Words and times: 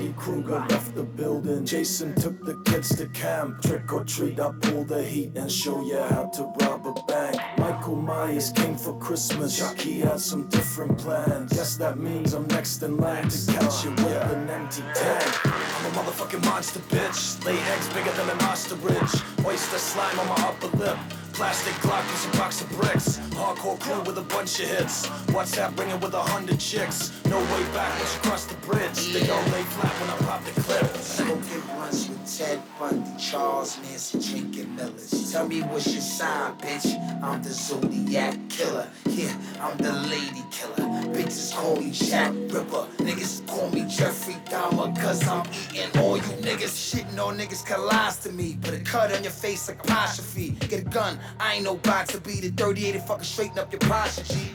Freddy 0.00 0.14
Krueger 0.16 0.64
left 0.70 0.94
the 0.94 1.02
building. 1.02 1.66
Jason 1.66 2.14
took 2.14 2.42
the 2.42 2.54
kids 2.64 2.96
to 2.96 3.06
camp. 3.08 3.60
Trick 3.60 3.92
or 3.92 4.02
treat, 4.02 4.40
I 4.40 4.50
pull 4.62 4.82
the 4.84 5.02
heat 5.02 5.36
and 5.36 5.52
show 5.52 5.84
you 5.84 5.98
how 5.98 6.24
to 6.36 6.44
rob 6.60 6.86
a 6.86 6.94
bank. 7.02 7.36
Michael 7.58 7.96
Myers 7.96 8.50
came 8.50 8.78
for 8.78 8.98
Christmas. 8.98 9.58
Chucky 9.58 10.00
had 10.00 10.18
some 10.18 10.48
different 10.48 10.96
plans. 10.96 11.52
Guess 11.52 11.76
that 11.76 11.98
means 11.98 12.32
I'm 12.32 12.46
next 12.46 12.82
in 12.82 12.96
line 12.96 13.28
to 13.28 13.52
catch 13.52 13.84
you 13.84 13.90
with 13.90 14.32
an 14.32 14.48
empty 14.48 14.80
tank. 14.94 15.46
I'm 15.46 15.84
a 15.84 15.90
motherfucking 15.90 16.46
monster, 16.46 16.80
bitch. 16.88 17.44
Lay 17.44 17.58
eggs 17.58 17.88
bigger 17.92 18.12
than 18.12 18.30
an 18.30 18.40
ostrich. 18.44 19.22
Oyster 19.44 19.76
slime 19.76 20.18
on 20.18 20.28
my 20.28 20.48
upper 20.48 20.74
lip. 20.78 20.96
Plastic 21.40 21.72
Glock 21.76 22.04
with 22.12 22.34
a 22.34 22.36
box 22.36 22.60
of 22.60 22.68
bricks. 22.68 23.16
Hardcore 23.30 23.80
crew 23.80 24.02
with 24.02 24.18
a 24.18 24.22
bunch 24.34 24.60
of 24.60 24.68
hits. 24.68 25.06
WhatsApp 25.32 25.74
ringing 25.78 25.98
with 26.00 26.12
a 26.12 26.20
hundred 26.20 26.60
chicks. 26.60 27.12
No 27.24 27.38
way 27.38 27.64
back 27.72 27.98
once 27.98 28.14
you 28.14 28.20
cross 28.20 28.44
the 28.44 28.56
bridge. 28.56 29.14
They 29.14 29.26
gon' 29.26 29.50
lay 29.50 29.62
flat 29.62 29.92
when 30.00 30.10
I 30.10 30.16
pop 30.18 30.44
the 30.44 30.60
clip. 30.60 30.94
Smoking 30.96 31.60
blunts 31.62 32.08
with 32.10 32.38
Ted 32.38 32.60
Bundy, 32.78 33.10
Charles 33.18 33.78
Manson, 33.78 34.20
drinking 34.20 34.76
Millers. 34.76 35.32
Tell 35.32 35.48
me 35.48 35.62
what's 35.62 35.90
your 35.90 36.02
sign, 36.02 36.58
bitch? 36.58 37.22
I'm 37.22 37.42
the 37.42 37.50
Zodiac 37.50 38.36
killer. 38.50 38.86
Yeah, 39.06 39.34
I'm 39.62 39.78
the 39.78 39.92
lady 39.92 40.44
killer. 40.50 40.90
Bitches 41.14 41.54
call 41.54 41.76
me 41.76 41.90
Jack 41.90 42.32
Ripper. 42.50 42.86
Niggas 42.98 43.46
call 43.46 43.70
me 43.70 43.86
Jeffrey 43.88 44.34
Dahmer, 44.44 44.94
cause 45.00 45.26
I'm 45.26 45.46
eating 45.72 46.00
all 46.00 46.18
you 46.18 46.22
niggas. 46.44 46.76
Shitting 46.76 47.18
on 47.18 47.38
niggas 47.38 47.64
can 47.64 47.84
lies 47.86 48.18
to 48.18 48.30
me. 48.30 48.58
Put 48.60 48.74
a 48.74 48.80
cut 48.80 49.12
on 49.12 49.22
your 49.22 49.32
face 49.32 49.68
like 49.68 49.82
apostrophe. 49.82 50.50
Get 50.68 50.80
a 50.80 50.84
gun, 50.84 51.18
I 51.38 51.54
ain't 51.54 51.64
no 51.64 51.76
boxer 51.76 52.20
beat. 52.20 52.42
The 52.42 52.50
38 52.50 52.94
and 52.96 53.04
fucking 53.04 53.24
straighten 53.24 53.58
up 53.58 53.72
your 53.72 53.80
posture, 53.80 54.24
G. 54.24 54.52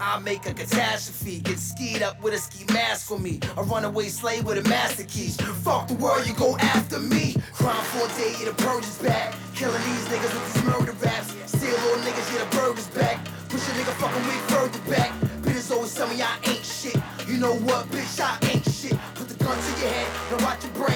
I 0.00 0.18
make 0.20 0.46
a 0.46 0.54
catastrophe. 0.54 1.40
Get 1.40 1.58
skied 1.58 2.02
up 2.02 2.22
with 2.22 2.34
a 2.34 2.38
ski 2.38 2.64
mask 2.72 3.08
for 3.08 3.18
me. 3.18 3.40
A 3.56 3.62
runaway 3.62 4.08
slave 4.08 4.44
with 4.44 4.64
a 4.64 4.68
master 4.68 5.04
keys. 5.04 5.36
Fuck 5.36 5.88
the 5.88 5.94
world, 5.94 6.26
you 6.26 6.34
go 6.34 6.56
after 6.58 6.98
me. 6.98 7.36
Crime 7.54 7.84
for 7.86 8.04
a 8.04 8.08
day, 8.18 8.44
the 8.44 8.54
purge 8.62 8.84
is 8.84 8.98
back. 8.98 9.34
Killing 9.54 9.82
these 9.82 10.04
niggas 10.08 10.34
with 10.34 10.54
these 10.54 10.64
murder 10.64 10.92
raps. 11.02 11.34
Steal 11.46 11.70
little 11.70 12.02
niggas, 12.04 12.32
yeah, 12.32 12.44
the 12.44 12.56
burger's 12.56 12.88
back. 12.88 13.24
Push 13.48 13.68
a 13.68 13.72
nigga 13.72 13.94
fucking 14.00 14.26
way 14.28 14.38
further 14.48 14.90
back. 14.90 15.12
Bitches 15.42 15.70
always 15.70 15.94
tell 15.94 16.08
me 16.08 16.20
I 16.20 16.36
ain't 16.44 16.64
shit. 16.64 16.96
You 17.28 17.38
know 17.38 17.54
what, 17.54 17.86
bitch, 17.90 18.20
I 18.20 18.36
ain't 18.50 18.64
shit. 18.70 18.98
Put 19.14 19.28
the 19.28 19.42
gun 19.42 19.56
to 19.56 19.80
your 19.80 19.90
head 19.90 20.32
and 20.32 20.42
watch 20.42 20.64
your 20.64 20.72
brain. 20.74 20.93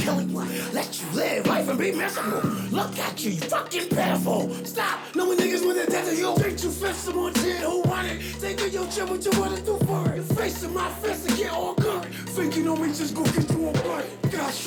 You? 0.00 0.44
Let 0.72 1.00
you 1.00 1.06
live 1.14 1.46
life 1.46 1.68
and 1.68 1.78
be 1.78 1.92
miserable. 1.92 2.48
Look 2.70 2.98
at 2.98 3.22
you, 3.22 3.32
you 3.32 3.40
fucking 3.40 3.88
pitiful. 3.88 4.54
Stop 4.64 4.98
knowing 5.14 5.38
niggas 5.38 5.66
with 5.66 5.86
a 5.86 5.90
dead 5.90 6.10
of 6.10 6.18
you. 6.18 6.34
Think 6.36 6.62
you 6.62 6.70
fist 6.70 7.04
someone 7.04 7.34
shit 7.34 7.58
who 7.58 7.82
want 7.82 8.06
it. 8.08 8.22
Think 8.22 8.60
of 8.62 8.72
your 8.72 8.86
chip, 8.88 9.10
what 9.10 9.24
you 9.24 9.30
wanna 9.38 9.60
do 9.60 9.76
for 9.86 10.10
it. 10.12 10.16
You 10.16 10.22
facing 10.22 10.72
my 10.72 10.90
fist 10.94 11.28
and 11.28 11.36
get 11.36 11.52
all 11.52 11.74
good. 11.74 12.04
Thinking 12.04 12.68
on 12.68 12.80
me, 12.80 12.88
just 12.88 13.14
go 13.14 13.24
get 13.24 13.50
you 13.50 13.68
a 13.68 13.72
blunt. 13.72 14.06
Gosh. 14.32 14.66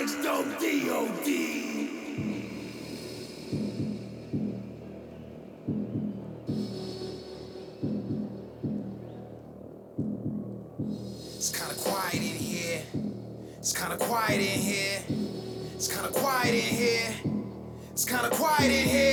D.O.D. 0.00 1.90
It's 11.36 11.50
kinda 11.50 11.74
quiet 11.74 12.14
in 12.14 12.20
here. 12.20 12.82
It's 13.58 13.72
kinda 13.74 13.98
quiet 13.98 14.40
in 14.40 14.58
here. 14.58 15.02
It's 15.74 15.88
kinda 15.88 16.08
quiet 16.08 16.54
in 16.54 16.60
here. 16.60 17.14
It's 17.92 18.06
kinda 18.06 18.30
quiet 18.30 18.70
in 18.70 18.88
here. 18.88 19.09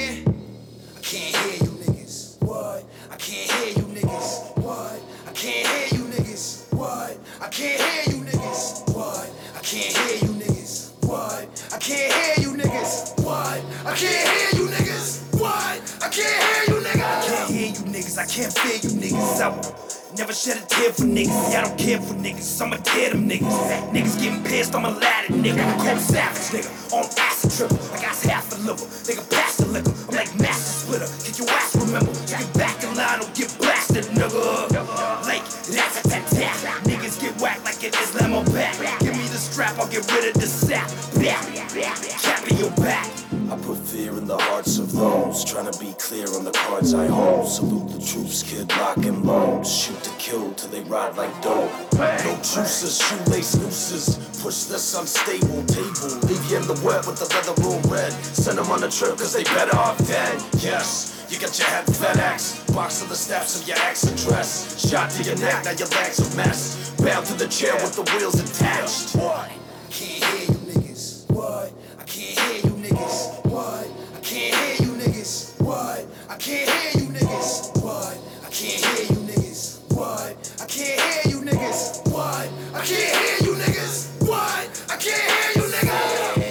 Never 20.17 20.33
shed 20.33 20.57
a 20.57 20.65
tear 20.65 20.91
for 20.91 21.03
niggas. 21.03 21.51
Yeah, 21.51 21.61
I 21.61 21.63
don't 21.65 21.77
care 21.77 22.01
for 22.01 22.13
niggas. 22.15 22.61
I'ma 22.61 22.77
tear 22.77 23.11
them 23.11 23.29
niggas. 23.29 23.91
Niggas 23.91 24.19
getting 24.19 24.43
pissed, 24.43 24.75
I'm 24.75 24.85
a 24.85 24.89
ladder 24.89 25.33
nigga. 25.33 25.63
Cold 25.79 25.99
savage 25.99 26.49
nigga. 26.51 26.93
On 26.93 27.05
acid 27.17 27.51
trip. 27.51 27.71
I 27.93 28.01
got 28.01 28.15
half 28.23 28.51
a 28.51 28.55
liver. 28.67 28.85
Nigga, 29.07 29.29
pass 29.29 29.57
the 29.57 29.67
liquor. 29.67 29.93
I'm 30.09 30.15
like 30.15 30.33
master 30.39 30.85
splitter. 30.85 31.07
Kick 31.23 31.37
your 31.39 31.49
ass, 31.49 31.76
I 46.93 47.07
hold. 47.07 47.47
Salute 47.47 47.89
the 47.89 48.05
troops, 48.05 48.43
kid, 48.43 48.69
lock 48.77 48.97
and 48.97 49.25
load. 49.25 49.65
Shoot 49.65 50.01
to 50.03 50.09
kill 50.17 50.53
till 50.53 50.69
they 50.69 50.81
ride 50.81 51.15
like 51.17 51.41
dope. 51.41 51.71
No 51.93 52.35
juices, 52.37 52.99
shoelace 52.99 53.55
nooses. 53.55 54.15
Push 54.41 54.65
this 54.65 54.97
unstable 54.97 55.63
table. 55.65 56.19
Leave 56.27 56.51
you 56.51 56.57
in 56.57 56.67
the 56.67 56.79
wet 56.85 57.05
with 57.07 57.19
the 57.19 57.27
leather 57.33 57.55
all 57.63 57.81
red. 57.91 58.11
Send 58.23 58.57
them 58.57 58.71
on 58.71 58.83
a 58.83 58.89
trip 58.89 59.17
cause 59.17 59.33
they 59.33 59.43
better 59.43 59.75
off 59.75 59.97
dead. 60.07 60.41
Yes. 60.59 61.13
You 61.29 61.37
got 61.39 61.57
your 61.59 61.67
head 61.67 61.85
FedEx, 61.87 62.73
box 62.73 63.01
to 63.01 63.09
the 63.09 63.15
steps 63.15 63.59
of 63.59 63.67
your 63.67 63.77
ex 63.79 64.03
address. 64.03 64.79
Shot 64.89 65.09
to 65.11 65.23
your 65.23 65.37
neck, 65.39 65.65
now 65.65 65.71
your 65.71 65.89
legs 65.89 66.19
a 66.19 66.37
mess. 66.37 66.91
Bound 67.01 67.25
to 67.25 67.33
the 67.33 67.47
chair 67.47 67.73
with 67.75 67.95
the 67.95 68.03
wheels 68.13 68.39
attached. 68.39 69.13
What? 69.15 69.51
Can't 69.89 70.23
hear 70.23 70.41
you 70.41 70.59
niggas. 70.71 71.29
What? 71.29 71.73
I 71.99 72.03
can't 72.03 72.39
hear 72.39 72.46
I 76.37 76.39
can't 76.39 76.69
hear 76.69 77.01
you 77.01 77.09
niggas. 77.09 77.81
What? 77.81 78.15
I 78.45 78.49
can't 78.51 78.85
hear 78.85 79.05
you 79.09 79.23
niggas. 79.25 79.91
What? 79.91 80.53
I 80.61 80.65
can't 80.67 81.01
hear 81.01 81.33
you 81.33 81.41
niggas. 81.41 82.11
What? 82.11 82.47
I 82.75 82.85
can't 82.85 83.41
hear 83.41 83.49
you 83.49 83.55
niggas. 83.57 84.21
What? 84.21 84.85
I 84.87 84.97
can't 84.97 85.55
hear 85.55 85.63
you 85.63 85.71
niggas. 85.71 86.43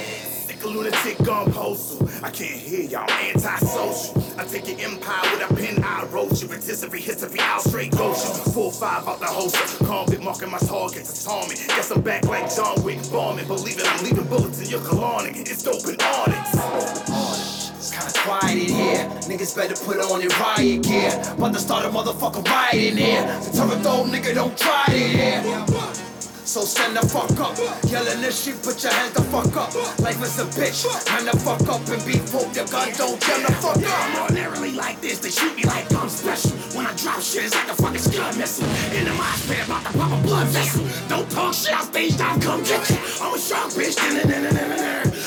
Sick 0.49 0.65
a 0.65 0.67
lunatic 0.67 1.19
gone 1.25 1.53
postal. 1.53 2.09
I 2.25 2.31
can't 2.33 2.59
hear 2.59 2.81
y'all 2.81 3.09
antisocial. 3.09 4.25
I 4.37 4.45
take 4.47 4.67
your 4.67 4.91
empire 4.91 5.31
with 5.31 5.53
a 5.53 5.55
pen, 5.55 5.85
I 5.85 6.05
wrote 6.07 6.43
you. 6.43 6.49
Rotisserie, 6.49 7.01
history, 7.01 7.39
I'll 7.39 7.61
straight 7.61 7.93
ghost 7.93 8.45
you. 8.45 8.53
Full 8.55 8.73
five 8.73 9.07
out 9.07 9.21
the 9.21 9.27
holster. 9.27 9.85
Convict 9.85 10.21
marking 10.21 10.51
my 10.51 10.59
target 10.59 11.05
to 11.05 11.15
storm 11.15 11.49
me. 11.49 11.55
Guess 11.55 11.93
I'm 11.93 12.01
back 12.01 12.25
like 12.25 12.53
John 12.53 12.83
Wick 12.83 12.99
bombing. 13.13 13.47
Believe 13.47 13.79
it, 13.79 13.87
I'm 13.87 14.03
leaving 14.03 14.27
bullets 14.27 14.61
in 14.61 14.69
your 14.69 14.81
colonic. 14.81 15.37
It's 15.49 15.63
dope 15.63 15.87
and 15.87 16.03
onyx. 16.03 17.46
It's 17.87 17.95
kinda 17.95 18.13
quiet 18.19 18.59
in 18.59 18.75
here. 18.75 19.09
Niggas 19.31 19.55
better 19.55 19.77
put 19.77 20.01
on 20.01 20.19
their 20.19 20.29
riot 20.41 20.83
gear. 20.83 21.13
About 21.39 21.55
to 21.55 21.61
start 21.61 21.85
a 21.85 21.89
motherfucking 21.89 22.45
riot 22.45 22.75
in 22.75 22.97
here. 22.97 23.41
So 23.41 23.53
tell 23.53 23.71
a 23.71 23.81
dog 23.81 24.09
nigga 24.09 24.35
don't 24.35 24.59
try 24.59 24.87
it 24.89 25.03
in 25.03 25.45
here. 25.45 26.06
So 26.47 26.63
stand 26.63 26.97
the 26.97 27.03
fuck 27.09 27.35
up. 27.41 27.59
Yelling 27.91 28.23
this 28.23 28.45
shit, 28.45 28.63
put 28.63 28.81
your 28.81 28.93
hands 28.93 29.13
the 29.13 29.23
fuck 29.35 29.55
up. 29.57 29.75
Life 29.99 30.23
is 30.23 30.39
a 30.39 30.45
bitch. 30.55 30.87
Hand 31.09 31.27
the 31.27 31.37
fuck 31.37 31.61
up 31.69 31.83
and 31.91 32.01
be 32.07 32.23
pulled 32.31 32.55
your 32.55 32.65
gun. 32.71 32.89
Don't 32.95 33.21
jam 33.21 33.43
the 33.43 33.53
fuck 33.59 33.77
I'm 33.77 34.17
up. 34.17 34.31
ordinarily 34.31 34.73
like 34.73 35.01
this, 35.01 35.19
they 35.19 35.31
shoot 35.31 35.57
me 35.57 35.65
like 35.65 35.93
I'm 35.93 36.09
special. 36.09 36.53
When 36.73 36.87
I 36.87 36.95
drop 36.95 37.21
shit, 37.21 37.45
it's 37.45 37.55
like 37.55 37.69
a 37.69 37.75
fucking 37.75 37.99
scud 37.99 38.39
missile. 38.39 38.65
In 38.97 39.05
the 39.07 39.15
mosh 39.15 39.43
pit, 39.49 39.67
about 39.67 39.85
to 39.85 39.99
pop 39.99 40.13
a 40.17 40.23
blood 40.23 40.47
vessel. 40.49 40.87
Don't 41.09 41.29
talk 41.31 41.53
shit, 41.53 41.75
I'll 41.75 41.85
stage 41.85 42.17
down, 42.17 42.41
come 42.41 42.63
get 42.63 42.91
you. 42.91 42.97
I'm 43.21 43.35
a 43.35 43.39
shark 43.39 43.75
bitch, 43.75 43.99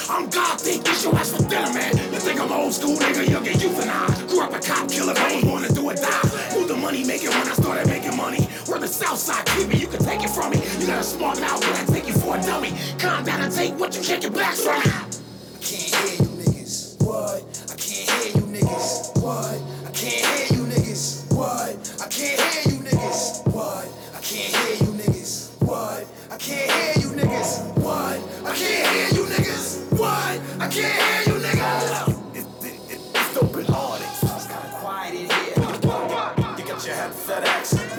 I'm 0.10 0.30
gothic, 0.30 0.84
get 0.84 1.04
your 1.04 1.16
ass 1.16 1.36
for 1.36 1.44
dinner, 1.48 1.74
man. 1.74 1.98
You 2.16 2.20
think 2.20 2.40
I'm 2.40 2.52
old 2.52 2.74
school, 2.74 2.96
nigga, 2.96 3.30
you'll 3.30 3.44
get 3.44 3.58
euthanized. 3.58 4.28
Grew 4.30 4.42
up 4.42 4.54
a 4.56 4.60
cop 4.60 4.90
killer, 4.90 5.14
I 5.16 5.36
was 5.36 5.44
born 5.44 5.64
to 5.64 5.74
do 5.74 5.84
or 5.84 5.94
die. 5.94 6.28
Who 6.56 6.66
the 6.66 6.76
money 6.76 7.04
making 7.04 7.30
when 7.30 7.48
I 7.48 7.54
started 7.54 7.88
making 7.88 8.16
money? 8.16 8.49
Where 8.70 8.80
the 8.80 8.88
south 8.88 9.18
side 9.18 9.48
me, 9.68 9.80
you 9.80 9.88
can 9.88 9.98
take 10.00 10.24
it 10.24 10.30
from 10.30 10.52
me. 10.52 10.62
You 10.80 10.86
got 10.86 11.02
a 11.02 11.04
smart 11.04 11.40
mouth, 11.42 11.60
but 11.60 11.76
I 11.76 11.86
take 11.86 12.08
you 12.08 12.14
for 12.14 12.38
a 12.38 12.42
dummy. 12.42 12.72
Calm 13.00 13.24
down 13.26 13.42
and 13.42 13.52
take 13.52 13.74
what 13.80 13.96
you 13.96 14.04
can't 14.04 14.22
get 14.22 14.32
back 14.32 14.54
from. 14.54 14.78
I 14.78 15.10
can't 15.60 15.96
hear 15.96 16.22
you 16.22 16.30
niggas. 16.38 17.04
What? 17.04 17.42
I 17.66 17.76
can't 17.76 18.10
hear 18.10 18.38
you 18.38 18.46
niggas. 18.46 19.24
What? 19.24 19.58
I 19.88 19.92
can't 19.92 20.24
hear 20.24 20.60
you 20.60 20.66
niggas. 20.70 21.34
What? 21.34 21.78
I 22.00 22.08
can't 22.10 22.40
hear 22.40 22.72
you 22.72 22.80
niggas. 22.84 23.48
What? 23.52 23.88
I 24.14 24.22
can't 24.22 24.54
hear 24.54 24.76
you 24.86 24.94
niggas. 25.02 25.62
What? 25.66 26.06
I 26.30 26.38
can't 26.38 26.72
hear 26.72 26.94
you 27.02 27.10
niggas. 27.18 27.82
What? 27.82 28.22
I 28.46 28.54
can't 28.54 28.88
hear 28.88 29.10
you 29.18 29.26
niggas. 29.34 29.98
What? 29.98 30.40
I 30.62 30.68
can't 30.70 31.26
hear 31.26 31.34
you 31.34 31.42
niggas. 31.42 32.36
It, 32.36 32.46
it, 32.64 32.94
it, 32.94 33.02
it's 33.16 33.34
dope 33.34 33.56
artists. 33.56 34.24
It's 34.24 34.46
kinda 34.46 34.78
quiet 34.78 35.16
in 35.16 35.28
here. 35.28 35.54
You 36.60 36.66
got 36.68 36.86
your 36.86 36.96
head 36.96 37.14
fed 37.14 37.44
accent. 37.46 37.99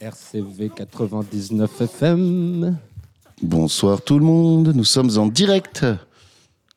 RCV 0.00 0.70
99 0.76 1.80
FM. 1.80 2.76
Bonsoir 3.42 4.00
tout 4.02 4.18
le 4.18 4.24
monde, 4.24 4.72
nous 4.74 4.84
sommes 4.84 5.10
en 5.18 5.26
direct. 5.26 5.84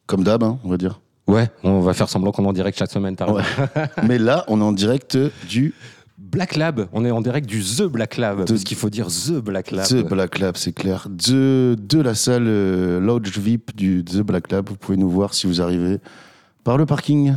Comme 0.08 0.24
d'hab, 0.24 0.44
hein, 0.44 0.58
on 0.64 0.70
va 0.70 0.78
dire. 0.78 1.00
Ouais, 1.28 1.50
on 1.64 1.82
va 1.82 1.94
faire 1.94 2.10
semblant 2.10 2.32
qu'on 2.32 2.46
est 2.46 2.48
en 2.48 2.54
direct 2.54 2.78
chaque 2.80 2.90
semaine, 2.90 3.16
t'as 3.16 3.26
raison. 3.26 3.38
Ouais. 3.38 3.88
Mais 4.08 4.18
là, 4.18 4.44
on 4.48 4.60
est 4.60 4.64
en 4.64 4.72
direct 4.72 5.18
du 5.48 5.76
Black 6.18 6.56
Lab, 6.56 6.88
on 6.94 7.06
est 7.06 7.12
en 7.12 7.22
direct 7.22 7.48
du 7.48 7.62
The 7.62 7.84
Black 7.84 8.18
Lab, 8.18 8.46
parce 8.46 8.64
qu'il 8.64 8.78
faut 8.78 8.90
dire 8.90 9.08
The 9.08 9.34
Black 9.34 9.70
Lab. 9.70 9.86
The 9.86 10.04
Black 10.04 10.40
Lab, 10.40 10.58
c'est 10.58 10.74
clair. 10.74 11.08
De, 11.10 11.76
de 11.80 12.00
la 12.02 12.16
salle 12.16 12.48
euh, 12.48 13.00
Lodge 13.00 13.38
VIP 13.38 13.76
du 13.76 14.04
The 14.04 14.22
Black 14.22 14.52
Lab. 14.52 14.68
Vous 14.68 14.76
pouvez 14.76 14.98
nous 14.98 15.10
voir 15.10 15.36
si 15.36 15.46
vous 15.46 15.62
arrivez 15.62 16.00
par 16.64 16.78
le 16.78 16.88
parking. 16.88 17.36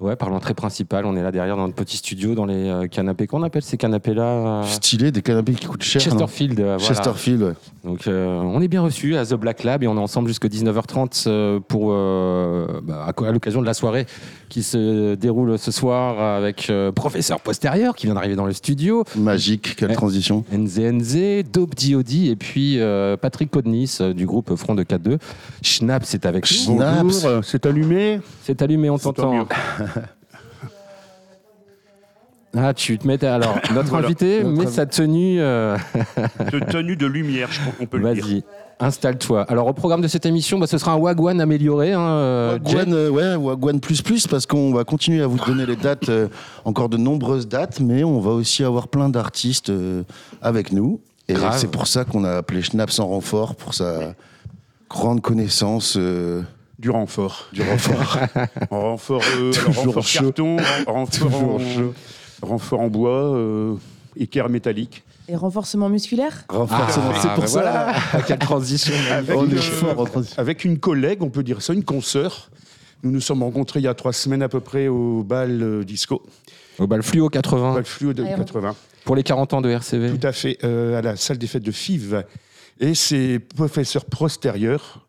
Ouais, 0.00 0.14
par 0.14 0.30
l'entrée 0.30 0.54
principale, 0.54 1.06
on 1.06 1.16
est 1.16 1.22
là 1.24 1.32
derrière 1.32 1.56
dans 1.56 1.64
notre 1.66 1.74
petit 1.74 1.96
studio, 1.96 2.36
dans 2.36 2.46
les 2.46 2.68
euh, 2.68 2.86
canapés. 2.86 3.26
Qu'on 3.26 3.42
appelle 3.42 3.62
ces 3.62 3.76
canapés-là 3.76 4.22
euh, 4.22 4.62
Stylé, 4.62 5.10
des 5.10 5.22
canapés 5.22 5.54
qui 5.54 5.66
coûtent 5.66 5.82
cher. 5.82 6.00
non 6.00 6.10
Chesterfield. 6.10 6.60
euh, 6.60 6.76
voilà. 6.78 6.78
Chesterfield, 6.78 7.42
ouais. 7.42 7.52
Donc 7.82 8.06
euh, 8.06 8.38
on 8.40 8.60
est 8.60 8.68
bien 8.68 8.82
reçus 8.82 9.16
à 9.16 9.24
The 9.24 9.34
Black 9.34 9.64
Lab 9.64 9.82
et 9.82 9.88
on 9.88 9.96
est 9.96 10.00
ensemble 10.00 10.28
jusqu'à 10.28 10.48
19h30 10.48 11.24
euh, 11.26 11.58
pour 11.58 11.88
euh, 11.92 12.80
bah, 12.82 13.06
à, 13.06 13.32
l'occasion 13.32 13.60
de 13.60 13.66
la 13.66 13.74
soirée 13.74 14.06
qui 14.48 14.62
se 14.62 15.14
déroule 15.14 15.58
ce 15.58 15.70
soir 15.72 16.20
avec 16.20 16.70
euh, 16.70 16.92
Professeur 16.92 17.40
Postérieur 17.40 17.96
qui 17.96 18.06
vient 18.06 18.14
d'arriver 18.14 18.36
dans 18.36 18.46
le 18.46 18.52
studio, 18.52 19.04
Magique, 19.16 19.74
quelle 19.76 19.94
transition. 19.94 20.44
NZNZ, 20.52 21.44
Dope 21.52 21.74
D.O.D. 21.74 22.26
et 22.26 22.36
puis 22.36 22.78
euh, 22.78 23.16
Patrick 23.16 23.50
Codnis 23.50 23.98
du 24.14 24.26
groupe 24.26 24.54
Front 24.54 24.74
de 24.74 24.82
4-2. 24.82 25.18
Schnapp 25.62 26.02
c'est 26.04 26.26
avec 26.26 26.44
euh, 26.68 27.42
c'est 27.42 27.66
allumé. 27.66 28.20
C'est 28.42 28.62
allumé, 28.62 28.90
on 28.90 28.98
t'entend. 28.98 29.46
Ah, 32.56 32.72
tu 32.72 32.98
te 32.98 33.06
mets. 33.06 33.22
Alors, 33.24 33.58
notre 33.74 33.90
Voilà. 33.90 34.06
invité 34.06 34.42
Notre 34.42 34.56
met 34.56 34.66
sa 34.66 34.86
tenue. 34.86 35.38
euh, 35.40 35.76
De 36.52 36.58
tenue 36.60 36.96
de 36.96 37.06
lumière, 37.06 37.48
je 37.52 37.60
crois 37.60 37.72
qu'on 37.78 37.86
peut 37.86 37.98
le 37.98 38.14
dire. 38.14 38.24
Vas-y, 38.24 38.44
installe-toi. 38.80 39.42
Alors, 39.50 39.66
au 39.66 39.74
programme 39.74 40.00
de 40.00 40.08
cette 40.08 40.24
émission, 40.24 40.58
bah, 40.58 40.66
ce 40.66 40.78
sera 40.78 40.92
un 40.92 40.96
Wagwan 40.96 41.40
amélioré. 41.40 41.92
Hein, 41.92 42.00
euh. 42.00 42.52
Wagwan, 42.64 42.92
euh, 42.94 43.10
ouais, 43.10 43.36
Wagwan 43.36 43.80
plus 43.80 44.00
plus, 44.02 44.26
parce 44.26 44.46
qu'on 44.46 44.72
va 44.72 44.84
continuer 44.84 45.22
à 45.22 45.26
vous 45.26 45.38
donner 45.44 45.66
les 45.66 45.76
dates, 45.76 46.08
euh, 46.08 46.28
encore 46.64 46.88
de 46.88 46.96
nombreuses 46.96 47.46
dates, 47.48 47.80
mais 47.80 48.02
on 48.02 48.18
va 48.18 48.30
aussi 48.30 48.64
avoir 48.64 48.88
plein 48.88 49.10
d'artistes 49.10 49.68
euh, 49.70 50.02
avec 50.40 50.72
nous. 50.72 51.00
Et 51.28 51.34
c'est 51.52 51.70
pour 51.70 51.86
ça 51.86 52.06
qu'on 52.06 52.24
a 52.24 52.30
appelé 52.38 52.62
Schnaps 52.62 52.98
en 52.98 53.06
renfort, 53.08 53.54
pour 53.56 53.74
sa 53.74 54.14
grande 54.88 55.20
connaissance 55.20 55.96
euh, 55.98 56.40
Du 56.78 56.90
renfort. 56.90 57.48
du 57.52 57.62
renfort. 57.62 58.18
En 58.70 58.80
renfort, 58.80 59.22
euh, 59.36 59.52
alors, 59.52 59.74
renfort 59.84 60.06
chaud. 60.06 60.22
carton, 60.26 60.56
ren- 60.58 60.84
renfort, 60.86 61.34
en, 62.42 62.46
renfort 62.46 62.80
en 62.80 62.88
bois, 62.88 63.34
euh, 63.36 63.74
équerre 64.16 64.48
métallique. 64.48 65.02
Et 65.28 65.34
renforcement 65.36 65.88
musculaire? 65.88 66.44
Renforcement, 66.48 67.10
Ah, 67.14 67.18
c'est 67.20 67.28
pour 67.30 67.40
bah 67.40 67.46
ça. 67.48 67.60
voilà. 67.60 68.22
Quelle 68.26 68.38
transition. 68.38 68.94
Avec, 69.10 69.36
On 69.36 69.48
est 69.50 69.54
euh, 69.54 69.60
fort 69.60 69.98
en 70.00 70.04
transition. 70.04 70.40
avec 70.40 70.64
une 70.64 70.78
collègue, 70.78 71.22
on 71.22 71.30
peut 71.30 71.42
dire 71.42 71.60
ça, 71.62 71.72
une 71.74 71.84
consoeur. 71.84 72.48
Nous 73.02 73.10
nous 73.10 73.20
sommes 73.20 73.42
rencontrés 73.42 73.80
il 73.80 73.84
y 73.84 73.88
a 73.88 73.94
trois 73.94 74.12
semaines 74.12 74.42
à 74.42 74.48
peu 74.48 74.60
près 74.60 74.88
au 74.88 75.22
bal 75.22 75.62
euh, 75.62 75.84
disco, 75.84 76.22
Au 76.78 76.86
bal 76.86 77.02
fluo 77.02 77.28
80 77.28 77.74
bal 77.74 77.84
fluo 77.84 78.12
de 78.12 78.24
Aéro. 78.24 78.38
80. 78.38 78.74
pour 79.04 79.16
les 79.16 79.22
40 79.22 79.52
ans 79.54 79.60
de 79.60 79.68
RCV. 79.70 80.16
Tout 80.18 80.26
à 80.26 80.32
fait, 80.32 80.58
euh, 80.64 80.98
à 80.98 81.02
la 81.02 81.16
salle 81.16 81.38
des 81.38 81.46
fêtes 81.46 81.62
de 81.64 81.70
FIV. 81.72 82.24
Et 82.80 82.94
c'est 82.94 83.38
professeur 83.40 84.04
postérieur. 84.04 85.06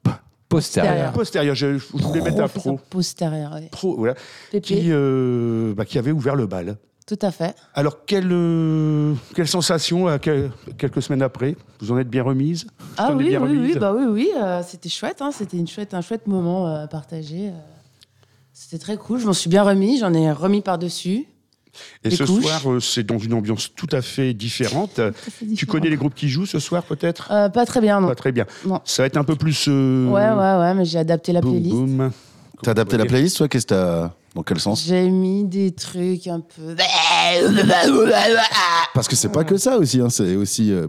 Postérieur. 0.49 1.11
Postérieur, 1.13 1.53
je, 1.55 1.77
je 1.77 1.85
voulais 2.03 2.21
mettre 2.21 2.41
un 2.41 2.47
pro. 2.47 2.79
postérieur, 2.89 3.53
ouais. 3.53 3.69
Pro, 3.71 3.95
voilà. 3.95 4.15
Qui, 4.61 4.87
euh, 4.91 5.73
bah, 5.75 5.85
qui 5.85 5.97
avait 5.99 6.11
ouvert 6.11 6.35
le 6.35 6.47
bal. 6.47 6.77
tout 7.05 7.19
à 7.21 7.31
fait. 7.31 7.55
Alors, 7.75 8.05
quelle, 8.05 8.29
euh, 8.31 9.13
quelle 9.35 9.47
sensation 9.47 10.07
à 10.07 10.17
quel- 10.19 10.51
quelques 10.77 11.01
semaines 11.03 11.21
après 11.21 11.55
Vous 11.79 11.91
en 11.91 11.97
êtes 11.99 12.09
bien 12.09 12.23
remise 12.23 12.67
Ah 12.97 13.13
oui, 13.15 13.29
bien 13.29 13.41
oui, 13.43 13.57
oui, 13.59 13.77
bah 13.79 13.93
oui, 13.95 14.05
oui, 14.09 14.29
euh, 14.41 14.61
c'était 14.65 14.89
chouette, 14.89 15.21
hein, 15.21 15.31
c'était 15.31 15.57
une 15.57 15.67
chouette, 15.67 15.93
un 15.93 16.01
chouette 16.01 16.25
moment 16.27 16.67
euh, 16.67 16.83
à 16.83 16.87
partager. 16.87 17.49
euh. 17.49 17.51
C'était 18.53 18.79
très 18.79 18.97
cool, 18.97 19.19
je 19.19 19.25
m'en 19.27 19.33
suis 19.33 19.49
bien 19.49 19.63
remis, 19.63 19.97
j'en 19.99 20.13
ai 20.13 20.31
remis 20.31 20.61
par-dessus. 20.61 21.25
Et 22.03 22.09
Les 22.09 22.15
ce 22.15 22.23
couches. 22.23 22.43
soir, 22.43 22.71
euh, 22.71 22.79
c'est 22.79 23.03
dans 23.03 23.17
une 23.17 23.33
ambiance 23.33 23.69
tout 23.75 23.87
à 23.91 24.01
fait 24.01 24.33
différente. 24.33 24.99
Tu 25.55 25.65
connais 25.65 25.89
les 25.89 25.97
groupes 25.97 26.15
qui 26.15 26.29
jouent 26.29 26.45
ce 26.45 26.59
soir, 26.59 26.83
peut-être? 26.83 27.29
Euh, 27.31 27.49
Pas 27.49 27.65
très 27.65 27.81
bien, 27.81 27.99
non. 28.01 28.07
Pas 28.07 28.15
très 28.15 28.31
bien. 28.31 28.45
Non. 28.65 28.79
Ça 28.85 29.03
va 29.03 29.07
être 29.07 29.17
un 29.17 29.23
peu 29.23 29.35
plus. 29.35 29.65
euh, 29.67 30.07
Ouais, 30.09 30.29
ouais, 30.29 30.59
ouais, 30.61 30.73
mais 30.75 30.85
j'ai 30.85 30.99
adapté 30.99 31.33
la 31.33 31.41
boum, 31.41 31.51
playlist. 31.51 31.75
boum. 31.75 32.11
T'as 32.61 32.71
adapté 32.71 32.97
la 32.97 33.05
playlist, 33.05 33.37
toi? 33.37 33.47
Qu'est-ce 33.47 33.65
que 33.65 33.73
t'as. 33.73 34.11
Dans 34.35 34.43
quel 34.43 34.59
sens? 34.59 34.83
J'ai 34.85 35.09
mis 35.09 35.43
des 35.43 35.71
trucs 35.71 36.27
un 36.27 36.39
peu. 36.41 36.75
Parce 38.93 39.07
que 39.07 39.15
c'est 39.15 39.31
pas 39.31 39.43
que 39.43 39.57
ça 39.57 39.77
aussi, 39.77 39.99
hein, 40.01 40.09
c'est 40.09 40.35
aussi. 40.35 40.71
euh, 40.71 40.87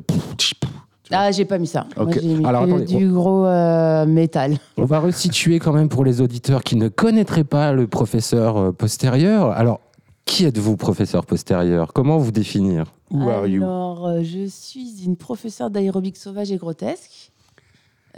Ah, 1.10 1.30
j'ai 1.32 1.44
pas 1.44 1.58
mis 1.58 1.66
ça. 1.66 1.86
Moi, 1.96 2.06
Ok. 2.06 2.18
j'ai 2.22 2.28
mis 2.28 2.44
Alors, 2.44 2.64
attendez, 2.64 2.84
du 2.84 3.10
gros 3.10 3.44
euh, 3.46 4.06
métal. 4.06 4.56
On 4.76 4.84
va 4.84 4.98
resituer 5.00 5.58
quand 5.58 5.72
même 5.72 5.88
pour 5.88 6.04
les 6.04 6.20
auditeurs 6.20 6.62
qui 6.62 6.76
ne 6.76 6.88
connaîtraient 6.88 7.44
pas 7.44 7.72
le 7.72 7.86
professeur 7.86 8.72
postérieur. 8.74 9.50
Alors, 9.52 9.80
qui 10.24 10.44
êtes-vous, 10.44 10.76
professeur 10.76 11.26
postérieur? 11.26 11.92
Comment 11.92 12.18
vous 12.18 12.32
définir? 12.32 12.92
Who 13.10 13.28
are 13.28 13.46
you? 13.46 13.62
Alors, 13.62 14.06
euh, 14.06 14.22
je 14.22 14.46
suis 14.46 15.04
une 15.04 15.16
professeure 15.16 15.70
d'aérobic 15.70 16.16
sauvage 16.16 16.52
et 16.52 16.56
grotesque. 16.56 17.32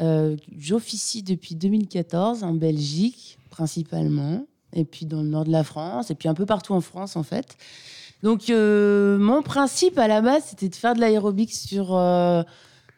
Euh, 0.01 0.37
J'officie 0.59 1.23
depuis 1.23 1.55
2014 1.55 2.45
en 2.45 2.55
Belgique, 2.55 3.39
principalement, 3.51 4.45
et 4.73 4.85
puis 4.85 5.07
dans 5.07 5.23
le 5.23 5.29
nord 5.29 5.45
de 5.45 5.53
la 5.53 5.65
France, 5.65 6.11
et 6.11 6.15
puis 6.15 6.29
un 6.29 6.35
peu 6.35 6.47
partout 6.47 6.75
en 6.75 6.81
France, 6.81 7.17
en 7.17 7.23
fait. 7.23 7.57
Donc, 8.23 8.51
euh, 8.51 9.19
mon 9.19 9.43
principe 9.43 9.99
à 9.99 10.07
la 10.09 10.21
base, 10.21 10.45
c'était 10.47 10.69
de 10.69 10.75
faire 10.75 10.95
de 10.95 11.01
l'aérobic 11.01 11.53
sur 11.53 11.97
euh, 11.97 12.43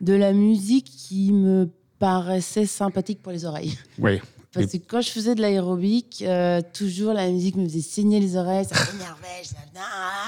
de 0.01 0.13
la 0.13 0.33
musique 0.33 0.85
qui 0.87 1.33
me 1.33 1.69
paraissait 1.99 2.67
sympathique 2.67 3.23
pour 3.23 3.33
les 3.33 3.45
oreilles. 3.45 3.79
Ouais. 3.99 4.21
Parce 4.55 4.73
que 4.73 4.77
quand 4.79 5.01
je 5.01 5.11
faisais 5.11 5.35
de 5.35 5.41
l'aérobic, 5.41 6.23
euh, 6.27 6.61
toujours 6.73 7.13
la 7.13 7.29
musique 7.31 7.57
me 7.57 7.65
faisait 7.65 7.81
saigner 7.81 8.21
les 8.21 8.37
oreilles, 8.37 8.65
ça 8.65 8.77
m'énervait. 8.93 9.43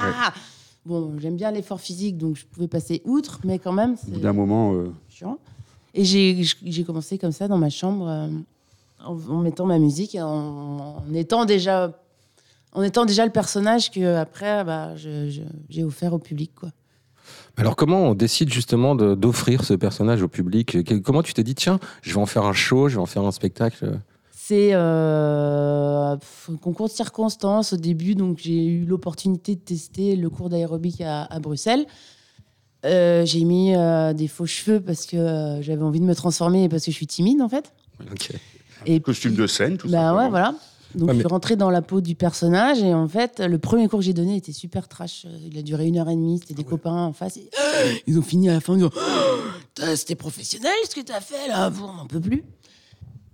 Ah 0.03 0.33
Bon, 0.85 1.13
j'aime 1.19 1.37
bien 1.37 1.51
l'effort 1.51 1.81
physique, 1.81 2.17
donc 2.17 2.37
je 2.37 2.45
pouvais 2.45 2.69
passer 2.69 3.03
outre, 3.05 3.41
mais 3.45 3.59
quand 3.59 3.73
même, 3.73 3.97
Au 4.07 4.11
bout 4.13 4.21
d'un 4.21 4.33
moment. 4.33 4.73
euh, 4.75 4.93
chiant. 5.09 5.39
Et 5.95 6.05
j'ai 6.05 6.85
commencé 6.85 7.19
comme 7.19 7.33
ça 7.33 7.49
dans 7.49 7.59
ma 7.59 7.71
chambre, 7.71 8.07
euh, 8.09 8.29
en, 9.05 9.19
en 9.29 9.41
mettant 9.41 9.67
ma 9.67 9.79
musique, 9.79 10.15
et 10.15 10.23
en, 10.23 10.29
en 11.09 11.15
étant 11.15 11.45
déjà, 11.45 11.93
en 12.73 12.83
étant 12.83 13.05
déjà 13.05 13.25
le 13.25 13.33
personnage 13.33 13.91
que 13.91 14.15
après, 14.17 14.63
bah, 14.65 14.95
j'ai 14.97 15.85
offert 15.85 16.13
au 16.13 16.19
public, 16.19 16.53
quoi. 16.55 16.71
Alors, 17.57 17.75
comment 17.75 18.03
on 18.11 18.15
décide 18.15 18.53
justement 18.53 18.95
d'offrir 18.95 19.65
ce 19.65 19.75
personnage 19.75 20.23
au 20.23 20.29
public? 20.29 20.77
Comment 21.03 21.23
tu 21.25 21.33
t'es 21.35 21.43
dit, 21.43 21.55
tiens, 21.57 21.81
je 22.03 22.13
vais 22.15 22.21
en 22.21 22.27
faire 22.27 22.45
un 22.45 22.53
show, 22.53 22.89
je 22.89 22.97
vais 22.97 23.01
en 23.01 23.07
faire 23.07 23.25
un 23.25 23.33
spectacle? 23.33 23.99
C'est 24.49 24.71
euh, 24.75 26.15
un 26.15 26.57
concours 26.63 26.87
de 26.87 26.93
circonstances 26.93 27.73
au 27.73 27.77
début, 27.77 28.15
donc 28.15 28.39
j'ai 28.39 28.65
eu 28.65 28.85
l'opportunité 28.85 29.57
de 29.57 29.61
tester 29.61 30.15
le 30.15 30.31
cours 30.31 30.49
d'aérobic 30.51 31.01
à, 31.01 31.25
à 31.25 31.41
Bruxelles. 31.41 31.85
Euh, 32.85 33.25
j'ai 33.27 33.43
mis 33.43 33.75
euh, 33.75 34.13
des 34.13 34.29
faux 34.29 34.47
cheveux 34.47 34.81
parce 34.81 35.07
que 35.07 35.17
euh, 35.17 35.63
j'avais 35.63 35.83
envie 35.83 35.99
de 35.99 36.05
me 36.05 36.15
transformer 36.15 36.63
et 36.65 36.69
parce 36.69 36.85
que 36.85 36.93
je 36.93 36.97
suis 36.97 37.09
timide 37.09 37.43
en 37.43 37.49
fait. 37.49 37.73
Ok. 38.13 38.31
Et 38.85 39.01
costume 39.01 39.33
puis- 39.33 39.43
de 39.43 39.47
scène, 39.49 39.79
tout 39.79 39.89
Bah 39.89 39.99
simplement. 39.99 40.23
ouais, 40.23 40.29
voilà. 40.31 40.55
Donc 40.95 41.09
Ouais, 41.09 41.15
je 41.15 41.19
mais- 41.19 41.23
suis 41.25 41.29
rentrée 41.29 41.57
dans 41.57 41.71
la 41.71 41.83
peau 41.83 42.01
du 42.01 42.15
personnage 42.15 42.81
et 42.85 42.95
en 42.95 43.09
fait, 43.09 43.41
le 43.41 43.59
premier 43.59 43.89
cours 43.89 43.99
que 43.99 44.05
j'ai 44.05 44.13
donné 44.15 44.37
était 44.37 44.53
super 44.53 44.87
trash. 44.87 45.27
Il 45.45 45.59
a 45.59 45.63
duré 45.63 45.87
une 45.87 45.99
heure 45.99 46.09
et 46.09 46.15
demie, 46.15 46.39
c'était 46.39 46.55
des 46.55 46.63
copains 46.65 46.95
en 47.07 47.13
face. 47.13 47.37
et- 47.39 47.51
Ils 48.07 48.17
ont 48.17 48.23
fini 48.23 48.49
à 48.49 48.53
la 48.55 48.61
fin 48.61 48.75
en 48.75 48.77
disant 48.77 48.91
T'as- 49.75 49.97
C'était 49.97 50.15
professionnel 50.15 50.73
ce 50.89 50.95
que 50.95 51.01
t'as 51.05 51.21
fait 51.21 51.49
là, 51.49 51.69
bon, 51.69 51.87
on 51.91 51.95
n'en 51.95 52.07
peut 52.07 52.21
plus. 52.21 52.45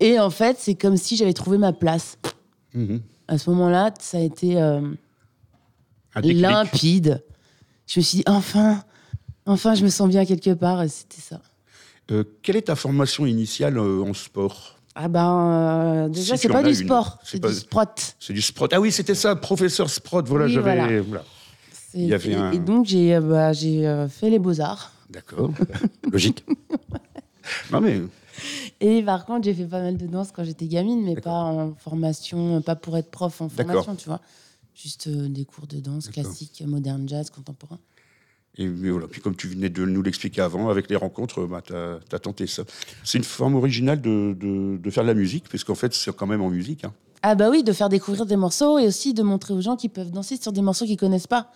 Et 0.00 0.18
en 0.18 0.30
fait, 0.30 0.56
c'est 0.58 0.74
comme 0.74 0.96
si 0.96 1.16
j'avais 1.16 1.32
trouvé 1.32 1.58
ma 1.58 1.72
place. 1.72 2.18
Mhm. 2.74 3.00
À 3.28 3.38
ce 3.38 3.48
moment-là, 3.50 3.92
ça 4.00 4.18
a 4.18 4.20
été 4.20 4.60
euh, 4.60 4.80
limpide. 6.16 7.22
Je 7.86 8.00
me 8.00 8.04
suis 8.04 8.18
dit, 8.18 8.24
enfin, 8.26 8.82
Enfin, 9.44 9.74
je 9.74 9.82
me 9.82 9.88
sens 9.88 10.08
bien 10.08 10.24
quelque 10.24 10.54
part, 10.54 10.84
c'était 10.88 11.20
ça. 11.20 11.40
Euh, 12.12 12.22
quelle 12.42 12.54
est 12.54 12.62
ta 12.68 12.76
formation 12.76 13.26
initiale 13.26 13.76
euh, 13.76 14.00
en 14.02 14.14
sport? 14.14 14.76
Ah 14.94 15.08
ben, 15.08 16.04
euh, 16.04 16.08
déjà, 16.08 16.36
Si 16.36 16.42
c'est 16.42 16.48
pas 16.48 16.62
du 16.62 16.74
sport, 16.76 17.18
C'est 17.24 17.40
pas- 17.40 17.48
du 17.48 17.54
sprot. 17.56 17.80
C'est 18.20 18.32
du 18.34 18.40
sprot. 18.40 18.68
Ah 18.70 18.80
oui, 18.80 18.92
c'était 18.92 19.16
ça, 19.16 19.34
professeur 19.34 19.90
sprot. 19.90 20.22
Voilà, 20.26 20.44
Oui, 20.44 20.52
j'avais. 20.52 21.00
voilà. 21.00 21.24
Il 21.94 22.06
y 22.06 22.14
avait 22.14 22.30
et, 22.30 22.34
un- 22.36 22.52
et 22.52 22.58
donc, 22.60 22.86
j'ai 22.86 23.18
bah, 23.18 23.52
fait 24.08 24.30
les 24.30 24.38
beaux-arts. 24.38 24.92
D'accord. 25.10 25.50
Logique. 26.12 26.44
non 27.72 27.80
mais 27.80 28.00
Et 28.80 29.02
par 29.02 29.24
contre, 29.26 29.44
j'ai 29.44 29.54
fait 29.54 29.66
pas 29.66 29.80
mal 29.80 29.96
de 29.96 30.06
danse 30.06 30.32
quand 30.32 30.44
j'étais 30.44 30.66
gamine, 30.66 31.02
mais 31.04 31.14
pas 31.14 31.30
en 31.44 31.74
formation, 31.74 32.60
pas 32.62 32.76
pour 32.76 32.96
être 32.96 33.10
prof 33.10 33.40
en 33.40 33.48
formation, 33.48 33.94
tu 33.96 34.08
vois. 34.08 34.20
Juste 34.74 35.06
euh, 35.08 35.28
des 35.28 35.44
cours 35.44 35.66
de 35.66 35.78
danse 35.80 36.08
classique, 36.08 36.62
moderne, 36.66 37.08
jazz, 37.08 37.30
contemporain. 37.30 37.78
Et 38.58 38.68
voilà. 38.68 39.06
Puis 39.06 39.20
comme 39.20 39.34
tu 39.36 39.48
venais 39.48 39.68
de 39.70 39.84
nous 39.84 40.02
l'expliquer 40.02 40.40
avant, 40.42 40.68
avec 40.68 40.90
les 40.90 40.96
rencontres, 40.96 41.46
bah, 41.46 41.62
tu 41.64 41.74
as, 41.74 42.18
tenté 42.18 42.46
ça. 42.46 42.64
C'est 43.04 43.18
une 43.18 43.24
forme 43.24 43.54
originale 43.54 44.00
de, 44.00 44.36
de- 44.38 44.76
de 44.78 44.90
faire 44.90 45.04
de 45.04 45.08
la 45.08 45.14
musique, 45.14 45.48
puisqu'en 45.48 45.74
fait, 45.74 45.94
c'est 45.94 46.14
quand 46.14 46.26
même 46.26 46.42
en 46.42 46.50
musique. 46.50 46.84
hein. 46.84 46.92
Ah 47.22 47.34
bah 47.36 47.50
oui, 47.50 47.62
de 47.62 47.72
faire 47.72 47.88
découvrir 47.88 48.26
des 48.26 48.36
morceaux 48.36 48.78
et 48.78 48.86
aussi 48.86 49.14
de 49.14 49.22
montrer 49.22 49.54
aux 49.54 49.60
gens 49.60 49.76
qu'ils 49.76 49.90
peuvent 49.90 50.10
danser 50.10 50.36
sur 50.42 50.52
des 50.52 50.60
morceaux 50.60 50.84
qu'ils 50.86 50.96
connaissent 50.96 51.28
pas. 51.28 51.50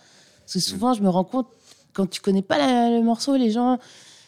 Parce 0.45 0.53
que 0.53 0.59
souvent, 0.59 0.93
je 0.93 1.01
me 1.03 1.09
rends 1.09 1.25
compte, 1.25 1.47
quand 1.93 2.09
tu 2.09 2.21
connais 2.21 2.41
pas 2.41 2.57
la- 2.57 2.97
le 2.97 3.03
morceau, 3.03 3.35
les 3.35 3.51
gens, 3.51 3.77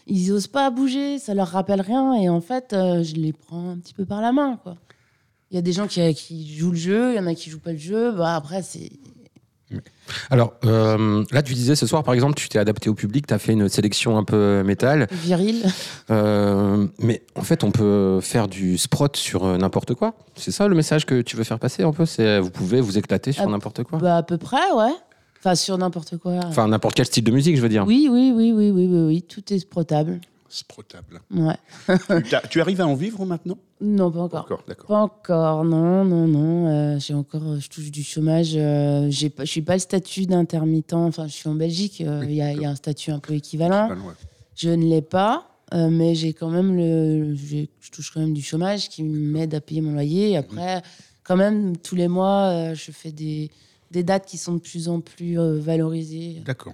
ils 0.09 0.31
osent 0.31 0.47
pas 0.47 0.69
bouger, 0.71 1.19
ça 1.19 1.33
leur 1.33 1.47
rappelle 1.47 1.81
rien. 1.81 2.13
Et 2.15 2.27
en 2.29 2.41
fait, 2.41 2.73
euh, 2.73 3.03
je 3.03 3.15
les 3.15 3.31
prends 3.31 3.69
un 3.69 3.77
petit 3.77 3.93
peu 3.93 4.05
par 4.05 4.21
la 4.21 4.31
main, 4.31 4.57
quoi. 4.61 4.75
Il 5.51 5.55
y 5.55 5.57
a 5.57 5.61
des 5.61 5.71
gens 5.71 5.87
qui, 5.87 6.13
qui 6.13 6.55
jouent 6.57 6.71
le 6.71 6.77
jeu, 6.77 7.13
il 7.13 7.15
y 7.15 7.19
en 7.19 7.25
a 7.25 7.33
qui 7.33 7.49
jouent 7.49 7.59
pas 7.59 7.71
le 7.71 7.77
jeu. 7.77 8.11
Bah 8.11 8.35
après, 8.35 8.61
c'est... 8.61 8.91
Alors, 10.31 10.53
euh, 10.65 11.23
là, 11.31 11.43
tu 11.43 11.53
disais 11.53 11.75
ce 11.75 11.85
soir, 11.85 12.03
par 12.03 12.15
exemple, 12.15 12.33
tu 12.33 12.49
t'es 12.49 12.57
adapté 12.57 12.89
au 12.89 12.95
public, 12.95 13.27
tu 13.27 13.33
as 13.35 13.37
fait 13.39 13.53
une 13.53 13.69
sélection 13.69 14.17
un 14.17 14.23
peu 14.23 14.63
métal. 14.63 15.07
viril. 15.11 15.63
Euh, 16.09 16.87
mais 16.97 17.21
en 17.35 17.43
fait, 17.43 17.63
on 17.63 17.71
peut 17.71 18.19
faire 18.21 18.47
du 18.47 18.79
sprot 18.79 19.09
sur 19.13 19.45
euh, 19.45 19.57
n'importe 19.57 19.93
quoi. 19.93 20.15
C'est 20.35 20.51
ça 20.51 20.67
le 20.67 20.75
message 20.75 21.05
que 21.05 21.21
tu 21.21 21.35
veux 21.35 21.43
faire 21.43 21.59
passer 21.59 21.83
un 21.83 21.91
peu? 21.91 22.07
C'est 22.07 22.39
vous 22.39 22.49
pouvez 22.49 22.81
vous 22.81 22.97
éclater 22.97 23.31
sur 23.31 23.43
Ah, 23.43 23.47
n'importe 23.47 23.83
quoi? 23.83 23.99
Bah 23.99 24.17
à 24.17 24.23
peu 24.23 24.37
près, 24.39 24.71
ouais. 24.75 24.93
Enfin, 25.39 25.55
sur 25.55 25.77
n'importe 25.77 26.17
quoi. 26.17 26.33
Enfin, 26.45 26.67
n'importe 26.67 26.95
quel 26.95 27.05
style 27.05 27.23
de 27.23 27.31
musique, 27.31 27.55
je 27.55 27.61
veux 27.61 27.69
dire. 27.69 27.85
oui, 27.87 28.07
oui, 28.11 28.31
oui, 28.35 28.51
oui, 28.51 28.71
oui, 28.71 28.87
oui, 28.87 28.99
oui, 29.07 29.21
tout 29.21 29.53
est 29.53 29.59
sprotable. 29.59 30.19
Sprotable. 30.49 31.21
Ouais. 31.31 31.55
tu, 32.49 32.59
arrives 32.59 32.81
à 32.81 32.87
en 32.87 32.95
vivre 32.95 33.23
maintenant? 33.25 33.57
Non, 33.81 34.09
pas 34.11 34.21
encore. 34.21 34.41
D'accord, 34.41 34.63
d'accord. 34.67 34.87
Pas 34.87 34.97
encore, 35.01 35.63
non, 35.63 36.03
non, 36.03 36.27
non. 36.27 36.67
euh, 36.67 36.99
j'ai 36.99 37.13
encore, 37.13 37.43
euh, 37.43 37.59
je 37.59 37.69
touche 37.69 37.91
du 37.91 38.03
chômage. 38.03 38.53
euh, 38.55 39.07
j'ai 39.11 39.29
pas, 39.29 39.45
je 39.45 39.51
suis 39.51 39.61
pas 39.61 39.73
le 39.75 39.79
statut 39.79 40.25
d'intermittent. 40.25 40.93
Enfin, 40.93 41.27
je 41.27 41.33
suis 41.33 41.47
en 41.47 41.53
Belgique. 41.55 42.01
euh, 42.01 42.21
Il 42.23 42.29
Oui, 42.29 42.35
y, 42.37 42.41
a, 42.41 42.51
il 42.51 42.61
y 42.61 42.65
a 42.65 42.69
un 42.71 42.75
statut 42.75 43.11
un 43.11 43.19
peu 43.19 43.33
équivalent. 43.35 43.89
Ouais. 43.89 43.95
Je 44.55 44.69
ne 44.71 44.85
l'ai 44.89 45.03
pas, 45.03 45.45
euh, 45.75 45.89
mais 45.91 46.15
j'ai 46.15 46.33
quand 46.33 46.49
même 46.49 46.75
le, 46.75 47.35
je 47.35 47.91
touche 47.91 48.11
quand 48.11 48.19
même 48.19 48.33
du 48.33 48.41
chômage 48.41 48.89
qui 48.89 49.03
m'aide 49.03 49.53
à 49.53 49.61
payer 49.61 49.81
mon 49.81 49.93
loyer. 49.93 50.31
Et 50.31 50.37
après, 50.37 50.81
quand 51.23 51.37
même, 51.37 51.77
tous 51.77 51.95
les 51.95 52.07
mois, 52.07 52.47
euh, 52.47 52.75
je 52.75 52.91
fais 52.91 53.11
des, 53.11 53.51
des 53.91 54.03
dates 54.03 54.25
qui 54.25 54.37
sont 54.37 54.53
de 54.53 54.59
plus 54.59 54.87
en 54.89 54.99
plus 55.01 55.39
euh, 55.39 55.59
valorisées. 55.59 56.41
D'accord. 56.45 56.73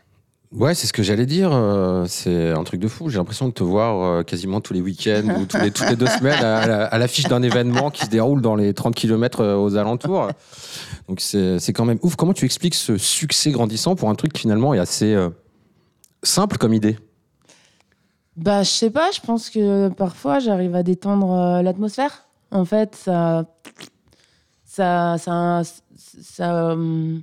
Ouais, 0.52 0.74
c'est 0.74 0.88
ce 0.88 0.94
que 0.94 1.04
j'allais 1.04 1.26
dire. 1.26 1.50
euh, 1.52 2.06
c'est 2.08 2.52
un 2.52 2.64
truc 2.64 2.80
de 2.80 2.88
fou. 2.88 3.10
J'ai 3.10 3.18
l'impression 3.18 3.48
de 3.50 3.54
te 3.54 3.64
voir 3.64 4.02
euh, 4.04 4.24
quasiment 4.24 4.62
tous 4.62 4.74
les 4.74 4.80
week-ends 4.80 5.28
ou 5.42 5.46
tous 5.46 5.58
les, 5.58 5.72
toutes 5.72 5.90
les 5.90 5.96
deux 5.98 6.08
semaines 6.20 6.42
à, 6.44 6.66
la- 6.68 6.86
à 6.86 6.98
l'affiche 6.98 7.26
d'un 7.28 7.42
événement 7.42 7.92
qui 7.92 8.06
se 8.06 8.10
déroule 8.10 8.42
dans 8.42 8.56
les 8.56 8.74
30 8.74 8.96
km 8.96 9.44
aux 9.56 9.76
alentours. 9.76 10.30
Donc 11.10 11.20
c'est 11.20 11.60
c'est 11.60 11.74
quand 11.74 11.84
même 11.86 12.00
ouf. 12.04 12.16
Comment 12.16 12.34
tu 12.34 12.46
expliques 12.46 12.76
ce 12.76 12.98
succès 12.98 13.52
grandissant 13.52 13.96
pour 13.96 14.10
un 14.10 14.16
truc 14.16 14.32
qui 14.34 14.42
finalement 14.42 14.74
est 14.74 14.80
assez 14.80 15.14
euh, 15.14 15.30
simple 16.24 16.58
comme 16.58 16.74
idée? 16.74 16.98
Bah, 18.38 18.64
je 18.64 18.70
sais 18.70 18.90
pas, 18.92 19.12
je 19.12 19.20
pense 19.22 19.50
que 19.50 19.90
parfois 19.90 20.40
j'arrive 20.40 20.76
à 20.76 20.84
détendre 20.84 21.32
euh, 21.32 21.62
l'atmosphère. 21.64 22.28
En 22.52 22.64
fait, 22.66 22.96
ça. 22.96 23.46
Ça. 24.64 25.18
Ça. 25.18 25.62
Ça, 25.96 26.72
euh, 26.72 27.18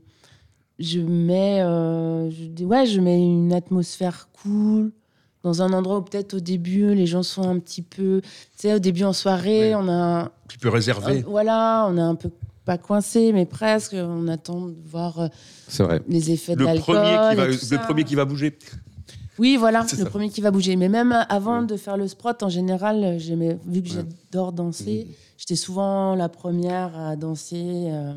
je 0.79 1.01
mets. 1.01 1.61
euh, 1.63 2.31
je, 2.31 2.45
dis- 2.45 2.65
ouais, 2.65 2.87
je 2.87 3.01
mets 3.01 3.21
une 3.23 3.53
atmosphère 3.53 4.29
cool. 4.43 4.93
Dans 5.43 5.61
un 5.61 5.73
endroit 5.73 5.99
où 5.99 6.03
peut-être 6.03 6.35
au 6.35 6.41
début 6.41 6.95
les 6.95 7.07
gens 7.07 7.25
sont 7.25 7.43
un 7.49 7.59
petit 7.59 7.83
peu. 7.83 8.21
Tu 8.23 8.29
sais, 8.57 8.75
au 8.75 8.79
début 8.79 9.03
en 9.05 9.13
soirée, 9.13 9.75
on 9.75 9.89
a. 9.89 9.93
un- 9.93 10.21
Un 10.25 10.31
petit 10.49 10.59
peu 10.59 10.69
réservé. 10.69 11.23
voilà, 11.23 11.87
on 11.91 11.97
est 11.97 12.01
un 12.01 12.15
peu. 12.15 12.31
Pas 12.65 12.79
coincé, 12.79 13.33
mais 13.33 13.45
presque. 13.45 13.95
On 13.99 14.29
attend 14.29 14.67
de 14.69 14.77
voir 14.87 15.19
euh, 15.21 15.29
C'est 15.67 15.83
vrai. 15.83 16.01
les 16.09 16.31
effets 16.31 16.55
de 16.55 16.61
le, 16.61 16.67
l'alcool. 16.67 16.95
premier 16.97 17.11
qui 17.11 17.37
va, 17.37 17.49
et 17.51 17.57
tout 17.59 17.67
le 17.73 17.79
premier 17.79 18.05
qui 18.05 18.15
va 18.15 18.25
bouger. 18.25 18.57
Oui, 19.41 19.57
voilà, 19.57 19.85
C'est 19.89 19.97
le 19.97 20.05
ça. 20.05 20.11
premier 20.11 20.29
qui 20.29 20.41
va 20.43 20.53
bouger. 20.53 20.77
Mais 20.77 20.89
même 20.89 21.13
avant 21.29 21.61
Ouais. 21.63 21.67
de 21.67 21.77
faire 21.77 21.97
le 21.97 22.07
sprot, 22.07 22.35
en 22.43 22.49
général, 22.49 23.17
j'aimais, 23.19 23.59
vu 23.67 23.83
que 23.83 23.89
Ouais. 23.89 24.05
j'adore 24.31 24.53
danser, 24.53 25.09
j'étais 25.39 25.57
souvent 25.57 26.15
la 26.15 26.29
première 26.29 26.97
à 26.97 27.17
danser. 27.17 27.87
euh. 27.89 28.13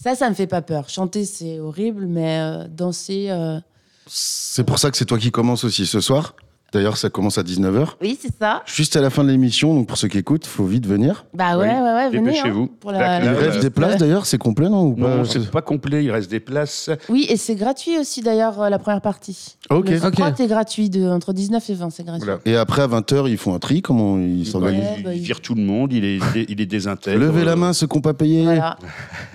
Ça, 0.00 0.14
ça 0.14 0.30
me 0.30 0.34
fait 0.34 0.46
pas 0.46 0.62
peur. 0.62 0.88
Chanter, 0.88 1.24
c'est 1.24 1.58
horrible, 1.58 2.06
mais 2.06 2.38
euh, 2.38 2.68
danser. 2.68 3.26
euh, 3.30 3.58
C'est 4.06 4.62
pour 4.64 4.78
ça 4.78 4.90
que 4.92 4.96
c'est 4.96 5.04
toi 5.06 5.18
qui 5.18 5.30
commence 5.32 5.64
aussi 5.64 5.86
ce 5.86 6.00
soir? 6.00 6.36
D'ailleurs, 6.70 6.98
ça 6.98 7.08
commence 7.08 7.38
à 7.38 7.42
19h. 7.42 7.94
Oui, 8.02 8.18
c'est 8.20 8.30
ça. 8.38 8.62
Juste 8.66 8.94
à 8.96 9.00
la 9.00 9.08
fin 9.08 9.24
de 9.24 9.30
l'émission, 9.30 9.72
donc 9.74 9.88
pour 9.88 9.96
ceux 9.96 10.08
qui 10.08 10.18
écoutent, 10.18 10.46
faut 10.46 10.66
vite 10.66 10.86
venir. 10.86 11.24
Bah 11.32 11.56
ouais, 11.56 11.66
Oui, 11.66 11.74
ouais, 11.74 11.80
ouais, 11.94 12.10
venez. 12.10 12.20
dépêchez-vous. 12.32 12.64
hein, 12.64 12.76
pour 12.78 12.92
La 12.92 12.98
la, 12.98 13.18
Il 13.20 13.24
la- 13.24 13.32
reste 13.38 13.54
ouais. 13.56 13.60
des 13.62 13.70
places 13.70 13.96
d'ailleurs, 13.96 14.26
c'est 14.26 14.36
complet 14.36 14.68
non 14.68 14.88
ou 14.88 14.94
pas 14.94 15.16
Non, 15.16 15.24
c'est 15.24 15.50
pas 15.50 15.62
complet, 15.62 16.04
il 16.04 16.10
reste 16.10 16.30
des 16.30 16.40
places. 16.40 16.90
Oui, 17.08 17.26
et 17.30 17.38
c'est 17.38 17.54
gratuit 17.54 17.98
aussi, 17.98 18.20
d'ailleurs, 18.20 18.60
euh, 18.60 18.68
la 18.68 18.78
première 18.78 19.00
partie. 19.00 19.56
Ok. 19.70 19.88
Le 19.88 20.04
Ok. 20.06 20.40
est 20.40 20.46
gratuit, 20.46 20.90
de, 20.90 21.08
entre 21.08 21.32
19 21.32 21.70
et 21.70 21.74
20, 21.74 21.88
c'est 21.88 22.04
gratuit. 22.04 22.24
Voilà. 22.26 22.40
Et 22.44 22.54
après, 22.56 22.82
à 22.82 22.86
20h, 22.86 23.28
ils 23.30 23.38
font 23.38 23.54
un 23.54 23.58
tri. 23.58 23.80
Comment 23.80 24.18
ils 24.18 24.46
s'organisent 24.46 24.82
Ouais, 24.82 24.94
il, 24.98 25.04
bah, 25.04 25.14
il 25.14 25.20
il- 25.20 25.24
vire 25.24 25.40
tout 25.40 25.54
le 25.54 25.62
monde, 25.62 25.90
il 25.94 26.04
est, 26.04 26.16
il 26.18 26.40
est, 26.40 26.46
il 26.50 26.60
est 26.60 26.66
désintègre. 26.66 27.18
Levez 27.18 27.46
la 27.46 27.56
main, 27.56 27.72
ceux 27.72 27.86
qui 27.86 27.96
n'ont 27.96 28.02
pas 28.02 28.12
payé. 28.12 28.44
Voilà. 28.44 28.76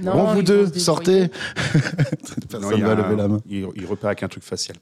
Bon, 0.01 0.11
Non, 0.17 0.23
vous 0.33 0.39
ils 0.41 0.45
deux, 0.45 0.63
vont 0.65 0.73
se 0.73 0.79
sortez. 0.79 1.11
débrouiller. 1.21 1.31
Personne 2.49 2.69
Non, 2.69 2.71
il, 2.73 2.79
y 2.79 2.81
va 2.83 2.91
a 2.91 2.95
lever 2.95 3.15
la 3.15 3.27
main. 3.27 3.39
il, 3.49 3.65
il 3.75 3.85
repart 3.87 4.05
avec 4.05 4.21
un 4.21 4.27
truc 4.27 4.43
facial. 4.43 4.77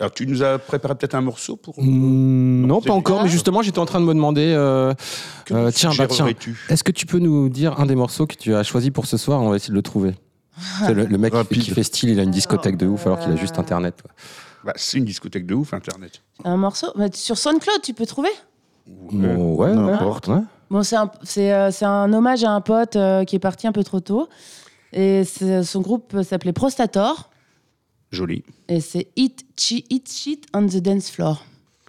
Alors, 0.00 0.12
tu 0.12 0.26
nous 0.26 0.42
as 0.42 0.58
préparé 0.58 0.94
peut-être 0.96 1.14
un 1.14 1.20
morceau 1.20 1.56
pour. 1.56 1.74
Mm, 1.80 2.66
non, 2.66 2.80
pas 2.80 2.92
encore, 2.92 3.22
mais 3.22 3.28
justement, 3.28 3.62
j'étais 3.62 3.78
en 3.78 3.86
train 3.86 4.00
de 4.00 4.04
me 4.06 4.14
demander. 4.14 4.52
euh, 4.56 4.92
Que 5.44 5.54
euh, 5.54 5.70
tiens, 5.72 5.90
bah, 5.96 6.06
tiens. 6.08 6.26
Est-ce 6.68 6.82
que 6.82 6.90
tu 6.92 7.06
peux 7.06 7.18
nous 7.20 7.48
dire 7.48 7.78
un 7.78 7.86
des 7.86 7.94
morceaux 7.94 8.26
que 8.26 8.34
tu 8.34 8.54
as 8.54 8.64
choisi 8.64 8.90
pour 8.90 9.06
ce 9.06 9.16
soir? 9.16 9.40
On 9.40 9.50
va 9.50 9.56
essayer 9.56 9.70
de 9.70 9.76
le 9.76 9.82
trouver. 9.82 10.14
C'est 10.80 10.94
le, 10.94 11.04
le 11.06 11.18
mec 11.18 11.32
qui 11.50 11.58
qui 11.60 11.70
fait 11.70 11.82
style, 11.82 12.08
il 12.10 12.18
a 12.20 12.22
une 12.24 12.30
discothèque 12.30 12.76
de 12.76 12.86
ouf 12.86 13.06
alors 13.06 13.18
qu'il 13.20 13.32
a 13.32 13.36
juste 13.36 13.58
internet. 13.58 14.02
quoi. 14.02 14.10
Bah, 14.64 14.72
C'est 14.76 14.98
une 14.98 15.04
discothèque 15.04 15.46
de 15.46 15.54
ouf, 15.54 15.74
Internet. 15.74 16.22
Un 16.44 16.56
morceau 16.56 16.86
bah, 16.96 17.06
Sur 17.12 17.36
SoundCloud, 17.38 17.82
tu 17.82 17.92
peux 17.92 18.06
trouver? 18.06 18.30
Bon, 18.86 19.54
ouais, 19.56 19.68
ouais, 19.68 19.74
n'importe. 19.74 20.28
ouais. 20.28 20.40
Bon, 20.70 20.82
c'est 20.82 20.96
un, 20.96 21.10
euh, 21.38 21.70
un 21.82 22.12
hommage 22.12 22.42
à 22.44 22.50
un 22.50 22.60
pote 22.60 22.96
euh, 22.96 23.24
qui 23.24 23.36
est 23.36 23.40
parti 23.40 23.66
un 23.66 23.72
peu 23.72 23.84
trop 23.84 24.00
tôt. 24.00 24.28
Et 24.92 25.22
son 25.24 25.80
groupe 25.80 26.16
s'appelait 26.22 26.52
Prostator. 26.52 27.30
Joli. 28.14 28.44
Et 28.68 28.80
c'est 28.80 29.08
Eat, 29.16 29.44
Chi- 29.56 29.84
Eat 29.90 30.10
Shit 30.10 30.46
on 30.54 30.66
the 30.66 30.76
Dance 30.78 31.10
Floor. 31.10 31.44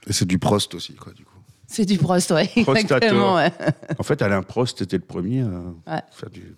Et 0.08 0.14
c'est 0.14 0.26
du 0.26 0.38
Prost 0.40 0.76
aussi, 0.76 0.94
quoi, 0.96 1.14
du 1.14 1.24
coup. 1.24 1.32
C'est 1.68 1.86
du 1.86 1.98
Prost, 1.98 2.32
ouais. 2.32 2.50
Exactement, 2.56 3.36
ouais. 3.36 3.52
En 3.98 4.04
fait, 4.04 4.22
Alain 4.22 4.44
Prost 4.44 4.82
était 4.82 4.98
le 4.98 5.04
premier 5.04 5.42
à 5.42 5.96
Ouais. 5.96 6.02
faire 6.12 6.30
du. 6.30 6.56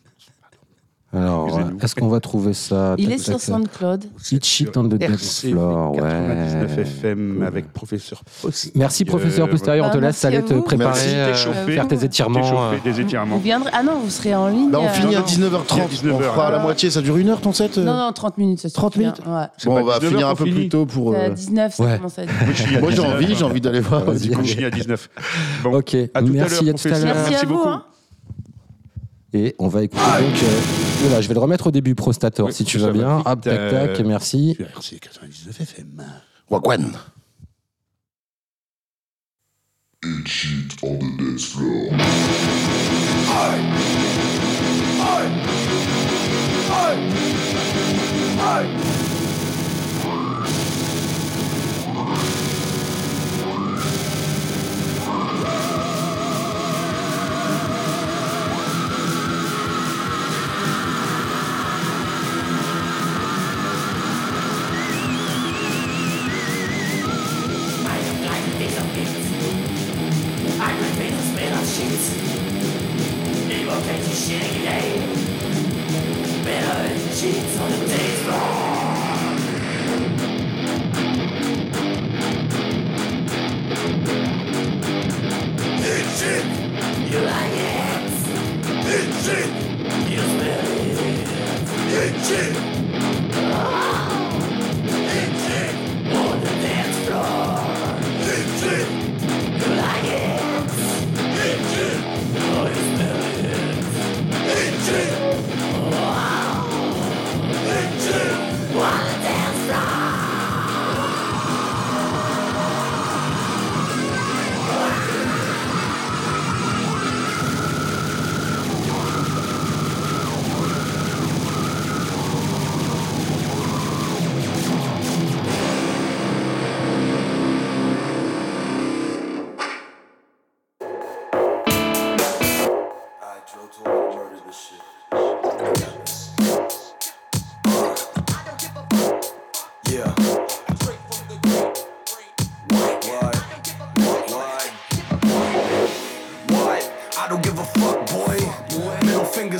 Alors, 1.13 1.57
euh, 1.57 1.61
est-ce 1.81 1.95
qu'on 1.95 2.09
va 2.09 2.19
trouver 2.19 2.53
ça? 2.53 2.93
Il 2.97 3.13
est 3.13 3.17
sur. 3.17 3.39
SoundCloud. 3.39 4.03
Shit 4.43 4.75
on 4.75 4.83
the 4.89 4.95
dance 4.95 5.39
floor, 5.47 5.93
99 5.95 6.75
ouais. 6.75 6.81
FM 6.83 7.35
Cool. 7.37 7.45
avec 7.47 7.71
professeur 7.71 8.21
Post. 8.41 8.71
Merci 8.75 9.05
professeur 9.05 9.49
Postérieur, 9.49 9.85
on 9.85 9.89
te 9.89 9.95
Bah, 9.97 10.07
laisse 10.07 10.21
merci 10.21 10.27
aller 10.27 10.37
à 10.37 10.41
te 10.41 10.53
préparer, 10.59 10.99
Merci. 11.15 11.47
euh, 11.47 11.65
faire 11.65 11.87
tes 11.87 12.03
étirements. 12.03 12.71
euh. 12.73 12.75
des 12.83 12.99
étirements. 12.99 13.41
Ah 13.71 13.83
non, 13.83 13.99
vous 14.03 14.09
serez 14.09 14.35
en 14.35 14.49
ligne. 14.49 14.69
Là, 14.69 14.81
on 14.81 14.85
euh, 14.85 14.89
finit 14.89 15.15
à 15.15 15.19
non, 15.21 15.25
19h30. 15.25 15.31
il 16.03 16.07
y 16.07 16.11
a 16.11 16.13
On 16.13 16.19
19h, 16.19 16.23
fera 16.23 16.47
à 16.47 16.51
la 16.51 16.59
moitié. 16.59 16.89
Ça 16.89 17.01
dure 17.01 17.15
une 17.15 17.29
heure 17.29 17.39
ton 17.39 17.53
set 17.53 17.77
euh 17.77 17.85
Non, 17.85 17.95
non, 17.95 18.11
30 18.11 18.37
minutes. 18.37 18.59
Ça 18.59 18.69
30 18.69 18.93
suffit, 18.93 19.05
hein. 19.05 19.13
minutes. 19.15 19.51
C'est 19.57 19.69
Bon, 19.69 19.77
on 19.77 19.83
va 19.85 19.93
19 19.99 20.11
finir 20.11 20.27
un 20.27 20.35
peu 20.35 20.43
plus 20.43 20.67
tôt 20.67 20.85
pour. 20.85 21.13
C'est 21.13 21.19
à 21.19 21.23
euh, 21.23 21.29
19, 21.29 21.73
ça 21.73 21.97
commence 21.97 22.19
à 22.19 22.23
être. 22.23 22.33
Moi, 22.81 22.91
j'ai 22.91 22.95
19. 22.97 23.05
envie, 23.15 23.35
j'ai 23.35 23.43
envie 23.45 23.61
d'aller 23.61 23.79
voir. 23.79 24.03
Du 24.13 24.29
coup. 24.29 24.43
Je 24.43 24.51
finis 24.51 24.65
à 24.65 24.69
19. 24.71 25.09
Bon, 25.63 25.73
Ok, 25.77 25.95
merci, 26.21 26.69
à 26.69 26.73
tout 26.73 26.87
à 26.89 26.99
l'heure. 26.99 27.15
Merci, 27.15 27.35
à 27.35 27.45
vous. 27.45 27.53
beaucoup. 27.55 27.69
hein. 27.69 27.83
Et 29.33 29.55
on 29.59 29.67
va 29.69 29.83
écouter 29.83 30.01
donc. 30.19 30.86
Je 31.21 31.27
vais 31.27 31.33
le 31.33 31.39
remettre 31.39 31.67
au 31.67 31.71
début, 31.71 31.95
Prostator, 31.95 32.47
Oui, 32.47 32.53
si 32.53 32.65
tu 32.65 32.79
ça 32.79 32.87
veux 32.87 32.91
va 32.91 32.97
bien. 32.97 33.17
vite, 33.17 33.27
Hop, 33.27 33.41
tac, 33.41 33.71
tac, 33.71 33.99
euh, 33.99 34.03
merci. 34.05 34.53
Sur 34.55 34.67
RC 34.67 34.99
99 34.99 35.61
FM. 35.61 36.03
Wagwan. 36.49 36.91
I 48.39 48.67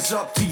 up 0.08 0.34
up, 0.36 0.47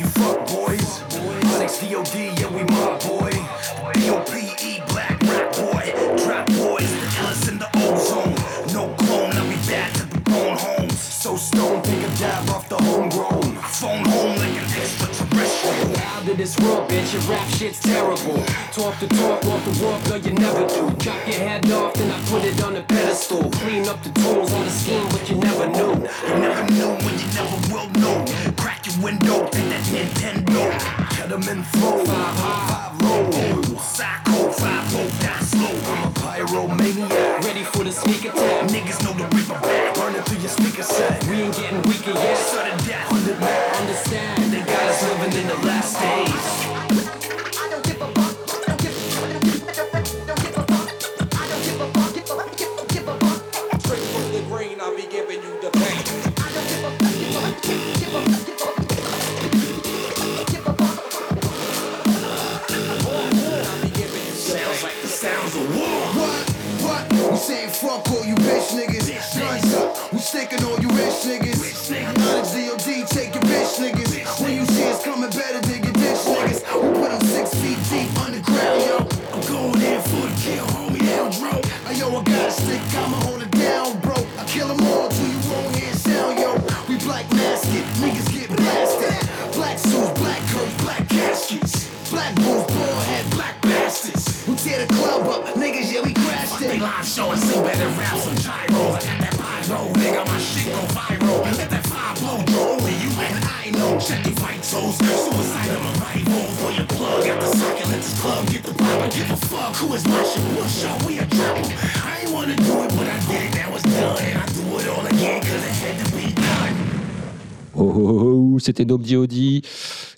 c'était 118.65 118.85
Dope 118.85 119.03
D.O.D. 119.03 119.61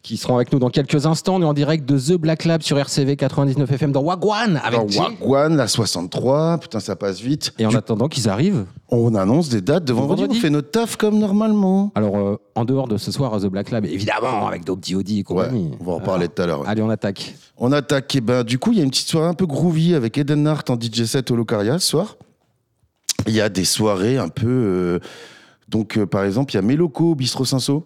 qui 0.04 0.18
seront 0.18 0.36
avec 0.36 0.52
nous 0.54 0.60
dans 0.60 0.70
quelques 0.70 1.06
instants. 1.06 1.36
On 1.36 1.42
est 1.42 1.46
en 1.46 1.54
direct 1.54 1.86
de 1.88 1.98
The 2.00 2.14
Black 2.20 2.46
Lab 2.46 2.62
sur 2.62 2.78
RCV 2.78 3.16
99 3.18 3.70
FM 3.72 3.92
dans 3.92 4.02
Wagwan 4.02 4.60
avec 4.64 4.90
Jay. 4.90 5.00
Wagwan, 5.00 5.56
la 5.56 5.68
63, 5.68 6.58
putain, 6.60 6.80
ça 6.80 6.96
passe 6.96 7.20
vite. 7.20 7.54
Et 7.60 7.66
en 7.66 7.70
Du- 7.70 7.76
attendant 7.78 8.08
qu'ils 8.08 8.30
arrivent, 8.30 8.66
on 8.90 9.14
annonce 9.16 9.50
des 9.50 9.62
dates 9.62 9.84
de 9.86 9.94
vendredi. 9.94 10.22
vendredi. 10.22 10.40
On 10.40 10.42
fait 10.42 10.50
notre 10.50 10.72
taf 10.72 10.96
comme 10.96 11.20
normalement. 11.20 11.92
alors 11.96 12.16
euh, 12.18 12.38
en 12.56 12.66
dehors 12.66 12.88
de 12.88 12.98
ce 12.98 13.12
soir 13.12 13.34
à 13.34 13.40
The 13.40 13.46
Black 13.48 13.70
Lab, 13.72 13.86
évidemment 13.86 14.48
avec 14.48 14.64
Dope 14.64 14.80
D.O.D. 14.80 15.12
et 15.14 15.18
Ouais, 15.18 15.24
compagnie. 15.24 15.72
on 15.80 15.84
va 15.84 15.92
en 15.92 15.96
reparler 15.96 16.28
tout 16.30 16.42
à 16.42 16.46
l'heure. 16.48 16.64
Allez, 16.68 16.82
on 16.82 16.90
attaque. 16.90 17.36
On 17.58 17.72
attaque. 17.72 18.16
Et 18.16 18.22
ben, 18.22 18.44
du 18.44 18.58
coup, 18.60 18.72
il 18.72 18.78
y 18.78 18.82
a 18.82 18.84
une 18.84 18.90
petite 18.92 19.08
soirée 19.10 19.28
un 19.28 19.34
peu 19.34 19.46
groovy 19.46 19.94
avec 19.94 20.18
Eden 20.18 20.48
Hart 20.48 20.70
en 20.70 20.76
DJ 20.80 21.04
set 21.04 21.30
au 21.32 21.36
Locaria 21.36 21.78
ce 21.80 21.88
soir. 21.88 22.16
Il 23.28 23.34
y 23.34 23.42
a 23.42 23.50
des 23.50 23.66
soirées 23.66 24.18
un 24.18 24.30
peu. 24.30 24.48
euh, 24.48 25.00
donc, 25.68 25.98
euh, 25.98 26.06
par 26.06 26.24
exemple, 26.24 26.54
il 26.54 26.56
y 26.56 26.60
a 26.60 26.62
Méloco 26.62 27.12
au 27.12 27.16
Bistro 27.16 27.44
Cinso. 27.46 27.84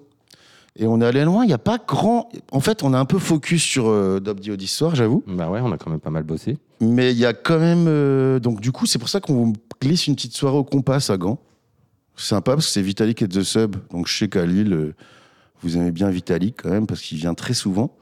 Et 0.77 0.87
on 0.87 1.01
est 1.01 1.05
allé 1.05 1.23
loin. 1.25 1.43
Il 1.43 1.47
n'y 1.47 1.53
a 1.53 1.57
pas 1.57 1.77
grand. 1.85 2.29
En 2.51 2.59
fait, 2.59 2.83
on 2.83 2.93
a 2.93 2.99
un 2.99 3.05
peu 3.05 3.19
focus 3.19 3.61
sur 3.61 3.89
euh, 3.89 4.19
ce 4.25 4.67
soir, 4.67 4.95
j'avoue. 4.95 5.23
Bah 5.27 5.49
ouais, 5.49 5.59
on 5.61 5.71
a 5.71 5.77
quand 5.77 5.89
même 5.89 5.99
pas 5.99 6.09
mal 6.09 6.23
bossé. 6.23 6.57
Mais 6.79 7.11
il 7.11 7.17
y 7.17 7.25
a 7.25 7.33
quand 7.33 7.59
même. 7.59 7.85
euh, 7.87 8.39
donc, 8.39 8.61
du 8.61 8.71
coup, 8.71 8.85
c'est 8.85 8.99
pour 8.99 9.09
ça 9.09 9.19
qu'on 9.19 9.33
vous 9.33 9.53
glisse 9.81 10.07
une 10.07 10.15
petite 10.15 10.35
soirée 10.35 10.57
au 10.57 10.63
Compass 10.63 11.09
à 11.09 11.17
Gand. 11.17 11.39
C'est 12.15 12.29
sympa 12.29 12.53
parce 12.53 12.67
que 12.67 12.71
c'est 12.71 12.81
Vitalik 12.81 13.21
et 13.21 13.27
The 13.27 13.43
Sub. 13.43 13.75
Donc, 13.91 14.07
je 14.07 14.17
sais 14.17 14.29
qu'à 14.29 14.45
Lille, 14.45 14.73
euh, 14.73 14.95
vous 15.61 15.77
aimez 15.77 15.91
bien 15.91 16.09
Vitalik 16.09 16.61
quand 16.63 16.69
même 16.69 16.87
parce 16.87 17.01
qu'il 17.01 17.17
vient 17.17 17.33
très 17.33 17.53
souvent. 17.53 17.95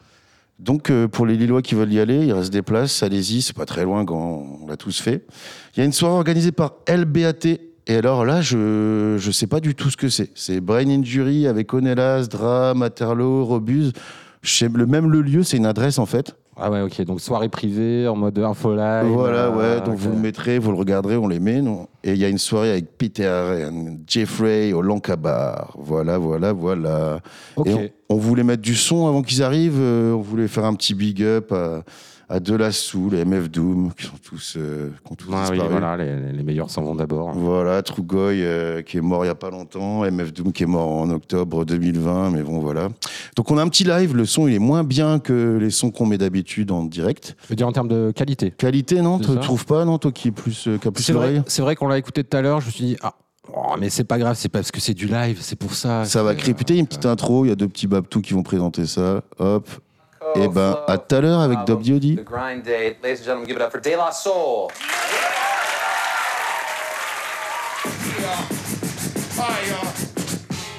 Donc, 0.60 0.90
euh, 0.90 1.08
pour 1.08 1.26
les 1.26 1.38
Lillois 1.38 1.62
qui 1.62 1.74
veulent 1.74 1.92
y 1.94 2.00
aller, 2.00 2.26
il 2.26 2.34
reste 2.34 2.52
des 2.52 2.62
places. 2.62 3.02
Allez-y, 3.02 3.42
c'est 3.42 3.56
pas 3.56 3.66
très 3.66 3.84
loin, 3.86 4.04
Gand, 4.04 4.60
on 4.62 4.68
l'a 4.68 4.78
tous 4.78 5.00
fait. 5.00 5.26
Il 5.74 5.80
y 5.80 5.82
a 5.82 5.86
une 5.86 5.94
soirée 5.94 6.16
organisée 6.16 6.52
par 6.52 6.74
LBAT. 6.88 7.58
Et 7.90 7.96
alors 7.96 8.24
là, 8.24 8.40
je 8.40 9.16
je 9.18 9.32
sais 9.32 9.48
pas 9.48 9.60
du 9.60 9.74
tout 9.74 9.90
ce 9.90 9.98
que 9.98 10.10
c'est. 10.10 10.30
C'est 10.36 10.62
Brain 10.62 10.88
Injury 10.88 11.48
avec 11.48 11.74
Onelas, 11.74 12.28
Dra, 12.30 12.76
Materlo, 12.76 13.44
Robuse. 13.46 13.94
Le 14.62 14.86
même 14.86 15.10
le 15.10 15.22
lieu, 15.22 15.42
c'est 15.44 15.58
une 15.58 15.66
adresse 15.66 15.98
en 15.98 16.06
fait. 16.06 16.36
Ah 16.56 16.70
ouais, 16.70 16.82
ok. 16.82 17.02
Donc 17.06 17.20
soirée 17.20 17.50
privée 17.50 18.08
en 18.08 18.16
mode 18.16 18.38
info 18.38 18.76
live. 18.76 19.08
Voilà, 19.08 19.46
euh, 19.46 19.78
ouais. 19.80 19.82
Donc 19.86 19.96
vous 19.98 20.12
le 20.12 20.18
mettrez, 20.18 20.60
vous 20.60 20.72
le 20.72 20.78
regarderez, 20.78 21.18
on 21.18 21.28
les 21.28 21.40
met. 21.40 21.62
Non 21.62 21.88
Et 22.04 22.12
il 22.12 22.18
y 22.18 22.26
a 22.26 22.30
une 22.30 22.38
soirée 22.38 22.72
avec 22.72 22.98
Peter 22.98 23.70
Jeffrey 24.06 24.72
au 24.72 24.82
Lancabar. 24.82 25.76
Voilà, 25.80 26.18
voilà, 26.20 26.54
voilà. 26.54 27.22
Ok. 27.56 27.68
Et 27.68 27.74
on, 28.10 28.16
on 28.16 28.18
voulait 28.18 28.44
mettre 28.44 28.62
du 28.62 28.76
son 28.76 29.08
avant 29.08 29.24
qu'ils 29.24 29.42
arrivent. 29.42 29.80
euh, 29.80 30.14
on 30.14 30.22
voulait 30.22 30.48
faire 30.48 30.66
un 30.66 30.76
petit 30.76 30.94
big 30.94 31.24
up 31.24 31.52
à, 31.52 31.82
à 32.30 32.40
De 32.40 32.56
La 32.56 32.72
Soul, 32.72 33.16
MF 33.16 33.50
Doom, 33.50 33.92
qui 33.98 34.06
sont 34.06 34.18
tous, 34.24 34.54
euh, 34.58 34.92
qui 35.04 35.12
ont 35.12 35.16
tous 35.16 35.30
Ah 35.34 35.48
oui, 35.50 35.60
voilà, 35.68 35.98
les, 35.98 36.32
les 36.32 36.44
meilleurs 36.44 36.70
s'en 36.70 36.84
vont 36.84 36.94
d'abord. 36.94 37.32
Voilà, 37.32 37.82
Trougoy 37.82 38.44
euh, 38.44 38.84
qui 38.84 38.98
est 38.98 39.02
mort 39.02 39.26
il 39.26 39.30
y 39.30 39.32
a 39.32 39.36
pas 39.36 39.50
longtemps, 39.50 40.04
MF 40.04 40.32
Doom 40.32 40.54
qui 40.54 40.64
est 40.64 40.68
mort 40.68 40.92
en 40.92 41.10
octobre 41.10 41.66
2020, 41.66 42.30
mais 42.30 42.44
bon 42.44 42.60
voilà. 42.60 42.90
Donc 43.36 43.50
on 43.50 43.58
a 43.58 43.64
un 43.64 43.68
petit 43.68 43.84
live, 43.84 44.16
le 44.16 44.26
son 44.26 44.48
il 44.48 44.54
est 44.54 44.60
moins 44.60 44.84
bien 44.84 45.18
que 45.18 45.58
les 45.60 45.72
sons 45.72 45.90
qu'on 45.90 46.06
met 46.06 46.20
d'habitude 46.20 46.70
en 46.72 46.84
direct. 46.84 47.36
Je 47.44 47.50
veux 47.50 47.56
dire 47.56 47.68
en 47.68 47.72
termes 47.72 47.88
de 47.88 48.12
qualité. 48.16 48.52
Qualité 48.52 49.02
non, 49.02 49.18
tu 49.18 49.36
trouves 49.40 49.66
pas 49.66 49.84
non, 49.84 49.98
toi 49.98 50.12
qui 50.12 50.28
est 50.28 50.32
plus 50.32 50.68
euh, 50.68 50.78
qui 50.78 50.88
a 50.88 50.92
plus 50.92 51.04
C'est 51.04 51.14
vrai, 51.14 51.44
vrai 51.58 51.76
qu'on 51.76 51.88
l'a 51.88 51.98
écouté 51.98 52.24
tout 52.24 52.38
à 52.38 52.42
l'heure. 52.42 52.62
Je 52.62 52.68
me 52.68 52.72
suis 52.72 52.86
dit, 52.86 52.98
ah, 53.02 53.16
Oh, 53.56 53.74
mais 53.80 53.90
c'est 53.90 54.04
pas 54.04 54.20
grave, 54.20 54.36
c'est 54.38 54.50
parce 54.50 54.70
que 54.70 54.80
c'est 54.80 54.94
du 54.94 55.08
live, 55.08 55.40
c'est 55.42 55.56
pour 55.56 55.74
ça. 55.74 56.06
Ça 56.06 56.22
va 56.22 56.36
créputer, 56.36 56.78
une 56.78 56.86
petite 56.86 57.08
intro, 57.08 57.46
il 57.46 57.50
y 57.50 57.52
a 57.52 57.56
deux 57.56 57.68
petits 57.68 57.88
babtous 57.88 58.22
qui 58.22 58.34
vont 58.34 58.44
présenter 58.44 58.86
ça. 58.86 59.24
Hop. 59.40 59.68
Et 60.36 60.48
ben, 60.48 60.78
à 60.88 60.98
tout 60.98 61.16
à 61.16 61.22
l'heure 61.22 61.40
avec 61.40 61.66
Dob 61.66 61.82
Diodi. 61.82 62.16
The 62.16 62.24
grind 62.24 62.64
date. 62.64 62.98
Ladies 63.04 63.20
and 63.20 63.26
gentlemen, 63.26 63.48
give 63.48 63.56
it 63.58 63.62
up 63.62 63.72
for 63.72 63.80
De 63.80 63.96
La 63.96 64.12
Soul. 64.12 64.70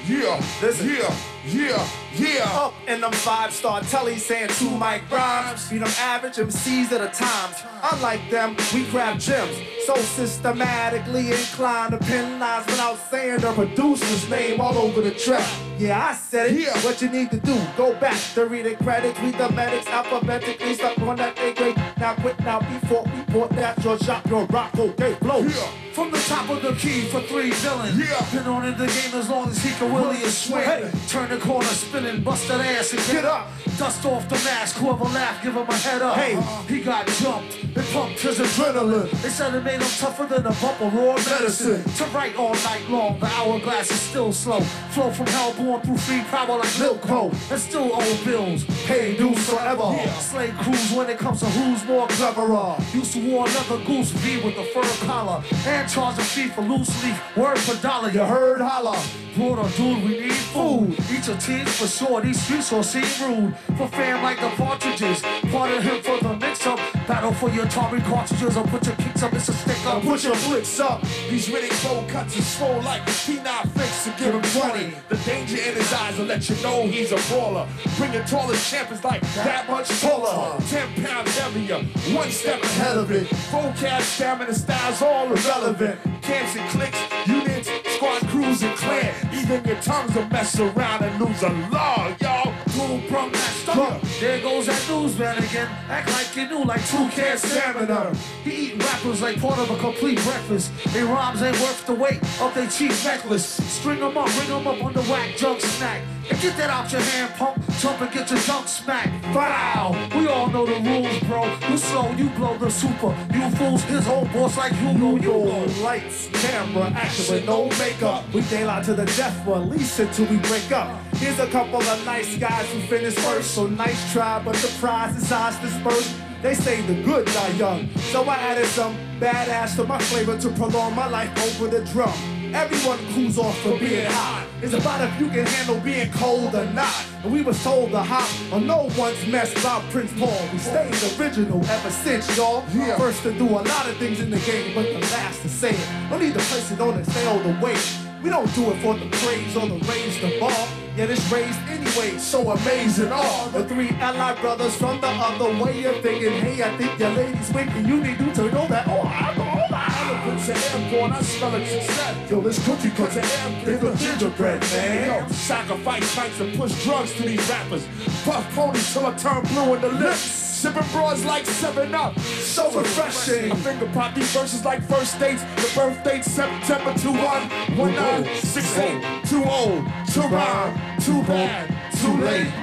Yeah, 0.07 0.41
listen. 0.61 0.87
Yeah, 0.89 1.30
yeah, 1.45 1.87
yeah. 2.15 2.49
Up 2.53 2.73
in 2.87 3.01
them 3.01 3.11
five 3.11 3.51
star 3.51 3.81
telly 3.81 4.17
saying 4.17 4.49
two 4.49 4.69
mic 4.77 5.09
rhymes. 5.09 5.69
Beat 5.69 5.79
them 5.79 5.91
average 5.99 6.35
MCs 6.35 6.91
at 6.91 7.01
a 7.01 7.07
time. 7.07 7.53
Unlike 7.91 8.29
them, 8.29 8.55
we 8.73 8.85
grab 8.91 9.19
gems. 9.19 9.57
So 9.85 9.95
systematically 9.95 11.31
inclined 11.31 11.91
to 11.93 11.97
pin 11.97 12.39
lines 12.39 12.65
without 12.67 12.97
saying 13.09 13.39
the 13.39 13.51
producer's 13.53 14.29
name 14.29 14.61
all 14.61 14.77
over 14.77 15.01
the 15.01 15.11
track. 15.11 15.47
Yeah, 15.77 16.09
I 16.09 16.13
said 16.13 16.51
it. 16.51 16.61
Yeah. 16.61 16.77
What 16.85 17.01
you 17.01 17.09
need 17.09 17.31
to 17.31 17.37
do, 17.37 17.59
go 17.75 17.95
back 17.95 18.19
to 18.35 18.45
read 18.45 18.65
the 18.65 18.75
credits, 18.75 19.19
read 19.19 19.37
the 19.37 19.49
medics 19.51 19.87
alphabetically. 19.87 20.75
Stuck 20.75 20.99
on 20.99 21.15
that 21.17 21.39
A 21.39 21.53
grade. 21.53 21.75
Now 21.97 22.13
quit 22.15 22.39
now 22.41 22.59
before 22.59 23.03
we 23.03 23.21
bought 23.33 23.49
that. 23.51 23.83
Your 23.83 23.97
shop, 23.97 24.27
your 24.27 24.45
rock, 24.45 24.77
okay, 24.77 25.17
blow. 25.19 25.39
Yeah. 25.39 25.80
From 25.93 26.09
the 26.09 26.19
top 26.19 26.49
of 26.49 26.61
the 26.61 26.73
key 26.73 27.01
for 27.01 27.19
three 27.21 27.49
villains. 27.51 27.99
Yeah. 27.99 28.25
Been 28.31 28.47
on 28.47 28.65
in 28.65 28.77
the 28.77 28.87
game 28.87 29.13
as 29.13 29.29
long 29.29 29.49
as 29.49 29.61
he 29.61 29.71
can 29.73 29.91
willy 29.91 30.23
and 30.23 30.31
swing. 30.31 30.63
Hey. 30.63 30.89
Turn 31.09 31.29
the 31.29 31.37
corner, 31.37 31.67
spinning, 31.67 32.23
bust 32.23 32.47
that 32.47 32.61
ass 32.61 32.93
and 32.93 33.01
get, 33.11 33.25
up. 33.25 33.49
Dust 33.77 34.05
off 34.05 34.29
the 34.29 34.35
mask, 34.35 34.77
whoever 34.77 35.03
laugh, 35.05 35.43
give 35.43 35.53
him 35.53 35.67
a 35.67 35.73
head 35.73 36.01
up. 36.01 36.15
Hey, 36.15 36.39
he 36.73 36.81
got 36.81 37.07
jumped 37.07 37.61
and 37.63 37.85
pumped 37.87 38.19
his 38.19 38.39
adrenaline. 38.39 39.09
They 39.21 39.29
said 39.29 39.53
it 39.53 39.63
made 39.63 39.81
him 39.81 39.89
tougher 39.97 40.25
than 40.25 40.45
a 40.45 40.53
bump 40.61 40.79
of 40.81 40.93
raw 40.93 41.15
medicine. 41.15 41.83
To 41.83 42.05
write 42.15 42.37
all 42.37 42.53
night 42.53 42.87
long, 42.89 43.19
the 43.19 43.25
hourglass 43.25 43.91
is 43.91 43.99
still 43.99 44.31
slow. 44.31 44.61
Flow 44.91 45.11
from 45.11 45.27
hell 45.27 45.53
born 45.55 45.81
through 45.81 45.97
free 45.97 46.21
power 46.29 46.57
like 46.57 46.79
Milk 46.79 47.01
Co. 47.01 47.31
And 47.49 47.59
still 47.59 47.91
owe 47.93 48.23
bills, 48.23 48.63
pay 48.85 49.17
dues 49.17 49.49
forever. 49.49 49.91
Yeah. 49.91 50.13
Slay 50.19 50.51
crews 50.51 50.93
when 50.93 51.09
it 51.09 51.17
comes 51.17 51.41
to 51.41 51.47
who's 51.47 51.83
more 51.85 52.07
cleverer. 52.07 52.77
Used 52.93 53.13
to 53.13 53.29
war 53.29 53.45
another 53.47 53.83
goose 53.83 54.11
V 54.11 54.41
with 54.41 54.57
a 54.57 54.63
fur 54.65 55.05
collar. 55.05 55.43
And 55.65 55.80
charge 55.87 56.17
a 56.19 56.21
fee 56.21 56.47
for 56.47 56.61
loose 56.61 57.03
leaf, 57.03 57.37
word 57.37 57.57
for 57.57 57.75
dollar, 57.81 58.09
you 58.09 58.23
heard 58.23 58.61
holla. 58.61 59.20
Broad 59.35 59.71
dude, 59.77 60.03
we 60.03 60.19
need 60.19 60.33
food. 60.33 60.93
Eat 61.09 61.25
your 61.25 61.37
teams 61.37 61.73
for 61.77 61.87
sure, 61.87 62.21
these 62.21 62.41
streets 62.41 62.73
all 62.73 62.83
seem 62.83 63.03
rude. 63.21 63.55
For 63.77 63.87
fam 63.87 64.21
like 64.21 64.41
the 64.41 64.49
partridges, 64.49 65.21
part 65.51 65.71
of 65.71 65.81
him 65.83 66.01
for 66.01 66.17
the 66.19 66.35
mix 66.35 66.67
up. 66.67 66.79
Battle 67.07 67.31
for 67.33 67.49
your 67.49 67.65
Atari 67.65 68.03
cartridges, 68.03 68.57
or 68.57 68.63
put 68.65 68.85
your 68.85 68.95
kicks 68.97 69.23
up, 69.23 69.33
it's 69.33 69.47
a 69.47 69.53
stick 69.53 69.85
up. 69.85 70.03
Put 70.03 70.23
your 70.25 70.35
flicks 70.35 70.79
up. 70.81 71.01
These 71.29 71.49
really 71.49 71.69
cold 71.69 72.09
cuts 72.09 72.37
are 72.37 72.41
swole 72.41 72.81
like 72.81 73.03
P9 73.03 73.69
flicks 73.69 74.03
to 74.03 74.09
give 74.11 74.33
him 74.33 74.41
20. 74.41 74.93
The 75.07 75.17
danger 75.25 75.57
in 75.57 75.75
his 75.75 75.93
eyes 75.93 76.17
will 76.17 76.25
let 76.25 76.49
you 76.49 76.55
know 76.61 76.87
he's 76.87 77.13
a 77.13 77.33
brawler. 77.33 77.67
Bring 77.97 78.13
your 78.13 78.23
tallest 78.23 78.69
champ 78.69 78.91
is 78.91 79.03
like 79.05 79.21
that 79.35 79.69
much 79.69 79.87
taller. 80.01 80.59
10 80.67 81.05
pounds 81.05 81.37
heavier, 81.37 81.77
one 82.13 82.29
step 82.31 82.61
ahead 82.61 82.97
of 82.97 83.09
it. 83.11 83.27
Vocab, 83.49 84.01
stamina, 84.01 84.53
styles 84.53 85.01
all 85.01 85.31
irrelevant. 85.31 85.97
Camps 86.21 86.55
and 86.57 86.69
clicks, 86.69 86.99
units, 87.27 87.69
squad 88.01 88.27
crews 88.29 88.63
and 88.63 88.75
clan. 88.77 89.13
Even 89.31 89.63
your 89.63 89.75
tongues 89.75 90.15
will 90.15 90.25
mess 90.29 90.59
around 90.59 91.03
and 91.03 91.21
lose 91.21 91.43
a 91.43 91.49
law, 91.69 92.11
y'all. 92.19 92.60
From 92.81 93.31
that 93.31 93.53
stomach. 93.61 94.01
There 94.19 94.41
goes 94.41 94.65
that 94.65 94.83
newsman 94.89 95.37
again. 95.37 95.67
Act 95.87 96.09
like 96.13 96.35
you 96.35 96.49
knew, 96.49 96.65
like 96.65 96.83
two 96.87 97.07
can 97.09 97.37
stamina. 97.37 98.11
He 98.43 98.67
eating 98.67 98.79
rappers 98.79 99.21
like 99.21 99.39
part 99.39 99.59
of 99.59 99.69
a 99.69 99.77
complete 99.77 100.19
breakfast. 100.23 100.71
They 100.91 101.03
rhymes 101.03 101.43
ain't 101.43 101.59
worth 101.59 101.85
the 101.85 101.93
weight 101.93 102.21
of 102.41 102.55
their 102.55 102.67
cheap 102.67 102.91
necklace. 103.03 103.45
String 103.45 103.99
them 103.99 104.17
up, 104.17 104.27
ring 104.39 104.49
them 104.49 104.65
up 104.65 104.83
on 104.83 104.93
the 104.93 105.03
whack 105.03 105.37
junk 105.37 105.61
snack. 105.61 106.01
And 106.29 106.41
get 106.41 106.57
that 106.57 106.71
out 106.71 106.91
your 106.91 107.01
hand, 107.01 107.33
punk. 107.35 107.57
Jump 107.79 108.01
and 108.01 108.11
get 108.11 108.31
your 108.31 108.39
junk 108.39 108.67
smacked. 108.67 109.25
Foul. 109.25 109.95
We 110.17 110.27
all 110.27 110.47
know 110.47 110.65
the 110.65 110.79
rules, 110.79 111.19
bro. 111.21 111.45
You 111.69 111.77
slow, 111.77 112.11
you 112.13 112.29
blow 112.29 112.57
the 112.57 112.71
super. 112.71 113.15
You 113.31 113.49
fools, 113.57 113.83
his 113.83 114.05
whole 114.07 114.25
boss 114.25 114.57
like 114.57 114.73
you 114.81 114.93
know 114.93 115.17
you 115.17 115.33
know. 115.33 115.65
Lights, 115.83 116.29
camera, 116.33 116.91
action 116.95 117.35
with 117.35 117.45
no 117.45 117.69
makeup. 117.77 118.23
We 118.33 118.41
daylight 118.41 118.85
to 118.85 118.95
the 118.95 119.05
death, 119.05 119.39
but 119.45 119.61
at 119.61 119.69
least 119.69 119.99
until 119.99 120.25
we 120.25 120.37
break 120.37 120.71
up. 120.71 120.99
Here's 121.21 121.37
a 121.37 121.45
couple 121.51 121.79
of 121.79 122.03
nice 122.03 122.35
guys 122.39 122.67
who 122.73 122.79
finished 122.79 123.19
first. 123.19 123.51
So 123.51 123.67
nice 123.67 124.11
try, 124.11 124.41
but 124.43 124.55
the 124.55 124.75
prize 124.79 125.15
is 125.15 125.31
ours 125.31 125.55
dispersed. 125.59 126.15
They 126.41 126.55
say 126.55 126.81
the 126.81 126.95
good 127.03 127.27
die 127.27 127.49
young. 127.49 127.87
So 128.11 128.23
I 128.23 128.37
added 128.37 128.65
some 128.65 128.97
badass 129.19 129.75
to 129.75 129.83
my 129.83 129.99
flavor 129.99 130.35
to 130.39 130.49
prolong 130.49 130.95
my 130.95 131.07
life 131.07 131.31
over 131.45 131.67
the 131.67 131.85
drum. 131.85 132.11
Everyone 132.55 132.97
cools 133.13 133.37
off 133.37 133.55
for 133.59 133.77
being 133.77 134.09
hot. 134.09 134.47
It's 134.63 134.73
about 134.73 134.99
if 135.07 135.19
you 135.19 135.27
can 135.29 135.45
handle 135.45 135.79
being 135.81 136.11
cold 136.13 136.55
or 136.55 136.65
not. 136.73 137.05
And 137.23 137.31
we 137.31 137.43
was 137.43 137.63
told 137.63 137.91
to 137.91 137.99
hop 137.99 138.27
on 138.51 138.65
no 138.65 138.89
one's 138.97 139.23
mess 139.27 139.51
about 139.59 139.83
Prince 139.91 140.11
Paul. 140.19 140.41
We 140.51 140.57
stayed 140.57 140.91
original 141.19 141.63
ever 141.67 141.91
since, 141.91 142.35
y'all. 142.35 142.61
First 142.97 143.21
to 143.23 143.31
do 143.33 143.47
a 143.47 143.61
lot 143.61 143.87
of 143.87 143.95
things 143.97 144.19
in 144.21 144.31
the 144.31 144.39
game, 144.39 144.73
but 144.73 144.87
the 144.91 144.99
last 145.13 145.43
to 145.43 145.49
say 145.49 145.69
it. 145.69 145.87
No 146.09 146.17
need 146.17 146.33
to 146.33 146.39
place 146.39 146.71
it 146.71 146.81
on 146.81 146.95
and 146.95 147.05
stay 147.05 147.27
all 147.27 147.39
the 147.39 147.63
way. 147.63 147.77
We 148.23 148.29
don't 148.29 148.53
do 148.53 148.71
it 148.71 148.77
for 148.81 148.93
the 148.93 149.09
praise 149.09 149.55
or 149.57 149.67
the 149.67 149.79
raise 149.87 150.21
the 150.21 150.39
bar. 150.39 150.67
Yet 150.95 151.09
it's 151.09 151.31
raised 151.31 151.57
anyway, 151.69 152.17
so 152.19 152.51
amazing. 152.51 153.11
All 153.11 153.49
the 153.49 153.63
three 153.67 153.89
allied 153.99 154.39
brothers 154.41 154.75
from 154.75 155.01
the 155.01 155.07
other 155.07 155.63
way 155.63 155.85
of 155.85 156.01
thinking, 156.01 156.33
hey, 156.33 156.61
I 156.61 156.77
think 156.77 156.99
your 156.99 157.09
lady's 157.11 157.51
winking. 157.51 157.87
You 157.87 158.03
need 158.03 158.17
to 158.19 158.33
turn 158.35 158.53
know 158.53 158.67
that. 158.67 158.87
Oh, 158.87 159.01
I 159.01 159.35
know 159.35 159.65
oh, 159.71 159.71
Eloquence 160.11 160.49
and 160.49 161.13
I 161.13 161.21
smell 161.21 161.55
it 161.55 161.67
success. 161.67 162.29
Yo, 162.29 162.41
this 162.41 162.63
cookie 162.65 162.89
cuts 162.91 163.15
an 163.15 163.23
air, 163.23 163.75
a 163.75 163.95
gingerbread, 163.95 164.61
man. 164.61 165.23
Yo, 165.23 165.27
sacrifice 165.29 166.13
fights 166.13 166.39
and 166.41 166.59
push 166.59 166.83
drugs 166.83 167.15
to 167.15 167.23
these 167.23 167.49
rappers. 167.49 167.87
Puff 168.23 168.53
ponies 168.53 168.93
till 168.93 169.05
I 169.05 169.13
turn 169.15 169.43
blue 169.45 169.73
in 169.75 169.81
the 169.81 169.89
lips. 169.89 170.40
Sipping 170.61 170.83
broads 170.91 171.25
like 171.25 171.43
7 171.43 171.95
Up. 171.95 172.19
So 172.19 172.69
refreshing. 172.69 173.51
I 173.51 173.55
finger 173.55 173.89
pop 173.95 174.13
these 174.13 174.31
verses 174.31 174.63
like 174.63 174.83
first 174.83 175.19
dates. 175.19 175.41
The 175.55 175.71
birth 175.73 176.03
date 176.03 176.23
September 176.23 176.93
21. 177.01 177.49
19, 177.77 178.35
68, 178.35 179.25
too 179.25 179.43
old, 179.43 179.83
too 180.13 180.21
rhyme, 180.21 180.77
too 181.01 181.23
bad, 181.23 181.65
too 181.97 182.13
late. 182.21 182.53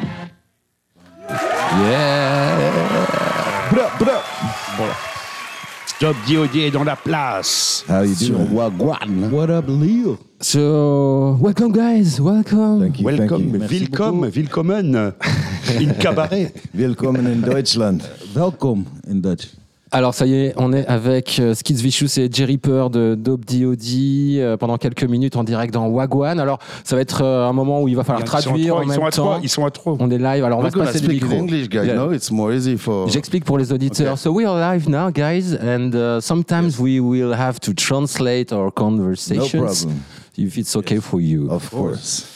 Job 5.98 6.14
DOD 6.28 6.56
est 6.56 6.70
dans 6.70 6.84
la 6.84 6.94
place. 6.94 7.82
How 7.88 8.02
you 8.02 8.14
doing? 8.14 8.46
Wagwan. 8.52 9.28
What 9.32 9.50
up, 9.50 9.64
Leo? 9.66 10.18
So, 10.40 11.36
welcome 11.40 11.72
guys, 11.72 12.20
welcome. 12.20 12.78
Thank 12.80 13.00
you, 13.00 13.06
Welcome, 13.06 13.28
thank 13.28 13.52
you. 13.54 13.58
Merci 13.58 13.88
welcome, 13.90 14.20
beaucoup. 14.20 14.36
willkommen 14.36 15.14
in 15.80 15.92
cabaret. 15.98 16.52
Willkommen 16.74 17.26
in 17.26 17.40
Deutschland. 17.42 18.02
Welkom 18.34 18.84
in 19.10 19.16
Dutch. 19.20 19.48
Alors 19.90 20.12
ça 20.12 20.26
y 20.26 20.34
est, 20.34 20.54
on 20.58 20.74
est 20.74 20.86
avec 20.86 21.38
euh, 21.40 21.54
Skids 21.54 21.76
Vicious 21.82 22.18
et 22.20 22.28
Jerry 22.30 22.58
Purr 22.58 22.90
de 22.90 23.14
Dope 23.18 23.46
D.O.D. 23.46 24.36
euh, 24.38 24.58
pendant 24.58 24.76
quelques 24.76 25.04
minutes 25.04 25.34
en 25.36 25.44
direct 25.44 25.72
dans 25.72 25.88
Wagwan. 25.88 26.38
Alors 26.40 26.58
ça 26.84 26.94
va 26.94 27.00
être 27.00 27.22
euh, 27.24 27.48
un 27.48 27.54
moment 27.54 27.80
où 27.82 27.88
il 27.88 27.96
va 27.96 28.04
falloir 28.04 28.22
Ils 28.22 28.28
sont 28.28 28.36
à 28.36 28.40
traduire 28.42 28.68
trois, 28.74 28.80
en 28.80 28.82
ils 28.82 28.88
même 28.88 28.96
sont 28.96 29.04
à 29.06 29.10
temps. 29.10 29.22
trois, 29.24 29.40
ils 29.42 29.48
sont 29.48 29.64
à 29.64 29.70
trois. 29.70 29.96
On 29.98 30.10
est 30.10 30.18
live, 30.18 30.44
alors 30.44 30.58
on 30.58 30.62
We're 30.62 30.72
va 30.76 30.92
se 30.92 30.92
passer 30.98 31.04
in 31.06 31.08
micro. 31.08 31.32
English, 31.34 31.70
guys. 31.70 31.86
Yeah. 31.86 31.94
No, 31.96 32.12
it's 32.12 32.30
more 32.30 32.52
easy 32.52 32.76
for. 32.76 33.08
J'explique 33.08 33.44
pour 33.46 33.56
les 33.56 33.72
auditeurs. 33.72 34.12
Okay. 34.12 34.20
So 34.20 34.30
we 34.30 34.44
are 34.46 34.58
live 34.74 34.88
now, 34.90 35.10
guys, 35.10 35.54
and 35.54 35.94
uh, 35.94 36.20
sometimes 36.20 36.78
we 36.78 37.00
will 37.00 37.32
have 37.32 37.58
to 37.60 37.72
translate 37.72 38.52
our 38.52 38.66
No 38.66 38.70
conversations. 38.70 39.84
problem. 39.84 40.02
if 40.36 40.58
it's 40.58 40.76
okay 40.76 41.00
for 41.00 41.18
you. 41.20 41.48
Of 41.50 41.70
course. 41.70 42.26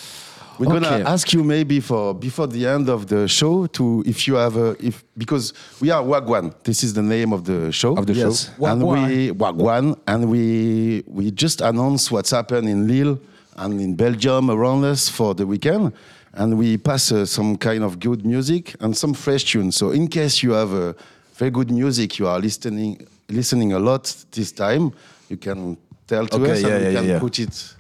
We're 0.63 0.77
Okay. 0.77 0.89
gonna 0.91 1.05
ask 1.11 1.33
you 1.33 1.43
maybe 1.43 1.81
for 1.81 2.15
before 2.15 2.47
the 2.47 2.67
end 2.69 2.89
of 2.89 3.07
the 3.09 3.27
show 3.27 3.67
to 3.67 4.03
if 4.07 4.29
you 4.29 4.35
have 4.37 4.57
a 4.57 4.77
if 4.79 5.03
because 5.19 5.53
we 5.81 5.91
are 5.91 6.01
Wagwan. 6.05 6.53
This 6.63 6.85
is 6.85 6.95
the 6.95 7.03
name 7.03 7.33
of 7.33 7.43
the 7.45 7.73
show. 7.73 7.97
Of 7.97 8.07
the 8.07 8.13
Yes. 8.15 8.51
show. 8.59 8.67
and 8.67 8.83
we 8.83 9.33
Wagwan, 9.33 9.97
and 10.07 10.31
we 10.31 11.03
we 11.09 11.33
just 11.33 11.61
announced 11.63 12.13
what's 12.13 12.31
happened 12.31 12.69
in 12.69 12.87
Lille 12.87 13.19
and 13.57 13.81
in 13.81 13.97
Belgium 13.97 14.51
around 14.51 14.85
us 14.85 15.09
for 15.09 15.35
the 15.35 15.45
weekend, 15.47 15.93
and 16.35 16.57
we 16.57 16.77
pass 16.79 17.11
uh, 17.11 17.27
some 17.27 17.57
kind 17.57 17.83
of 17.83 17.99
good 17.99 18.25
music 18.25 18.77
and 18.81 18.97
some 18.97 19.15
fresh 19.15 19.43
tunes. 19.45 19.75
So 19.77 19.91
in 19.91 20.07
case 20.07 20.45
you 20.45 20.53
have 20.53 20.73
uh, 20.73 20.93
very 21.35 21.51
good 21.51 21.73
music, 21.73 22.19
you 22.21 22.29
are 22.29 22.39
listening 22.39 23.05
listening 23.29 23.73
a 23.73 23.81
lot 23.81 24.15
this 24.31 24.53
time, 24.53 24.93
you 25.29 25.39
can 25.39 25.77
tell 26.07 26.27
to 26.29 26.37
Okay, 26.37 26.53
us 26.53 26.63
yeah, 26.63 26.69
and 26.69 26.79
we 26.87 26.93
yeah, 26.93 27.01
can 27.01 27.09
yeah. 27.09 27.19
put 27.19 27.39
it. 27.41 27.75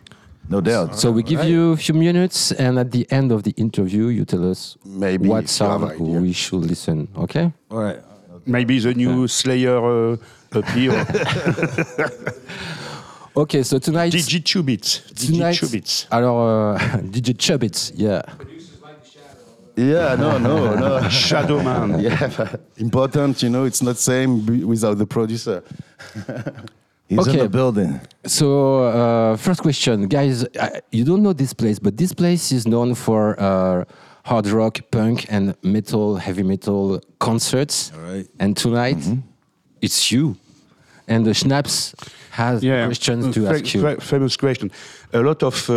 No 0.48 0.60
doubt. 0.60 0.98
So 0.98 1.10
we 1.10 1.22
give 1.22 1.44
you 1.44 1.72
a 1.72 1.76
few 1.76 1.94
minutes, 1.94 2.52
and 2.52 2.78
at 2.78 2.90
the 2.90 3.06
end 3.10 3.32
of 3.32 3.42
the 3.42 3.52
interview, 3.52 4.08
you 4.08 4.24
tell 4.24 4.50
us 4.50 4.76
Maybe 4.84 5.28
what 5.28 5.44
if 5.44 5.60
you 5.60 5.66
have 5.66 5.80
song 5.80 6.20
we 6.22 6.32
should 6.32 6.64
listen. 6.66 7.08
Okay? 7.16 7.52
All 7.70 7.78
right. 7.78 8.00
Maybe 8.44 8.78
the 8.80 8.92
new 8.92 9.28
Slayer 9.28 9.78
uh, 10.12 10.16
appeal. 10.52 10.94
Okay. 13.34 13.62
So 13.62 13.78
tonight, 13.78 14.12
DJ 14.12 14.42
Chubits. 14.42 15.00
DJ 15.14 15.26
tonight. 15.32 15.54
Chubits. 15.54 16.06
Alors 16.10 16.74
uh, 16.74 16.78
DJ 17.10 17.32
Chubbits, 17.34 17.90
yeah. 17.94 18.20
Yeah, 19.74 20.16
no, 20.16 20.36
no, 20.36 20.74
no. 20.74 21.08
Shadow 21.08 21.62
Man. 21.62 21.98
Yeah, 21.98 22.56
important, 22.76 23.42
you 23.42 23.48
know, 23.48 23.64
it's 23.64 23.80
not 23.80 23.96
same 23.96 24.40
b- 24.40 24.64
without 24.64 24.98
the 24.98 25.06
producer. 25.06 25.62
He's 27.12 27.28
Okay. 27.28 27.38
in 27.38 27.44
the 27.44 27.48
building. 27.58 28.00
So, 28.24 28.46
uh, 28.86 29.36
first 29.36 29.60
question, 29.62 30.08
guys. 30.08 30.44
I, 30.66 30.80
you 30.90 31.04
don't 31.04 31.22
know 31.22 31.34
this 31.34 31.52
place, 31.52 31.78
but 31.86 31.92
this 31.96 32.12
place 32.14 32.44
is 32.52 32.64
known 32.66 32.94
for 32.94 33.20
uh, 33.38 33.84
hard 34.24 34.46
rock, 34.46 34.74
punk, 34.90 35.26
and 35.34 35.54
metal, 35.62 36.16
heavy 36.16 36.42
metal 36.42 37.00
concerts. 37.18 37.92
All 37.94 38.00
right. 38.12 38.26
And 38.38 38.56
tonight, 38.56 39.02
it's 39.80 40.10
you. 40.12 40.36
And 41.08 41.24
the 41.26 41.34
Schnapps 41.34 41.94
has 42.30 42.60
questions 42.60 43.34
to 43.34 43.40
fa- 43.46 43.52
ask 43.54 43.74
you. 43.74 43.80
fa- 43.82 44.00
famous 44.00 44.36
question. 44.36 44.70
A 45.12 45.20
lot 45.20 45.42
of 45.42 45.68
uh, 45.68 45.74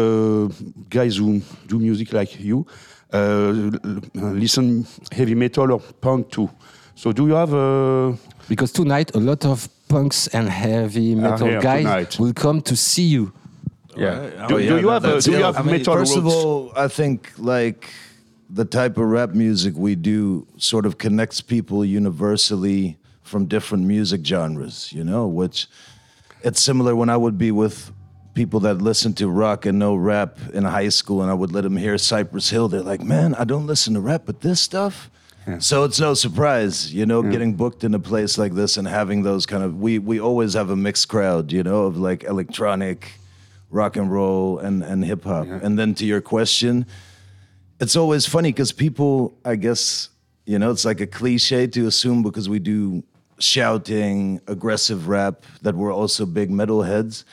guys 0.89 1.17
who 1.17 1.41
do 1.67 1.79
music 1.79 2.13
like 2.13 2.39
you 2.39 2.65
uh, 3.13 3.17
l- 3.17 3.71
l- 3.83 4.33
listen 4.43 4.85
heavy 5.11 5.35
metal 5.35 5.71
or 5.71 5.79
punk 6.01 6.29
too. 6.29 6.49
So 6.95 7.11
do 7.11 7.27
you 7.27 7.33
have 7.35 7.53
uh, 7.53 8.13
Because 8.47 8.71
tonight, 8.71 9.11
a 9.15 9.19
lot 9.19 9.43
of 9.45 9.67
punks 9.87 10.27
and 10.27 10.49
heavy 10.49 11.13
ah, 11.13 11.17
metal 11.17 11.47
here 11.47 11.61
guys 11.61 11.83
tonight. 11.83 12.19
will 12.19 12.33
come 12.33 12.61
to 12.61 12.75
see 12.75 13.03
you. 13.03 13.33
yeah? 13.95 14.29
Oh, 14.39 14.47
do, 14.47 14.57
do 14.57 14.63
yeah, 14.63 14.79
you 14.79 14.87
have 14.89 15.03
that's 15.03 15.25
do 15.25 15.31
you 15.31 15.43
have 15.43 15.57
I 15.57 15.61
mean, 15.61 15.77
metal 15.77 15.93
First 15.93 16.17
of 16.17 16.25
all, 16.25 16.71
I 16.75 16.87
think 16.87 17.31
like 17.37 17.89
the 18.49 18.65
type 18.65 18.97
of 18.97 19.05
rap 19.05 19.31
music 19.31 19.73
we 19.75 19.95
do 19.95 20.47
sort 20.57 20.85
of 20.85 20.97
connects 20.97 21.41
people 21.41 21.83
universally 21.83 22.97
from 23.23 23.45
different 23.45 23.85
music 23.85 24.25
genres, 24.25 24.91
you 24.93 25.03
know, 25.03 25.27
which 25.27 25.67
it's 26.43 26.61
similar 26.61 26.95
when 26.95 27.09
I 27.09 27.17
would 27.17 27.37
be 27.37 27.51
with 27.51 27.91
people 28.35 28.59
that 28.59 28.75
listen 28.81 29.13
to 29.13 29.29
rock 29.29 29.65
and 29.65 29.79
no 29.79 29.95
rap 29.95 30.37
in 30.53 30.63
high 30.63 30.89
school 30.89 31.21
and 31.21 31.31
I 31.31 31.33
would 31.33 31.51
let 31.51 31.63
them 31.63 31.77
hear 31.77 31.97
Cypress 31.97 32.49
Hill. 32.49 32.67
They're 32.67 32.81
like, 32.81 33.01
man, 33.01 33.33
I 33.35 33.45
don't 33.45 33.65
listen 33.65 33.95
to 33.95 34.01
rap, 34.01 34.23
but 34.25 34.41
this 34.41 34.61
stuff. 34.61 35.09
So 35.59 35.83
it's 35.83 35.99
no 35.99 36.13
surprise, 36.15 36.91
you 36.93 37.05
know, 37.05 37.21
getting 37.31 37.53
booked 37.53 37.83
in 37.83 37.93
a 37.93 37.99
place 37.99 38.37
like 38.37 38.53
this 38.55 38.77
and 38.77 38.87
having 38.87 39.23
those 39.23 39.45
kind 39.45 39.63
of 39.63 39.75
we 39.79 39.99
we 39.99 40.19
always 40.19 40.53
have 40.53 40.69
a 40.71 40.75
mixed 40.75 41.07
crowd, 41.07 41.51
you 41.51 41.61
know, 41.63 41.83
of 41.83 41.97
like 41.97 42.23
electronic, 42.23 43.11
rock 43.69 43.95
and 43.95 44.11
roll 44.11 44.57
and 44.59 44.83
and 44.83 45.05
hip 45.05 45.23
hop. 45.23 45.45
And 45.63 45.77
then 45.77 45.93
to 45.95 46.05
your 46.05 46.21
question, 46.21 46.85
it's 47.79 47.95
always 47.95 48.25
funny 48.25 48.51
because 48.51 48.71
people, 48.71 49.37
I 49.45 49.55
guess, 49.55 50.09
you 50.45 50.57
know, 50.59 50.71
it's 50.71 50.85
like 50.85 50.99
a 51.01 51.07
cliche 51.07 51.67
to 51.67 51.85
assume 51.87 52.23
because 52.23 52.49
we 52.49 52.59
do 52.59 53.03
shouting, 53.39 54.39
aggressive 54.47 55.07
rap 55.07 55.43
that 55.61 55.75
we're 55.75 55.93
also 55.93 56.25
big 56.25 56.49
metalheads. 56.49 57.23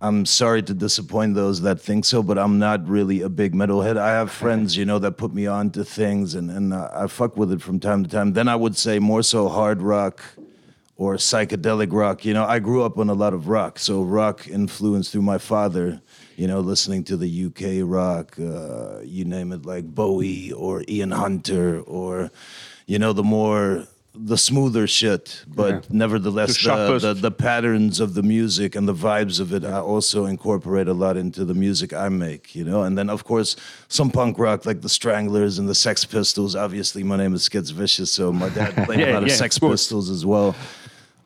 I'm 0.00 0.26
sorry 0.26 0.62
to 0.62 0.74
disappoint 0.74 1.34
those 1.34 1.62
that 1.62 1.80
think 1.80 2.04
so, 2.04 2.22
but 2.22 2.38
I'm 2.38 2.58
not 2.58 2.86
really 2.86 3.22
a 3.22 3.30
big 3.30 3.54
metalhead. 3.54 3.96
I 3.96 4.10
have 4.10 4.30
friends, 4.30 4.76
you 4.76 4.84
know, 4.84 4.98
that 4.98 5.12
put 5.12 5.32
me 5.32 5.46
on 5.46 5.70
to 5.70 5.84
things 5.84 6.34
and, 6.34 6.50
and 6.50 6.74
uh, 6.74 6.90
I 6.92 7.06
fuck 7.06 7.36
with 7.36 7.50
it 7.50 7.62
from 7.62 7.80
time 7.80 8.04
to 8.04 8.10
time. 8.10 8.34
Then 8.34 8.46
I 8.46 8.56
would 8.56 8.76
say 8.76 8.98
more 8.98 9.22
so 9.22 9.48
hard 9.48 9.80
rock 9.80 10.22
or 10.96 11.14
psychedelic 11.14 11.92
rock. 11.92 12.26
You 12.26 12.34
know, 12.34 12.44
I 12.44 12.58
grew 12.58 12.82
up 12.82 12.98
on 12.98 13.08
a 13.08 13.14
lot 13.14 13.32
of 13.32 13.48
rock, 13.48 13.78
so 13.78 14.02
rock 14.02 14.46
influence 14.48 15.10
through 15.10 15.22
my 15.22 15.38
father. 15.38 16.02
You 16.36 16.46
know, 16.46 16.60
listening 16.60 17.04
to 17.04 17.16
the 17.16 17.46
UK 17.46 17.88
rock, 17.88 18.38
uh, 18.38 19.00
you 19.00 19.24
name 19.24 19.52
it, 19.52 19.64
like 19.64 19.86
Bowie 19.86 20.52
or 20.52 20.84
Ian 20.86 21.10
Hunter, 21.10 21.80
or 21.80 22.30
you 22.86 22.98
know, 22.98 23.14
the 23.14 23.24
more 23.24 23.86
the 24.18 24.36
smoother 24.38 24.86
shit, 24.86 25.44
but 25.46 25.70
Yeah. 25.74 25.80
nevertheless, 25.90 26.62
The 26.62 26.98
the, 26.98 27.14
the, 27.14 27.30
patterns 27.30 28.00
of 28.00 28.14
the 28.14 28.22
music 28.22 28.74
and 28.74 28.88
the 28.88 28.94
vibes 28.94 29.40
of 29.40 29.52
it, 29.52 29.64
I 29.64 29.78
also 29.78 30.24
incorporate 30.24 30.88
a 30.88 30.94
lot 30.94 31.16
into 31.16 31.44
the 31.44 31.54
music 31.54 31.92
I 31.92 32.08
make, 32.08 32.54
you 32.54 32.64
know. 32.64 32.82
And 32.82 32.96
then, 32.96 33.10
of 33.10 33.24
course, 33.24 33.56
some 33.88 34.10
punk 34.10 34.38
rock 34.38 34.66
like 34.66 34.80
the 34.80 34.88
Stranglers 34.88 35.58
and 35.58 35.68
the 35.68 35.74
Sex 35.74 36.04
Pistols. 36.04 36.56
Obviously, 36.56 37.02
my 37.02 37.16
name 37.16 37.34
is 37.34 37.42
Skits 37.42 37.70
Vicious, 37.70 38.12
so 38.12 38.32
my 38.32 38.48
dad 38.48 38.74
played 38.86 39.00
Yeah, 39.00 39.12
a 39.12 39.14
lot 39.14 39.22
of 39.22 39.28
yeah, 39.28 39.34
Sex 39.34 39.58
of. 39.58 39.70
Pistols 39.70 40.10
as 40.10 40.24
well. 40.24 40.54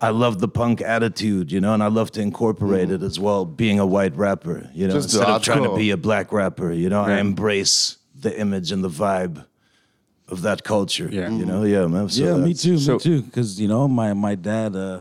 I 0.03 0.11
love 0.11 0.40
the 0.40 0.48
punk 0.48 0.81
attitude, 0.81 1.53
you 1.53 1.61
know, 1.61 1.74
and 1.74 1.83
I 1.83 1.88
love 1.88 2.11
to 2.12 2.22
incorporate 2.22 2.88
mm. 2.88 2.94
it 2.94 3.03
as 3.03 3.20
well, 3.20 3.44
being 3.44 3.79
a 3.79 3.87
white 3.87 4.16
rapper, 4.16 4.70
you 4.72 4.88
know, 4.88 4.94
Just 4.94 5.12
instead 5.12 5.29
of 5.29 5.42
trying 5.42 5.62
to 5.64 5.76
be 5.76 5.90
a 5.90 5.96
black 5.98 6.33
rapper, 6.33 6.72
you 6.72 6.88
know, 6.88 7.03
I 7.03 7.18
embrace 7.18 7.98
the 8.18 8.38
image 8.38 8.72
and 8.72 8.83
the 8.83 8.88
vibe 8.88 9.44
of 10.30 10.42
that 10.42 10.62
culture, 10.64 11.08
Yeah. 11.10 11.30
you 11.30 11.44
know, 11.44 11.64
yeah, 11.64 11.86
man. 11.86 12.08
So 12.08 12.24
yeah, 12.24 12.36
me 12.36 12.54
too, 12.54 12.78
so- 12.78 12.94
me 12.94 12.98
too. 13.00 13.22
Because 13.22 13.60
you 13.60 13.68
know, 13.68 13.88
my 13.88 14.12
my 14.14 14.34
dad, 14.34 14.74
uh, 14.76 15.00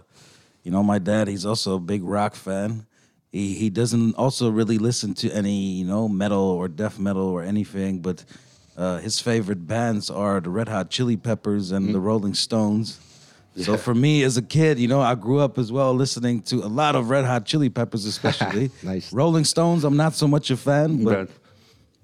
you 0.64 0.72
know, 0.72 0.84
my 0.84 1.00
dad, 1.00 1.28
he's 1.28 1.46
also 1.46 1.76
a 1.76 1.80
big 1.80 2.04
rock 2.04 2.36
fan. 2.36 2.86
He 3.32 3.54
he 3.54 3.70
doesn't 3.70 4.16
also 4.16 4.50
really 4.50 4.78
listen 4.78 5.14
to 5.16 5.30
any 5.32 5.58
you 5.80 5.86
know 5.86 6.08
metal 6.08 6.42
or 6.60 6.68
death 6.68 6.98
metal 7.00 7.28
or 7.28 7.44
anything, 7.44 8.00
but 8.02 8.26
uh, 8.78 8.98
his 9.00 9.20
favorite 9.20 9.68
bands 9.68 10.10
are 10.10 10.40
the 10.42 10.50
Red 10.50 10.68
Hot 10.68 10.90
Chili 10.90 11.18
Peppers 11.18 11.72
and 11.72 11.94
the 11.94 12.00
Rolling 12.00 12.34
Stones. 12.34 13.00
So 13.58 13.76
for 13.78 13.94
me 13.94 14.24
as 14.24 14.38
a 14.38 14.42
kid, 14.42 14.80
you 14.80 14.88
know, 14.88 15.02
I 15.02 15.16
grew 15.16 15.40
up 15.40 15.58
as 15.58 15.70
well 15.70 15.94
listening 15.94 16.42
to 16.44 16.56
a 16.64 16.72
lot 16.82 16.96
of 16.96 17.10
Red 17.10 17.26
Hot 17.26 17.44
Chili 17.46 17.70
Peppers, 17.70 18.06
especially. 18.14 18.72
Nice. 18.84 19.12
Rolling 19.12 19.44
Stones, 19.44 19.84
I'm 19.84 19.98
not 19.98 20.14
so 20.16 20.28
much 20.28 20.50
a 20.50 20.56
fan, 20.58 21.04
but 21.04 21.28
But- 21.28 21.30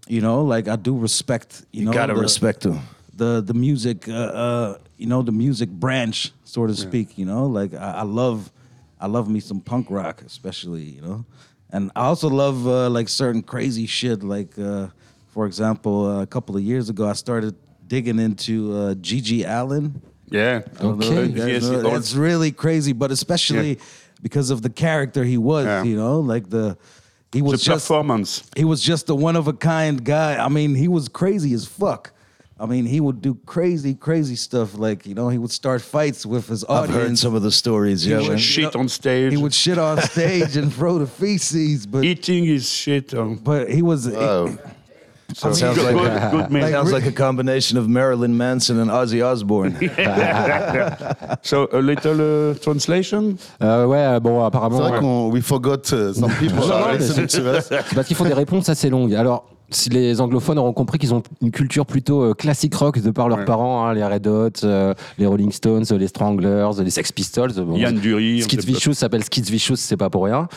you 0.07 0.21
know, 0.21 0.43
like 0.43 0.67
I 0.67 0.75
do 0.75 0.97
respect. 0.97 1.63
You, 1.71 1.79
You 1.79 1.85
know, 1.85 1.93
gotta 1.93 2.13
the- 2.13 2.19
respect 2.21 2.61
them. 2.61 2.79
The 3.15 3.41
the 3.41 3.53
music, 3.53 4.07
uh, 4.09 4.13
uh, 4.13 4.77
you 4.97 5.07
know, 5.07 5.21
the 5.21 5.31
music 5.31 5.69
branch, 5.69 6.31
so 6.43 6.67
to 6.67 6.75
speak. 6.75 7.17
You 7.17 7.25
know, 7.25 7.45
like 7.45 7.73
I, 7.73 7.91
I 7.99 8.03
love, 8.03 8.51
I 8.99 9.07
love 9.07 9.29
me 9.29 9.39
some 9.39 9.61
punk 9.61 9.87
rock, 9.89 10.21
especially. 10.25 10.83
You 10.83 11.01
know, 11.01 11.25
and 11.71 11.91
I 11.95 12.01
also 12.05 12.29
love 12.29 12.67
uh, 12.67 12.89
like 12.89 13.09
certain 13.09 13.41
crazy 13.43 13.85
shit. 13.85 14.23
Like, 14.23 14.57
uh, 14.59 14.87
for 15.27 15.45
example, 15.45 16.05
uh, 16.05 16.21
a 16.21 16.27
couple 16.27 16.55
of 16.55 16.63
years 16.63 16.89
ago, 16.89 17.07
I 17.07 17.13
started 17.13 17.55
digging 17.87 18.19
into 18.19 18.73
uh, 18.75 18.93
Gigi 18.95 19.45
Allen. 19.45 20.01
Yeah. 20.29 20.61
I 20.79 20.81
don't 20.81 20.97
know 20.99 21.05
Okay. 21.07 21.21
if 21.23 21.29
you 21.29 21.35
guys 21.35 21.47
Yes, 21.47 21.63
know, 21.63 21.93
it 21.93 21.97
it's 21.97 22.13
really 22.15 22.51
crazy, 22.51 22.93
but 22.93 23.11
especially 23.11 23.77
because 24.23 24.49
of 24.49 24.61
the 24.63 24.69
character 24.71 25.23
he 25.23 25.37
was. 25.37 25.65
Yeah. 25.65 25.83
You 25.83 25.95
know, 25.97 26.19
like 26.19 26.49
the 26.49 26.77
he 27.31 27.41
the 27.41 27.45
was 27.45 27.61
just 27.61 27.85
performance. 27.87 28.43
he 28.57 28.65
was 28.65 28.81
just 28.81 29.09
a 29.09 29.15
one 29.15 29.35
of 29.35 29.47
a 29.47 29.53
kind 29.53 30.03
guy. 30.03 30.43
I 30.43 30.49
mean, 30.49 30.73
he 30.75 30.87
was 30.87 31.07
crazy 31.09 31.53
as 31.53 31.65
fuck. 31.67 32.11
I 32.57 32.65
mean, 32.67 32.85
he 32.85 33.01
would 33.01 33.21
do 33.21 33.35
crazy, 33.45 33.95
crazy 33.95 34.35
stuff. 34.37 34.77
Like 34.77 35.05
you 35.05 35.13
know, 35.13 35.27
he 35.29 35.37
would 35.37 35.51
start 35.51 35.81
fights 35.81 36.25
with 36.25 36.47
his 36.47 36.63
I've 36.63 36.89
heard 36.89 37.17
some 37.17 37.35
of 37.35 37.41
the 37.43 37.51
stories, 37.51 38.07
yeah. 38.07 38.19
would 38.19 38.29
man. 38.29 38.37
shit 38.37 38.75
on 38.75 38.87
stage. 38.87 39.31
He 39.33 39.37
would 39.37 39.53
shit 39.53 39.77
on 39.77 39.99
stage 40.01 40.55
and 40.55 40.73
throw 40.73 40.97
the 40.99 41.07
feces, 41.07 41.85
but 41.85 42.05
eating 42.05 42.45
his 42.45 42.69
shit. 42.71 43.13
Um, 43.13 43.35
but 43.43 43.69
he 43.69 43.81
was. 43.81 44.07
Oh. 44.07 44.57
so 45.33 45.51
sounds 45.51 45.77
good, 45.77 45.95
like- 45.95 46.31
good, 46.31 46.31
good 46.31 46.51
man. 46.51 46.71
Sounds 46.71 46.93
like 46.93 47.05
a 47.05 47.11
combination 47.11 47.77
of 47.77 47.89
Marilyn 47.89 48.37
Manson 48.37 48.79
and 48.79 48.89
Ozzy 48.89 49.21
Osbourne. 49.21 49.75
so 51.41 51.67
a 51.73 51.81
little 51.81 52.51
uh, 52.51 52.53
translation. 52.59 53.37
Euh, 53.61 53.85
ouais, 53.85 54.19
bon, 54.21 54.39
C'est 54.39 54.45
apparemment. 54.47 54.77
vrai 54.79 54.99
qu'on 54.99 55.29
we 55.31 55.41
forgot 55.41 55.91
uh, 55.91 56.13
some 56.13 56.31
people 56.39 56.59
Non, 56.67 56.67
non, 56.69 56.73
are 56.83 56.93
mais 56.93 56.99
listening 56.99 57.27
to 57.27 57.57
us. 57.57 57.65
C'est 57.67 57.95
parce 57.95 58.07
qu'ils 58.07 58.15
font 58.15 58.23
des 58.25 58.33
réponses 58.33 58.69
assez 58.69 58.89
longues. 58.89 59.13
Alors, 59.15 59.45
si 59.75 59.89
les 59.89 60.21
anglophones 60.21 60.57
auront 60.57 60.73
compris 60.73 60.97
qu'ils 60.99 61.13
ont 61.13 61.21
une 61.41 61.51
culture 61.51 61.85
plutôt 61.85 62.21
euh, 62.21 62.33
classique 62.33 62.73
rock 62.75 62.99
de 62.99 63.11
par 63.11 63.29
leurs 63.29 63.39
Ouais. 63.39 63.45
parents, 63.45 63.85
hein, 63.85 63.93
les 63.93 64.03
Red 64.03 64.27
Hot, 64.27 64.49
euh, 64.63 64.93
les 65.17 65.25
Rolling 65.25 65.51
Stones, 65.51 65.83
les 65.91 66.07
Stranglers, 66.07 66.69
les 66.83 66.89
Sex 66.89 67.11
Pistols. 67.11 67.51
Bon, 67.53 67.75
Yann 67.75 67.95
Dury. 67.95 68.41
Skids 68.41 68.65
Vicious 68.65 68.93
s'appelle 68.93 69.23
Skids 69.23 69.49
Vicious, 69.51 69.75
c'est 69.75 69.97
pas 69.97 70.09
pour 70.09 70.23
rien. 70.25 70.47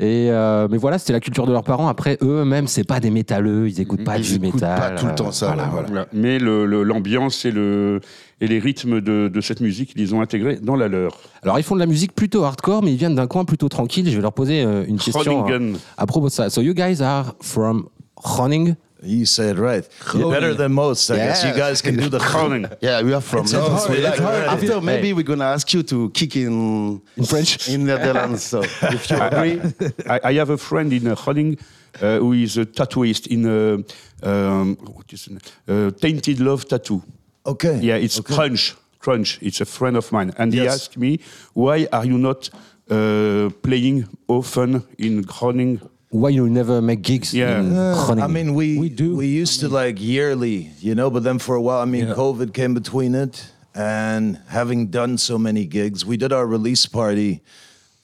Et 0.00 0.28
euh, 0.30 0.68
mais 0.70 0.78
voilà, 0.78 0.98
c'était 0.98 1.12
la 1.12 1.20
culture 1.20 1.46
de 1.46 1.52
leurs 1.52 1.64
parents. 1.64 1.88
Après, 1.88 2.18
eux-mêmes, 2.22 2.66
c'est 2.66 2.84
pas 2.84 3.00
des 3.00 3.10
métalleux, 3.10 3.68
ils 3.68 3.80
écoutent 3.80 4.04
pas 4.04 4.18
Ils 4.18 4.22
du 4.22 4.34
écoutent 4.46 4.54
métal. 4.54 4.78
pas 4.78 4.90
tout 4.92 5.06
le 5.06 5.14
temps 5.14 5.32
ça, 5.32 5.46
Voilà, 5.48 5.64
ouais, 5.64 5.68
voilà. 5.70 5.88
Voilà. 5.88 6.06
Mais 6.12 6.38
le- 6.38 6.66
le- 6.66 6.82
l'ambiance 6.82 7.44
et, 7.44 7.50
le, 7.50 8.00
et 8.40 8.46
les 8.46 8.58
rythmes 8.58 9.00
de, 9.00 9.28
de 9.28 9.40
cette 9.40 9.60
musique, 9.60 9.92
ils 9.96 10.00
les 10.02 10.12
ont 10.14 10.20
intégrés 10.20 10.58
dans 10.62 10.76
la 10.76 10.88
leur. 10.88 11.12
Alors, 11.42 11.58
ils 11.58 11.62
font 11.62 11.74
de 11.74 11.80
la 11.80 11.86
musique 11.86 12.14
plutôt 12.14 12.44
hardcore, 12.44 12.82
mais 12.82 12.92
ils 12.92 12.96
viennent 12.96 13.14
d'un 13.14 13.26
coin 13.26 13.44
plutôt 13.44 13.68
tranquille. 13.68 14.08
Je 14.10 14.16
vais 14.16 14.22
leur 14.22 14.32
poser 14.32 14.62
euh, 14.64 14.84
une 14.88 14.98
question 14.98 15.46
hein, 15.46 15.72
à 15.98 16.06
propos 16.06 16.26
de 16.28 16.32
ça. 16.32 16.48
So, 16.50 16.62
you 16.62 16.72
guys 16.74 17.02
are 17.02 17.34
from 17.42 17.84
Groningen. 18.24 18.76
You 19.02 19.26
say 19.26 19.50
it 19.50 19.58
right. 19.58 19.86
You're 20.14 20.32
better 20.32 20.54
than 20.54 20.72
most, 20.72 21.10
I 21.10 21.16
guess. 21.16 21.42
Yeah. 21.44 21.50
You 21.52 21.58
guys 21.58 21.82
can 21.82 21.96
do 21.96 22.08
the 22.08 22.18
Groningen. 22.18 22.70
Yeah, 22.80 23.02
we 23.02 23.12
are 23.12 23.20
from. 23.20 23.40
It's 23.44 23.52
No, 23.52 23.68
hard, 23.68 23.98
it's 23.98 24.18
hard. 24.18 24.44
After, 24.48 24.80
maybe 24.80 25.12
we're 25.12 25.22
gonna 25.26 25.44
ask 25.52 25.72
you 25.74 25.82
to 25.82 26.08
kick 26.10 26.36
in 26.36 27.02
In 27.16 27.24
French? 27.26 27.68
in 27.68 27.84
Netherlands. 27.84 28.42
So 28.44 28.62
if 28.62 29.10
you 29.10 29.20
agree, 29.20 29.60
I, 30.08 30.20
I 30.30 30.32
have 30.34 30.48
a 30.50 30.56
friend 30.56 30.90
in 30.92 31.06
uh, 31.06 31.14
Groningen 31.16 31.58
uh, 32.00 32.18
who 32.18 32.32
is 32.32 32.56
a 32.56 32.64
tattooist 32.64 33.26
in 33.26 33.44
uh, 33.46 33.82
um, 34.22 34.76
what 34.94 35.12
is 35.12 35.28
it? 35.28 35.52
Uh, 35.68 35.90
Tainted 36.00 36.40
Love 36.40 36.64
Tattoo. 36.66 37.02
Okay. 37.44 37.78
Yeah, 37.80 37.96
it's 37.96 38.18
okay. 38.20 38.34
Crunch. 38.34 38.74
Crunch. 39.00 39.38
It's 39.42 39.60
a 39.60 39.66
friend 39.66 39.96
of 39.98 40.10
mine, 40.12 40.32
and 40.38 40.54
he 40.54 40.66
asked 40.66 40.96
me, 40.96 41.18
"Why 41.52 41.86
are 41.92 42.06
you 42.06 42.16
not 42.16 42.48
uh, 42.90 43.50
playing 43.62 44.06
often 44.28 44.82
in 44.98 45.22
Groningen?" 45.22 45.80
Why 46.14 46.28
you 46.28 46.48
never 46.48 46.80
make 46.80 47.02
gigs 47.02 47.34
Yeah. 47.34 47.58
in 47.58 47.76
I 48.22 48.28
mean, 48.28 48.54
we 48.54 48.78
We 48.78 48.88
do. 48.88 49.16
We 49.16 49.26
used 49.26 49.58
to 49.60 49.68
like 49.68 50.00
yearly, 50.00 50.70
you 50.80 50.94
know, 50.94 51.10
but 51.10 51.24
then 51.24 51.38
for 51.40 51.56
a 51.56 51.60
while, 51.60 51.80
I 51.80 51.86
mean, 51.86 52.06
Yeah. 52.06 52.14
COVID 52.14 52.52
came 52.52 52.72
between 52.72 53.16
it, 53.16 53.34
and 53.74 54.38
having 54.46 54.90
done 54.90 55.18
so 55.18 55.38
many 55.38 55.66
gigs, 55.66 56.06
we 56.06 56.16
did 56.16 56.32
our 56.32 56.46
release 56.46 56.86
party. 56.86 57.42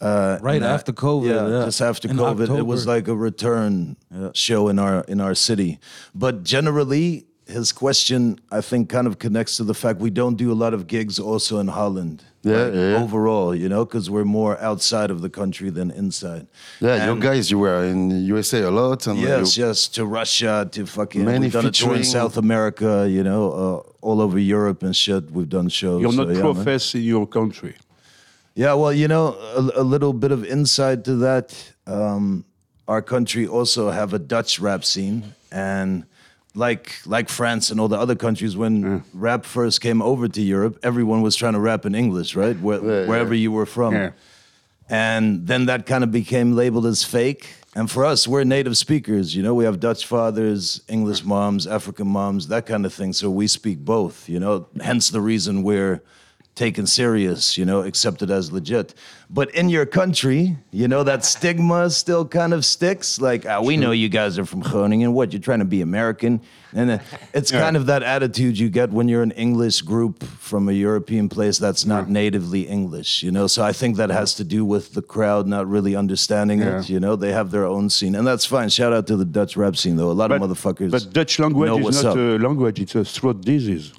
Uh, 0.01 0.39
Right 0.43 0.57
in, 0.57 0.65
after 0.65 0.93
COVID, 0.93 1.27
yeah. 1.51 1.65
just 1.67 1.81
after 1.81 2.09
In 2.11 2.17
COVID, 2.17 2.49
it 2.59 2.67
was 2.67 2.85
like 2.87 3.07
a 3.07 3.15
return 3.15 3.97
show 4.35 4.69
in 4.69 4.79
our 4.81 5.05
in 5.07 5.21
our 5.21 5.35
city. 5.37 5.79
But 6.15 6.43
generally, 6.43 7.27
his 7.51 7.73
question, 7.73 8.39
I 8.51 8.61
think, 8.61 8.89
kind 8.89 9.07
of 9.07 9.19
connects 9.19 9.57
to 9.59 9.65
the 9.65 9.75
fact 9.75 10.01
we 10.01 10.11
don't 10.11 10.37
do 10.37 10.53
a 10.53 10.59
lot 10.65 10.73
of 10.75 10.87
gigs 10.87 11.19
also 11.19 11.59
in 11.59 11.69
Holland. 11.69 12.25
Yeah, 12.43 12.57
like, 12.57 12.75
yeah, 12.75 12.91
yeah. 12.93 13.03
Overall, 13.03 13.55
you 13.55 13.69
know, 13.69 13.85
because 13.85 14.09
we're 14.09 14.25
more 14.25 14.59
outside 14.61 15.11
of 15.11 15.21
the 15.21 15.29
country 15.29 15.69
than 15.69 15.91
inside. 15.91 16.47
Yeah, 16.81 17.05
your 17.05 17.13
And- 17.13 17.23
guys, 17.23 17.51
you 17.51 17.59
were 17.59 17.85
in 17.85 18.11
USA 18.25 18.63
a 18.63 18.71
lot. 18.71 19.07
And 19.07 19.19
Yes, 19.19 19.57
you, 19.57 19.67
yes, 19.67 19.89
to 19.89 20.07
Russia, 20.07 20.67
to 20.73 20.87
fucking. 20.87 21.25
Many 21.25 21.41
we've 21.47 21.53
done 21.53 21.67
a 21.67 21.71
tour 21.71 21.97
in 21.97 22.05
South 22.05 22.37
America, 22.39 23.07
you 23.11 23.23
know, 23.23 23.53
uh, 23.53 24.07
all 24.07 24.21
over 24.23 24.39
Europe 24.39 24.83
and 24.83 24.97
shit. 24.97 25.31
We've 25.31 25.49
done 25.49 25.69
shows. 25.69 26.01
You're 26.01 26.13
so, 26.13 26.25
not 26.25 26.29
yeah, 26.29 26.43
man. 26.43 26.55
profess 26.55 26.95
in 26.95 27.03
your 27.03 27.27
country. 27.27 27.75
Yeah, 28.55 28.73
well, 28.75 28.93
you 28.93 29.07
know, 29.09 29.37
a, 29.57 29.81
a 29.83 29.85
little 29.85 30.13
bit 30.15 30.33
of 30.33 30.45
insight 30.45 31.05
to 31.05 31.17
that. 31.17 31.55
Um, 31.87 32.45
our 32.89 33.03
country 33.03 33.47
also 33.47 33.91
have 33.91 34.15
a 34.15 34.19
Dutch 34.19 34.59
rap 34.59 34.83
scene, 34.85 35.35
and 35.53 36.05
like 36.55 37.01
like 37.07 37.29
France 37.29 37.71
and 37.71 37.81
all 37.81 37.89
the 37.89 37.99
other 37.99 38.17
countries, 38.17 38.57
when 38.57 39.03
rap 39.15 39.45
first 39.45 39.81
came 39.81 40.03
over 40.03 40.29
to 40.29 40.41
Europe, 40.43 40.79
everyone 40.83 41.23
was 41.23 41.37
trying 41.37 41.53
to 41.55 41.61
rap 41.61 41.87
in 41.87 41.95
English, 41.95 42.35
right? 42.37 42.59
Where, 42.61 42.79
yeah. 42.85 43.07
Wherever 43.07 43.35
you 43.35 43.53
were 43.53 43.67
from, 43.67 43.95
Yeah. 43.95 44.11
and 44.89 45.47
then 45.47 45.67
that 45.67 45.87
kind 45.87 46.03
of 46.05 46.11
became 46.11 46.57
labeled 46.57 46.87
as 46.87 47.05
fake. 47.05 47.55
And 47.77 47.89
for 47.89 48.05
us, 48.05 48.27
we're 48.27 48.43
native 48.45 48.77
speakers. 48.77 49.37
You 49.37 49.45
know, 49.45 49.55
we 49.55 49.65
have 49.65 49.79
Dutch 49.79 50.05
fathers, 50.05 50.83
English 50.89 51.25
moms, 51.25 51.67
African 51.69 52.09
moms, 52.09 52.49
that 52.49 52.67
kind 52.67 52.85
of 52.85 52.93
thing. 52.93 53.13
So 53.13 53.31
we 53.31 53.47
speak 53.47 53.79
both. 53.85 54.29
You 54.29 54.41
know, 54.41 54.67
hence 54.83 55.11
the 55.11 55.21
reason 55.21 55.63
we're 55.63 56.03
taken 56.61 56.87
serious, 56.87 57.57
you 57.57 57.65
know, 57.65 57.81
accepted 57.81 58.31
as 58.31 58.53
legit. 58.53 58.93
But 59.31 59.49
in 59.55 59.71
your 59.71 59.87
country, 59.87 60.59
you 60.73 60.89
know, 60.89 61.03
that 61.05 61.25
stigma 61.25 61.89
still 61.89 62.27
kind 62.27 62.53
of 62.53 62.65
sticks. 62.65 63.19
Like, 63.19 63.47
ah, 63.47 63.61
we 63.63 63.77
know 63.77 63.93
you 63.93 64.11
guys 64.11 64.39
are 64.39 64.45
from 64.45 64.61
Groningen. 64.61 65.15
What, 65.15 65.33
you're 65.33 65.41
trying 65.41 65.61
to 65.61 65.71
be 65.77 65.81
American? 65.81 66.41
And 66.73 66.91
uh, 66.91 66.99
it's 67.33 67.51
kind 67.51 67.77
of 67.77 67.87
that 67.87 68.03
attitude 68.03 68.59
you 68.59 68.69
get 68.69 68.91
when 68.91 69.09
you're 69.09 69.23
an 69.23 69.31
English 69.33 69.81
group 69.83 70.23
from 70.49 70.69
a 70.69 70.73
European 70.73 71.29
place 71.29 71.57
that's 71.59 71.85
not 71.87 72.11
natively 72.11 72.63
English, 72.79 73.23
you 73.25 73.33
know? 73.37 73.47
So 73.47 73.65
I 73.65 73.73
think 73.73 73.97
that 73.97 74.11
has 74.11 74.35
to 74.35 74.45
do 74.45 74.65
with 74.65 74.95
the 74.95 75.03
crowd 75.03 75.47
not 75.47 75.67
really 75.67 75.97
understanding 75.97 76.59
Yeah. 76.61 76.81
it, 76.81 76.91
you 76.91 77.01
know? 77.01 77.17
They 77.17 77.33
have 77.33 77.51
their 77.51 77.67
own 77.67 77.89
scene. 77.91 78.15
And 78.15 78.27
that's 78.27 78.45
fine. 78.45 78.69
Shout 78.69 78.93
out 78.93 79.07
to 79.07 79.17
the 79.17 79.25
Dutch 79.39 79.57
rap 79.57 79.77
scene, 79.77 79.97
though. 79.97 80.11
A 80.11 80.19
lot 80.23 80.31
of 80.31 80.41
motherfuckers. 80.43 80.91
But 80.91 81.13
Dutch 81.13 81.39
language 81.39 81.73
is 81.87 82.03
not 82.05 82.13
up. 82.13 82.17
a 82.17 82.39
language; 82.47 82.79
it's 82.85 82.95
a 82.95 83.05
throat 83.05 83.41
disease. 83.53 83.93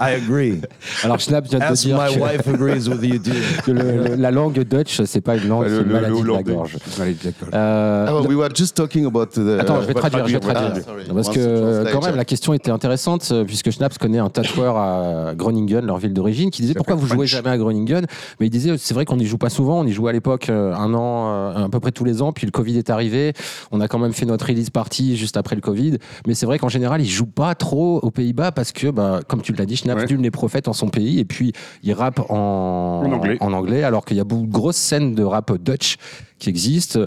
I 0.00 0.10
agree. 0.16 0.60
Alors 1.02 1.20
Schnapp 1.20 1.46
vient 1.46 1.58
de 1.58 1.64
As 1.64 1.80
dire 1.82 1.96
my 1.98 2.14
que, 2.14 2.20
wife 2.20 2.46
agrees 2.48 2.88
with 2.88 3.02
you, 3.02 3.18
too. 3.18 3.30
que 3.64 3.70
le- 3.72 4.08
le- 4.08 4.14
la 4.16 4.30
langue 4.30 4.58
Dutch, 4.64 5.02
c'est 5.04 5.20
pas 5.20 5.36
une 5.36 5.48
langue, 5.48 5.66
c'est 5.68 5.82
une 5.82 5.92
maladie 5.92 6.22
de 6.22 6.26
la 6.32 6.42
gorge. 6.42 6.76
Maladie 6.98 7.18
de 7.18 7.24
la 7.26 7.30
gorge. 7.40 7.50
Euh, 7.54 8.06
Ah, 8.08 8.20
we 8.28 8.34
were 8.36 8.48
just 8.54 8.74
talking 8.74 9.06
about 9.06 9.26
the. 9.26 9.60
Attends, 9.60 9.82
je 9.82 9.86
vais 9.86 9.94
traduire, 9.94 10.26
je 10.26 10.32
vais 10.38 10.40
Ah, 10.48 10.54
traduire. 10.54 10.84
sorry. 10.84 11.04
Parce 11.14 11.28
que 11.30 11.92
quand 11.92 12.04
même 12.04 12.16
la 12.16 12.24
question 12.24 12.54
était 12.54 12.70
intéressante 12.70 13.28
euh, 13.32 13.44
puisque 13.44 13.70
Schnaps 13.70 13.98
connaît 13.98 14.18
un 14.18 14.30
tatoueur 14.30 14.76
à 14.76 15.32
Groningen, 15.34 15.84
leur 15.84 15.98
ville 15.98 16.14
d'origine, 16.14 16.50
qui 16.50 16.62
disait 16.62 16.74
pourquoi 16.74 16.94
vous 16.96 17.06
jouez 17.06 17.26
jamais 17.26 17.50
à 17.50 17.58
Groningen? 17.58 18.06
Mais 18.40 18.46
il 18.46 18.50
disait 18.50 18.74
c'est 18.78 18.94
vrai 18.94 19.04
qu'on 19.04 19.16
n'y 19.16 19.26
joue 19.26 19.38
pas 19.38 19.50
souvent, 19.50 19.80
on 19.80 19.86
y 19.86 19.92
jouait 19.92 20.10
à 20.10 20.12
l'époque 20.12 20.48
euh, 20.48 20.74
un 20.74 20.94
an, 20.94 21.54
à 21.64 21.68
peu 21.68 21.80
près 21.80 21.92
tous 21.92 22.04
les 22.04 22.22
ans, 22.22 22.32
puis 22.32 22.46
le 22.46 22.50
Covid 22.52 22.78
est 22.78 22.90
arrivé. 22.90 23.32
On 23.70 23.80
a 23.80 23.88
quand 23.88 23.98
même 23.98 24.12
fait 24.12 24.26
notre 24.26 24.46
release 24.46 24.70
party 24.70 25.16
juste 25.16 25.36
après 25.36 25.54
le 25.54 25.60
Covid. 25.62 25.98
Mais 26.26 26.34
c'est 26.34 26.46
vrai 26.46 26.58
qu'en 26.58 26.68
général 26.68 26.93
ils 27.00 27.08
jouent 27.08 27.26
pas 27.26 27.54
trop 27.54 27.98
aux 28.00 28.10
Pays-Bas 28.10 28.52
parce 28.52 28.72
que, 28.72 28.88
bah, 28.90 29.20
comme 29.26 29.42
tu 29.42 29.52
l'as 29.52 29.66
dit, 29.66 29.76
Schnaps 29.76 30.02
Ouais. 30.02 30.06
nul 30.08 30.20
n'est 30.20 30.30
prophète 30.30 30.68
en 30.68 30.72
son 30.72 30.88
pays 30.88 31.18
et 31.18 31.24
puis 31.24 31.52
il 31.82 31.92
rappe 31.92 32.20
en, 32.30 33.02
En 33.04 33.12
anglais. 33.12 33.36
en 33.40 33.52
anglais, 33.52 33.82
alors 33.84 34.04
qu'il 34.04 34.16
y 34.16 34.20
a 34.20 34.24
beaucoup 34.24 34.46
de 34.46 34.52
grosses 34.52 34.76
scènes 34.76 35.14
de 35.14 35.22
rap 35.22 35.52
Dutch 35.62 35.96
qui 36.38 36.48
existent. 36.50 37.00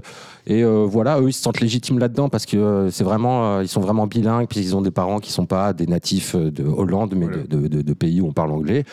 Et 0.46 0.64
euh, 0.64 0.86
voilà, 0.88 1.20
eux, 1.20 1.28
ils 1.30 1.34
se 1.34 1.42
sentent 1.42 1.60
légitimes 1.60 2.00
là-dedans 2.00 2.30
parce 2.30 2.46
que 2.46 2.56
euh, 2.58 2.90
c'est 2.92 3.04
vraiment, 3.04 3.58
euh, 3.58 3.64
ils 3.64 3.68
sont 3.68 3.82
vraiment 3.82 4.08
bilingues, 4.08 4.48
puis 4.50 4.60
ils 4.62 4.76
ont 4.76 4.82
des 4.82 4.92
parents 4.92 5.20
qui 5.20 5.32
sont 5.32 5.46
pas 5.46 5.74
des 5.74 5.86
natifs 5.88 6.36
de 6.36 6.64
Hollande, 6.64 7.14
mais 7.16 7.26
Voilà. 7.26 7.44
de, 7.44 7.58
de- 7.58 7.68
de- 7.68 7.82
de 7.82 7.94
pays 7.94 8.22
où 8.22 8.28
on 8.28 8.34
parle 8.34 8.52
anglais. 8.52 8.86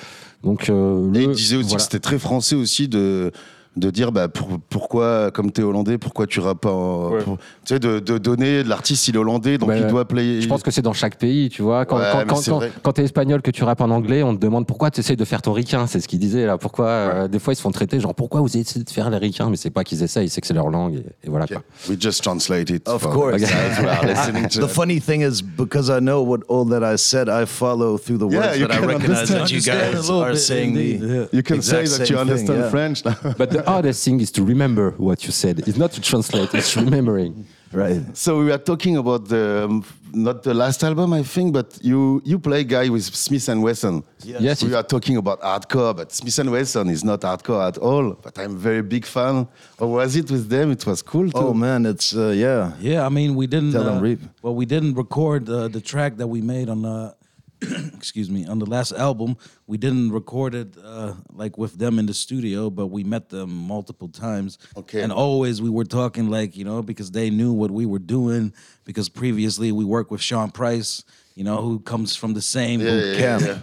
Donc, 0.42 0.68
euh, 0.68 1.12
Et 1.14 1.18
le- 1.18 1.22
il 1.24 1.30
disait 1.30 1.56
aussi 1.56 1.68
voilà. 1.68 1.76
que 1.76 1.82
c'était 1.82 2.00
très 2.00 2.18
français 2.18 2.56
aussi 2.56 2.88
de 2.88 3.30
de 3.76 3.90
dire 3.90 4.12
bah 4.12 4.28
pour- 4.28 4.58
pourquoi 4.68 5.30
comme 5.32 5.50
t'es 5.50 5.62
hollandais 5.62 5.98
pourquoi 5.98 6.26
tu 6.26 6.40
rappes 6.40 6.66
en 6.66 7.10
Ouais. 7.10 7.22
pour- 7.22 7.38
tu 7.64 7.74
sais 7.74 7.78
de, 7.78 7.98
de 7.98 8.18
donner 8.18 8.62
l'artiste 8.62 9.08
il 9.08 9.14
est 9.16 9.18
hollandais 9.18 9.58
donc 9.58 9.68
Ouais, 9.68 9.80
il 9.80 9.86
doit 9.86 10.04
play 10.06 10.40
Je 10.40 10.48
pense 10.48 10.62
que 10.62 10.70
c'est 10.70 10.82
dans 10.82 10.92
chaque 10.92 11.16
pays, 11.16 11.48
tu 11.48 11.62
vois. 11.62 11.84
Quand, 11.84 11.96
Ouais, 11.98 12.04
quand, 12.12 12.18
mais 12.18 12.24
quand, 12.26 12.36
c'est 12.36 12.50
quand, 12.50 12.56
vrai. 12.58 12.72
quand 12.82 12.92
t'es 12.92 13.02
espagnol, 13.04 13.42
que 13.42 13.50
tu 13.50 13.64
rappes 13.64 13.80
en 13.80 13.90
anglais, 13.90 14.22
on 14.22 14.34
te 14.34 14.40
demande 14.40 14.66
pourquoi 14.66 14.90
tu 14.90 15.00
essayes 15.00 15.16
de 15.16 15.24
faire 15.24 15.42
ton 15.42 15.52
ricain. 15.52 15.86
C'est 15.86 16.00
ce 16.00 16.08
qu'il 16.08 16.18
disait 16.18 16.46
là. 16.46 16.58
Pourquoi 16.58 16.86
euh, 16.86 17.28
Des 17.28 17.38
fois, 17.38 17.52
ils 17.52 17.56
se 17.56 17.62
font 17.62 17.70
traiter 17.70 17.98
genre 18.00 18.14
pourquoi 18.14 18.40
vous 18.40 18.56
essayez 18.56 18.84
de 18.84 18.90
faire 18.90 19.10
les 19.10 19.16
ricains? 19.18 19.48
Mais 19.50 19.56
c'est 19.56 19.70
pas 19.70 19.82
qu'ils 19.84 20.02
essayent, 20.02 20.28
c'est 20.28 20.40
que 20.40 20.46
c'est 20.46 20.54
leur 20.54 20.68
langue. 20.70 20.94
Et, 20.96 21.26
et 21.26 21.30
voilà 21.30 21.46
quoi. 21.46 21.62
we 21.88 21.96
just 22.00 22.22
translate 22.22 22.70
it 22.70 22.88
Of 22.88 23.02
for 23.02 23.12
course. 23.12 23.36
the 23.42 23.46
guys 23.46 23.78
who 23.80 23.88
are 23.88 24.04
listening 24.06 24.48
to 24.48 24.60
The 24.66 24.68
funny 24.68 25.00
thing 25.00 25.22
is, 25.22 25.42
because 25.42 25.90
I 25.90 26.00
know 26.00 26.22
what 26.22 26.40
all 26.48 26.64
that 26.70 26.82
I 26.84 26.96
said, 26.96 27.28
I 27.28 27.44
follow 27.46 27.96
through 27.98 28.18
the 28.18 28.28
Yeah, 28.30 28.40
words 28.40 28.58
you 28.58 28.66
that 28.68 28.76
I 28.76 28.78
can 28.80 28.88
recognize 28.88 29.30
understand. 29.30 29.40
that 29.44 29.50
you 29.50 29.56
Understand 29.56 29.80
a 29.80 29.92
guys 29.96 30.08
little 30.08 30.22
are 30.22 30.32
bit, 30.32 30.38
saying 30.40 30.70
indeed, 30.76 31.00
the 31.00 31.06
yeah. 31.06 31.26
you 31.32 31.42
can 31.42 31.62
say 31.62 31.82
that 31.84 32.06
same 32.06 32.06
you 32.14 32.18
understand 32.20 32.58
yeah. 32.60 32.70
French 32.70 33.04
now. 33.04 33.16
But 33.38 33.50
the 33.50 33.63
hardest 33.66 34.04
thing 34.04 34.20
is 34.20 34.30
to 34.32 34.42
remember 34.44 34.90
what 34.98 35.24
you 35.24 35.32
said. 35.32 35.58
It's 35.60 35.76
not 35.78 35.92
to 35.92 36.00
translate, 36.00 36.54
it's 36.54 36.76
remembering. 36.84 37.46
right. 37.72 38.02
So 38.16 38.38
we 38.38 38.44
were 38.46 38.58
talking 38.58 38.96
about 38.96 39.28
the 39.28 39.64
um, 39.64 39.84
not 40.12 40.44
the 40.44 40.54
last 40.54 40.84
album, 40.84 41.12
I 41.12 41.22
think, 41.24 41.52
but 41.52 41.78
you 41.82 42.22
you 42.24 42.38
play 42.38 42.62
guy 42.64 42.88
with 42.88 43.02
Smith 43.04 43.48
and 43.48 43.62
Wesson. 43.62 44.04
Yes, 44.22 44.62
we 44.62 44.72
are 44.74 44.84
talking 44.84 45.16
about 45.16 45.40
hardcore, 45.42 45.92
but 45.96 46.12
Smith 46.12 46.38
and 46.38 46.50
Wesson 46.52 46.88
is 46.88 47.02
not 47.02 47.20
hardcore 47.22 47.66
at 47.66 47.78
all. 47.78 48.12
But 48.22 48.38
I'm 48.38 48.56
very 48.56 48.82
big 48.82 49.04
fan. 49.06 49.48
How 49.78 49.86
was 49.88 50.14
it 50.14 50.30
with 50.30 50.48
them? 50.48 50.70
It 50.70 50.86
was 50.86 51.02
cool 51.02 51.28
too. 51.30 51.36
Oh 51.48 51.52
man, 51.54 51.84
it's 51.86 52.14
uh, 52.14 52.28
yeah. 52.28 52.72
Yeah, 52.80 53.04
I 53.04 53.08
mean, 53.08 53.34
we 53.34 53.46
didn't. 53.48 53.72
Tell 53.72 53.88
'em, 53.88 53.98
uh, 53.98 54.00
Reap. 54.08 54.20
Well, 54.42 54.54
we 54.54 54.66
didn't 54.66 54.94
record 54.94 55.48
uh, 55.48 55.66
the 55.68 55.80
track 55.80 56.16
that 56.18 56.28
we 56.28 56.40
made 56.42 56.68
on 56.68 56.82
the. 56.82 57.14
excuse 57.94 58.30
me, 58.30 58.46
on 58.46 58.58
the 58.58 58.66
last 58.66 58.92
album, 58.92 59.36
we 59.66 59.76
didn't 59.76 60.12
record 60.12 60.54
it 60.54 60.74
uh, 60.82 61.14
like 61.32 61.56
with 61.56 61.78
them 61.78 61.98
in 61.98 62.06
the 62.06 62.14
studio, 62.14 62.70
but 62.70 62.86
we 62.88 63.04
met 63.04 63.28
them 63.28 63.50
multiple 63.50 64.08
times. 64.08 64.58
Okay. 64.76 65.02
And 65.02 65.12
always 65.12 65.62
we 65.62 65.70
were 65.70 65.84
talking 65.84 66.30
like 66.30 66.56
you 66.56 66.64
know 66.64 66.82
because 66.82 67.10
they 67.10 67.30
knew 67.30 67.52
what 67.52 67.70
we 67.70 67.86
were 67.86 67.98
doing 67.98 68.52
because 68.84 69.08
previously 69.08 69.72
we 69.72 69.84
worked 69.84 70.10
with 70.10 70.20
Sean 70.20 70.50
Price, 70.50 71.04
you 71.34 71.44
know, 71.44 71.60
who 71.60 71.80
comes 71.80 72.16
from 72.16 72.34
the 72.34 72.42
same 72.42 72.80
Yeah, 72.80 72.90
boot 72.90 73.06
yeah, 73.06 73.18
camp, 73.18 73.42
yeah. 73.42 73.58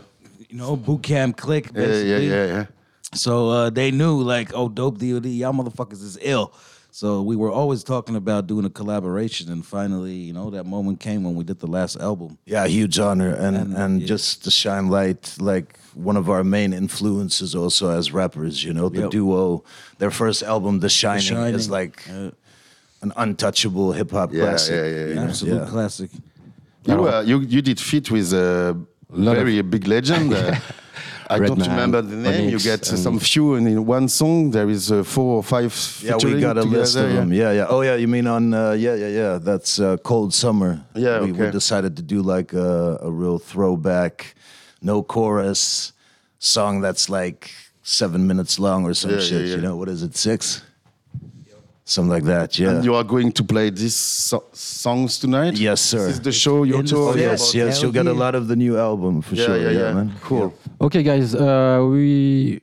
you 0.49 0.57
know, 0.57 0.75
boot 0.75 1.03
camp 1.03 1.37
clique. 1.37 1.69
Yeah, 1.73 1.87
yeah, 1.87 2.17
yeah, 2.17 2.45
yeah. 2.45 2.65
So 3.13 3.49
uh, 3.49 3.69
they 3.69 3.91
knew, 3.91 4.21
like, 4.21 4.53
oh, 4.53 4.69
dope 4.69 4.97
DOD, 4.97 5.25
y'all 5.25 5.53
motherfuckers 5.53 6.01
is 6.01 6.17
ill. 6.21 6.53
So 6.93 7.21
we 7.21 7.37
were 7.37 7.49
always 7.49 7.83
talking 7.85 8.17
about 8.17 8.47
doing 8.47 8.65
a 8.65 8.69
collaboration, 8.69 9.49
and 9.49 9.65
finally, 9.65 10.13
you 10.13 10.33
know, 10.33 10.49
that 10.49 10.65
moment 10.65 10.99
came 10.99 11.23
when 11.23 11.35
we 11.35 11.43
did 11.45 11.59
the 11.59 11.67
last 11.67 11.95
album. 11.97 12.37
Yeah, 12.45 12.67
huge 12.67 12.99
honor, 12.99 13.29
and 13.33 13.55
And, 13.55 13.73
and, 13.77 13.97
uh, 13.97 14.01
yeah. 14.01 14.07
just 14.07 14.43
to 14.43 14.51
shine 14.51 14.89
light, 14.89 15.33
like 15.39 15.77
one 15.93 16.17
of 16.17 16.29
our 16.29 16.43
main 16.43 16.73
influences 16.73 17.55
also 17.55 17.89
as 17.97 18.11
rappers. 18.11 18.61
You 18.65 18.73
know, 18.73 18.89
the 18.89 19.01
Yep. 19.03 19.11
duo, 19.11 19.63
their 19.99 20.11
first 20.11 20.43
album, 20.43 20.79
The 20.81 20.89
Shining, 20.89 21.21
Shining, 21.35 21.55
is 21.55 21.69
like 21.69 22.03
uh, 22.09 22.31
an 23.01 23.13
untouchable 23.15 23.93
hip 23.93 24.11
hop 24.11 24.33
Yeah, 24.33 24.41
classic. 24.41 24.75
yeah, 24.75 24.85
yeah, 24.87 25.05
you 25.07 25.13
yeah. 25.15 25.23
Absolute 25.29 25.61
Yeah. 25.61 25.69
classic. 25.69 26.09
You, 26.85 27.07
uh, 27.07 27.21
you 27.25 27.39
you 27.39 27.61
did 27.61 27.79
fit 27.79 28.11
with 28.11 28.33
a 28.33 28.75
Lot 29.09 29.37
of- 29.37 29.43
very 29.43 29.61
big 29.61 29.87
legend. 29.87 30.33
I 31.35 31.39
don't 31.39 31.49
Redman, 31.59 31.69
remember 31.69 32.01
the 32.01 32.15
name. 32.15 32.49
you 32.49 32.59
get 32.59 32.81
uh, 32.91 32.97
some 32.97 33.19
few, 33.19 33.55
and 33.55 33.67
in 33.67 33.85
one 33.85 34.07
song 34.09 34.51
there 34.51 34.69
is 34.69 34.91
uh, 34.91 35.03
four 35.03 35.37
or 35.37 35.43
five. 35.43 35.71
Yeah, 36.03 36.17
we 36.17 36.39
got 36.41 36.57
a 36.57 36.63
list 36.63 36.95
of 36.97 37.09
them. 37.13 37.31
Yeah, 37.31 37.51
yeah. 37.53 37.67
Oh, 37.69 37.81
yeah. 37.81 37.95
You 37.95 38.07
mean 38.07 38.27
on? 38.27 38.53
Uh, 38.53 38.71
yeah, 38.71 38.95
yeah, 38.95 39.07
yeah. 39.07 39.37
That's 39.37 39.79
uh, 39.79 39.97
Cold 40.03 40.33
Summer. 40.33 40.83
Yeah, 40.95 41.21
we, 41.21 41.31
we 41.31 41.49
decided 41.51 41.95
to 41.97 42.01
do 42.03 42.21
like 42.21 42.53
a, 42.53 42.97
a 43.01 43.09
real 43.09 43.39
throwback, 43.39 44.35
no 44.81 45.03
chorus 45.03 45.93
song 46.39 46.81
that's 46.81 47.07
like 47.09 47.51
seven 47.83 48.25
minutes 48.27 48.59
long 48.59 48.83
or 48.85 48.93
some 48.93 49.11
Yeah, 49.11 49.19
shit. 49.19 49.31
yeah, 49.31 49.47
yeah. 49.47 49.55
You 49.55 49.61
know 49.61 49.75
what 49.77 49.89
is 49.89 50.01
it? 50.03 50.15
Six. 50.17 50.63
Something 51.91 52.13
like 52.17 52.23
that. 52.35 52.57
Yeah. 52.57 52.69
And 52.71 52.85
you 52.85 52.95
are 52.95 53.03
going 53.03 53.31
to 53.33 53.43
play 53.43 53.69
these 53.69 53.95
so- 54.29 54.45
songs 54.53 55.19
tonight. 55.19 55.57
Yes, 55.59 55.81
sir. 55.81 56.05
This 56.07 56.15
is 56.15 56.21
the 56.21 56.31
show 56.31 56.63
you're 56.63 56.79
in 56.79 56.85
Oh 56.85 56.95
touring 56.95 57.19
yes, 57.19 57.53
yes. 57.53 57.75
Hell 57.75 57.81
You'll 57.81 57.91
get 57.99 58.07
a 58.07 58.13
lot 58.25 58.33
of 58.33 58.47
the 58.47 58.55
new 58.55 58.77
album 58.77 59.21
for 59.21 59.35
Yeah, 59.35 59.45
sure. 59.45 59.57
yeah, 59.57 59.79
yeah. 59.79 59.93
man. 59.93 60.11
Cool. 60.23 60.53
Ok, 60.79 61.03
guys, 61.03 61.35
euh, 61.35 61.79
oui. 61.91 62.61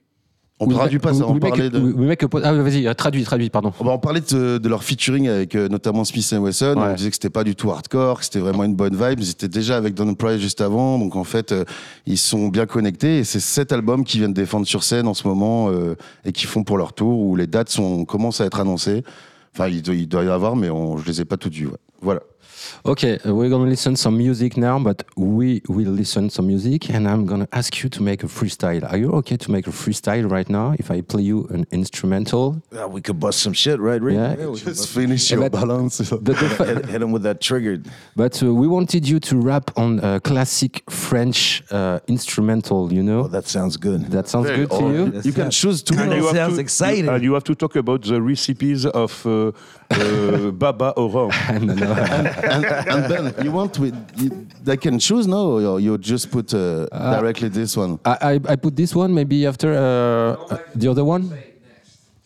On 0.60 0.66
we 0.66 0.74
traduit 0.74 0.98
pas 0.98 1.14
ça, 1.14 1.24
on 1.26 1.38
parlait 1.38 1.70
de. 1.70 1.78
make 1.78 2.22
a 2.24 2.26
ah, 2.42 2.52
vas-y, 2.52 2.86
euh, 2.88 2.94
traduis, 2.94 3.22
traduis, 3.22 3.48
pardon. 3.48 3.72
On 3.78 3.98
parler 3.98 4.20
de, 4.20 4.58
de 4.58 4.68
leur 4.68 4.82
featuring 4.82 5.28
avec 5.28 5.54
euh, 5.54 5.68
notamment 5.68 6.04
Smith 6.04 6.32
Wesson. 6.32 6.74
Ouais. 6.76 6.88
On 6.90 6.94
disait 6.94 7.10
que 7.10 7.14
c'était 7.14 7.30
pas 7.30 7.44
du 7.44 7.54
tout 7.54 7.70
hardcore, 7.70 8.18
que 8.18 8.24
c'était 8.24 8.40
vraiment 8.40 8.64
une 8.64 8.74
bonne 8.74 8.96
vibe. 8.96 9.20
Ils 9.20 9.30
étaient 9.30 9.48
déjà 9.48 9.76
avec 9.76 9.94
Don 9.94 10.12
Price 10.14 10.40
juste 10.40 10.60
avant, 10.60 10.98
donc 10.98 11.14
en 11.14 11.22
fait 11.22 11.52
euh, 11.52 11.64
ils 12.06 12.18
sont 12.18 12.48
bien 12.48 12.66
connectés. 12.66 13.18
Et 13.18 13.24
c'est 13.24 13.40
cet 13.40 13.72
album 13.72 14.02
qu'ils 14.04 14.20
viennent 14.20 14.34
défendre 14.34 14.66
sur 14.66 14.82
scène 14.82 15.06
en 15.06 15.14
ce 15.14 15.28
moment 15.28 15.70
euh, 15.70 15.94
et 16.24 16.32
qui 16.32 16.46
font 16.46 16.64
pour 16.64 16.76
leur 16.76 16.92
tour 16.92 17.20
où 17.20 17.36
les 17.36 17.46
dates 17.46 17.68
sont 17.68 18.04
commencent 18.04 18.40
à 18.40 18.46
être 18.46 18.58
annoncées. 18.58 19.04
Enfin, 19.54 19.68
il 19.68 19.82
doit, 19.82 19.94
il 19.94 20.08
doit 20.08 20.24
y 20.24 20.28
avoir, 20.28 20.56
mais 20.56 20.70
on, 20.70 20.98
je 20.98 21.06
les 21.06 21.20
ai 21.20 21.24
pas 21.24 21.36
toutes 21.36 21.54
vues. 21.54 21.66
ouais. 21.66 21.78
Voilà. 22.02 22.20
Okay, 22.84 23.18
uh, 23.26 23.34
we're 23.34 23.48
gonna 23.48 23.68
listen 23.70 23.96
some 23.96 24.16
music 24.18 24.56
now, 24.56 24.78
but 24.78 25.04
we 25.16 25.62
will 25.68 25.92
listen 25.92 26.30
some 26.30 26.46
music, 26.46 26.90
and 26.90 27.06
I'm 27.08 27.26
gonna 27.26 27.48
ask 27.52 27.82
you 27.82 27.88
to 27.90 28.02
make 28.02 28.22
a 28.24 28.26
freestyle. 28.26 28.82
Are 28.90 28.96
you 28.96 29.10
okay 29.12 29.36
to 29.36 29.50
make 29.50 29.66
a 29.66 29.70
freestyle 29.70 30.30
right 30.30 30.48
now? 30.48 30.74
If 30.78 30.90
I 30.90 31.00
play 31.02 31.22
you 31.22 31.46
an 31.50 31.66
instrumental, 31.70 32.62
Yeah, 32.72 32.86
we 32.86 33.00
could 33.00 33.18
bust 33.20 33.40
some 33.40 33.52
shit, 33.52 33.78
right, 33.80 34.00
Rick? 34.00 34.16
Yeah. 34.16 34.46
we 34.46 34.58
could 34.58 34.74
Just 34.74 34.88
finish 34.88 35.30
your 35.30 35.48
balance. 35.50 35.98
the, 35.98 36.16
the 36.16 36.34
fa- 36.34 36.64
hit, 36.66 36.86
hit 36.86 37.02
him 37.02 37.12
with 37.12 37.22
that 37.22 37.40
triggered. 37.40 37.86
but 38.16 38.42
uh, 38.42 38.52
we 38.54 38.66
wanted 38.68 39.08
you 39.08 39.18
to 39.20 39.36
rap 39.38 39.70
on 39.76 40.00
a 40.00 40.20
classic 40.20 40.82
French 40.90 41.62
uh, 41.70 41.98
instrumental. 42.06 42.92
You 42.92 43.02
know, 43.02 43.20
Oh, 43.24 43.28
that 43.28 43.46
sounds 43.48 43.76
good. 43.76 44.06
that 44.10 44.28
sounds 44.28 44.48
good 44.48 44.70
to 44.70 44.84
you. 44.92 45.20
You 45.24 45.32
can 45.32 45.50
choose 45.50 45.82
two. 45.82 45.94
That 45.96 46.16
you 46.16 46.26
have 46.26 46.36
sounds 46.36 46.54
to, 46.54 46.60
exciting. 46.60 47.04
You, 47.06 47.10
and 47.12 47.22
you 47.24 47.34
have 47.34 47.44
to 47.44 47.54
talk 47.54 47.76
about 47.76 48.02
the 48.04 48.20
recipes 48.22 48.86
of 48.86 49.26
uh, 49.26 49.52
uh, 49.90 50.50
Baba 50.52 50.90
Orange. 50.96 51.34
no, 52.48 52.60
no. 52.60 52.68
and, 52.68 52.88
and 52.88 53.04
then 53.12 53.44
you 53.44 53.52
want 53.52 53.78
with 53.78 53.94
you, 54.16 54.46
they 54.62 54.76
can 54.76 54.98
choose 54.98 55.26
no 55.26 55.42
or 55.72 55.80
you 55.80 55.96
just 55.98 56.30
put 56.30 56.52
uh, 56.54 56.86
directly 57.18 57.48
this 57.48 57.76
one 57.76 57.98
I, 58.04 58.16
I, 58.20 58.52
I 58.52 58.56
put 58.56 58.74
this 58.76 58.94
one 58.94 59.14
maybe 59.14 59.46
after 59.46 59.72
uh, 59.74 60.54
uh, 60.54 60.58
the 60.74 60.88
other 60.90 61.04
one. 61.04 61.24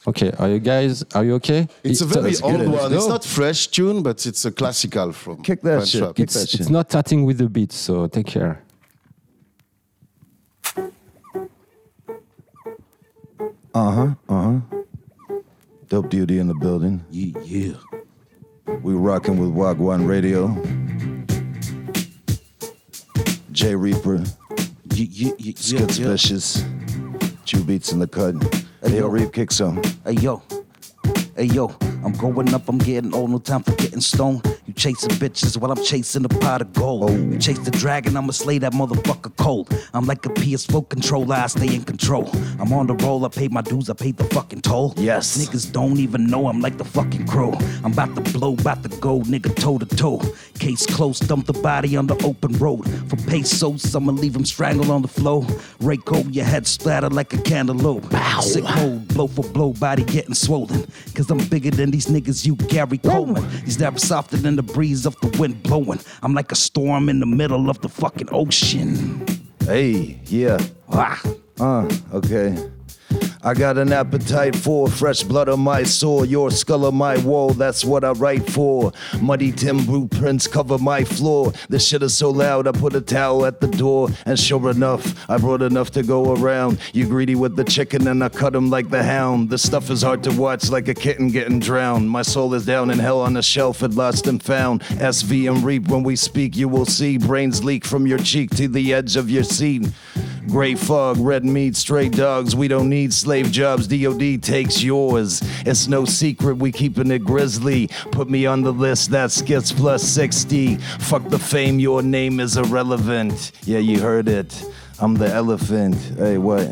Okay, 0.05 0.33
are 0.41 0.49
you 0.49 0.59
guys? 0.59 1.05
Are 1.15 1.25
you 1.25 1.35
okay? 1.35 1.69
it's 1.85 2.01
a 2.01 2.05
very 2.07 2.25
Let's 2.31 2.43
old 2.43 2.59
get 2.59 2.69
one 2.69 2.93
it's 2.93 3.07
not 3.07 3.25
fresh 3.25 3.69
tune 3.69 4.03
but 4.03 4.27
it's 4.27 4.45
a 4.45 4.51
classical 4.51 5.13
from 5.13 5.43
Kick 5.43 5.61
that 5.63 5.77
French 5.77 5.89
shit, 5.91 6.03
rap. 6.03 6.15
kick 6.17 6.25
It's, 6.25 6.35
that 6.35 6.49
shit. 6.49 6.61
it's 6.61 6.71
not 6.71 6.91
starting 6.91 7.25
with 7.25 7.39
the 7.39 7.49
beat, 7.49 7.71
so 7.73 8.09
take 8.09 8.27
care. 8.27 8.63
Uh 13.75 13.91
huh. 13.91 14.15
Uh 14.29 14.43
huh. 14.43 14.59
Dope 15.89 16.11
Beauty 16.11 16.39
in 16.39 16.49
the 16.49 16.55
building. 16.55 17.05
Yeah, 17.11 17.39
yeah. 17.45 17.75
We 18.67 18.95
rocking 18.95 19.39
with 19.39 19.51
Wagwan 19.51 20.07
Radio. 20.07 20.49
J 23.51 23.75
Reaper, 23.75 24.17
Yeah, 24.93 25.07
yeah, 25.11 25.33
yeah, 25.39 25.53
Skid 25.57 25.99
yeah. 25.99 26.09
Vicious, 26.09 26.65
Chew 27.45 27.63
Beats 27.65 27.93
in 27.93 27.99
the 27.99 28.07
cut. 28.07 28.35
Hey, 28.83 28.99
yo, 28.99 29.09
Reap, 29.09 29.33
kick 29.33 29.53
some. 29.53 29.81
Hey 30.05 30.13
yo, 30.13 30.43
hey 31.37 31.45
yo, 31.45 31.75
I'm 32.05 32.13
growing 32.13 32.53
up, 32.55 32.69
I'm 32.69 32.79
getting 32.79 33.15
old, 33.15 33.31
no 33.31 33.39
time 33.39 33.63
for 33.63 33.73
getting 33.73 34.01
stoned. 34.01 34.43
You 34.73 34.77
chasing 34.77 35.11
bitches 35.11 35.59
while 35.59 35.71
I'm 35.71 35.85
chasing 35.85 36.25
a 36.25 36.31
pot 36.31 36.63
of 36.63 36.73
gold. 36.73 37.11
You 37.11 37.39
chase 37.39 37.59
the 37.59 37.71
dragon, 37.71 38.17
I'ma 38.17 38.33
slay 38.33 38.57
that 38.57 38.73
motherfucker 38.73 39.37
cold. 39.37 39.69
I'm 39.93 40.07
like 40.07 40.25
a 40.25 40.31
PS4 40.31 40.89
controller, 40.89 41.35
I 41.35 41.47
stay 41.49 41.75
in 41.75 41.83
control. 41.83 42.31
I'm 42.59 42.73
on 42.73 42.87
the 42.87 42.95
roll, 42.95 43.23
I 43.27 43.29
paid 43.29 43.53
my 43.53 43.61
dues, 43.61 43.91
I 43.91 43.93
paid 43.93 44.17
the 44.17 44.25
fucking 44.33 44.63
toll. 44.63 44.95
Yes. 44.97 45.37
Niggas 45.37 45.71
don't 45.71 45.99
even 45.99 46.27
know 46.27 46.47
I'm 46.47 46.63
like 46.63 46.79
the 46.79 46.87
fucking 46.87 47.27
crow. 47.27 47.53
I'm 47.85 47.93
about 47.93 48.15
to 48.15 48.23
blow, 48.33 48.55
about 48.55 48.83
to 48.85 48.89
go, 48.89 49.21
nigga 49.21 49.55
toe 49.55 49.77
to 49.77 49.85
toe. 49.85 50.23
Case 50.59 50.87
closed, 50.87 51.29
dump 51.29 51.45
the 51.45 51.53
body 51.53 51.95
on 51.95 52.07
the 52.07 52.17
open 52.25 52.53
road. 52.55 52.89
For 53.11 53.17
pesos, 53.29 53.95
I'ma 53.95 54.13
leave 54.13 54.35
him 54.35 54.47
strangled 54.47 54.89
on 54.89 55.03
the 55.03 55.09
floor. 55.09 55.43
Rayco, 55.81 56.35
your 56.35 56.47
head 56.47 56.67
splattered 56.67 57.13
like 57.13 57.35
a 57.35 57.43
cantaloupe. 57.43 58.11
Sick 58.41 58.65
mode, 58.65 59.07
blow 59.09 59.27
for 59.27 59.45
blow, 59.45 59.75
body 59.75 60.05
getting 60.05 60.33
swollen. 60.35 60.87
Cause 61.15 61.31
I'm 61.31 61.45
bigger 61.49 61.71
than 61.71 61.91
these 61.91 62.07
niggas, 62.07 62.47
you 62.47 62.57
Gary 62.57 62.97
Coleman. 62.97 63.47
These 63.67 63.79
never 63.79 63.99
softer 63.99 64.39
than 64.39 64.57
the 64.57 64.62
breeze 64.63 65.07
of 65.07 65.19
the 65.21 65.29
wind 65.39 65.63
blowing. 65.63 66.01
I'm 66.23 66.35
like 66.35 66.53
a 66.53 66.57
storm 66.57 67.09
in 67.09 67.21
the 67.21 67.27
middle 67.27 67.69
of 67.69 67.81
the 67.81 67.89
fucking 67.89 68.29
ocean. 68.33 69.25
Hey, 69.65 70.21
yeah. 70.27 70.59
Ah. 70.91 71.21
Uh, 71.61 71.89
okay. 72.13 72.57
I 73.45 73.55
got 73.55 73.77
an 73.77 73.93
appetite 73.93 74.55
for 74.55 74.87
fresh 74.87 75.25
blood 75.25 75.49
on 75.49 75.59
my 75.59 75.83
sword, 75.83 76.29
your 76.29 76.53
skull 76.53 76.87
on 76.87 76.95
my 76.95 77.19
wall, 77.25 77.51
that's 77.51 77.85
what 77.85 78.05
I 78.05 78.13
write 78.13 78.49
for. 78.49 78.93
Muddy 79.21 79.51
Tim 79.51 79.85
blueprints 79.85 80.47
cover 80.47 80.79
my 80.79 81.03
floor. 81.03 81.53
This 81.69 81.85
shit 81.85 82.05
is 82.05 82.15
so 82.15 82.31
loud, 82.31 82.69
I 82.69 82.73
put 82.73 82.95
a 82.95 83.01
towel 83.01 83.45
at 83.45 83.61
the 83.61 83.67
door, 83.67 84.11
and 84.27 84.39
sure 84.39 84.71
enough, 84.71 85.29
I 85.29 85.39
brought 85.39 85.63
enough 85.63 85.91
to 85.93 86.05
go 86.05 86.35
around. 86.35 86.79
You 86.93 87.09
greedy 87.09 87.35
with 87.35 87.57
the 87.57 87.65
chicken, 87.65 88.07
and 88.07 88.23
I 88.23 88.29
cut 88.29 88.55
him 88.55 88.71
like 88.71 88.91
the 88.91 89.03
hound. 89.03 89.51
This 89.51 89.65
stuff 89.65 89.91
is 89.91 90.03
hard 90.03 90.23
to 90.23 90.31
watch, 90.31 90.71
like 90.71 90.87
a 90.87 90.95
kitten 90.95 91.27
getting 91.29 91.59
drowned. 91.59 92.09
My 92.09 92.23
soul 92.23 92.55
is 92.55 92.65
down 92.65 92.91
in 92.91 93.01
hell 93.01 93.21
on 93.21 93.33
the 93.33 93.43
shelf, 93.43 93.83
at 93.83 93.95
lost 93.95 94.29
and 94.29 94.41
found. 94.41 94.83
SV 94.83 95.53
and 95.53 95.65
reap, 95.65 95.89
when 95.89 96.05
we 96.05 96.15
speak, 96.15 96.55
you 96.55 96.69
will 96.69 96.87
see 96.87 97.19
brains 97.19 97.65
leak 97.65 97.85
from 97.85 98.07
your 98.07 98.19
cheek 98.19 98.51
to 98.51 98.69
the 98.69 98.95
edge 98.95 99.17
of 99.17 99.29
your 99.29 99.43
seat. 99.43 99.89
Gray 100.49 100.75
fog, 100.75 101.19
red 101.19 101.45
meat, 101.45 101.77
stray 101.77 102.09
dogs. 102.09 102.55
We 102.57 102.69
don't 102.69 102.89
need 102.89 103.13
slave 103.15 103.51
jobs. 103.53 103.87
DOD 103.87 104.43
takes 104.43 104.83
yours. 104.83 105.41
It's 105.65 105.87
no 105.89 106.05
secret 106.05 106.57
we 106.57 106.73
keeping 106.73 107.11
it 107.11 107.21
grisly. 107.21 107.89
Put 108.11 108.29
me 108.29 108.45
on 108.47 108.63
the 108.63 108.73
list. 108.73 109.11
That 109.11 109.31
skits 109.31 109.73
plus 109.73 110.03
60. 110.03 110.77
Fuck 111.01 111.29
the 111.29 111.39
fame. 111.39 111.79
Your 111.79 112.03
name 112.03 112.41
is 112.41 112.57
irrelevant. 112.57 113.53
Yeah, 113.65 113.79
you 113.79 114.01
heard 114.01 114.29
it. 114.29 114.65
I'm 114.99 115.15
the 115.15 115.29
elephant. 115.33 115.95
Hey, 116.17 116.39
what? 116.39 116.69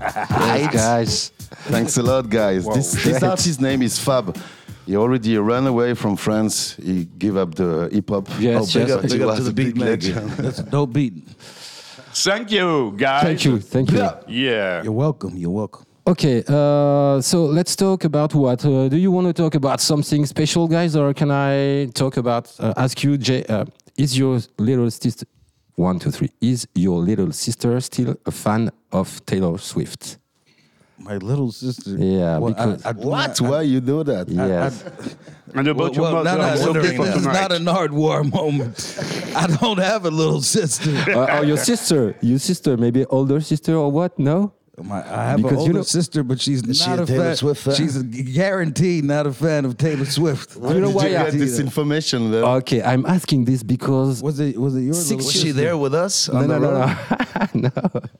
Yes, 0.00 0.72
guys. 0.74 1.28
thanks 1.70 1.96
a 1.98 2.02
lot 2.02 2.28
guys 2.28 2.66
this, 2.66 2.92
this 3.04 3.22
artist's 3.22 3.60
name 3.60 3.80
is 3.80 3.96
Fab 3.98 4.36
he 4.86 4.96
already 4.96 5.38
ran 5.38 5.66
away 5.66 5.94
from 5.94 6.16
France 6.16 6.74
he 6.82 7.04
gave 7.04 7.36
up 7.36 7.54
the 7.54 7.88
hip 7.92 8.08
hop 8.10 8.28
Yes, 8.40 8.74
Oh, 8.76 8.80
big 8.80 8.88
yes. 8.88 8.96
up, 8.96 9.02
big 9.02 9.12
He 9.12 9.22
up 9.24 9.36
to 9.36 9.42
the 9.44 9.50
a 9.50 9.52
big 9.52 9.74
beat 9.74 9.80
legend. 9.82 10.30
That's 10.32 10.58
a 10.58 10.62
dope 10.64 10.92
beat. 10.92 11.14
Thank 12.12 12.50
you, 12.50 12.94
guys. 12.96 13.22
Thank 13.22 13.44
you, 13.44 13.60
thank 13.60 13.90
you. 13.90 14.10
Yeah. 14.28 14.82
You're 14.82 14.92
welcome, 14.92 15.36
you're 15.36 15.50
welcome. 15.50 15.84
Okay, 16.06 16.44
uh, 16.46 17.20
so 17.22 17.46
let's 17.46 17.74
talk 17.74 18.04
about 18.04 18.34
what. 18.34 18.62
Uh, 18.64 18.88
do 18.88 18.98
you 18.98 19.10
want 19.10 19.26
to 19.26 19.32
talk 19.32 19.54
about 19.54 19.80
something 19.80 20.26
special, 20.26 20.68
guys, 20.68 20.96
or 20.96 21.14
can 21.14 21.30
I 21.30 21.86
talk 21.94 22.18
about? 22.18 22.54
Uh, 22.58 22.74
ask 22.76 23.02
you, 23.02 23.16
Jay, 23.16 23.42
uh, 23.48 23.64
is 23.96 24.18
your 24.18 24.38
little 24.58 24.90
sister? 24.90 25.26
One, 25.76 25.98
two, 25.98 26.10
three. 26.10 26.30
Is 26.40 26.68
your 26.74 26.98
little 26.98 27.32
sister 27.32 27.80
still 27.80 28.16
a 28.26 28.30
fan 28.30 28.70
of 28.92 29.24
Taylor 29.24 29.56
Swift? 29.58 30.18
My 31.04 31.16
little 31.18 31.52
sister. 31.52 31.90
Yeah, 31.98 32.38
Well, 32.38 32.52
because- 32.54 32.84
I, 32.84 32.88
I 32.90 32.92
what 32.92 33.40
not- 33.40 33.50
why 33.50 33.62
you 33.62 33.80
do 33.80 34.02
that 34.04 34.28
Yes. 34.28 34.82
And 35.54 35.68
about 35.68 35.78
Well, 35.78 35.92
your 35.94 36.02
well, 36.02 36.12
mother, 36.24 36.30
no, 36.30 36.36
no, 36.38 36.42
I'm 36.48 36.54
it's 36.56 36.62
wondering 36.66 36.86
okay, 37.00 37.04
this 37.04 37.16
is 37.16 37.26
not 37.26 37.52
an 37.52 37.68
art 37.68 37.92
war 37.92 38.24
moment. 38.24 38.74
I 39.36 39.46
don't 39.46 39.78
have 39.78 40.04
a 40.06 40.10
little 40.10 40.40
sister. 40.42 40.90
uh, 41.12 41.38
or 41.38 41.44
your 41.44 41.58
sister? 41.58 42.16
Your 42.22 42.38
sister, 42.40 42.76
maybe 42.76 43.04
older 43.06 43.40
sister 43.40 43.74
or 43.76 43.92
what? 43.92 44.18
No. 44.18 44.52
My, 44.82 45.02
I 45.08 45.24
have 45.30 45.36
Because 45.36 45.52
an 45.52 45.56
you 45.58 45.60
older 45.62 45.72
know- 45.74 45.82
sister, 45.82 46.24
but 46.24 46.40
she's 46.40 46.60
Is 46.66 46.80
she 46.80 46.90
not 46.90 46.98
a 46.98 47.02
a 47.04 47.06
Taylor 47.06 47.24
fan. 47.26 47.36
Swift 47.36 47.62
fan? 47.62 47.74
She's 47.76 47.96
a 47.96 48.02
guaranteed 48.02 49.04
not 49.04 49.24
a 49.24 49.32
fan 49.32 49.64
of 49.64 49.76
Taylor 49.76 50.04
Swift. 50.04 50.56
You 50.56 50.62
know 50.62 50.86
did 50.86 50.94
why 50.96 51.06
you 51.08 51.16
I- 51.16 51.30
get 51.30 51.34
this 51.38 51.60
information 51.60 52.32
then? 52.32 52.42
Okay, 52.42 52.82
I'm 52.82 53.06
asking 53.06 53.44
this 53.44 53.62
because. 53.62 54.20
Was 54.22 54.40
it 54.40 54.58
was 54.58 54.74
it 54.74 54.80
your 54.80 54.94
Six 54.94 55.10
little 55.10 55.26
Was 55.26 55.32
she 55.40 55.50
there 55.52 55.76
with 55.76 55.94
us? 55.94 56.28
No, 56.28 56.40
no, 56.40 56.58
no, 56.58 56.70
no. 56.72 56.88
no. 57.54 57.70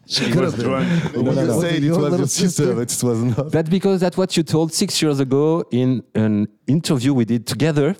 She 0.06 0.32
was 0.32 0.54
drunk. 0.54 1.14
you 1.16 1.22
no, 1.24 1.32
no. 1.32 1.60
said 1.60 1.74
it 1.74 1.82
Your 1.82 1.98
was 1.98 2.18
your 2.18 2.26
sister, 2.28 2.48
sister? 2.48 2.74
but 2.74 2.92
it 2.92 3.02
was 3.02 3.36
not. 3.36 3.50
That's 3.50 3.68
because 3.68 4.00
that's 4.00 4.16
what 4.16 4.36
you 4.36 4.44
told 4.44 4.72
six 4.72 5.02
years 5.02 5.18
ago 5.18 5.64
in 5.72 6.04
an 6.14 6.46
interview 6.68 7.14
we 7.14 7.24
did 7.24 7.46
together. 7.48 7.96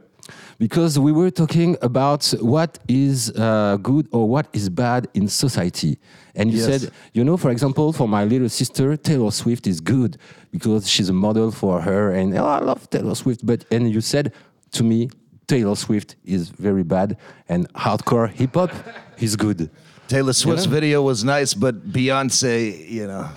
Because 0.59 0.99
we 0.99 1.13
were 1.13 1.31
talking 1.31 1.77
about 1.83 2.33
what 2.41 2.79
is 2.89 3.31
uh, 3.33 3.77
good 3.83 4.09
or 4.13 4.29
what 4.29 4.47
is 4.53 4.69
bad 4.69 5.09
in 5.15 5.29
society. 5.29 5.99
And 6.35 6.51
you 6.53 6.59
Yes. 6.59 6.83
said, 6.83 6.93
you 7.13 7.25
know, 7.25 7.37
for 7.37 7.51
example, 7.51 7.93
for 7.93 8.09
my 8.09 8.25
little 8.25 8.49
sister, 8.49 8.97
Taylor 8.97 9.31
Swift 9.31 9.67
is 9.67 9.81
good 9.81 10.17
because 10.51 10.89
she's 10.89 11.09
a 11.09 11.13
model 11.13 11.51
for 11.51 11.81
her. 11.81 12.11
And 12.13 12.37
oh, 12.39 12.45
I 12.47 12.61
love 12.61 12.89
Taylor 12.91 13.15
Swift. 13.15 13.45
But, 13.45 13.65
and 13.71 13.91
you 13.91 14.01
said 14.01 14.33
to 14.73 14.85
me, 14.85 15.11
Taylor 15.47 15.77
Swift 15.77 16.17
is 16.25 16.49
very 16.49 16.83
bad 16.83 17.17
and 17.49 17.71
hardcore 17.75 18.31
hip 18.31 18.55
hop 18.55 18.71
is 19.19 19.37
good. 19.37 19.71
Taylor 20.09 20.33
Swift's 20.35 20.67
know? 20.67 20.73
video 20.73 21.03
was 21.03 21.25
nice, 21.25 21.55
but 21.55 21.91
Beyonce, 21.91 22.89
you 22.91 23.07
know, 23.07 23.29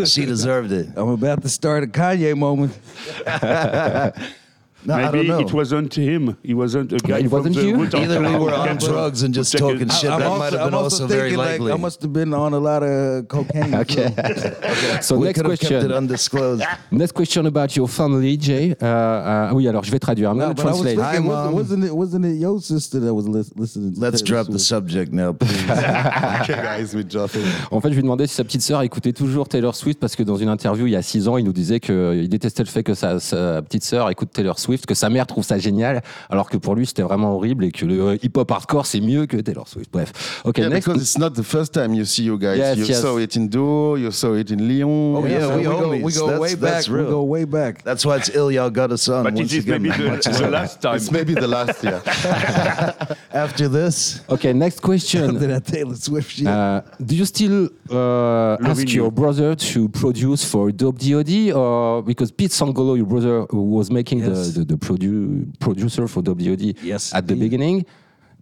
she 0.06 0.24
deserved 0.24 0.72
it. 0.72 0.88
I'm 0.96 1.08
about 1.10 1.42
to 1.42 1.48
start 1.50 1.84
a 1.84 1.86
Kanye 1.86 2.36
moment. 2.36 2.78
No, 4.86 4.94
I 4.94 5.02
don't 5.02 5.12
Maybe 5.12 5.28
know. 5.28 5.40
it 5.40 5.52
wasn't 5.52 5.94
him. 5.94 6.36
He 6.42 6.54
wasn't 6.54 6.92
a 6.92 6.98
guy 6.98 7.18
it 7.18 7.30
wasn't 7.30 7.56
the 7.56 7.64
you? 7.64 7.82
Either 7.84 8.20
we 8.20 8.36
were 8.36 8.54
on 8.54 8.76
drugs 8.76 9.22
and 9.24 9.34
just 9.34 9.56
talking 9.58 9.88
shit. 9.88 10.10
I'm 10.10 10.20
that 10.20 10.26
also- 10.28 10.38
might 10.38 10.52
have 10.52 10.60
I'm 10.62 10.66
been 10.70 10.74
also, 10.74 11.02
also 11.02 11.06
very 11.06 11.30
thinking, 11.30 11.38
like, 11.38 11.60
likely. 11.60 11.72
I 11.72 11.76
must 11.76 12.02
have 12.02 12.12
been 12.12 12.32
on 12.32 12.52
a 12.54 12.58
lot 12.58 12.82
of 12.82 13.26
cocaine. 13.28 13.74
Okay. 13.86 14.08
so 15.02 15.16
we 15.18 15.26
next 15.26 15.40
could 15.40 15.50
have 15.50 15.58
kept 15.58 15.72
it 15.72 15.74
question. 15.80 15.92
undisclosed. 15.92 16.62
Next 16.92 17.12
question 17.12 17.46
about 17.46 17.74
your 17.76 17.88
family, 17.88 18.36
Jay. 18.38 18.74
Uh, 18.80 18.86
uh, 18.86 19.50
oui, 19.54 19.66
alors 19.68 19.82
je 19.84 19.90
vais 19.90 19.98
traduire. 19.98 20.30
I'm 20.30 20.38
No, 20.38 20.46
going 20.46 20.56
to 20.56 20.62
I 20.62 20.64
was 20.66 20.80
translate. 20.82 20.98
thinking, 20.98 21.02
Hi, 21.02 21.18
wasn't, 21.20 21.44
Mom. 21.44 21.54
wasn't 21.54 21.84
it 21.84 21.92
wasn't 21.94 22.24
it 22.26 22.36
your 22.40 22.60
sister 22.60 23.00
that 23.00 23.12
was 23.14 23.26
lis- 23.28 23.52
listening? 23.56 23.94
To 23.94 24.00
Let's 24.00 24.22
drop 24.22 24.46
the 24.50 24.58
subject 24.58 25.12
now, 25.12 25.32
please. 25.38 25.68
okay, 25.68 26.62
guys, 26.62 26.94
we 26.94 27.02
dropped 27.04 27.34
it. 27.36 27.44
En 27.70 27.80
fait, 27.80 27.90
je 27.90 27.94
lui 27.96 28.02
demandais 28.02 28.26
si 28.26 28.34
sa 28.34 28.44
petite 28.44 28.62
sœur 28.62 28.82
écoutait 28.82 29.12
toujours 29.12 29.48
Taylor 29.48 29.74
Swift 29.74 29.98
parce 30.00 30.14
que 30.16 30.22
dans 30.22 30.36
une 30.36 30.48
interview 30.48 30.86
il 30.86 30.92
y 30.92 30.96
a 30.96 31.02
six 31.02 31.26
ans, 31.28 31.36
il 31.38 31.44
nous 31.44 31.52
disait 31.52 31.80
qu'il 31.80 32.28
détestait 32.28 32.62
le 32.62 32.68
fait 32.68 32.82
que 32.82 32.94
sa, 32.94 33.18
sa 33.20 33.62
petite 33.62 33.84
sœur 33.84 34.10
écoute 34.10 34.30
Taylor 34.32 34.58
Swift. 34.58 34.75
Swift, 34.76 34.86
que 34.86 34.94
sa 34.94 35.08
mère 35.08 35.26
trouve 35.26 35.44
ça 35.44 35.58
génial, 35.58 36.02
alors 36.30 36.48
que 36.50 36.56
pour 36.56 36.74
lui 36.74 36.86
c'était 36.86 37.02
vraiment 37.02 37.34
horrible 37.34 37.64
et 37.64 37.70
que 37.72 37.84
le 37.86 38.14
hip-hop 38.24 38.50
hardcore 38.50 38.84
c'est 38.86 39.00
mieux 39.00 39.26
que 39.26 39.36
Taylor 39.38 39.66
Swift. 39.66 39.90
Bref. 39.92 40.42
Ok, 40.44 40.58
Yeah, 40.58 40.68
next. 40.68 40.86
because 40.86 41.02
it's 41.02 41.18
not 41.18 41.30
the 41.30 41.42
first 41.42 41.72
time 41.72 41.94
you 41.94 42.04
see 42.04 42.24
you 42.24 42.38
guys. 42.38 42.58
Yes, 42.58 42.76
you 42.78 42.84
yes. 42.86 43.00
saw 43.00 43.18
it 43.18 43.34
in 43.36 43.46
Duo, 43.48 43.96
you 43.96 44.10
saw 44.10 44.34
it 44.34 44.50
in 44.50 44.58
Lyon. 44.68 45.16
Oh, 45.16 45.26
yeah, 45.26 45.56
we, 45.56 45.62
go, 45.62 45.70
homies. 45.70 46.02
we 46.02 46.12
go 46.12 46.26
That's- 46.26 46.40
way 46.40 46.54
that's 46.54 46.86
back. 46.86 46.92
We 46.94 47.00
real. 47.00 47.10
go 47.10 47.22
way 47.22 47.44
back. 47.44 47.82
That's 47.84 48.04
why 48.04 48.16
it's 48.16 48.30
ill 48.34 48.50
y'all 48.52 48.70
got 48.70 48.92
us 48.92 49.08
on. 49.08 49.24
But 49.24 49.34
once 49.34 49.52
it 49.52 49.58
is 49.58 49.64
again. 49.64 49.82
maybe 49.82 49.96
the, 49.96 50.38
the 50.42 50.50
last 50.50 50.82
time. 50.82 50.96
It's 50.96 51.10
maybe 51.10 51.34
the 51.34 51.46
last, 51.48 51.82
yeah. 51.82 52.00
After 53.32 53.68
this, 53.68 54.20
Okay, 54.28 54.52
next 54.52 54.80
question. 54.80 55.38
Taylor 55.62 55.94
Swift 55.96 56.30
shit? 56.30 56.46
Uh, 56.46 56.82
do 57.04 57.14
you 57.16 57.24
still 57.24 57.68
uh, 57.90 58.56
ask 58.62 58.88
you. 58.88 59.02
your 59.02 59.10
brother 59.12 59.54
to 59.54 59.88
produce 59.88 60.44
for 60.44 60.70
Dope 60.72 60.98
DOD, 60.98 61.52
or 61.54 62.02
because 62.02 62.30
Pete 62.30 62.50
Sangolo, 62.50 62.96
your 62.96 63.06
brother, 63.06 63.44
was 63.52 63.90
making 63.90 64.18
Yes. 64.20 64.52
the, 64.54 64.60
the, 64.60 64.65
the 64.66 64.76
produ- 64.76 65.58
producer 65.60 66.06
for 66.08 66.22
WOD 66.22 66.74
Yes, 66.82 67.14
at 67.14 67.26
the 67.26 67.34
indeed. 67.34 67.44
beginning? 67.46 67.86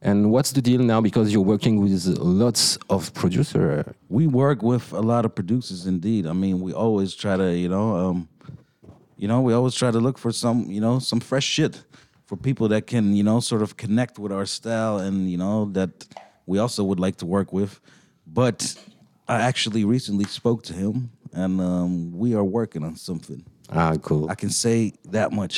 And 0.02 0.30
what's 0.30 0.52
the 0.52 0.60
deal 0.60 0.80
now? 0.82 1.00
Because 1.00 1.32
you're 1.32 1.48
working 1.54 1.80
with 1.80 2.04
lots 2.18 2.76
of 2.90 3.12
producer. 3.14 3.94
we 4.08 4.26
work 4.26 4.62
with 4.62 4.92
a 4.92 5.00
lot 5.00 5.24
of 5.24 5.34
producers 5.34 5.86
indeed 5.86 6.26
i 6.26 6.32
mean 6.42 6.60
we 6.60 6.72
always 6.84 7.10
try 7.22 7.34
to 7.36 7.48
you 7.62 7.68
know 7.74 7.86
um 7.96 8.28
you 9.16 9.26
know 9.30 9.40
we 9.40 9.52
always 9.58 9.74
try 9.74 9.90
to 9.90 9.98
look 10.06 10.18
for 10.18 10.30
some 10.32 10.58
you 10.76 10.80
know 10.80 10.98
some 11.10 11.20
fresh 11.30 11.44
shit 11.56 11.74
for 12.28 12.36
people 12.36 12.66
that 12.68 12.86
can 12.86 13.04
you 13.18 13.22
know 13.28 13.40
sort 13.40 13.62
of 13.62 13.70
connect 13.84 14.18
with 14.22 14.30
our 14.32 14.46
style 14.46 14.98
and 15.06 15.30
you 15.32 15.38
know 15.44 15.56
that 15.78 15.90
we 16.46 16.56
also 16.64 16.80
would 16.84 17.00
like 17.06 17.16
to 17.16 17.26
work 17.26 17.50
with 17.52 17.80
but 18.26 18.58
i 19.26 19.36
actually 19.50 19.84
recently 19.96 20.24
spoke 20.40 20.62
to 20.62 20.72
him 20.74 21.10
and 21.32 21.60
um, 21.60 22.12
we 22.22 22.34
are 22.38 22.44
working 22.44 22.82
on 22.84 22.94
something 22.96 23.40
Ah, 23.70 23.94
cool. 24.02 24.28
i 24.30 24.34
can 24.42 24.50
say 24.50 24.92
that 25.16 25.32
much 25.32 25.54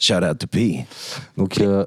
Shout 0.00 0.24
out 0.24 0.38
to 0.38 0.46
P. 0.46 0.86
Donc, 1.36 1.60
euh, 1.60 1.84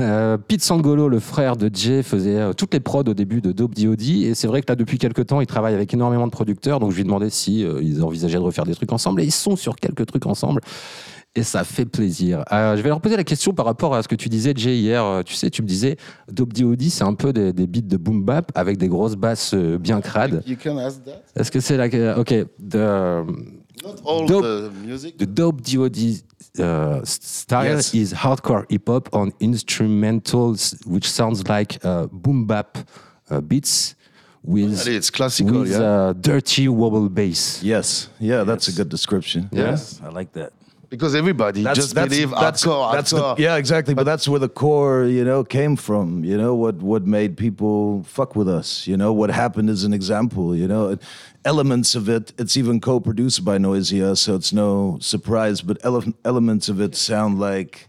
euh, 0.00 0.38
Pete 0.38 0.62
Sangolo, 0.62 1.08
le 1.08 1.18
frère 1.18 1.56
de 1.56 1.68
Jay, 1.72 2.04
faisait 2.04 2.36
euh, 2.36 2.52
toutes 2.52 2.72
les 2.72 2.80
prods 2.80 3.00
au 3.00 3.12
début 3.12 3.40
de 3.40 3.50
Dope 3.50 3.74
DOD. 3.74 4.02
Et 4.02 4.34
c'est 4.34 4.46
vrai 4.46 4.62
que 4.62 4.70
là, 4.70 4.76
depuis 4.76 4.98
quelques 4.98 5.26
temps, 5.26 5.40
il 5.40 5.46
travaille 5.48 5.74
avec 5.74 5.92
énormément 5.92 6.26
de 6.26 6.32
producteurs. 6.32 6.78
Donc, 6.78 6.92
je 6.92 6.96
lui 6.96 7.00
ai 7.02 7.04
demandé 7.04 7.28
si 7.28 7.64
euh, 7.64 7.80
ils 7.82 8.04
envisageaient 8.04 8.38
de 8.38 8.42
refaire 8.42 8.64
des 8.64 8.74
trucs 8.74 8.92
ensemble. 8.92 9.20
Et 9.20 9.24
ils 9.24 9.32
sont 9.32 9.56
sur 9.56 9.74
quelques 9.74 10.06
trucs 10.06 10.26
ensemble. 10.26 10.60
Et 11.34 11.42
ça 11.42 11.64
fait 11.64 11.84
plaisir. 11.84 12.44
Euh, 12.50 12.76
je 12.76 12.82
vais 12.82 12.88
leur 12.88 13.00
poser 13.00 13.16
la 13.16 13.24
question 13.24 13.52
par 13.52 13.66
rapport 13.66 13.94
à 13.94 14.02
ce 14.02 14.08
que 14.08 14.14
tu 14.14 14.30
disais, 14.30 14.54
Jay, 14.56 14.78
hier. 14.78 15.04
Euh, 15.04 15.22
Tu 15.22 15.34
sais, 15.34 15.50
tu 15.50 15.60
me 15.60 15.66
disais, 15.66 15.96
Dope 16.32 16.54
DOD, 16.54 16.82
c'est 16.84 17.04
un 17.04 17.12
peu 17.12 17.32
des, 17.34 17.52
des 17.52 17.66
beats 17.66 17.82
de 17.82 17.96
boom 17.98 18.22
bap 18.22 18.50
avec 18.54 18.78
des 18.78 18.88
grosses 18.88 19.16
basses 19.16 19.52
euh, 19.54 19.76
bien 19.76 20.00
crades. 20.00 20.42
You 20.46 20.56
can 20.56 20.78
ask 20.78 21.04
that. 21.04 21.22
Est-ce 21.34 21.50
que 21.50 21.60
c'est 21.60 21.76
la. 21.76 22.18
Ok. 22.18 22.32
The, 22.66 23.26
Not 23.86 24.00
all 24.04 24.26
Dope. 24.26 24.42
the 24.42 24.70
music. 24.86 25.18
The 25.18 25.26
dope 25.26 25.62
DOD 25.62 25.96
uh, 26.58 27.04
style 27.04 27.64
Yes. 27.76 27.94
is 27.94 28.12
hardcore 28.12 28.64
hip 28.70 28.88
hop 28.88 29.08
on 29.14 29.32
instrumentals, 29.40 30.84
which 30.86 31.08
sounds 31.10 31.48
like 31.48 31.78
uh, 31.84 32.06
boom 32.10 32.46
bap 32.46 32.78
uh, 33.30 33.40
beats 33.40 33.94
with, 34.42 34.64
Allez, 34.70 34.86
it's 34.88 35.10
classical, 35.10 35.60
with 35.60 35.72
yeah. 35.72 35.78
uh, 36.08 36.12
dirty 36.14 36.68
wobble 36.68 37.08
bass. 37.08 37.62
Yes. 37.62 38.08
Yeah, 38.20 38.44
that's 38.44 38.68
a 38.68 38.72
good 38.72 38.88
description. 38.88 39.48
Yes. 39.52 40.00
i 40.02 40.08
like 40.08 40.32
that 40.32 40.52
Because 40.88 41.14
everybody 41.14 41.62
just 41.76 41.94
believe 42.10 42.28
hardcore, 42.64 42.92
that's 42.92 43.10
the- 43.36 43.42
yeah, 43.42 43.56
exactly. 43.56 43.94
But 43.94 44.04
that's 44.04 44.28
where 44.28 44.38
the 44.38 44.48
core, 44.48 45.04
you 45.04 45.24
know, 45.24 45.42
came 45.44 45.74
from. 45.76 46.24
You 46.24 46.36
know 46.38 46.54
what 46.54 46.76
what 46.76 47.06
made 47.06 47.36
people 47.36 48.04
fuck 48.04 48.36
with 48.36 48.48
us. 48.48 48.86
You 48.86 48.96
know 48.96 49.12
what 49.12 49.30
happened 49.30 49.68
is 49.70 49.84
an 49.84 49.92
example. 49.92 50.54
You 50.54 50.68
know, 50.68 50.96
elements 51.44 51.94
of 51.94 52.08
it. 52.08 52.32
It's 52.38 52.56
even 52.56 52.80
co-produced 52.80 53.44
by 53.44 53.58
Noisia, 53.58 54.16
so 54.16 54.34
it's 54.36 54.52
no 54.52 54.98
surprise. 55.00 55.60
But 55.60 55.78
ele- 55.84 56.14
elements 56.24 56.68
of 56.68 56.80
it 56.80 56.94
sound 56.94 57.40
like, 57.40 57.88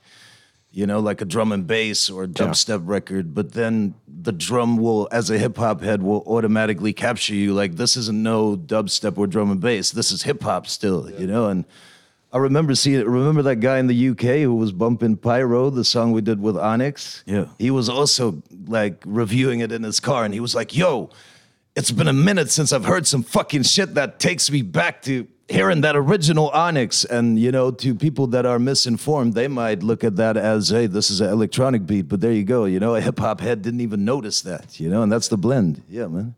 you 0.72 0.86
know, 0.88 1.00
like 1.00 1.22
a 1.22 1.26
drum 1.26 1.52
and 1.52 1.66
bass 1.68 2.10
or 2.10 2.24
a 2.24 2.28
dubstep 2.28 2.82
record. 2.86 3.34
But 3.36 3.54
then 3.54 3.94
the 4.08 4.32
drum 4.32 4.78
will, 4.78 5.08
as 5.12 5.30
a 5.30 5.38
hip 5.38 5.58
hop 5.58 5.82
head, 5.82 6.02
will 6.02 6.24
automatically 6.26 6.94
capture 6.94 7.36
you. 7.36 7.54
Like 7.54 7.76
this 7.76 7.96
isn't 7.96 8.22
no 8.24 8.58
dubstep 8.58 9.18
or 9.20 9.28
drum 9.28 9.52
and 9.52 9.62
bass. 9.62 9.92
This 9.92 10.12
is 10.12 10.24
hip 10.24 10.42
hop 10.42 10.66
still. 10.68 11.10
You 11.12 11.28
know, 11.28 11.48
and 11.48 11.64
I 12.38 12.40
remember 12.40 12.76
seeing. 12.76 13.04
Remember 13.04 13.42
that 13.42 13.56
guy 13.56 13.80
in 13.80 13.88
the 13.88 14.10
UK 14.10 14.42
who 14.42 14.54
was 14.54 14.72
bumping 14.72 15.18
Pyro, 15.18 15.72
the 15.72 15.84
song 15.84 16.12
we 16.12 16.22
did 16.22 16.40
with 16.40 16.56
Onyx? 16.56 17.24
Yeah. 17.26 17.48
He 17.58 17.72
was 17.72 17.90
also 17.90 18.44
like 18.68 19.02
reviewing 19.08 19.62
it 19.62 19.72
in 19.72 19.82
his 19.82 20.00
car 20.00 20.24
and 20.24 20.36
he 20.36 20.40
was 20.40 20.54
like, 20.54 20.78
yo, 20.78 21.10
it's 21.76 21.90
been 21.90 22.08
a 22.08 22.14
minute 22.14 22.52
since 22.52 22.72
I've 22.72 22.86
heard 22.86 23.08
some 23.08 23.24
fucking 23.24 23.64
shit 23.64 23.96
that 23.96 24.20
takes 24.20 24.52
me 24.52 24.62
back 24.62 25.02
to 25.04 25.28
hearing 25.50 25.82
that 25.82 25.96
original 25.96 26.50
Onyx. 26.50 27.06
And, 27.06 27.40
you 27.40 27.52
know, 27.52 27.72
to 27.72 27.96
people 27.96 28.28
that 28.28 28.46
are 28.46 28.60
misinformed, 28.60 29.34
they 29.34 29.48
might 29.48 29.82
look 29.82 30.04
at 30.04 30.18
that 30.18 30.38
as, 30.38 30.70
hey, 30.70 30.86
this 30.86 31.10
is 31.10 31.22
an 31.22 31.32
electronic 31.32 31.88
beat. 31.88 32.04
But 32.04 32.22
there 32.22 32.34
you 32.34 32.44
go. 32.44 32.66
You 32.66 32.80
know, 32.80 32.94
a 32.94 33.02
hip 33.02 33.18
hop 33.18 33.42
head 33.42 33.64
didn't 33.64 33.82
even 33.82 34.06
notice 34.06 34.42
that, 34.44 34.80
you 34.80 34.90
know, 34.90 35.02
and 35.02 35.12
that's 35.12 35.28
the 35.28 35.38
blend. 35.38 35.82
Yeah, 35.90 36.06
man. 36.06 36.36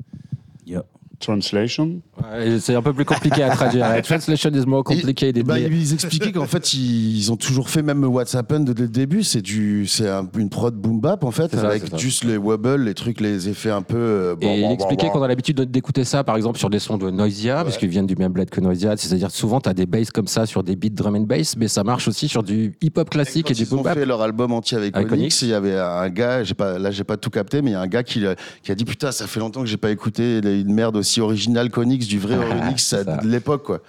Translation. 1.19 2.01
Ouais, 2.23 2.59
C'est 2.59 2.75
un 2.75 2.81
peu 2.81 2.93
plus 2.93 3.05
compliqué 3.05 3.43
à 3.43 3.49
traduire. 3.49 3.87
La 3.89 4.01
translation 4.03 4.49
is 4.51 4.65
more 4.65 4.83
complicated. 4.83 5.45
Bah, 5.45 5.55
mais- 5.55 5.67
ils 5.69 5.93
expliquaient 5.93 6.31
qu'en 6.31 6.45
fait 6.45 6.73
ils, 6.73 7.17
ils 7.17 7.31
ont 7.31 7.35
toujours 7.35 7.69
fait 7.69 7.81
même 7.81 8.03
What's 8.05 8.35
Happened 8.35 8.69
dès 8.71 8.83
le 8.83 8.89
début 8.89 9.23
c'est 9.23 9.41
du 9.41 9.85
c'est 9.87 10.07
un- 10.09 10.27
une 10.37 10.49
prod 10.49 10.73
boom 10.75 10.99
bap 10.99 11.23
en 11.23 11.31
fait 11.31 11.53
ça, 11.55 11.67
avec 11.67 11.87
ça. 11.87 11.97
juste 11.97 12.23
les 12.23 12.37
wobbles 12.37 12.83
les 12.83 12.93
trucs 12.93 13.19
les 13.21 13.49
effets 13.49 13.69
un 13.71 13.81
peu 13.81 13.97
euh, 13.97 14.35
Et 14.41 14.45
bon, 14.45 14.67
il 14.69 14.71
expliquait 14.73 15.07
bon, 15.07 15.13
qu'on 15.13 15.23
a 15.23 15.27
l'habitude 15.27 15.57
de- 15.57 15.63
d'écouter 15.65 16.03
ça, 16.03 16.23
par 16.23 16.35
exemple, 16.37 16.57
sur 16.57 16.69
des 16.69 16.79
sons 16.79 16.97
de 16.97 17.09
Noisia, 17.09 17.63
parce 17.63 17.77
qu'ils 17.77 17.89
viennent 17.89 18.07
du 18.07 18.15
même 18.15 18.31
bled 18.31 18.49
que 18.49 18.61
Noisia. 18.61 18.95
C'est-à-dire, 18.97 19.31
souvent, 19.31 19.59
tu 19.61 19.69
as 19.69 19.73
des 19.73 19.85
basses 19.85 20.11
comme 20.11 20.27
ça 20.27 20.45
sur 20.45 20.63
des 20.63 20.75
beats 20.75 20.89
drum 20.93 21.15
and 21.15 21.21
bass, 21.21 21.55
mais 21.57 21.67
ça 21.67 21.83
marche 21.83 22.07
aussi 22.07 22.27
sur 22.27 22.43
du 22.43 22.75
hip-hop 22.81 23.09
classique 23.09 23.47
Quand 23.47 23.51
et 23.51 23.55
du 23.55 23.63
ils 23.63 23.73
ont 23.73 23.77
boom 23.77 23.83
bap. 23.85 23.97
fait 23.97 24.05
leur 24.05 24.21
album 24.21 24.51
entier 24.53 24.77
avec, 24.77 24.95
Avec 24.95 25.11
Onyx, 25.11 25.41
il 25.41 25.49
y 25.49 25.53
avait 25.53 25.77
un 25.77 26.09
gars, 26.09 26.43
j'ai 26.43 26.53
pas, 26.53 26.77
là 26.79 26.91
j'ai 26.91 27.03
pas 27.03 27.17
tout 27.17 27.29
capté, 27.29 27.61
mais 27.61 27.71
il 27.71 27.73
y 27.73 27.75
a 27.77 27.81
un 27.81 27.87
gars 27.87 28.03
qui, 28.03 28.25
euh, 28.25 28.35
qui 28.63 28.71
a 28.71 28.75
dit 28.75 28.85
putain 28.85 29.11
ça 29.11 29.27
fait 29.27 29.39
longtemps 29.39 29.61
que 29.61 29.67
j'ai 29.67 29.77
pas 29.77 29.91
écouté 29.91 30.39
une 30.43 30.73
merde 30.73 30.95
aussi 30.97 31.08
originale 31.17 31.69
qu'Onyx, 31.69 32.07
du 32.07 32.19
vrai 32.19 32.35
Onyx 32.51 32.83
c'est 32.85 33.05
de 33.05 33.27
l'époque 33.27 33.63
quoi. 33.63 33.81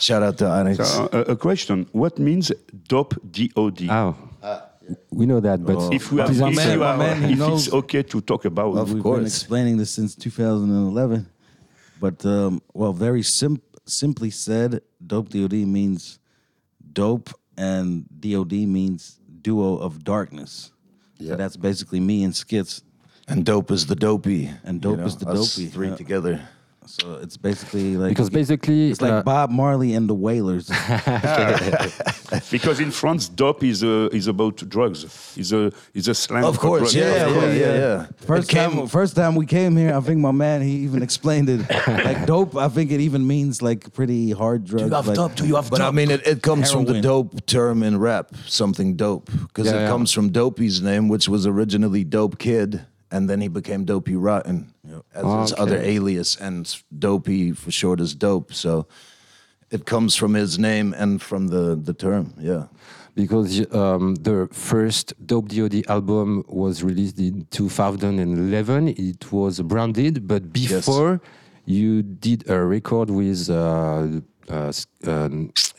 Shout 0.00 0.22
out 0.22 0.36
to 0.36 0.46
Onyx. 0.46 0.78
So, 0.82 1.08
uh, 1.12 1.24
a 1.32 1.36
question. 1.36 1.84
What 1.92 2.18
means 2.18 2.52
dope 2.88 3.14
DOD? 3.22 3.86
Ah. 3.90 4.14
We 5.12 5.26
know 5.26 5.40
that, 5.40 5.58
but 5.64 5.92
If, 5.92 6.10
we 6.10 6.20
are, 6.20 6.26
please 6.26 6.40
if, 6.40 6.46
answer. 6.46 6.72
you 6.74 6.82
are- 6.82 6.96
man, 6.96 7.22
he 7.22 7.32
if 7.34 7.38
knows. 7.38 7.66
it's 7.66 7.74
okay 7.74 8.02
to 8.02 8.20
talk 8.20 8.44
about 8.44 8.76
Of 8.76 8.92
We've 8.92 9.02
course. 9.02 9.18
been 9.18 9.26
explaining 9.26 9.76
this 9.76 9.90
since 9.90 10.16
2011. 10.16 11.26
But, 12.00 12.24
um, 12.26 12.60
well, 12.74 12.92
very 12.92 13.22
sim- 13.22 13.60
simply 13.86 14.30
said, 14.30 14.80
dope 15.06 15.28
DOD 15.28 15.64
means 15.66 16.18
dope, 16.92 17.30
and 17.56 18.04
DOD 18.18 18.66
means 18.66 19.20
duo 19.42 19.76
of 19.76 20.02
darkness. 20.02 20.72
Yeah. 21.18 21.32
So 21.32 21.36
that's 21.36 21.56
basically 21.56 22.00
me 22.00 22.24
and 22.24 22.34
Skits. 22.34 22.82
And 23.30 23.44
dope 23.44 23.70
is 23.70 23.86
the 23.86 23.96
dopey. 23.96 24.50
And 24.64 24.80
dope 24.80 25.00
is 25.00 25.16
the 25.16 25.28
us 25.28 25.56
dopey, 25.56 25.68
Three 25.70 25.88
yeah. 25.88 25.96
together. 25.96 26.40
So 26.86 27.20
it's 27.22 27.36
basically 27.36 27.96
like. 27.96 28.08
Because 28.10 28.30
basically, 28.30 28.90
It's 28.90 29.00
like 29.00 29.12
uh, 29.12 29.22
Bob 29.22 29.50
Marley 29.50 29.94
and 29.94 30.08
the 30.08 30.14
Wailers. 30.14 30.68
because 32.50 32.80
in 32.80 32.90
France, 32.90 33.28
dope 33.28 33.62
is 33.62 33.84
uh, 33.84 34.08
is 34.12 34.26
about 34.26 34.56
drugs. 34.68 35.04
Is 35.36 35.52
a 35.52 35.72
is 35.94 36.08
a 36.08 36.14
slang. 36.14 36.44
Of 36.44 36.56
for 36.56 36.60
course, 36.60 36.80
drugs. 36.92 36.94
yeah, 36.96 37.26
Of 37.26 37.34
yeah, 37.34 37.40
course. 37.40 37.56
yeah, 37.56 37.74
yeah. 37.74 38.06
First 38.26 38.48
came- 38.48 38.70
time, 38.72 38.86
first 38.88 39.14
time 39.14 39.34
we 39.36 39.46
came 39.46 39.76
here, 39.76 39.94
I 39.94 40.00
think 40.00 40.18
my 40.20 40.32
man 40.32 40.62
he 40.62 40.78
even 40.86 41.02
explained 41.02 41.48
it. 41.48 41.60
Like 42.10 42.26
dope, 42.26 42.56
I 42.56 42.68
think 42.68 42.90
it 42.90 43.00
even 43.00 43.26
means 43.26 43.62
like 43.62 43.92
pretty 43.92 44.30
hard 44.32 44.64
drugs. 44.64 44.90
like, 45.06 45.34
Do 45.36 45.46
you 45.46 45.56
have 45.56 45.70
But 45.70 45.80
I 45.82 45.90
mean, 45.90 46.10
it, 46.10 46.26
it 46.26 46.42
comes 46.42 46.70
from 46.72 46.84
the 46.86 47.00
dope 47.00 47.44
term 47.46 47.82
in 47.82 47.98
rap, 47.98 48.32
something 48.46 48.96
dope, 48.96 49.30
because 49.48 49.66
Yeah, 49.66 49.76
it 49.76 49.80
yeah. 49.82 49.88
comes 49.88 50.12
from 50.12 50.30
Dopey's 50.30 50.80
name, 50.82 51.08
which 51.08 51.28
was 51.28 51.46
originally 51.46 52.04
Dope 52.04 52.38
Kid, 52.38 52.86
and 53.10 53.28
then 53.28 53.40
he 53.40 53.48
became 53.48 53.84
Dopey 53.84 54.16
Rotten 54.16 54.72
as 55.14 55.24
his 55.40 55.52
Okay. 55.52 55.62
other 55.62 55.78
alias, 55.78 56.36
and 56.40 56.82
Dopey 56.98 57.52
for 57.52 57.70
short 57.70 58.00
is 58.00 58.14
Dope. 58.14 58.52
So 58.52 58.86
it 59.70 59.84
comes 59.84 60.16
from 60.16 60.34
his 60.34 60.58
name 60.58 60.94
and 60.96 61.20
from 61.22 61.48
the 61.48 61.76
the 61.76 61.94
term. 61.94 62.34
Yeah. 62.40 62.64
because 63.14 63.60
um, 63.74 64.14
the 64.22 64.48
first 64.52 65.12
Dope 65.26 65.48
DOD 65.48 65.84
album 65.88 66.44
was 66.48 66.82
released 66.82 67.18
in 67.18 67.44
2011. 67.50 68.88
It 68.88 69.32
was 69.32 69.60
branded, 69.60 70.26
but 70.26 70.52
before 70.52 71.20
you 71.66 72.02
did 72.02 72.48
a 72.48 72.58
record 72.64 73.10
with. 73.10 73.50
Uh, 73.50 74.20
uh, 74.48 74.72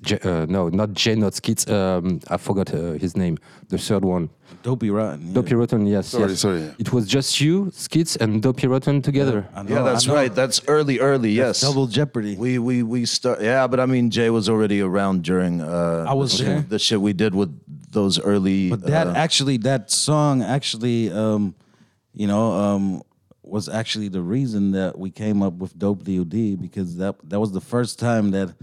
J- 0.01 0.19
uh, 0.23 0.45
no, 0.47 0.69
not 0.69 0.93
Jay, 0.93 1.15
not 1.15 1.33
Skits. 1.33 1.67
Um, 1.69 2.19
I 2.29 2.37
forgot 2.37 2.73
uh, 2.73 2.93
his 2.93 3.15
name. 3.17 3.37
The 3.67 3.77
third 3.77 4.05
one, 4.05 4.29
Dopey 4.63 4.89
Rotten. 4.89 5.27
yeah. 5.27 5.33
Dopey 5.33 5.55
Rotten. 5.55 5.85
Yes, 5.87 6.07
Sorry, 6.07 6.29
yes. 6.29 6.39
sorry. 6.39 6.73
It 6.77 6.91
was 6.93 7.07
just 7.07 7.39
you, 7.41 7.71
Skits, 7.73 8.15
and 8.15 8.41
Dopey 8.41 8.67
Rotten 8.67 9.01
together. 9.01 9.47
I 9.55 9.63
know, 9.63 9.75
Yeah, 9.75 9.81
that's 9.83 10.05
I 10.05 10.07
know. 10.09 10.15
right. 10.15 10.33
That's 10.35 10.61
early, 10.67 10.99
early. 10.99 11.31
Yes. 11.31 11.61
Double 11.61 11.87
Jeopardy. 11.87 12.35
We 12.35 12.59
we 12.59 12.83
we 12.83 13.05
start. 13.05 13.41
Yeah, 13.41 13.67
but 13.67 13.79
I 13.79 13.85
mean, 13.85 14.09
Jay 14.09 14.29
was 14.29 14.47
already 14.49 14.81
around 14.81 15.23
during. 15.23 15.61
Uh, 15.61 16.05
I 16.07 16.13
was 16.13 16.37
the, 16.37 16.43
there. 16.43 16.57
shit, 16.59 16.69
the 16.69 16.79
shit 16.79 17.01
we 17.01 17.13
did 17.13 17.33
with 17.35 17.51
those 17.91 18.19
early. 18.19 18.69
But 18.69 18.83
that 18.83 19.07
uh, 19.07 19.13
actually, 19.15 19.57
that 19.57 19.91
song 19.91 20.41
actually, 20.43 21.11
um, 21.11 21.55
you 22.13 22.27
know, 22.27 22.51
um, 22.53 23.01
was 23.43 23.67
actually 23.67 24.07
the 24.09 24.21
reason 24.21 24.71
that 24.71 24.97
we 24.97 25.09
came 25.11 25.41
up 25.43 25.53
with 25.53 25.77
Dope 25.77 26.03
DOD 26.03 26.61
because 26.61 26.97
that 26.97 27.15
that 27.29 27.39
was 27.39 27.51
the 27.51 27.61
first 27.61 27.99
time 27.99 28.31
that 28.31 28.53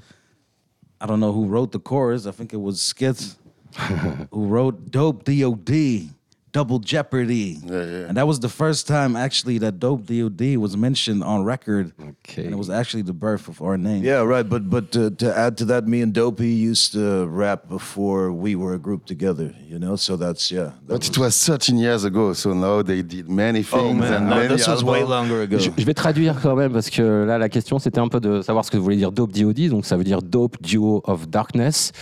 I 1.00 1.06
don't 1.06 1.20
know 1.20 1.32
who 1.32 1.46
wrote 1.46 1.72
the 1.72 1.78
chorus. 1.80 2.26
I 2.26 2.30
think 2.32 2.52
it 2.52 2.60
was 2.60 2.80
Skits. 2.80 3.36
who 4.30 4.46
wrote 4.46 4.90
Dope 4.90 5.24
DOD, 5.24 6.10
Double 6.52 6.78
Jeopardy. 6.78 7.60
And 7.68 8.16
that 8.16 8.26
was 8.26 8.40
the 8.40 8.48
first 8.48 8.88
time 8.88 9.16
actually 9.16 9.58
that 9.58 9.78
Dope 9.78 10.06
DOD 10.06 10.56
was 10.56 10.76
mentioned 10.76 11.22
on 11.22 11.44
record. 11.44 11.92
Okay. 12.00 12.44
And 12.44 12.52
it 12.52 12.56
was 12.56 12.70
actually 12.70 13.02
the 13.02 13.12
birth 13.12 13.48
of 13.48 13.60
our 13.62 13.76
name. 13.76 14.02
Yeah, 14.02 14.22
right. 14.22 14.48
But 14.48 14.68
but 14.68 14.96
uh, 14.96 15.10
to 15.18 15.36
add 15.36 15.56
to 15.58 15.64
that, 15.66 15.86
me 15.86 16.00
and 16.02 16.12
Dopey 16.12 16.48
used 16.48 16.92
to 16.92 17.26
rap 17.26 17.68
before 17.68 18.32
we 18.32 18.56
were 18.56 18.74
a 18.74 18.78
group 18.78 19.04
together. 19.04 19.54
You 19.68 19.78
know, 19.78 19.96
so 19.96 20.16
that's 20.16 20.50
yeah. 20.50 20.72
that 20.86 20.88
But 20.88 21.08
it 21.08 21.18
was 21.18 21.36
13 21.44 21.78
years 21.78 22.04
ago, 22.04 22.32
so 22.32 22.54
now 22.54 22.82
they 22.82 23.02
did 23.02 23.28
many 23.28 23.62
things. 23.62 23.82
Oh, 23.82 23.92
man, 23.92 24.12
and 24.14 24.30
no, 24.30 24.36
many 24.36 24.48
this 24.48 24.66
was 24.66 24.82
way 24.82 25.04
longer 25.04 25.42
ago. 25.42 25.58
Je, 25.58 25.70
je 25.76 25.84
vais 25.84 25.94
traduire 25.94 26.40
quand 26.40 26.56
même 26.56 26.72
parce 26.72 26.90
que 26.90 27.24
là 27.24 27.38
la 27.38 27.48
question 27.48 27.78
c'était 27.78 28.00
un 28.00 28.08
peu 28.08 28.20
de 28.20 28.42
savoir 28.42 28.64
ce 28.64 28.70
que 28.70 28.78
voulait 28.78 28.96
dire 28.96 29.12
Dope 29.12 29.32
DOD, 29.32 29.68
donc 29.68 29.84
ça 29.84 29.96
veut 29.96 30.04
dire 30.04 30.22
Dope 30.22 30.60
Duo 30.62 31.02
of 31.04 31.28
Darkness. 31.28 31.92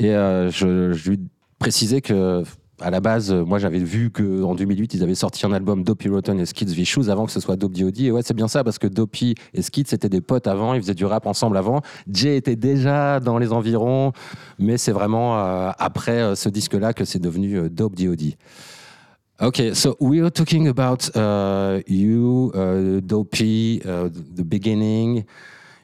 Et 0.00 0.14
euh, 0.14 0.50
je, 0.50 1.10
lui 1.10 1.20
précisais 1.58 2.00
que 2.00 2.42
à 2.80 2.90
la 2.90 3.00
base, 3.00 3.30
moi 3.30 3.58
j'avais 3.58 3.78
vu 3.78 4.10
qu'en 4.10 4.54
2008 4.54 4.94
ils 4.94 5.02
avaient 5.02 5.14
sorti 5.14 5.44
un 5.44 5.52
album 5.52 5.84
Dopey 5.84 6.08
Rotten 6.08 6.40
et 6.40 6.46
Skids 6.46 6.74
V 6.74 6.86
Shoes 6.86 7.10
avant 7.10 7.26
que 7.26 7.32
ce 7.32 7.38
soit 7.38 7.56
Dope 7.56 7.74
DOD. 7.74 8.00
Et 8.00 8.10
ouais, 8.10 8.22
c'est 8.24 8.32
bien 8.32 8.48
ça 8.48 8.64
parce 8.64 8.78
que 8.78 8.86
Dopey 8.86 9.34
et 9.52 9.60
Skids 9.60 9.84
c'était 9.88 10.08
des 10.08 10.22
potes 10.22 10.46
avant, 10.46 10.72
ils 10.72 10.80
faisaient 10.80 10.94
du 10.94 11.04
rap 11.04 11.26
ensemble 11.26 11.58
avant. 11.58 11.82
Jay 12.10 12.38
était 12.38 12.56
déjà 12.56 13.20
dans 13.20 13.36
les 13.36 13.52
environs, 13.52 14.12
mais 14.58 14.78
c'est 14.78 14.92
vraiment 14.92 15.38
euh, 15.38 15.70
après 15.78 16.22
euh, 16.22 16.34
ce 16.34 16.48
disque-là 16.48 16.94
que 16.94 17.04
c'est 17.04 17.18
devenu 17.18 17.68
Dope 17.68 17.94
DOD. 17.94 18.36
Okay, 19.42 19.74
so 19.74 19.96
we 20.00 20.22
are 20.22 20.30
talking 20.30 20.68
about 20.68 21.10
uh, 21.14 21.82
you, 21.86 22.52
uh, 22.54 23.00
Dopey, 23.00 23.80
uh, 23.86 24.08
the 24.08 24.44
beginning. 24.44 25.24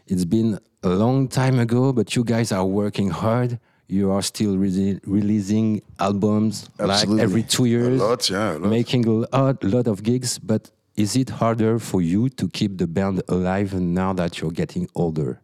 It's 0.09 0.27
been 0.27 0.59
a 0.83 0.89
long 0.89 1.27
time 1.29 1.59
ago, 1.59 1.93
but 1.93 2.15
you 2.15 2.23
guys 2.23 2.53
are 2.53 2.67
working 2.67 3.11
hard. 3.11 3.59
You 3.89 4.11
are 4.11 4.23
still 4.23 4.59
re- 4.59 4.99
releasing 5.07 5.81
albums 6.01 6.69
like 6.79 7.09
every 7.21 7.43
two 7.45 7.67
years, 7.67 8.01
A 8.01 8.05
lot, 8.05 8.29
yeah, 8.31 8.57
a 8.57 8.59
lot. 8.59 8.71
making 8.71 9.07
a 9.07 9.13
lot, 9.37 9.63
lot 9.63 9.87
of 9.87 10.03
gigs. 10.03 10.39
But 10.41 10.71
is 10.97 11.15
it 11.15 11.31
harder 11.31 11.79
for 11.79 12.01
you 12.03 12.29
to 12.31 12.49
keep 12.49 12.79
the 12.79 12.87
band 12.89 13.23
alive 13.29 13.75
now 13.75 14.13
that 14.15 14.41
you're 14.41 14.51
getting 14.51 14.89
older? 14.95 15.41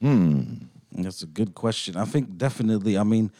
That's 0.00 1.22
a 1.22 1.26
good 1.26 1.54
question. 1.54 1.96
I 1.96 2.04
think 2.04 2.36
definitely. 2.36 2.98
I 2.98 3.04
mean, 3.04 3.30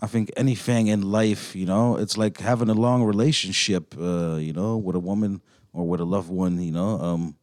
I 0.00 0.06
think 0.06 0.30
anything 0.36 0.88
in 0.88 1.02
life, 1.02 1.54
you 1.56 1.66
know, 1.66 1.96
it's 1.96 2.16
like 2.18 2.38
having 2.40 2.68
a 2.68 2.74
long 2.74 3.04
relationship, 3.04 3.94
uh, 3.98 4.36
you 4.36 4.52
know, 4.52 4.76
with 4.76 4.96
a 4.96 5.00
woman 5.00 5.40
or 5.72 5.86
with 5.86 6.00
a 6.00 6.04
loved 6.04 6.28
one, 6.30 6.60
you 6.60 6.72
know. 6.72 6.98
Um, 7.00 7.36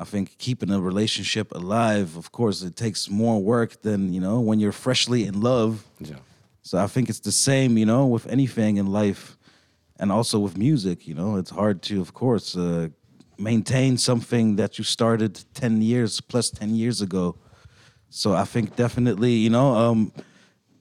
I 0.00 0.04
think 0.04 0.38
keeping 0.38 0.70
a 0.70 0.80
relationship 0.80 1.52
alive, 1.52 2.16
of 2.16 2.32
course, 2.32 2.62
it 2.62 2.74
takes 2.74 3.10
more 3.10 3.38
work 3.38 3.82
than, 3.82 4.14
you 4.14 4.20
know, 4.20 4.40
when 4.40 4.58
you're 4.58 4.72
freshly 4.72 5.26
in 5.26 5.42
love. 5.42 5.84
Yeah. 5.98 6.16
So 6.62 6.78
I 6.78 6.86
think 6.86 7.10
it's 7.10 7.20
the 7.20 7.32
same, 7.32 7.76
you 7.76 7.84
know, 7.84 8.06
with 8.06 8.26
anything 8.26 8.78
in 8.78 8.86
life 8.86 9.36
and 9.98 10.10
also 10.10 10.38
with 10.38 10.56
music, 10.56 11.06
you 11.06 11.14
know, 11.14 11.36
it's 11.36 11.50
hard 11.50 11.82
to, 11.82 12.00
of 12.00 12.14
course, 12.14 12.56
uh, 12.56 12.88
maintain 13.38 13.98
something 13.98 14.56
that 14.56 14.78
you 14.78 14.84
started 14.84 15.44
10 15.52 15.82
years 15.82 16.18
plus 16.22 16.48
10 16.48 16.74
years 16.74 17.02
ago. 17.02 17.36
So 18.08 18.32
I 18.32 18.44
think 18.44 18.76
definitely, 18.76 19.32
you 19.32 19.50
know, 19.50 19.74
um, 19.74 20.12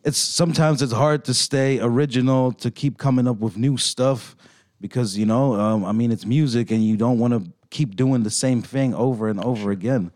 it's 0.05 0.17
sometimes 0.17 0.81
it's 0.81 0.93
hard 0.93 1.25
to 1.25 1.33
stay 1.33 1.81
original, 1.81 2.53
to 2.53 2.71
keep 2.71 2.97
coming 2.97 3.27
up 3.27 3.39
with 3.39 3.57
new 3.57 3.75
stuff 3.75 4.37
because, 4.79 5.17
you 5.17 5.25
know, 5.25 5.55
um, 5.55 5.83
I 5.83 5.91
mean, 5.91 6.09
it's 6.09 6.25
music 6.25 6.71
and 6.71 6.81
you 6.81 6.95
don't 6.95 7.19
want 7.19 7.33
to 7.33 7.51
keep 7.69 7.95
doing 7.95 8.23
the 8.23 8.29
same 8.29 8.61
thing 8.61 8.93
over 8.93 9.27
and 9.29 9.39
over 9.43 9.71
again. 9.71 10.11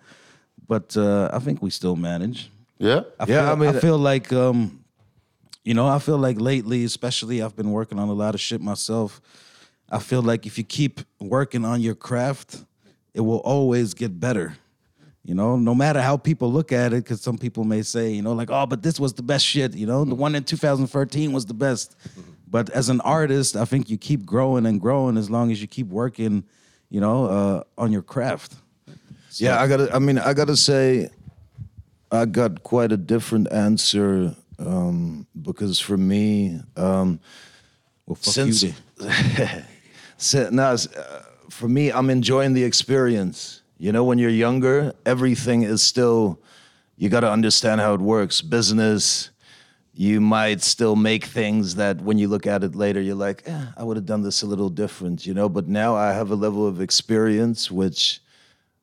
But 0.67 0.95
uh, 0.97 1.29
I 1.33 1.39
think 1.39 1.61
we 1.61 1.69
still 1.69 1.95
manage. 1.95 2.49
Yeah? 2.79 3.01
I 3.19 3.25
Yeah, 3.27 3.41
feel, 3.45 3.51
I 3.51 3.55
mean- 3.55 3.75
I 3.75 3.79
feel 3.79 3.97
like 3.97 4.31
um, 4.33 4.83
you 5.63 5.73
know, 5.73 5.87
I 5.87 5.99
feel 5.99 6.17
like 6.17 6.39
lately, 6.41 6.83
especially, 6.83 7.41
I've 7.41 7.55
been 7.55 7.71
working 7.71 7.97
on 7.99 8.09
a 8.09 8.13
lot 8.13 8.33
of 8.35 8.41
shit 8.41 8.59
myself. 8.61 9.21
I 9.89 9.99
feel 9.99 10.21
like 10.21 10.45
if 10.45 10.57
you 10.57 10.63
keep 10.63 10.99
working 11.19 11.63
on 11.63 11.79
your 11.81 11.95
craft, 11.95 12.63
it 13.13 13.21
will 13.21 13.37
always 13.39 13.93
get 13.93 14.19
better. 14.19 14.55
You 15.23 15.35
know, 15.35 15.55
no 15.55 15.73
matter 15.73 16.01
how 16.01 16.17
people 16.17 16.51
look 16.51 16.73
at 16.73 16.91
it, 16.91 17.03
because 17.05 17.21
some 17.21 17.37
people 17.37 17.63
may 17.63 17.81
say, 17.81 18.11
you 18.11 18.21
know, 18.21 18.33
like, 18.33 18.49
oh, 18.51 18.65
but 18.65 18.81
this 18.83 18.99
was 18.99 19.13
the 19.13 19.23
best 19.23 19.45
shit. 19.45 19.73
You 19.73 19.85
know, 19.87 20.03
the 20.03 20.15
one 20.15 20.35
in 20.35 20.43
2013 20.43 21.31
was 21.31 21.45
the 21.45 21.53
best. 21.53 21.95
But 22.45 22.69
as 22.71 22.89
an 22.89 22.99
artist, 23.01 23.55
I 23.55 23.63
think 23.63 23.89
you 23.89 23.97
keep 23.97 24.25
growing 24.25 24.65
and 24.65 24.81
growing 24.81 25.15
as 25.15 25.29
long 25.29 25.49
as 25.49 25.61
you 25.61 25.67
keep 25.67 25.87
working, 25.87 26.43
you 26.93 27.01
know, 27.01 27.25
uh, 27.25 27.63
on 27.75 27.91
your 27.91 28.03
craft. 28.03 28.53
Yeah, 29.31 29.59
I 29.59 29.67
gotta. 29.67 29.93
I 29.93 29.97
mean, 29.97 30.19
I 30.19 30.33
gotta 30.35 30.55
say, 30.55 31.09
I 32.11 32.25
got 32.25 32.61
quite 32.61 32.91
a 32.91 32.97
different 32.97 33.51
answer 33.51 34.35
um, 34.59 35.25
because 35.41 35.79
for 35.79 35.97
me, 35.97 36.59
um, 36.77 37.19
Well, 38.05 38.15
fuck 38.15 38.33
since 38.35 38.61
you 38.61 38.73
then. 38.97 39.65
Si- 40.17 40.49
no, 40.51 40.63
uh, 40.63 40.75
for 41.49 41.67
me, 41.67 41.91
I'm 41.91 42.11
enjoying 42.11 42.53
the 42.53 42.63
experience. 42.63 43.63
You 43.79 43.91
know, 43.91 44.03
when 44.03 44.19
you're 44.19 44.29
younger, 44.29 44.93
everything 45.03 45.63
is 45.63 45.81
still. 45.81 46.39
You 46.95 47.09
got 47.09 47.21
to 47.21 47.31
understand 47.31 47.81
how 47.81 47.95
it 47.95 48.01
works. 48.01 48.43
Business. 48.43 49.31
You 49.95 50.19
might 50.21 50.61
still 50.63 50.95
make 50.95 51.25
things 51.25 51.75
that 51.75 52.01
when 52.01 52.17
you 52.17 52.27
look 52.27 52.47
at 52.47 52.63
it 52.63 52.73
later, 52.75 52.99
you're 52.99 53.13
like, 53.15 53.43
eh, 53.45 53.65
I 53.77 53.83
would 53.83 53.95
have 53.95 54.07
done 54.07 54.23
this 54.23 54.41
a 54.41 54.47
little 54.47 54.69
different, 54.69 55.25
you 55.27 55.33
know. 55.35 55.47
But 55.49 55.67
now 55.67 55.95
I 55.95 56.13
have 56.13 56.31
a 56.31 56.35
level 56.35 56.65
of 56.67 56.81
experience 56.81 57.69
which 57.69 58.19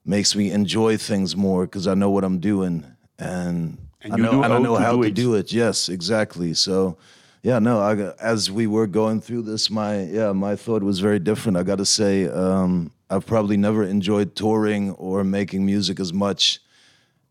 makes 0.05 0.37
me 0.37 0.51
enjoy 0.53 0.97
things 0.97 1.35
more 1.37 1.65
because 1.67 1.87
I 1.89 1.95
know 1.95 2.11
what 2.11 2.25
I'm 2.25 2.39
doing 2.39 2.87
and, 3.19 3.77
And 4.03 4.15
I 4.15 4.17
know 4.17 4.43
I 4.43 4.49
how 4.49 4.59
know 4.59 4.77
to 4.77 4.83
how 4.85 4.93
do 4.97 5.03
to 5.03 5.09
it. 5.09 5.15
do 5.15 5.35
it. 5.35 5.53
Yes, 5.53 5.89
exactly. 5.89 6.55
So, 6.55 6.97
yeah, 7.43 7.59
no. 7.59 7.81
I, 7.81 7.93
as 8.23 8.51
we 8.51 8.67
were 8.67 8.87
going 8.87 9.21
through 9.21 9.43
this, 9.43 9.69
my 9.69 10.05
yeah, 10.05 10.33
my 10.33 10.57
thought 10.57 10.83
was 10.83 11.01
very 11.01 11.19
different. 11.19 11.59
I 11.59 11.65
got 11.65 11.79
to 11.79 11.85
say, 11.85 12.29
um, 12.29 12.93
I've 13.11 13.27
probably 13.27 13.57
never 13.57 13.83
enjoyed 13.85 14.35
touring 14.37 14.93
or 14.93 15.25
making 15.25 15.67
music 15.67 15.99
as 16.01 16.13
much 16.13 16.61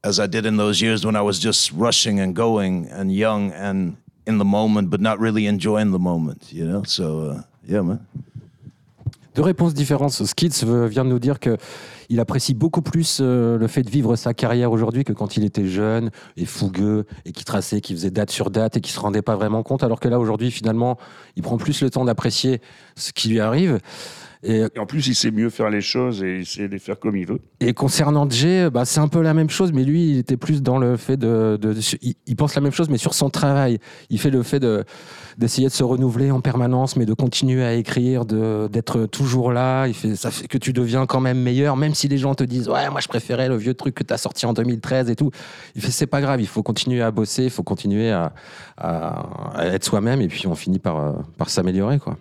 as 0.04 0.20
I 0.20 0.28
did 0.28 0.46
in 0.46 0.58
those 0.58 0.82
years 0.82 1.06
when 1.06 1.16
I 1.16 1.22
was 1.22 1.40
just 1.40 1.72
rushing 1.72 2.20
and 2.20 2.34
going 2.34 2.88
and 2.92 3.12
young 3.12 3.52
and 3.52 3.96
in 4.26 4.38
the 4.38 4.46
moment, 4.46 4.90
but 4.90 5.02
not 5.02 5.20
really 5.20 5.48
enjoying 5.48 5.92
the 5.92 6.00
moment. 6.00 6.52
You 6.52 6.66
know? 6.66 6.84
So, 6.86 7.32
uh, 7.32 7.42
yeah, 7.68 7.82
man. 7.82 8.00
Deux 9.36 9.44
réponses 9.44 9.74
différentes. 9.74 10.26
Skids 10.26 10.66
vient 10.88 11.06
de 11.06 11.10
nous 11.10 11.20
dire 11.20 11.40
que 11.40 11.58
il 12.10 12.20
apprécie 12.20 12.56
beaucoup 12.56 12.82
plus 12.82 13.20
euh, 13.22 13.58
le 13.58 13.68
fait 13.68 13.84
de 13.84 13.90
vivre 13.90 14.16
sa 14.16 14.34
carrière 14.34 14.72
aujourd'hui 14.72 15.04
que 15.04 15.14
quand 15.14 15.38
il 15.38 15.46
était 15.46 15.68
jeune 15.68 16.10
et 16.36 16.46
fougueux 16.46 17.06
et 17.26 17.32
qui 17.32 17.46
traçait, 17.46 17.82
qui 17.82 17.94
faisait 17.94 18.10
date 18.10 18.32
sur 18.32 18.50
date 18.50 18.78
et 18.78 18.82
qui 18.82 18.92
se 18.92 19.00
rendait 19.00 19.22
pas 19.22 19.36
vraiment 19.36 19.62
compte. 19.62 19.84
Alors 19.84 20.00
que 20.00 20.08
là 20.08 20.20
aujourd'hui, 20.20 20.50
finalement, 20.50 20.98
il 21.36 21.44
prend 21.44 21.58
plus 21.58 21.82
le 21.82 21.92
temps 21.92 22.06
d'apprécier 22.06 22.62
ce 22.96 23.14
qui 23.14 23.30
lui 23.30 23.40
arrive. 23.40 23.80
Et 24.42 24.64
Et 24.74 24.80
en 24.80 24.86
plus, 24.86 25.06
il 25.08 25.16
sait 25.16 25.32
mieux 25.32 25.50
faire 25.50 25.70
les 25.70 25.82
choses 25.82 26.24
et 26.24 26.38
il 26.40 26.46
sait 26.46 26.68
les 26.70 26.80
faire 26.80 26.98
comme 26.98 27.18
il 27.18 27.26
veut. 27.26 27.40
Et 27.60 27.74
concernant 27.74 28.30
Jay, 28.30 28.70
bah, 28.70 28.86
c'est 28.86 29.02
un 29.02 29.10
peu 29.10 29.22
la 29.22 29.34
même 29.34 29.50
chose, 29.50 29.74
mais 29.74 29.84
lui, 29.84 30.12
il 30.12 30.18
était 30.20 30.38
plus 30.38 30.62
dans 30.62 30.78
le 30.78 30.96
fait 30.96 31.18
de. 31.18 31.58
de- 31.62 31.74
de- 31.74 31.80
il, 32.02 32.16
il 32.26 32.36
pense 32.38 32.56
la 32.56 32.62
même 32.62 32.72
chose, 32.72 32.90
mais 32.90 32.98
sur 32.98 33.14
son 33.14 33.30
travail. 33.30 33.80
Il 34.10 34.20
fait 34.20 34.30
le 34.30 34.42
fait 34.44 34.60
de 34.62 34.86
d'essayer 35.38 35.68
de 35.68 35.74
se 35.74 35.84
renouveler 35.84 36.32
en 36.32 36.42
permanence, 36.42 36.96
mais 36.98 37.06
de 37.06 37.14
continuer 37.14 37.64
à 37.64 37.74
écrire, 37.74 38.26
d'être 38.26 39.06
toujours 39.06 39.52
là. 39.52 39.88
Il 39.88 39.94
fait, 39.94 40.16
ça 40.16 40.32
fait 40.32 40.48
que 40.48 40.58
tu 40.58 40.74
deviens 40.74 41.06
quand 41.06 41.22
même 41.22 41.40
meilleur, 41.42 41.76
même 41.78 41.94
si 41.94 42.08
les 42.08 42.18
gens 42.18 42.36
te 42.36 42.44
disent 42.44 42.70
Ouais, 42.70 42.90
moi 42.90 43.00
je 43.02 43.08
préférais 43.08 43.48
le 43.50 43.56
vieux 43.58 43.74
truc 43.74 43.96
que 43.96 44.04
tu 44.04 44.14
as 44.14 44.18
sorti 44.18 44.46
en 44.46 44.54
2013 44.54 45.10
et 45.10 45.16
tout. 45.16 45.32
Il 45.76 45.82
fait 45.82 45.92
C'est 45.92 46.08
pas 46.08 46.22
grave, 46.22 46.40
il 46.42 46.48
faut 46.48 46.64
continuer 46.64 47.02
à 47.02 47.12
bosser, 47.12 47.44
il 47.46 47.50
faut 47.50 47.64
continuer 47.64 48.10
à, 48.12 48.34
à- 48.78 49.52
à 49.56 49.66
être 49.68 49.84
soi-même, 49.84 50.22
et 50.22 50.28
puis 50.30 50.48
on 50.48 50.56
finit 50.56 50.80
par, 50.80 50.98
euh, 51.00 51.12
par 51.38 51.50
s'améliorer, 51.50 52.00
quoi. 52.00 52.18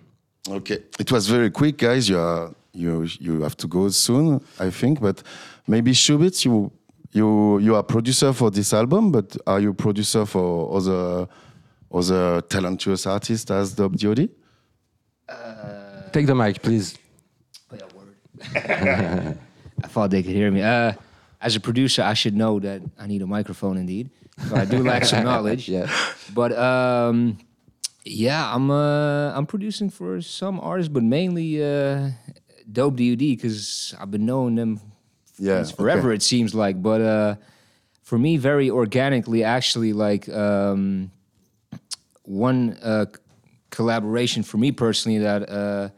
Okay. 0.49 0.79
It 0.99 1.11
was 1.11 1.27
very 1.27 1.51
quick, 1.51 1.77
guys. 1.77 2.09
You 2.09 2.19
are 2.19 2.53
you 2.73 3.07
you 3.19 3.41
have 3.41 3.55
to 3.57 3.67
go 3.67 3.89
soon, 3.89 4.41
I 4.59 4.69
think. 4.69 4.99
But 5.01 5.23
maybe 5.67 5.91
Shubitz, 5.91 6.45
you 6.45 6.71
you 7.11 7.59
you 7.59 7.75
are 7.75 7.83
producer 7.83 8.33
for 8.33 8.51
this 8.51 8.73
album, 8.73 9.11
but 9.11 9.37
are 9.45 9.59
you 9.59 9.73
producer 9.73 10.25
for 10.25 10.75
other 10.75 11.27
other 11.91 12.41
talentuous 12.41 13.05
artists 13.05 13.49
as 13.51 13.73
Dub 13.73 13.95
Diodi? 13.95 14.29
Take 16.11 16.25
the 16.25 16.35
mic, 16.35 16.61
please. 16.61 16.97
I 18.55 19.87
thought 19.87 20.11
they 20.11 20.23
could 20.23 20.33
hear 20.33 20.49
me. 20.49 20.61
Uh, 20.61 20.93
as 21.41 21.55
a 21.55 21.59
producer, 21.59 22.01
I 22.01 22.13
should 22.13 22.35
know 22.35 22.59
that 22.59 22.81
I 22.97 23.07
need 23.07 23.21
a 23.21 23.27
microphone 23.27 23.77
indeed. 23.77 24.09
So 24.47 24.55
I 24.55 24.65
do 24.65 24.83
lack 24.83 25.05
some 25.05 25.23
knowledge. 25.29 25.69
Yeah. 25.69 25.89
But 26.33 26.57
um, 26.57 27.37
yeah, 28.09 28.53
I'm 28.55 28.71
uh, 28.71 29.31
I'm 29.35 29.45
producing 29.45 29.89
for 29.89 30.21
some 30.21 30.59
artists, 30.59 30.91
but 30.91 31.03
mainly 31.03 31.63
uh, 31.63 32.09
Dope 32.71 32.95
DUD 32.95 33.17
because 33.19 33.93
I've 33.99 34.11
been 34.11 34.25
knowing 34.25 34.55
them 34.55 34.79
Yeah, 35.37 35.63
forever. 35.63 36.09
okay. 36.09 36.15
It 36.15 36.23
seems 36.23 36.53
like, 36.53 36.81
but 36.81 37.01
uh, 37.01 37.35
for 38.01 38.17
me, 38.17 38.37
very 38.37 38.69
organically, 38.69 39.43
actually, 39.43 39.93
like 39.93 40.27
um, 40.29 41.11
one 42.23 42.77
uh, 42.81 43.05
collaboration 43.69 44.43
for 44.43 44.57
me 44.57 44.71
personally 44.71 45.19
that 45.19 45.49
uh, 45.49 45.89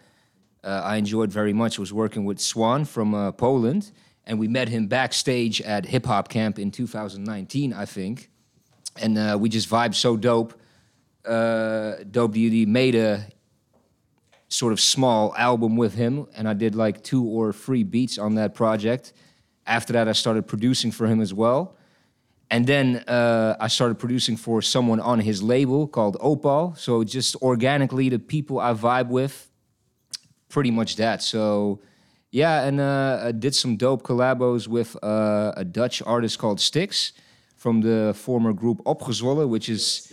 uh, 0.64 0.82
I 0.84 0.98
enjoyed 0.98 1.32
very 1.32 1.54
much 1.54 1.80
was 1.80 1.92
working 1.94 2.26
with 2.26 2.40
Swan 2.40 2.86
from 2.86 3.14
uh, 3.16 3.32
Poland, 3.32 3.92
and 4.26 4.40
we 4.40 4.48
met 4.48 4.70
him 4.70 4.88
backstage 4.88 5.62
at 5.62 5.86
Hip 5.86 6.06
Hop 6.06 6.28
Camp 6.30 6.60
in 6.60 6.72
2019, 6.72 7.74
I 7.74 7.86
think, 7.86 8.30
and 9.02 9.18
uh, 9.18 9.38
we 9.40 9.50
just 9.50 9.70
vibed 9.70 9.96
so 9.96 10.18
dope. 10.18 10.54
Uh, 11.26 12.04
Dope 12.10 12.34
DD 12.34 12.68
made 12.68 12.96
a 12.96 13.28
sort 14.48 14.74
of 14.74 14.80
small 14.80 15.34
album 15.36 15.78
with 15.78 15.94
him, 15.94 16.28
and 16.36 16.48
I 16.48 16.54
did 16.54 16.76
like 16.76 17.04
two 17.04 17.24
or 17.24 17.54
three 17.54 17.84
beats 17.84 18.18
on 18.18 18.36
that 18.36 18.54
project. 18.54 19.14
After 19.66 19.94
that, 19.94 20.08
I 20.08 20.12
started 20.12 20.48
producing 20.48 20.92
for 20.92 21.08
him 21.08 21.22
as 21.22 21.34
well. 21.34 21.78
And 22.50 22.68
then 22.68 22.98
uh, 23.08 23.56
I 23.62 23.70
started 23.70 23.96
producing 23.98 24.36
for 24.36 24.62
someone 24.62 25.00
on 25.00 25.22
his 25.22 25.42
label 25.42 25.88
called 25.88 26.18
Opal. 26.20 26.76
So 26.76 27.04
just 27.06 27.38
organically, 27.38 28.10
the 28.10 28.20
people 28.20 28.60
I 28.60 28.74
vibe 28.74 29.08
with, 29.08 29.50
pretty 30.50 30.70
much 30.70 30.98
that. 30.98 31.24
So 31.24 31.80
yeah, 32.30 32.64
and 32.64 32.82
uh, 32.82 33.24
I 33.28 33.32
did 33.32 33.56
some 33.56 33.78
dope 33.78 34.04
collabos 34.04 34.68
with 34.68 35.02
uh, 35.02 35.54
a 35.56 35.64
Dutch 35.64 36.02
artist 36.06 36.40
called 36.40 36.60
Styx 36.60 37.14
from 37.56 37.82
the 37.82 38.14
former 38.16 38.52
group 38.54 38.82
Opgezwollen, 38.86 39.48
which 39.48 39.70
is 39.70 40.12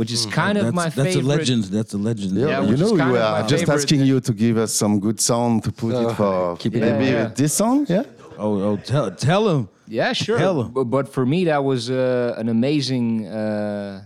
which 0.00 0.12
is 0.16 0.22
kind 0.42 0.56
of 0.58 0.64
that's, 0.64 0.74
my 0.82 0.88
that's 0.88 1.14
favorite. 1.14 1.24
a 1.24 1.36
legend. 1.36 1.62
That's 1.76 1.92
a 1.98 1.98
legend. 2.10 2.30
Yeah, 2.36 2.62
you 2.62 2.70
which 2.70 2.80
know, 2.80 2.92
we 2.92 2.98
kind 2.98 3.10
of 3.10 3.16
were 3.16 3.40
my 3.42 3.46
just 3.54 3.62
favorite- 3.64 3.74
asking 3.84 4.00
you 4.10 4.16
to 4.28 4.32
give 4.44 4.56
us 4.64 4.72
some 4.82 4.94
good 5.06 5.18
sound 5.20 5.54
to 5.66 5.70
put 5.82 5.92
it 6.02 6.10
for 6.18 6.56
keep 6.62 6.74
it 6.76 6.80
maybe 6.80 7.06
Yeah. 7.12 7.26
this 7.40 7.52
song, 7.62 7.78
yeah? 7.94 8.04
Oh, 8.44 8.52
oh, 8.68 8.76
tell 8.92 9.06
tell 9.28 9.44
him. 9.52 9.62
Yeah, 9.98 10.12
sure. 10.24 10.38
Hella. 10.38 10.64
But, 10.76 10.84
but 10.96 11.06
for 11.16 11.24
me, 11.32 11.40
that 11.52 11.62
was 11.70 11.82
uh, 11.90 12.40
an 12.42 12.48
amazing 12.48 13.06
uh, 13.26 14.04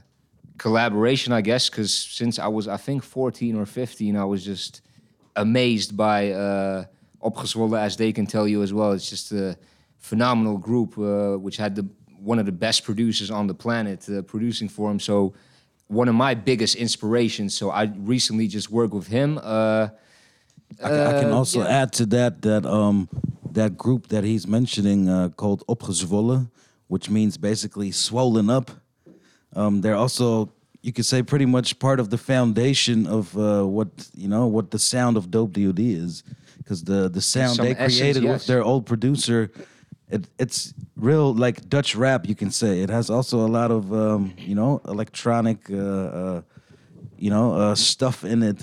collaboration, 0.64 1.30
I 1.40 1.42
guess, 1.50 1.68
because 1.70 1.92
since 2.20 2.34
I 2.38 2.48
was, 2.56 2.66
I 2.66 2.78
think, 2.86 3.02
14 3.04 3.56
or 3.60 3.66
15, 3.66 4.16
I 4.16 4.24
was 4.24 4.40
just 4.44 4.80
amazed 5.36 5.90
by 5.96 6.18
uh, 6.32 6.84
Opgezwollen, 7.22 7.78
as 7.78 7.96
they 7.96 8.12
can 8.12 8.26
tell 8.26 8.46
you 8.48 8.62
as 8.62 8.72
well. 8.72 8.90
It's 8.96 9.10
just 9.10 9.32
a 9.32 9.56
phenomenal 9.98 10.58
group, 10.58 10.90
uh, 10.98 11.36
which 11.44 11.56
had 11.56 11.74
the 11.76 11.84
one 12.32 12.38
of 12.40 12.46
the 12.46 12.58
best 12.66 12.84
producers 12.84 13.30
on 13.30 13.46
the 13.46 13.54
planet 13.54 14.00
uh, 14.08 14.22
producing 14.22 14.68
for 14.76 14.90
him. 14.90 14.98
So 14.98 15.34
one 15.88 16.08
of 16.08 16.14
my 16.14 16.34
biggest 16.34 16.76
inspirations. 16.76 17.56
So 17.56 17.70
I 17.70 17.92
recently 17.96 18.48
just 18.48 18.70
worked 18.70 18.94
with 18.94 19.06
him. 19.06 19.38
Uh, 19.42 19.88
I, 20.82 20.86
I 20.86 21.20
can 21.20 21.30
uh, 21.30 21.36
also 21.36 21.60
yeah. 21.60 21.82
add 21.82 21.92
to 21.94 22.06
that 22.06 22.42
that 22.42 22.66
um 22.66 23.08
that 23.52 23.76
group 23.76 24.08
that 24.08 24.24
he's 24.24 24.46
mentioning 24.46 25.08
uh, 25.08 25.28
called 25.28 25.64
Opgezwollen, 25.68 26.50
which 26.88 27.08
means 27.08 27.36
basically 27.36 27.92
swollen 27.92 28.50
up. 28.50 28.70
Um, 29.54 29.80
they're 29.82 29.96
also 29.96 30.52
you 30.82 30.92
could 30.92 31.06
say 31.06 31.22
pretty 31.22 31.46
much 31.46 31.78
part 31.78 31.98
of 31.98 32.10
the 32.10 32.18
foundation 32.18 33.06
of 33.06 33.36
uh, 33.38 33.62
what 33.64 33.88
you 34.14 34.28
know 34.28 34.46
what 34.46 34.70
the 34.70 34.78
sound 34.78 35.16
of 35.16 35.30
Dope 35.30 35.52
DOD 35.52 35.78
is, 35.80 36.22
because 36.58 36.84
the 36.84 37.08
the 37.08 37.20
sound 37.20 37.56
some 37.56 37.66
they 37.66 37.72
essence, 37.72 37.98
created 38.00 38.22
yes. 38.22 38.32
with 38.32 38.46
their 38.46 38.62
old 38.62 38.86
producer. 38.86 39.50
It, 40.10 40.28
it's 40.38 40.74
real 40.96 41.32
like 41.34 41.68
Dutch 41.68 41.96
rap, 41.96 42.28
you 42.28 42.34
can 42.34 42.50
say. 42.50 42.80
It 42.80 42.90
has 42.90 43.10
also 43.10 43.38
a 43.46 43.48
lot 43.48 43.70
of 43.70 43.92
um, 43.92 44.34
you 44.38 44.54
know 44.54 44.80
electronic, 44.86 45.70
uh, 45.70 45.76
uh, 45.76 46.42
you 47.16 47.30
know, 47.30 47.54
uh, 47.54 47.74
stuff 47.74 48.24
in 48.24 48.42
it 48.42 48.60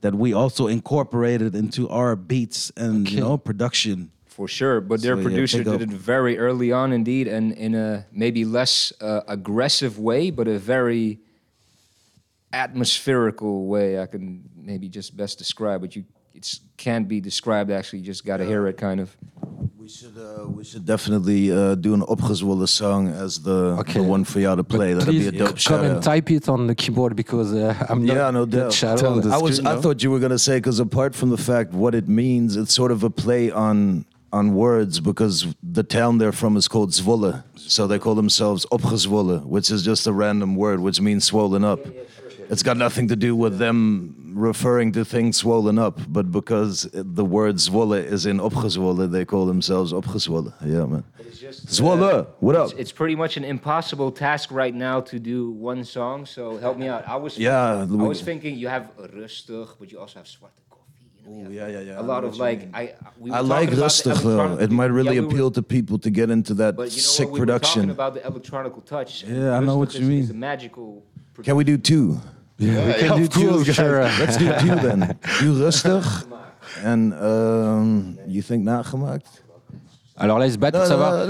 that 0.00 0.14
we 0.14 0.34
also 0.34 0.66
incorporated 0.66 1.54
into 1.54 1.88
our 1.88 2.14
beats 2.16 2.70
and 2.76 3.10
you 3.10 3.20
know 3.20 3.36
production. 3.38 4.10
For 4.26 4.48
sure, 4.48 4.80
but 4.80 5.00
their 5.00 5.14
So, 5.14 5.20
yeah, 5.20 5.24
producer 5.24 5.58
big 5.58 5.66
did 5.66 5.74
up. 5.74 5.80
it 5.82 5.90
very 5.90 6.38
early 6.38 6.72
on, 6.72 6.92
indeed, 6.92 7.28
and 7.28 7.52
in 7.52 7.74
a 7.74 8.04
maybe 8.12 8.44
less 8.44 8.92
uh, 9.00 9.20
aggressive 9.28 9.98
way, 9.98 10.30
but 10.30 10.48
a 10.48 10.58
very 10.58 11.20
atmospherical 12.52 13.66
way. 13.66 14.00
I 14.00 14.06
can 14.06 14.48
maybe 14.56 14.88
just 14.88 15.16
best 15.16 15.38
describe 15.38 15.80
but 15.80 15.94
You, 15.96 16.04
it 16.34 16.58
can't 16.76 17.06
be 17.08 17.20
described. 17.20 17.70
Actually, 17.70 18.00
you 18.00 18.06
just 18.06 18.24
got 18.24 18.38
to 18.38 18.44
hear 18.44 18.66
it, 18.66 18.76
kind 18.76 19.00
of. 19.00 19.16
We 19.84 19.90
should 19.90 20.16
uh, 20.16 20.48
we 20.48 20.64
should 20.64 20.86
definitely 20.86 21.52
uh, 21.52 21.74
do 21.74 21.92
an 21.92 22.00
opgezwollen 22.00 22.66
song 22.66 23.08
as 23.08 23.32
the, 23.42 23.76
Okay. 23.80 24.00
the 24.00 24.02
one 24.02 24.24
for 24.24 24.40
y'all 24.40 24.56
to 24.56 24.64
play. 24.64 24.94
That'd 24.94 25.08
Please 25.10 25.30
be 25.30 25.36
a 25.36 25.40
dope 25.44 25.62
come 25.62 25.84
and 25.84 26.02
type 26.02 26.30
it 26.30 26.48
on 26.48 26.66
the 26.68 26.74
keyboard 26.74 27.14
because 27.14 27.52
uh, 27.52 27.74
I'm 27.90 28.06
not 28.06 28.16
Yeah, 28.16 28.30
no 28.30 28.46
doubt. 28.46 28.72
the 28.72 29.30
I 29.30 29.36
was 29.36 29.56
screen, 29.56 29.66
I 29.66 29.74
no? 29.74 29.82
thought 29.82 30.02
you 30.02 30.10
were 30.10 30.20
gonna 30.20 30.38
say 30.38 30.56
because 30.56 30.80
apart 30.80 31.14
from 31.14 31.28
the 31.28 31.36
fact 31.36 31.74
what 31.74 31.94
it 31.94 32.08
means, 32.08 32.56
it's 32.56 32.72
sort 32.72 32.92
of 32.92 33.04
a 33.04 33.10
play 33.10 33.50
on 33.50 34.06
on 34.32 34.54
words 34.54 35.00
because 35.00 35.54
the 35.62 35.82
town 35.82 36.16
they're 36.16 36.32
from 36.32 36.56
is 36.56 36.66
called 36.66 36.90
Zwolle, 36.92 37.42
so 37.56 37.86
they 37.86 37.98
call 37.98 38.14
themselves 38.14 38.64
Opgezwolle, 38.72 39.44
which 39.44 39.70
is 39.70 39.82
just 39.84 40.06
a 40.06 40.12
random 40.14 40.56
word 40.56 40.80
which 40.80 40.98
means 40.98 41.24
swollen 41.26 41.62
up. 41.62 41.80
It's 42.48 42.62
got 42.62 42.78
nothing 42.78 43.08
to 43.08 43.16
do 43.16 43.36
with 43.36 43.58
them 43.58 43.76
referring 44.34 44.92
to 44.92 45.04
things 45.04 45.36
swollen 45.36 45.78
up, 45.78 46.00
but 46.08 46.30
because 46.32 46.88
the 46.92 47.24
word 47.24 47.56
Zwolle 47.56 48.02
is 48.04 48.26
in 48.26 48.38
Opgezwolle, 48.38 49.10
they 49.10 49.24
call 49.24 49.46
themselves 49.46 49.92
Opgezwolle. 49.92 50.52
Yeah, 50.64 50.84
man. 50.86 51.04
Zwolle, 51.66 52.26
what 52.40 52.56
up? 52.56 52.70
It's, 52.70 52.80
it's 52.80 52.92
pretty 52.92 53.14
much 53.14 53.36
an 53.36 53.44
impossible 53.44 54.10
task 54.10 54.50
right 54.50 54.74
now 54.74 55.00
to 55.02 55.18
do 55.18 55.50
one 55.50 55.84
song. 55.84 56.26
So 56.26 56.56
help 56.58 56.78
me 56.78 56.88
out. 56.88 57.06
I 57.08 57.16
was 57.16 57.38
Yeah, 57.38 57.82
I 57.82 57.84
was 57.84 58.20
thinking 58.22 58.56
you 58.56 58.68
have 58.68 58.90
rustig, 58.96 59.68
but 59.78 59.90
you 59.92 59.98
also 60.00 60.18
have 60.18 60.26
zwarte 60.26 60.60
koffie. 60.70 61.36
You 61.36 61.44
know, 61.44 61.50
you 61.50 61.56
yeah, 61.60 61.68
yeah, 61.68 61.80
yeah. 61.80 62.00
A 62.00 62.02
lot 62.02 62.24
of 62.24 62.36
like 62.38 62.68
I. 62.74 62.94
We 63.18 63.30
were 63.30 63.36
I 63.36 63.40
like 63.40 63.70
rustig 63.70 64.20
though. 64.22 64.58
It 64.58 64.70
might 64.70 64.86
really 64.90 65.14
Yeah, 65.16 65.20
we 65.20 65.26
were- 65.26 65.32
appeal 65.32 65.50
to 65.52 65.62
people 65.62 65.98
to 65.98 66.10
get 66.10 66.30
into 66.30 66.54
that 66.54 66.76
But 66.76 66.90
you 66.90 66.96
know 66.96 67.14
sick 67.16 67.26
what? 67.30 67.34
We 67.34 67.40
were 67.40 67.46
talking 67.46 67.60
production. 67.60 67.90
about 67.90 68.14
the 68.14 68.26
electronical 68.26 68.82
touch. 68.82 69.24
Yeah, 69.24 69.56
I 69.56 69.60
know 69.60 69.76
what 69.78 69.94
you 69.94 70.00
is- 70.02 70.08
mean. 70.08 70.20
It's 70.22 70.30
a 70.30 70.34
magical. 70.34 71.02
Can 71.42 71.56
we 71.56 71.64
do 71.64 71.76
two? 71.76 72.20
Yeah, 72.58 72.86
we 72.86 72.94
can 72.94 73.16
do 73.16 73.24
of 73.24 73.32
course, 73.32 73.64
two, 73.66 73.72
sure. 73.72 74.04
Let's 74.20 74.36
do 74.38 74.46
two 74.60 74.76
then. 74.80 75.14
Doe 75.42 75.64
rustig. 75.64 76.04
En 76.84 77.12
um, 77.12 78.16
you 78.28 78.42
think 78.42 78.64
nagemaakt? 78.64 79.26
Alors 80.16 80.38
là, 80.38 80.46
ils 80.46 80.52
se 80.52 80.58
battent 80.58 80.76
pour 80.76 80.86
savoir. 80.86 81.26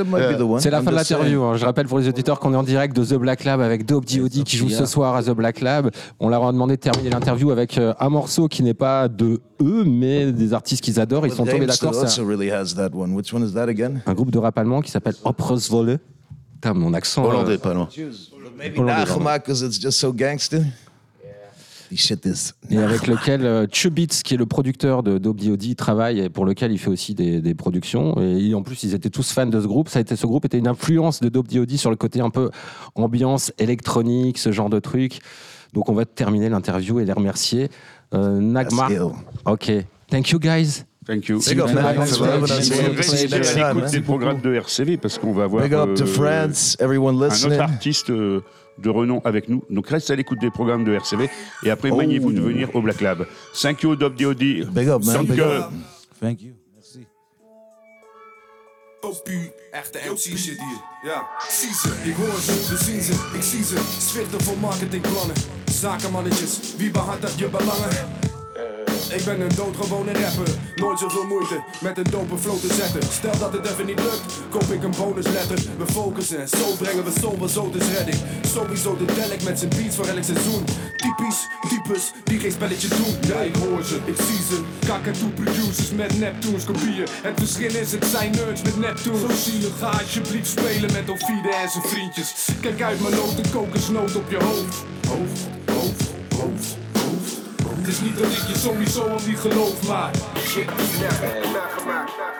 C'est 0.60 0.68
la 0.70 0.82
fin 0.82 0.90
de 0.90 0.96
l'interview. 0.96 1.42
hein. 1.42 1.56
Je 1.56 1.64
rappelle 1.64 1.86
pour 1.86 1.98
les 1.98 2.06
auditeurs 2.06 2.38
qu'on 2.38 2.52
est 2.52 2.56
en 2.56 2.62
direct 2.62 2.94
de 2.94 3.02
The 3.02 3.14
Black 3.14 3.44
Lab 3.44 3.62
avec 3.62 3.86
Dope 3.86 4.04
D.O.D. 4.04 4.42
qui 4.42 4.58
joue 4.58 4.68
ce 4.68 4.84
soir 4.84 5.14
à 5.16 5.22
The 5.22 5.30
Black 5.30 5.62
Lab. 5.62 5.90
On 6.20 6.28
leur 6.28 6.44
a 6.46 6.52
demandé 6.52 6.76
de 6.76 6.80
terminer 6.80 7.08
l'interview 7.08 7.50
avec 7.50 7.78
euh, 7.78 7.94
un 7.98 8.10
morceau 8.10 8.46
qui 8.46 8.62
n'est 8.62 8.74
pas 8.74 9.08
de 9.08 9.40
eux, 9.62 9.84
mais 9.84 10.30
des 10.32 10.52
artistes 10.52 10.84
qu'ils 10.84 11.00
adorent. 11.00 11.26
Ils 11.26 11.32
sont 11.32 11.46
tombés 11.46 11.64
d'accord. 11.66 11.94
Un, 12.04 12.06
un 14.06 14.14
groupe 14.14 14.30
de 14.30 14.38
rap 14.38 14.58
allemand 14.58 14.82
qui 14.82 14.90
s'appelle 14.90 15.14
Oprazwolle. 15.24 15.98
Putain, 16.54 16.74
mon 16.74 16.92
accent. 16.92 17.24
euh, 17.24 17.28
Hollandais, 17.28 17.56
pas 17.58 17.72
loin. 17.72 17.88
Maybe 18.58 18.78
Hollandais, 18.78 19.04
nagemaakt 19.06 19.46
because 19.46 19.62
it's 19.62 19.80
just 19.80 19.98
so 19.98 20.12
gangster. 20.12 20.60
Shit 21.96 22.26
et 22.70 22.78
avec 22.78 23.06
lequel 23.06 23.44
euh, 23.44 23.66
Chubits, 23.70 24.22
qui 24.24 24.34
est 24.34 24.36
le 24.36 24.46
producteur 24.46 25.02
de 25.02 25.18
Dope 25.18 25.40
D.O.D., 25.40 25.74
travaille 25.74 26.20
et 26.20 26.28
pour 26.28 26.44
lequel 26.44 26.72
il 26.72 26.78
fait 26.78 26.90
aussi 26.90 27.14
des, 27.14 27.40
des 27.40 27.54
productions. 27.54 28.20
Et 28.20 28.54
en 28.54 28.62
plus, 28.62 28.82
ils 28.82 28.94
étaient 28.94 29.10
tous 29.10 29.32
fans 29.32 29.46
de 29.46 29.60
ce 29.60 29.66
groupe. 29.66 29.88
Ça 29.88 29.98
a 29.98 30.02
été, 30.02 30.16
ce 30.16 30.26
groupe 30.26 30.44
était 30.44 30.58
une 30.58 30.68
influence 30.68 31.20
de 31.20 31.28
Dope 31.28 31.48
D.O.D. 31.48 31.76
sur 31.76 31.90
le 31.90 31.96
côté 31.96 32.20
un 32.20 32.30
peu 32.30 32.50
ambiance 32.94 33.52
électronique, 33.58 34.38
ce 34.38 34.52
genre 34.52 34.70
de 34.70 34.80
truc. 34.80 35.20
Donc, 35.72 35.88
on 35.88 35.94
va 35.94 36.04
terminer 36.04 36.48
l'interview 36.48 37.00
et 37.00 37.04
les 37.04 37.12
remercier. 37.12 37.68
Euh, 38.14 38.40
Nagmar. 38.40 38.90
Ok. 39.44 39.72
Thank 40.08 40.30
you, 40.30 40.38
guys. 40.38 40.84
Thank 41.06 41.28
you. 41.28 41.38
Big 41.38 41.60
up, 41.60 41.68
des 43.90 44.00
programmes 44.00 44.40
de 44.40 44.54
RCV 44.54 44.96
parce 44.96 45.18
qu'on 45.18 45.32
va 45.32 45.46
voir 45.46 45.64
Big 45.64 45.74
up 45.74 45.94
to 45.94 46.04
euh, 46.04 46.06
France, 46.06 46.76
everyone 46.80 47.22
un 47.22 47.26
autre 47.26 47.60
artiste 47.60 48.08
euh, 48.10 48.40
de 48.78 48.90
renom 48.90 49.20
avec 49.24 49.48
nous. 49.48 49.62
Donc 49.70 49.88
reste 49.88 50.10
à 50.10 50.16
l'écoute 50.16 50.40
des 50.40 50.50
programmes 50.50 50.84
de 50.84 50.92
RCV 50.92 51.28
et 51.64 51.70
après 51.70 51.90
Oh. 51.90 51.96
maniez-vous 51.96 52.32
de 52.32 52.40
venir 52.40 52.68
au 52.74 52.80
Black 52.82 53.00
Lab. 53.00 53.26
Thank 53.62 53.82
you, 53.82 53.96
Dob 53.96 54.14
DOD. 54.16 54.38
Big 54.38 54.88
up, 54.88 55.04
man. 55.04 55.16
Donc, 55.16 55.26
Big 55.28 55.40
up. 55.40 55.64
Thank 56.20 56.40
you. 56.42 56.52
Merci. 56.74 57.06
Opie, 59.02 59.52
echte 59.72 59.98
MC 60.10 60.18
shit 60.36 60.58
hier. 60.58 60.80
Ja, 61.12 61.22
zie 61.50 61.74
ze, 61.74 61.88
ik 62.08 62.14
hoor 62.14 62.40
ze, 62.40 62.52
we 62.70 62.84
zien 62.84 63.00
ze, 63.02 63.12
ik 63.34 63.42
zie 63.42 63.64
ze. 63.64 63.76
Zwichten 63.98 64.40
voor 64.40 64.58
marketingplannen. 64.58 65.36
Zakenmannetjes, 65.64 66.74
wie 66.76 66.90
behartigt 66.90 67.38
je 67.38 67.48
belangen? 67.48 68.08
Ik 69.08 69.24
ben 69.24 69.40
een 69.40 69.54
doodgewone 69.56 70.12
rapper, 70.12 70.54
nooit 70.76 70.98
zoveel 70.98 71.26
moeite 71.26 71.62
met 71.80 71.98
een 71.98 72.10
dope 72.10 72.38
flow 72.38 72.58
te 72.58 72.74
zetten. 72.74 73.02
Stel 73.12 73.38
dat 73.38 73.52
het 73.52 73.70
even 73.70 73.86
niet 73.86 74.00
lukt, 74.00 74.32
koop 74.50 74.70
ik 74.70 74.82
een 74.82 74.94
bonusletter. 74.98 75.58
We 75.78 75.86
focussen 75.86 76.40
en 76.40 76.48
zo 76.48 76.74
brengen 76.78 77.04
we 77.04 77.12
zoveel 77.20 77.48
zo 77.48 77.70
dus 77.70 77.88
redding. 77.96 78.16
Sowieso 78.54 78.96
de 78.96 79.04
Delk 79.04 79.42
met 79.42 79.58
zijn 79.58 79.70
beats 79.70 79.96
voor 79.96 80.06
elk 80.06 80.24
seizoen. 80.24 80.64
Typisch, 80.96 81.48
types 81.68 82.12
die 82.24 82.38
geen 82.38 82.52
spelletje 82.52 82.88
doen. 82.88 83.14
Ja, 83.28 83.40
ik 83.40 83.56
hoor 83.56 83.84
ze, 83.84 83.96
ik 84.04 84.16
zie 84.16 84.42
ze. 84.48 84.62
Kakatoe 84.86 85.30
producers 85.30 85.90
met 85.90 86.18
Neptunes 86.18 86.64
kopieën. 86.64 87.06
Het 87.22 87.38
verschil 87.38 87.74
is, 87.74 87.92
het 87.92 88.04
zijn 88.04 88.30
nerds 88.30 88.62
met 88.62 88.76
Neptunes. 88.76 89.20
Zo 89.20 89.28
zie 89.44 89.60
je, 89.60 89.70
ga 89.78 89.90
alsjeblieft 89.90 90.48
spelen 90.48 90.92
met 90.92 91.10
Ovide 91.10 91.54
en 91.62 91.68
zijn 91.68 91.84
vriendjes. 91.84 92.48
Kijk 92.60 92.82
uit 92.82 93.00
mijn 93.00 93.14
een 93.14 93.50
kokosnoot 93.52 94.14
op 94.16 94.30
je. 94.30 94.36
Hoofd, 94.36 94.84
hoofd, 95.08 95.40
hoofd, 95.66 96.02
hoofd. 96.38 96.83
Het 97.84 97.92
is 97.92 98.00
niet 98.00 98.18
dat 98.18 98.26
ik 98.26 98.46
je 98.48 98.58
sowieso 98.58 99.02
al 99.02 99.20
niet 99.26 99.38
geloof, 99.38 99.88
maar 99.88 100.10
shit 100.38 100.66
nagemaakt, 100.66 101.52
nagemaakt, 101.52 101.86
nagemaakt. 101.86 102.33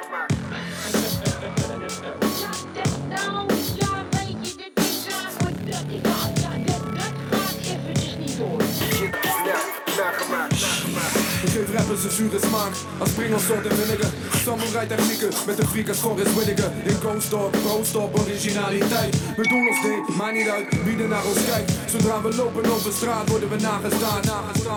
Shit 11.54 11.62
is 11.62 11.68
nagemaakt, 11.68 11.70
nagemaakt. 11.70 11.70
Ik 11.70 11.70
geef 11.70 11.76
rap 11.76 11.86
hebben 11.86 11.98
ze 11.98 12.10
zure 12.10 12.38
smaak. 12.46 12.72
Als 12.98 13.10
springelsoort 13.10 13.66
en 13.66 13.76
vinegar. 13.76 14.10
Samurai 14.44 14.86
technieken 14.86 15.28
met 15.46 15.56
de 15.56 15.66
freakers 15.66 15.98
van 15.98 16.16
Rich 16.16 16.34
Whittaker. 16.34 16.70
In 16.84 16.94
Ghost 16.94 17.30
Dog, 17.30 17.50
Ghost 17.66 17.96
op 17.96 18.18
originaliteit. 18.18 19.16
We 19.36 19.48
doen 19.48 19.68
ons 19.68 19.82
ding, 19.82 20.16
maakt 20.16 20.32
niet 20.32 20.48
uit 20.48 20.84
wie 20.84 21.02
er 21.02 21.08
naar 21.08 21.24
ons 21.24 21.44
kijkt. 21.44 21.72
Zodra 21.90 22.22
we 22.22 22.34
lopen 22.34 22.64
over 22.72 22.92
straat 22.92 23.28
worden 23.28 23.48
we 23.48 23.56
nagestaan. 23.56 24.22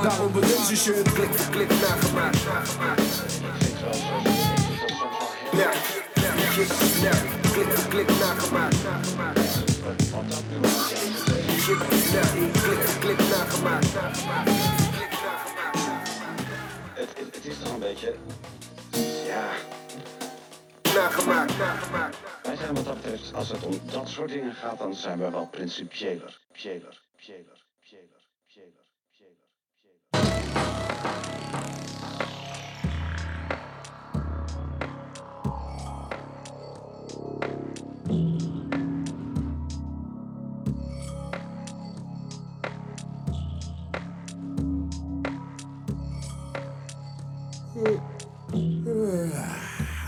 Daarom 0.02 0.34
we 0.34 0.40
deze 0.40 0.76
shit 0.76 1.12
klik 1.14 1.30
klik 1.52 1.70
nagemaakt. 1.70 2.38
Ja, 5.52 5.72
klik, 6.54 6.72
ja, 7.02 7.16
klik 7.52 7.68
klik 7.90 8.10
nagemaakt. 8.20 8.76
Klik, 12.62 12.86
klik 13.00 13.20
nagemaakt. 13.30 14.67
Het, 17.48 17.56
is 17.56 17.64
toch 17.64 17.74
een 17.74 17.80
beetje. 17.80 18.16
Ja. 19.26 19.52
Nagemaakt, 20.84 21.58
nagemaakt. 21.58 22.18
Wij 22.44 22.56
zijn 22.56 22.76
wat 22.76 22.86
dat 22.86 22.96
betreft, 22.96 23.34
als 23.34 23.50
het 23.50 23.64
om 23.64 23.80
dat 23.92 24.10
soort 24.10 24.30
dingen 24.30 24.54
gaat, 24.54 24.78
dan 24.78 24.94
zijn 24.96 25.20
we 25.20 25.30
wel 25.30 25.48
principiëler. 25.48 26.40
Pieler, 26.52 27.02
pieler, 27.16 27.66
pieler, 27.80 28.26
pieler, 28.48 28.84
pieler. 29.12 29.48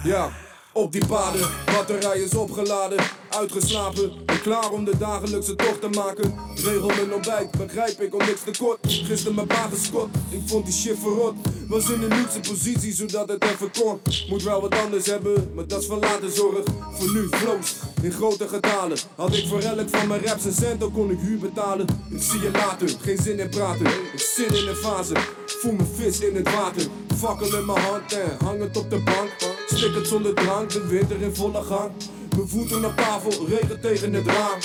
Ja, 0.09 0.31
op 0.73 0.91
die 0.91 1.05
paden, 1.07 1.49
batterij 1.65 2.19
is 2.19 2.33
opgeladen, 2.35 2.97
uitgeslapen 3.29 4.11
en 4.25 4.41
klaar 4.41 4.71
om 4.71 4.85
de 4.85 4.97
dagelijkse 4.97 5.55
tocht 5.55 5.81
te 5.81 5.89
maken. 5.89 6.35
Regel 6.55 6.87
mijn 6.87 7.13
ontbijt, 7.13 7.51
begrijp 7.51 8.01
ik 8.01 8.13
om 8.13 8.25
niks 8.25 8.41
tekort. 8.43 8.77
Gisteren 8.81 9.35
mijn 9.35 9.47
pa 9.47 9.69
geschot, 9.73 10.09
ik 10.29 10.41
vond 10.45 10.65
die 10.65 10.73
shit 10.73 10.97
verrot. 10.99 11.35
Was 11.67 11.89
in 11.89 12.01
een 12.01 12.17
luxe 12.17 12.39
positie 12.39 12.93
zodat 12.93 13.29
het 13.29 13.43
even 13.43 13.71
kon. 13.81 13.99
Moet 14.29 14.43
wel 14.43 14.61
wat 14.61 14.75
anders 14.75 15.05
hebben, 15.05 15.51
maar 15.55 15.67
dat 15.67 15.81
is 15.81 15.87
van 15.87 15.99
later 15.99 16.29
zorg. 16.29 16.65
Voor 16.91 17.13
nu 17.13 17.27
flows 17.31 17.75
in 18.01 18.11
grote 18.11 18.47
getalen. 18.47 18.97
Had 19.15 19.35
ik 19.35 19.47
voor 19.47 19.59
elk 19.59 19.89
van 19.89 20.07
mijn 20.07 20.25
raps 20.25 20.45
een 20.45 20.53
cent, 20.53 20.79
dan 20.79 20.91
kon 20.91 21.11
ik 21.11 21.19
huur 21.19 21.39
betalen. 21.39 21.85
Ik 22.11 22.21
zie 22.21 22.41
je 22.41 22.51
later, 22.51 22.89
geen 23.01 23.17
zin 23.17 23.39
in 23.39 23.49
praten. 23.49 23.85
Ik 23.85 24.19
zit 24.35 24.57
in 24.57 24.67
een 24.67 24.75
fase, 24.75 25.13
voel 25.45 25.73
me 25.73 25.83
vis 25.95 26.19
in 26.19 26.35
het 26.35 26.53
water. 26.53 26.83
Fakkel 27.17 27.57
in 27.57 27.65
mijn 27.65 27.79
hand 27.79 28.13
en 28.13 28.45
hangend 28.45 28.77
op 28.77 28.89
de 28.89 28.97
bank. 28.97 29.58
Stik 29.73 29.95
het 29.95 30.07
zonder 30.07 30.33
drank, 30.33 30.71
de 30.71 30.87
winter 30.87 31.21
in 31.21 31.35
volle 31.35 31.63
gang. 31.63 31.91
Mijn 32.35 32.47
voeten 32.47 32.85
op 32.85 32.95
tafel, 32.95 33.47
regen 33.47 33.81
tegen 33.81 34.13
het 34.13 34.25
raam. 34.25 34.59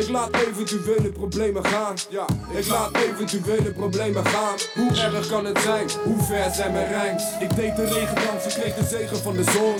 Ik 0.00 0.08
laat 0.08 0.36
eventuele 0.36 1.12
problemen 1.12 1.64
gaan. 1.64 1.94
Ja, 2.10 2.26
ik 2.52 2.66
laat 2.66 2.96
eventuele 2.96 3.72
problemen 3.72 4.26
gaan. 4.26 4.56
Hoe 4.74 4.90
erg 4.90 5.26
kan 5.26 5.44
het 5.44 5.58
zijn? 5.58 5.88
Hoe 6.04 6.22
ver 6.22 6.50
zijn 6.54 6.72
mijn 6.72 6.88
rijms? 6.88 7.22
Ik 7.40 7.56
deed 7.56 7.76
de 7.76 7.84
regendans, 7.84 8.44
ik 8.44 8.60
kreeg 8.60 8.74
de 8.74 8.84
zegen 8.84 9.16
van 9.16 9.36
de 9.36 9.44
zon. 9.44 9.78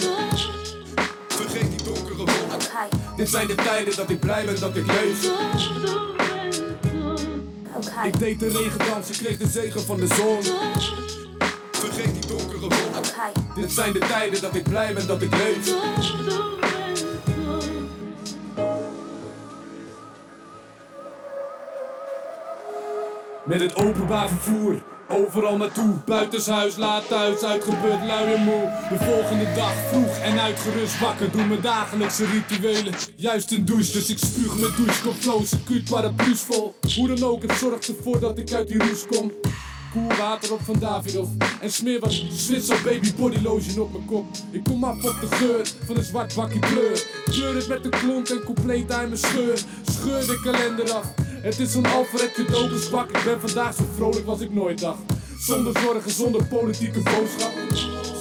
Vergeet 1.28 1.70
die 1.70 1.82
donkere 1.82 2.16
wolken. 2.16 2.68
Dit 3.16 3.28
zijn 3.28 3.46
de 3.46 3.54
tijden 3.54 3.96
dat 3.96 4.10
ik 4.10 4.20
blij 4.20 4.44
ben 4.44 4.60
dat 4.60 4.76
ik 4.76 4.86
leef. 4.86 5.30
Ik 8.04 8.18
deed 8.18 8.40
de 8.40 8.48
regendans, 8.48 9.10
ik 9.10 9.16
kreeg 9.16 9.38
de 9.38 9.48
zegen 9.48 9.80
van 9.80 9.96
de 9.96 10.06
zon. 10.06 10.42
Vergeet. 11.70 12.13
Dit 13.54 13.72
zijn 13.72 13.92
de 13.92 13.98
tijden 13.98 14.40
dat 14.40 14.54
ik 14.54 14.62
blij 14.62 14.94
ben 14.94 15.06
dat 15.06 15.22
ik 15.22 15.30
leef. 15.36 15.74
Met 23.44 23.60
het 23.60 23.76
openbaar 23.76 24.28
vervoer, 24.28 24.82
overal 25.08 25.56
naartoe. 25.56 25.94
Buitenshuis, 26.06 26.76
laat 26.76 27.08
thuis, 27.08 27.42
uitgeput, 27.42 28.06
lui 28.06 28.32
en 28.34 28.42
moe. 28.42 28.72
De 28.88 29.04
volgende 29.04 29.52
dag 29.54 29.72
vroeg 29.90 30.18
en 30.18 30.40
uitgerust 30.40 31.00
wakker. 31.00 31.30
Doe 31.30 31.44
mijn 31.44 31.60
dagelijkse 31.60 32.26
rituelen. 32.26 32.94
Juist 33.16 33.52
een 33.52 33.64
douche, 33.64 33.92
dus 33.92 34.10
ik 34.10 34.18
spuug 34.18 34.58
met 34.58 34.76
douchekop 34.76 35.14
flows. 35.14 35.52
Acuut 35.52 35.90
paraplu's 35.90 36.40
vol. 36.40 36.74
Hoe 36.96 37.14
dan 37.14 37.28
ook, 37.28 37.42
het 37.42 37.52
zorgt 37.52 37.88
ervoor 37.88 38.20
dat 38.20 38.38
ik 38.38 38.52
uit 38.52 38.68
die 38.68 38.78
roes 38.78 39.06
kom. 39.06 39.32
Koel 39.94 40.16
water 40.16 40.52
op 40.52 40.60
van 40.62 40.78
Davidoff. 40.78 41.30
En 41.60 41.72
smeer 41.72 42.00
wat 42.00 42.12
Zwitser 42.30 42.80
baby 42.84 43.14
body 43.14 43.38
lotion 43.42 43.80
op 43.80 43.92
mijn 43.92 44.04
kop. 44.04 44.26
Ik 44.50 44.64
kom 44.64 44.84
af 44.84 44.96
op 44.96 45.20
de 45.20 45.26
geur 45.26 45.66
van 45.86 45.96
een 45.96 46.04
zwart 46.04 46.34
bakkie 46.34 46.60
kleur. 46.60 47.06
Kleur 47.24 47.54
het 47.54 47.68
met 47.68 47.82
de 47.82 47.88
klont 47.88 48.30
en 48.30 48.42
compleet 48.44 48.92
aan 48.92 49.08
mijn 49.08 49.18
scheur. 49.18 49.58
Scheur 49.90 50.26
de 50.26 50.40
kalender 50.42 50.92
af. 50.92 51.06
Het 51.20 51.58
is 51.58 51.72
zo'n 51.72 51.86
Alfred 51.86 52.32
cadeaubespak 52.32 53.10
Ik 53.10 53.24
ben 53.24 53.40
vandaag 53.40 53.74
zo 53.74 53.84
vrolijk 53.96 54.26
als 54.26 54.40
ik 54.40 54.54
nooit 54.54 54.80
dacht. 54.80 55.02
Zonder 55.38 55.78
zorgen, 55.82 56.10
zonder 56.10 56.44
politieke 56.44 57.00
boodschap. 57.00 57.52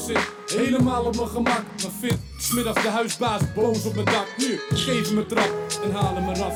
Zit 0.08 0.32
helemaal 0.46 1.04
op 1.04 1.16
mijn 1.16 1.28
gemak. 1.28 1.64
Maar 1.82 1.92
vind 2.00 2.20
smiddags 2.38 2.82
de 2.82 2.90
huisbaas 2.90 3.42
boos 3.56 3.86
op 3.86 3.94
mijn 3.94 4.06
dak. 4.06 4.28
Nu, 4.38 4.60
geef 4.70 5.12
een 5.12 5.28
trap 5.28 5.52
en 5.84 5.92
haal 5.92 6.16
hem 6.16 6.30
eraf. 6.30 6.56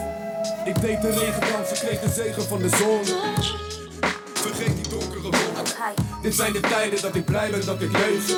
Ik 0.65 0.81
deed 0.81 1.01
de 1.01 1.09
regendans, 1.09 1.71
ik 1.71 1.87
kreeg 1.87 1.99
de 1.99 2.09
zegen 2.09 2.43
van 2.43 2.61
de 2.61 2.69
zon 2.69 3.76
Vergeet 4.47 4.75
die 4.75 4.87
donkere 4.89 5.21
wolken. 5.21 5.73
Dit 6.21 6.35
zijn 6.35 6.53
de 6.53 6.59
tijden 6.59 7.01
dat 7.01 7.15
ik 7.15 7.25
blij 7.25 7.49
ben 7.49 7.65
dat 7.65 7.81
ik 7.81 7.91
leef. 7.91 8.35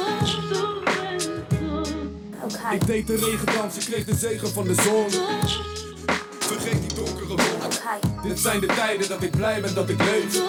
Ik 2.71 2.85
deed 2.85 3.07
de 3.07 3.15
regendans, 3.15 3.77
ik 3.77 3.85
kreeg 3.85 4.05
de 4.05 4.15
zegen 4.15 4.49
van 4.49 4.67
de 4.67 4.73
zon. 4.73 5.09
Vergeet 6.39 6.81
die 6.87 6.93
donkere 6.93 7.27
wolken. 7.27 7.69
Dit 8.23 8.39
zijn 8.39 8.59
de 8.59 8.65
tijden 8.65 9.09
dat 9.09 9.23
ik 9.23 9.31
blij 9.31 9.61
ben 9.61 9.73
dat 9.73 9.89
ik 9.89 10.03
leef. 10.03 10.41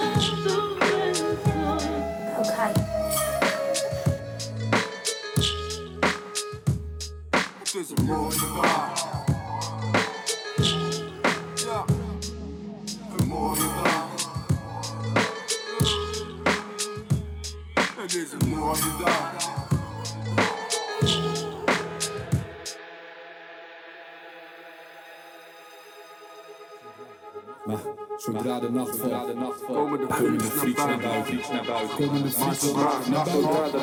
Het 7.58 7.74
is 7.74 7.90
een 7.96 8.04
mooie. 8.04 9.19
Het 18.10 18.18
is 18.18 18.32
een 18.32 18.48
mooie 18.48 18.80
dag. 19.04 19.48
Maar 27.66 27.76
zodra 28.18 28.60
de 28.60 28.70
nacht 28.70 28.96
valt, 28.98 29.26
komen 29.68 30.38
de 30.38 30.44
friets 30.44 30.84
naar 30.84 30.98
buiten. 30.98 31.38
Komen 31.98 32.22
de 32.22 32.28
friets 32.28 32.72
naar 33.08 33.24
buiten. 33.24 33.80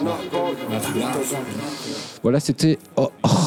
Voilà, 2.21 2.39
c'était 2.39 2.78
O- 2.95 3.11
O- 3.21 3.45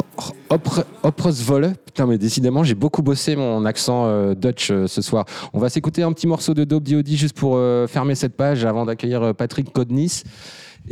Opre- 0.49 0.85
Opresvolle. 1.03 1.75
Putain, 1.85 2.07
mais 2.07 2.19
décidément, 2.19 2.65
j'ai 2.65 2.75
beaucoup 2.75 3.03
bossé 3.03 3.37
mon 3.37 3.65
accent 3.65 4.07
euh, 4.07 4.35
Dutch 4.35 4.71
euh, 4.71 4.87
ce 4.87 5.01
soir. 5.03 5.25
On 5.53 5.59
va 5.59 5.69
s'écouter 5.69 6.03
un 6.03 6.13
petit 6.13 6.27
morceau 6.27 6.55
de 6.55 6.65
Dope 6.65 6.85
D.O.D. 6.85 7.11
juste 7.17 7.37
pour 7.37 7.57
euh, 7.57 7.87
fermer 7.87 8.15
cette 8.15 8.37
page 8.37 8.65
avant 8.65 8.85
d'accueillir 8.85 9.23
euh, 9.23 9.33
Patrick 9.33 9.73
Codnis. 9.73 10.23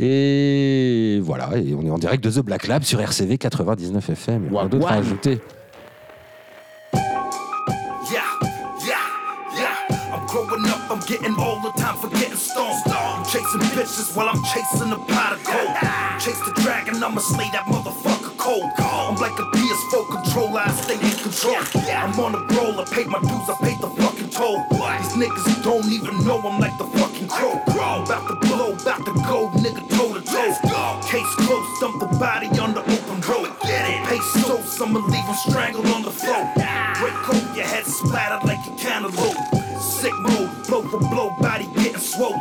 Et 0.01 1.19
voilà, 1.21 1.49
et 1.57 1.75
on 1.75 1.85
est 1.85 1.89
en 1.89 1.97
direct 1.97 2.23
de 2.23 2.31
The 2.31 2.39
Black 2.39 2.67
Lab 2.67 2.83
sur 2.83 3.01
RCV 3.01 3.37
99 3.37 4.09
FM. 4.09 4.45
Il 4.47 4.53
y 4.53 4.57
a 4.57 4.59
rien 4.61 4.69
d'autre 4.69 4.87
à 4.87 4.95
ajouter. 4.95 5.39
Up, 10.89 10.97
I'm 10.97 11.05
getting 11.07 11.37
older, 11.39 11.71
time 11.77 11.97
for 11.97 12.09
getting 12.09 12.35
stoned. 12.35 12.81
I'm 12.87 13.25
chasing 13.25 13.61
bitches 13.75 14.15
while 14.15 14.29
I'm 14.29 14.43
chasing 14.43 14.91
a 14.91 14.97
pot 14.97 15.33
of 15.33 15.43
gold. 15.43 15.75
Chase 16.19 16.39
the 16.45 16.53
dragon, 16.61 17.03
I'ma 17.03 17.19
slay 17.19 17.49
that 17.51 17.65
motherfucker 17.65 18.37
cold. 18.37 18.69
I'm 18.77 19.15
like 19.15 19.37
a 19.39 19.43
PS4 19.43 20.07
controller, 20.09 20.61
I 20.65 20.71
stay 20.71 20.95
in 20.95 21.15
control. 21.17 21.57
I'm 21.89 22.19
on 22.19 22.35
a 22.35 22.41
roll, 22.55 22.79
I 22.79 22.85
paid 22.85 23.07
my 23.07 23.19
dues, 23.19 23.49
I 23.49 23.55
paid 23.61 23.79
the 23.79 23.89
fucking 23.89 24.29
toll. 24.29 24.65
These 24.69 25.13
niggas 25.13 25.63
don't 25.63 25.85
even 25.91 26.25
know 26.25 26.39
I'm 26.39 26.59
like 26.59 26.77
the 26.77 26.85
fucking 26.85 27.27
crow. 27.27 27.61
About 28.03 28.27
to 28.27 28.35
blow, 28.47 28.73
about 28.73 29.05
to 29.05 29.13
go, 29.27 29.49
nigga 29.61 29.87
toe 29.89 30.13
to 30.13 30.21
toe. 30.21 31.01
Case 31.07 31.35
closed, 31.35 31.81
dump 31.81 31.99
the 31.99 32.17
body 32.17 32.47
on 32.59 32.73
the 32.73 32.81
open 32.81 33.21
road. 33.21 33.49
Pesos, 33.61 34.81
I'ma 34.81 34.99
leave 34.99 35.25
him 35.25 35.35
strangled 35.35 35.85
on 35.87 36.01
the 36.03 36.11
floor. 36.11 36.51
Break 36.99 37.13
coat, 37.25 37.55
your 37.55 37.65
head 37.65 37.85
splattered 37.85 38.47
like 38.47 38.65
a 38.67 38.75
cantaloupe. 38.75 39.58
Sick 39.79 40.13
mode, 40.19 40.49
blow 40.67 40.81
for 40.83 40.99
blow, 40.99 41.35
body 41.39 41.65
getting 41.75 41.97
swollen. 41.97 42.39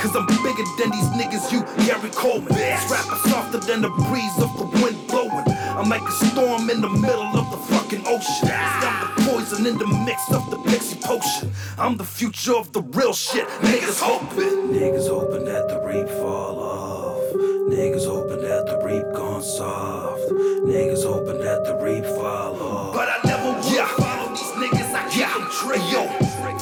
Cause 0.00 0.14
I'm 0.14 0.26
bigger 0.26 0.64
than 0.76 0.90
these 0.90 1.08
niggas, 1.16 1.50
you 1.50 1.64
Gary 1.86 2.10
Coleman. 2.10 2.52
This 2.52 2.90
rapper 2.90 3.16
softer 3.28 3.58
than 3.58 3.80
the 3.80 3.88
breeze 3.88 4.36
of 4.38 4.56
the 4.58 4.66
wind 4.82 5.06
blowing. 5.08 5.44
I'm 5.48 5.88
like 5.88 6.02
a 6.02 6.12
storm 6.12 6.68
in 6.68 6.82
the 6.82 6.90
middle 6.90 7.36
of 7.38 7.50
the 7.50 7.56
fucking 7.72 8.06
ocean. 8.06 8.50
I'm 8.52 9.16
the 9.16 9.30
poison 9.30 9.66
in 9.66 9.78
the 9.78 9.86
mix 10.04 10.30
of 10.30 10.50
the 10.50 10.58
pixie 10.58 10.98
potion. 11.02 11.52
I'm 11.78 11.96
the 11.96 12.04
future 12.04 12.54
of 12.54 12.72
the 12.72 12.82
real 12.82 13.14
shit. 13.14 13.48
Niggas 13.62 14.00
hoping. 14.00 14.68
Niggas 14.68 15.08
hoping 15.08 15.46
that 15.46 15.68
the 15.68 15.80
rain 15.80 16.06
fall 16.06 16.60
off. 16.60 17.34
Niggas 17.70 18.06
hoping 18.06 18.42
that 18.42 18.66
the 18.66 18.78
reap 18.84 19.04
gone 19.14 19.42
soft. 19.42 20.30
Niggas 20.30 21.02
hoping 21.02 21.38
that 21.38 21.64
the 21.64 21.76
reap 21.76 22.04
fall 22.04 22.60
off. 22.60 22.94
But 22.94 23.08
I 23.08 23.20
never 23.24 23.56
will 23.56 23.62
follow 23.62 24.03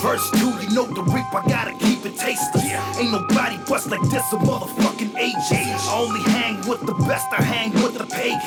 verse 0.03 0.29
2, 0.33 0.39
you 0.39 0.71
know 0.75 0.85
the 0.85 1.03
reap, 1.15 1.33
I 1.33 1.47
gotta 1.49 1.73
keep 1.79 2.05
it 2.05 2.19
tasteless. 2.19 2.65
Ain't 2.99 3.13
nobody 3.13 3.57
bust 3.69 3.89
like 3.89 4.03
this, 4.11 4.33
a 4.33 4.37
motherfucking 4.37 5.13
AJ. 5.15 5.53
I 5.55 5.95
only 5.95 6.21
hang 6.33 6.61
with 6.73 6.87
the 6.87 6.95
best, 7.05 7.27
I 7.33 7.43
hang 7.43 7.73
with 7.83 7.99
the 7.99 8.07
pagans. 8.07 8.45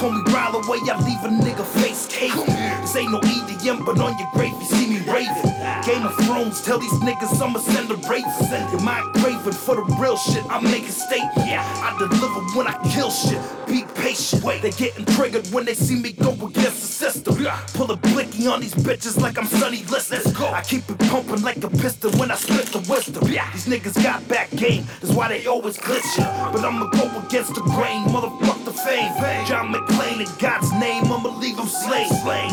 Call 0.00 0.10
me 0.10 0.22
Rile 0.32 0.56
away, 0.56 0.78
I 0.88 0.96
leave 1.04 1.22
a 1.24 1.28
nigga 1.28 1.64
face 1.80 2.06
cake. 2.06 2.32
This 2.80 2.96
ain't 2.96 3.12
no 3.12 3.20
EDM, 3.20 3.84
but 3.84 3.98
on 4.00 4.16
your 4.18 4.28
grave, 4.32 4.54
you 4.60 4.64
see 4.64 4.86
me 4.86 4.98
raving. 5.00 5.52
Game 5.84 6.06
of 6.06 6.14
Thrones, 6.24 6.62
tell 6.62 6.78
these 6.78 6.98
niggas 7.04 7.40
I'ma 7.40 7.58
send 7.60 7.90
a 7.90 7.96
raven. 8.08 8.24
You're 8.72 8.80
my 8.80 9.00
craving 9.20 9.52
for 9.52 9.76
the 9.76 9.84
real 10.00 10.16
shit, 10.16 10.44
I 10.48 10.60
make 10.60 10.84
a 10.84 10.92
statement. 10.92 11.48
Yeah. 11.48 11.62
I 11.84 11.96
deliver 11.98 12.40
when 12.56 12.66
I 12.66 12.76
kill 12.94 13.10
shit, 13.10 13.40
be 13.66 13.84
patient. 13.94 14.42
Wait. 14.42 14.62
They 14.62 14.70
getting 14.70 15.04
triggered 15.04 15.46
when 15.48 15.64
they 15.64 15.74
see 15.74 15.96
me 15.96 16.12
go 16.12 16.32
against 16.32 16.80
the 16.80 16.88
system. 16.88 17.36
Pull 17.74 17.90
a 17.90 17.96
blicky 17.96 18.46
on 18.46 18.60
these 18.60 18.74
bitches 18.74 19.20
like 19.20 19.38
I'm 19.38 19.46
Sonny 19.46 19.84
Liston. 19.84 20.22
I 20.36 20.62
keep 20.62 20.88
it 20.88 20.98
pumping 21.10 21.42
like 21.42 21.62
a 21.62 21.68
piston 21.68 22.16
when 22.18 22.30
I 22.30 22.36
spit 22.36 22.66
the 22.66 22.78
wisdom. 22.90 23.24
These 23.26 23.66
niggas 23.66 24.02
got 24.02 24.26
back 24.28 24.50
game, 24.56 24.84
that's 25.00 25.12
why 25.14 25.28
they 25.28 25.46
always 25.46 25.76
glitch 25.76 26.18
ya. 26.18 26.50
But 26.52 26.64
I'ma 26.64 26.86
go 26.86 27.04
against 27.26 27.54
the 27.54 27.62
grain, 27.66 28.04
motherfuck 28.06 28.64
the 28.64 28.72
fame. 28.72 29.12
John 29.46 29.72
McClane 29.72 30.20
in 30.20 30.38
God's 30.38 30.72
name, 30.72 31.04
I'ma 31.04 31.30
leave 31.38 31.56
them 31.56 31.68
slain. 31.68 32.08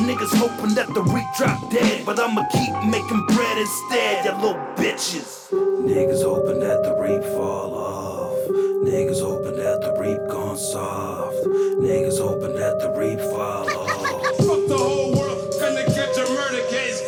Niggas 0.07 0.35
hoping 0.35 0.75
that 0.75 0.93
the 0.93 1.03
reek 1.03 1.25
drop 1.37 1.69
dead, 1.71 2.05
but 2.05 2.19
I'ma 2.19 2.43
keep 2.51 2.73
making 2.85 3.25
bread 3.27 3.57
instead, 3.57 4.25
ya 4.25 4.35
little 4.37 4.59
bitches. 4.75 5.49
Niggas 5.51 6.23
hoping 6.23 6.59
that 6.59 6.83
the 6.83 6.93
reap 7.01 7.23
fall 7.35 7.73
off. 7.75 8.37
Niggas 8.83 9.21
hoping 9.21 9.55
that 9.57 9.81
the 9.81 9.91
reap 9.99 10.19
gone 10.29 10.57
soft. 10.57 11.35
Niggas 11.79 12.19
hoping 12.19 12.55
that 12.55 12.79
the 12.79 12.89
reap 12.99 13.19
fall 13.31 13.69
off. 13.77 14.37
Fuck 14.37 14.67
the 14.67 14.77
whole 14.77 15.11
world, 15.17 15.53
finna 15.59 15.85
catch 15.95 16.17
a 16.17 16.25
murder 16.33 16.63
case. 16.69 17.01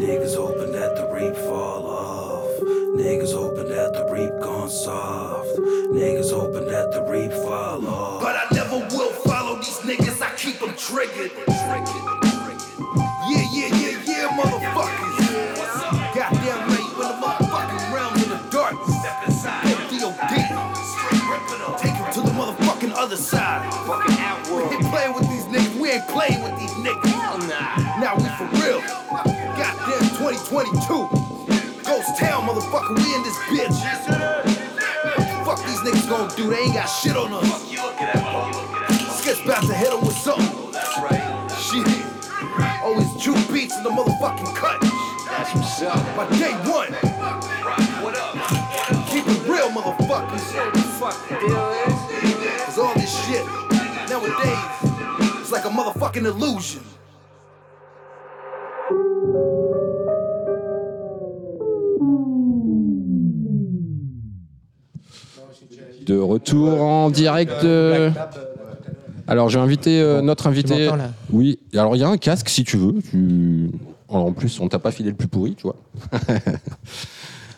Niggas 0.00 0.36
hoping 0.36 0.72
that 0.72 0.96
the 0.96 1.06
reap 1.12 1.36
fall 1.36 1.86
off. 1.86 2.60
Niggas 2.96 3.32
hoping 3.34 3.68
that 3.68 3.92
the 3.92 4.04
reap 4.12 4.30
gone 4.42 4.49
soft. 4.70 5.58
Niggas 5.90 6.30
hoping 6.32 6.66
that 6.68 6.92
the 6.92 7.02
reap 7.10 7.32
fall. 7.32 7.80
But 8.20 8.36
I 8.36 8.46
never 8.54 8.78
will 8.94 9.10
follow 9.26 9.56
these 9.56 9.80
niggas, 9.80 10.22
I 10.22 10.34
keep 10.36 10.60
them 10.60 10.74
triggered. 10.76 11.32
Yeah, 13.28 13.44
yeah, 13.52 13.74
yeah, 13.74 14.02
yeah, 14.06 14.28
motherfuckers. 14.38 16.14
Goddamn 16.14 16.68
right, 16.68 16.78
in 16.78 16.98
the 16.98 17.10
motherfucking 17.20 17.94
realm 17.94 18.14
of 18.14 18.28
the 18.28 18.38
darkness. 18.50 18.98
Step 19.00 19.26
inside. 19.26 19.64
Take 21.78 21.94
him 21.94 22.12
to 22.12 22.20
the 22.20 22.30
motherfucking 22.30 22.92
other 22.94 23.16
side. 23.16 24.09
Got 36.80 36.86
shit 36.86 37.16
on 37.16 37.30
us. 37.32 37.70
Sketch 39.20 39.44
about 39.44 39.62
to 39.64 39.74
hit 39.74 39.92
'em 39.92 40.00
with 40.00 40.16
something. 40.16 40.72
That's 40.72 40.98
right. 40.98 41.22
Shit. 41.60 41.86
Always 42.82 43.12
juke 43.22 43.52
beats 43.52 43.76
in 43.76 43.82
the 43.82 43.90
motherfucking 43.90 44.54
cut. 44.56 44.80
That's 45.28 45.54
what's 45.54 45.82
up. 45.82 46.00
By 46.16 46.24
day 46.38 46.52
one. 46.78 46.92
What 48.02 48.16
up? 48.16 48.32
Keep 49.10 49.26
it 49.28 49.42
real, 49.46 49.68
motherfuckers. 49.70 50.44
Fuck 50.98 51.28
the 51.28 51.34
deal 51.34 51.70
is. 51.86 52.64
Cause 52.64 52.78
all 52.78 52.94
this 52.94 53.12
shit 53.26 53.44
nowadays 54.08 54.64
it's 55.40 55.52
like 55.52 55.66
a 55.66 55.68
motherfucking 55.68 56.24
illusion. 56.24 56.82
De 66.10 66.18
retour 66.18 66.82
en 66.82 67.08
direct. 67.08 67.52
de- 67.62 68.10
Alors 69.28 69.48
j'ai 69.48 69.60
invité 69.60 70.00
euh, 70.00 70.20
notre 70.22 70.48
invité. 70.48 70.86
m'entends, 70.86 70.96
là 70.96 71.10
Oui. 71.30 71.60
Alors 71.72 71.94
il 71.94 72.00
y 72.00 72.02
a 72.02 72.08
un 72.08 72.16
casque 72.16 72.48
si 72.48 72.64
tu 72.64 72.76
veux. 72.76 72.94
Tu- 73.10 73.70
En 74.08 74.32
plus 74.32 74.58
on 74.58 74.66
t'a 74.68 74.80
pas 74.80 74.90
filé 74.90 75.10
le 75.10 75.16
plus 75.16 75.28
pourri, 75.28 75.54
tu 75.54 75.62
vois. 75.62 75.76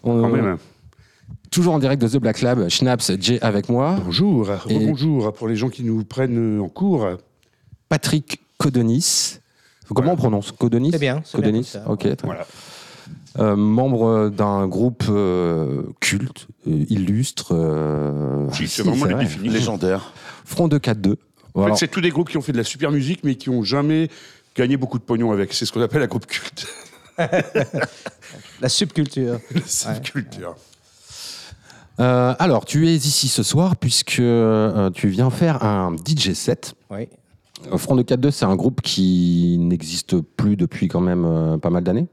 On- 0.05 0.21
Quand 0.21 0.29
même. 0.29 0.59
Toujours 1.51 1.73
en 1.75 1.79
direct 1.79 2.01
de 2.03 2.09
The 2.09 2.17
Black 2.21 2.43
Lab, 2.43 2.69
Schnaps, 2.69 3.13
Jay 3.21 3.39
avec 3.43 3.71
moi. 3.71 3.97
Bonjour, 4.05 4.51
Et 4.69 4.87
bonjour 4.87 5.33
pour 5.33 5.49
les 5.49 5.57
gens 5.57 5.71
qui 5.71 5.83
nous 5.83 6.05
prennent 6.05 6.61
en 6.61 6.69
cours. 6.69 7.09
Patrick 7.89 8.41
Codonis. 8.59 9.39
Comment 9.95 10.13
on 10.13 10.17
prononce 10.17 10.53
Codonis 10.53 10.91
C'est 10.93 10.99
bien, 10.99 11.23
c'est 11.25 11.39
bien 11.39 11.47
Codonis. 11.47 11.71
comme 11.73 11.83
ça. 11.83 11.91
Ok. 11.91 12.17
très 12.17 12.29
bien. 12.29 12.37
Euh, 13.39 13.57
membre 13.57 14.29
d'un 14.29 14.67
groupe 14.67 15.05
euh, 15.09 15.85
culte, 16.01 16.49
euh, 16.69 16.85
illustre. 16.91 17.55
euh, 17.55 18.47
Si, 18.53 18.69
c'est 18.69 18.83
si, 18.83 18.89
vraiment 18.89 19.07
les 19.07 19.15
vrai. 19.15 19.25
définitions. 19.25 19.53
Légendaire. 19.59 20.13
Front 20.45 20.69
de 20.69 20.77
4-2. 20.79 21.17
En 21.55 21.67
fait, 21.69 21.77
c'est 21.77 21.89
tous 21.89 22.01
des 22.03 22.11
groupes 22.11 22.29
qui 22.29 22.37
ont 22.37 22.43
fait 22.43 22.53
de 22.53 22.59
la 22.59 22.65
super 22.65 22.91
musique, 22.91 23.21
mais 23.25 23.35
qui 23.37 23.49
n'ont 23.51 23.63
jamais 23.63 24.09
gagné 24.55 24.77
beaucoup 24.77 24.99
de 24.99 25.03
pognon 25.05 25.33
avec. 25.33 25.55
C'est 25.55 25.65
ce 25.65 25.73
qu'on 25.73 25.81
appelle 25.81 26.03
un 26.03 26.07
groupe 26.07 26.27
culte. 26.27 26.67
La 28.61 28.69
subculture. 28.69 29.39
La 29.55 29.61
subculture. 29.67 30.55
Euh, 32.01 32.35
alors, 32.39 32.65
tu 32.65 32.89
es 32.89 32.95
ici 32.95 33.29
ce 33.29 33.43
soir 33.43 33.77
puisque 33.77 34.19
euh, 34.19 34.91
tu 34.91 35.09
viens 35.09 35.31
faire 35.31 35.63
un 35.65 35.95
DJ 35.97 36.33
set. 36.33 36.75
Oui. 36.91 37.09
Front 37.77 37.95
de 37.97 38.03
4-2, 38.03 38.31
c'est 38.31 38.45
un 38.45 38.57
groupe 38.57 38.81
qui 38.81 39.57
n'existe 39.59 40.21
plus 40.21 40.57
depuis 40.57 40.89
quand 40.89 41.01
même 41.01 41.25
euh, 41.25 41.59
pas 41.59 41.71
mal 41.71 41.85
d'années. 41.85 42.07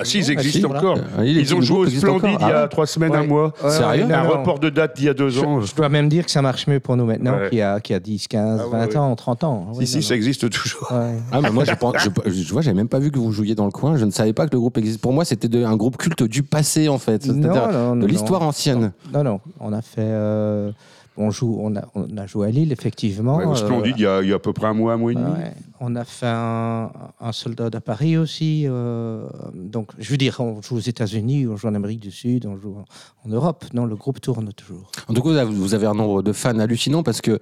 Ah 0.00 0.04
si, 0.04 0.18
ils 0.18 0.24
Ah, 0.28 0.32
existent 0.32 0.68
si, 0.70 0.76
encore. 0.76 0.96
voilà. 1.14 1.28
Il- 1.28 1.36
Ils 1.38 1.54
ont 1.54 1.60
joué 1.60 1.78
au 1.78 2.08
encore. 2.14 2.30
il 2.30 2.40
y 2.40 2.50
a 2.50 2.62
Ah 2.62 2.68
trois 2.68 2.86
semaines, 2.86 3.14
un 3.14 3.24
mois. 3.24 3.52
Ouais, 3.62 3.70
Sérieux 3.70 4.04
Un 4.04 4.24
non, 4.24 4.30
report 4.30 4.58
de 4.60 4.70
date 4.70 4.96
d'il 4.96 5.06
y 5.06 5.08
a 5.08 5.14
deux 5.14 5.38
ans. 5.40 5.60
Je, 5.60 5.66
je 5.66 5.74
dois 5.74 5.88
même 5.88 6.08
dire 6.08 6.24
que 6.24 6.30
ça 6.30 6.40
marche 6.42 6.66
mieux 6.66 6.78
pour 6.80 6.96
nous 6.96 7.04
maintenant 7.04 7.36
Ouais. 7.36 7.48
qu'il 7.48 7.58
y, 7.58 7.62
a, 7.62 7.78
y 7.88 7.92
a 7.94 8.00
10, 8.00 8.28
15, 8.28 8.60
Ah 8.62 8.66
ouais, 8.68 8.78
20 8.78 8.86
ouais. 8.86 8.96
ans, 8.96 9.16
30 9.16 9.44
ans. 9.44 9.66
Si, 9.78 9.86
si, 9.86 9.96
non, 9.96 10.02
ça 10.02 10.08
non. 10.10 10.16
existe 10.16 10.50
toujours. 10.50 10.88
Ouais. 10.92 11.14
Ah, 11.32 11.40
mais 11.40 11.50
moi, 11.50 11.64
je, 11.64 11.74
pense, 11.74 11.94
je, 12.26 12.30
je 12.30 12.52
vois, 12.52 12.62
j'avais 12.62 12.76
même 12.76 12.88
pas 12.88 12.98
vu 13.00 13.10
que 13.10 13.18
vous 13.18 13.32
jouiez 13.32 13.54
dans 13.54 13.64
le 13.66 13.70
coin. 13.72 13.96
Je 13.96 14.04
ne 14.04 14.10
savais 14.10 14.32
pas 14.32 14.46
que 14.46 14.52
le 14.52 14.60
groupe 14.60 14.78
existe. 14.78 15.00
Pour 15.00 15.12
moi, 15.12 15.24
c'était 15.24 15.64
un 15.64 15.76
groupe 15.76 15.96
culte 15.96 16.22
du 16.22 16.42
passé, 16.42 16.88
en 16.88 16.98
fait. 16.98 17.26
Non, 17.26 17.34
C'est-à-dire 17.42 17.68
non, 17.72 17.96
de 17.96 18.06
l'histoire 18.06 18.42
ancienne. 18.42 18.92
Non, 19.12 19.24
non, 19.24 19.40
on 19.60 19.72
a 19.72 19.82
fait. 19.82 19.96
euh, 19.98 20.70
on, 21.18 21.30
joue, 21.30 21.58
on, 21.60 21.76
a, 21.76 21.82
on 21.94 22.16
a 22.16 22.26
joué 22.26 22.48
à 22.48 22.50
Lille, 22.50 22.72
effectivement. 22.72 23.36
Ouais, 23.36 23.44
au 23.44 23.52
euh, 23.52 23.54
Splendide, 23.56 23.94
il 23.98 24.02
y, 24.02 24.06
a, 24.06 24.22
il 24.22 24.28
y 24.28 24.32
a 24.32 24.36
à 24.36 24.38
peu 24.38 24.52
près 24.52 24.66
un 24.68 24.74
mois, 24.74 24.94
un 24.94 24.96
mois 24.96 25.12
et 25.12 25.14
demi. 25.14 25.30
Ouais. 25.30 25.52
On 25.80 25.94
a 25.94 26.04
fait 26.04 26.26
un, 26.26 26.90
un 27.20 27.32
soldat 27.32 27.68
à 27.72 27.80
Paris 27.80 28.16
aussi. 28.16 28.64
euh, 28.66 29.28
donc, 29.54 29.90
je 29.98 30.10
veux 30.10 30.16
dire, 30.16 30.36
on 30.40 30.62
joue 30.62 30.76
aux 30.76 30.80
États-Unis, 30.80 31.46
on 31.46 31.56
joue 31.56 31.68
en 31.68 31.74
Amérique 31.74 32.00
du 32.00 32.10
Sud, 32.10 32.46
on 32.46 32.56
joue 32.56 32.76
en, 32.78 33.28
en 33.28 33.32
Europe. 33.32 33.64
Non, 33.74 33.84
le 33.84 33.94
groupe 33.94 34.20
tourne 34.20 34.52
toujours. 34.52 34.90
En 35.08 35.14
tout 35.14 35.22
cas, 35.22 35.44
vous 35.44 35.74
avez 35.74 35.86
un 35.86 35.94
nombre 35.94 36.22
de 36.22 36.32
fans 36.32 36.58
hallucinant 36.58 37.02
parce 37.02 37.20
que 37.20 37.38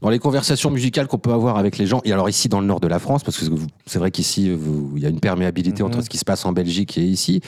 dans 0.00 0.10
les 0.10 0.18
conversations 0.18 0.70
musicales 0.70 1.06
qu'on 1.08 1.18
peut 1.18 1.32
avoir 1.32 1.56
avec 1.56 1.78
les 1.78 1.86
gens, 1.86 2.00
et 2.04 2.12
alors 2.12 2.28
ici 2.28 2.48
dans 2.48 2.60
le 2.60 2.66
nord 2.66 2.80
de 2.80 2.88
la 2.88 2.98
France, 2.98 3.22
parce 3.24 3.38
que 3.38 3.54
c'est 3.86 3.98
vrai 3.98 4.10
qu'ici, 4.10 4.46
il 4.96 5.02
y 5.02 5.06
a 5.06 5.08
une 5.08 5.20
perméabilité 5.20 5.82
entre 5.82 6.02
ce 6.02 6.08
qui 6.10 6.18
se 6.18 6.24
passe 6.24 6.44
en 6.44 6.52
Belgique 6.52 6.98
et 6.98 7.02
ici. 7.04 7.40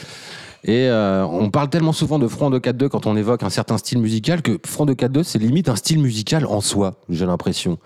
Et 0.67 0.89
euh, 0.89 1.25
on 1.25 1.49
parle 1.49 1.71
tellement 1.71 1.93
souvent 1.93 2.19
de 2.19 2.27
Front 2.27 2.51
de 2.51 2.59
4-2 2.59 2.89
quand 2.89 3.07
on 3.07 3.17
évoque 3.17 3.45
un 3.45 3.51
certain 3.51 3.79
style 3.79 4.01
musical 4.01 4.43
que 4.43 4.59
Front 4.67 4.85
de 4.85 4.95
4-2, 4.95 5.23
c'est 5.23 5.39
limite 5.39 5.69
un 5.69 5.77
style 5.77 6.01
musical 6.01 6.45
en 6.45 6.61
soi, 6.61 7.01
j'ai 7.09 7.25
l'impression. 7.25 7.79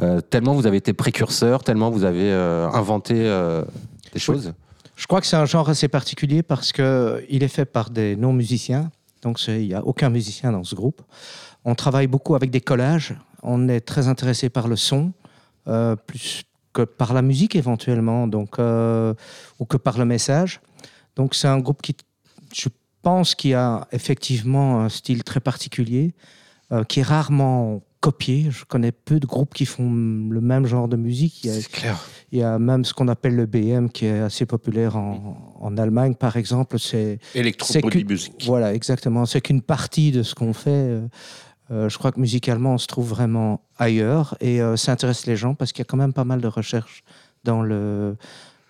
Euh, 0.00 0.22
tellement 0.22 0.54
vous 0.54 0.66
avez 0.66 0.78
été 0.78 0.94
précurseur, 0.94 1.62
tellement 1.62 1.90
vous 1.90 2.02
avez 2.02 2.32
euh, 2.32 2.66
inventé 2.70 3.14
des 3.14 4.18
choses. 4.18 4.54
Je 4.96 5.06
crois 5.06 5.20
que 5.20 5.26
c'est 5.26 5.36
un 5.36 5.44
genre 5.44 5.68
assez 5.68 5.88
particulier 5.88 6.42
parce 6.42 6.72
que 6.72 7.22
il 7.28 7.42
est 7.42 7.48
fait 7.48 7.66
par 7.66 7.90
des 7.90 8.16
non-musiciens. 8.16 8.90
Donc, 9.20 9.46
il 9.46 9.66
n'y 9.66 9.74
a 9.74 9.84
aucun 9.84 10.08
musicien 10.08 10.52
dans 10.52 10.64
ce 10.64 10.74
groupe. 10.74 11.02
On 11.64 11.74
travaille 11.74 12.06
beaucoup 12.06 12.34
avec 12.34 12.50
des 12.50 12.60
collages. 12.60 13.16
On 13.42 13.68
est 13.68 13.80
très 13.80 14.08
intéressé 14.08 14.48
par 14.48 14.68
le 14.68 14.76
son, 14.76 15.12
plus 16.06 16.44
que 16.72 16.82
par 16.82 17.12
la 17.12 17.22
musique 17.22 17.56
éventuellement, 17.56 18.26
donc, 18.28 18.58
ou 18.58 19.64
que 19.64 19.76
par 19.76 19.98
le 19.98 20.04
message. 20.04 20.60
Donc, 21.16 21.34
c'est 21.34 21.48
un 21.48 21.58
groupe 21.58 21.82
qui, 21.82 21.96
je 22.54 22.68
pense, 23.02 23.34
qui 23.34 23.52
a 23.54 23.86
effectivement 23.92 24.80
un 24.80 24.88
style 24.88 25.24
très 25.24 25.40
particulier, 25.40 26.14
euh, 26.72 26.84
qui 26.84 27.00
est 27.00 27.04
rarement 27.04 27.82
copié. 28.00 28.48
Je 28.50 28.64
connais 28.64 28.92
peu 28.92 29.18
de 29.20 29.26
groupes 29.26 29.52
qui 29.54 29.66
font 29.66 29.90
le 29.90 30.40
même 30.40 30.66
genre 30.66 30.88
de 30.88 30.96
musique. 30.96 31.42
Il 31.44 31.48
y 31.48 31.50
a, 31.50 31.60
C'est 31.60 31.70
clair. 31.70 31.98
il 32.32 32.38
y 32.38 32.42
a 32.42 32.58
même 32.58 32.84
ce 32.84 32.92
qu'on 32.94 33.08
appelle 33.08 33.34
le 33.36 33.46
BM 33.46 33.88
qui 33.88 34.06
est 34.06 34.20
assez 34.20 34.46
populaire 34.46 34.96
en, 34.96 35.54
en 35.60 35.76
Allemagne, 35.78 36.14
par 36.14 36.36
exemple. 36.36 36.78
C'est 36.78 37.18
qu'une- 37.90 38.06
music. 38.08 38.32
Voilà, 38.46 38.72
exactement. 38.74 39.26
C'est 39.26 39.40
qu'une 39.40 39.62
partie 39.62 40.10
de 40.12 40.22
ce 40.22 40.34
qu'on 40.34 40.52
fait. 40.52 40.70
Euh, 40.70 41.06
euh, 41.70 41.88
je 41.88 41.96
crois 41.96 42.12
que 42.12 42.20
musicalement, 42.20 42.74
on 42.74 42.78
se 42.78 42.86
trouve 42.86 43.08
vraiment 43.08 43.62
ailleurs 43.78 44.36
et 44.40 44.60
euh, 44.60 44.76
ça 44.76 44.92
intéresse 44.92 45.24
les 45.24 45.34
gens 45.36 45.54
parce 45.54 45.72
qu'il 45.72 45.80
y 45.80 45.86
a 45.86 45.88
quand 45.88 45.96
même 45.96 46.12
pas 46.12 46.24
mal 46.24 46.42
de 46.42 46.46
recherches 46.46 47.04
dans, 47.42 47.62
le, 47.62 48.16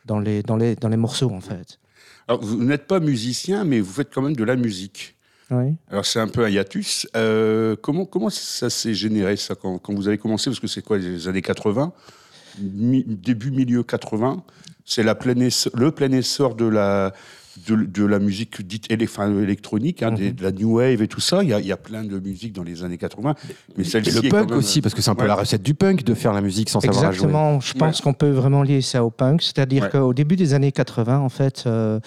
dans, 0.04 0.20
les, 0.20 0.44
dans, 0.44 0.56
les, 0.56 0.76
dans 0.76 0.88
les 0.88 0.96
morceaux, 0.96 1.32
en 1.32 1.40
fait. 1.40 1.80
Alors, 2.28 2.42
vous 2.42 2.56
n'êtes 2.62 2.86
pas 2.86 3.00
musicien, 3.00 3.64
mais 3.64 3.80
vous 3.80 3.92
faites 3.92 4.12
quand 4.12 4.22
même 4.22 4.36
de 4.36 4.44
la 4.44 4.56
musique. 4.56 5.14
Oui. 5.50 5.74
Alors 5.90 6.06
c'est 6.06 6.20
un 6.20 6.26
peu 6.28 6.42
un 6.44 6.48
hiatus. 6.48 7.06
Euh, 7.16 7.76
comment, 7.80 8.06
comment 8.06 8.30
ça 8.30 8.70
s'est 8.70 8.94
généré 8.94 9.36
ça 9.36 9.54
quand, 9.54 9.78
quand 9.78 9.92
vous 9.94 10.08
avez 10.08 10.16
commencé? 10.16 10.48
Parce 10.48 10.58
que 10.58 10.66
c'est 10.66 10.82
quoi 10.82 10.96
les 10.96 11.28
années 11.28 11.42
80 11.42 11.92
Mi- 12.60 13.04
Début, 13.06 13.50
milieu 13.50 13.82
80 13.82 14.42
C'est 14.86 15.02
le 15.02 15.90
plein 15.90 16.12
essor 16.12 16.54
de 16.54 16.64
la, 16.64 17.12
de, 17.68 17.76
de 17.76 18.04
la 18.04 18.18
musique 18.18 18.66
dite 18.66 18.90
électronique, 18.90 20.02
hein, 20.02 20.12
des- 20.12 20.32
de 20.32 20.42
la 20.42 20.52
new 20.52 20.76
wave 20.78 21.02
et 21.02 21.08
tout 21.08 21.20
ça. 21.20 21.42
Il 21.42 21.48
y 21.48 21.52
a, 21.52 21.60
il 21.60 21.66
y 21.66 21.72
a 21.72 21.76
plein 21.76 22.04
de 22.04 22.18
musique 22.18 22.52
dans 22.52 22.62
les 22.62 22.82
années 22.84 22.98
80. 22.98 23.34
Mais 23.76 23.84
le 23.84 23.98
est 23.98 24.28
quand 24.28 24.38
punk 24.38 24.50
même- 24.50 24.58
aussi, 24.58 24.80
parce 24.80 24.94
que 24.94 25.02
c'est 25.02 25.10
un 25.10 25.14
peu 25.14 25.22
Ouais. 25.22 25.28
la 25.28 25.34
recette 25.36 25.62
du 25.62 25.74
punk 25.74 26.04
de 26.04 26.14
faire 26.14 26.32
la 26.32 26.40
musique 26.40 26.68
sans 26.70 26.80
savoir 26.80 27.02
la 27.04 27.10
jouer. 27.12 27.26
Exactement. 27.26 27.60
Je 27.60 27.74
pense 27.74 28.00
qu'on 28.00 28.12
peut 28.14 28.30
vraiment 28.30 28.62
lier 28.62 28.80
ça 28.82 29.04
au 29.04 29.10
punk. 29.10 29.42
C'est-à-dire 29.42 29.84
Ouais. 29.84 29.90
qu'au 29.90 30.12
début 30.14 30.36
des 30.36 30.54
années 30.54 30.72
80, 30.72 31.18
en 31.20 31.28
fait, 31.28 31.64
euh, 31.66 32.00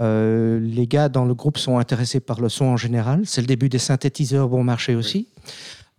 euh, 0.00 0.60
les 0.60 0.86
gars 0.86 1.08
dans 1.08 1.24
le 1.24 1.34
groupe 1.34 1.58
sont 1.58 1.78
intéressés 1.78 2.20
par 2.20 2.40
le 2.40 2.48
son 2.48 2.66
en 2.66 2.76
général. 2.76 3.22
C'est 3.24 3.40
le 3.40 3.46
début 3.46 3.68
des 3.68 3.78
synthétiseurs 3.78 4.48
bon 4.48 4.62
marché 4.62 4.94
aussi. 4.94 5.28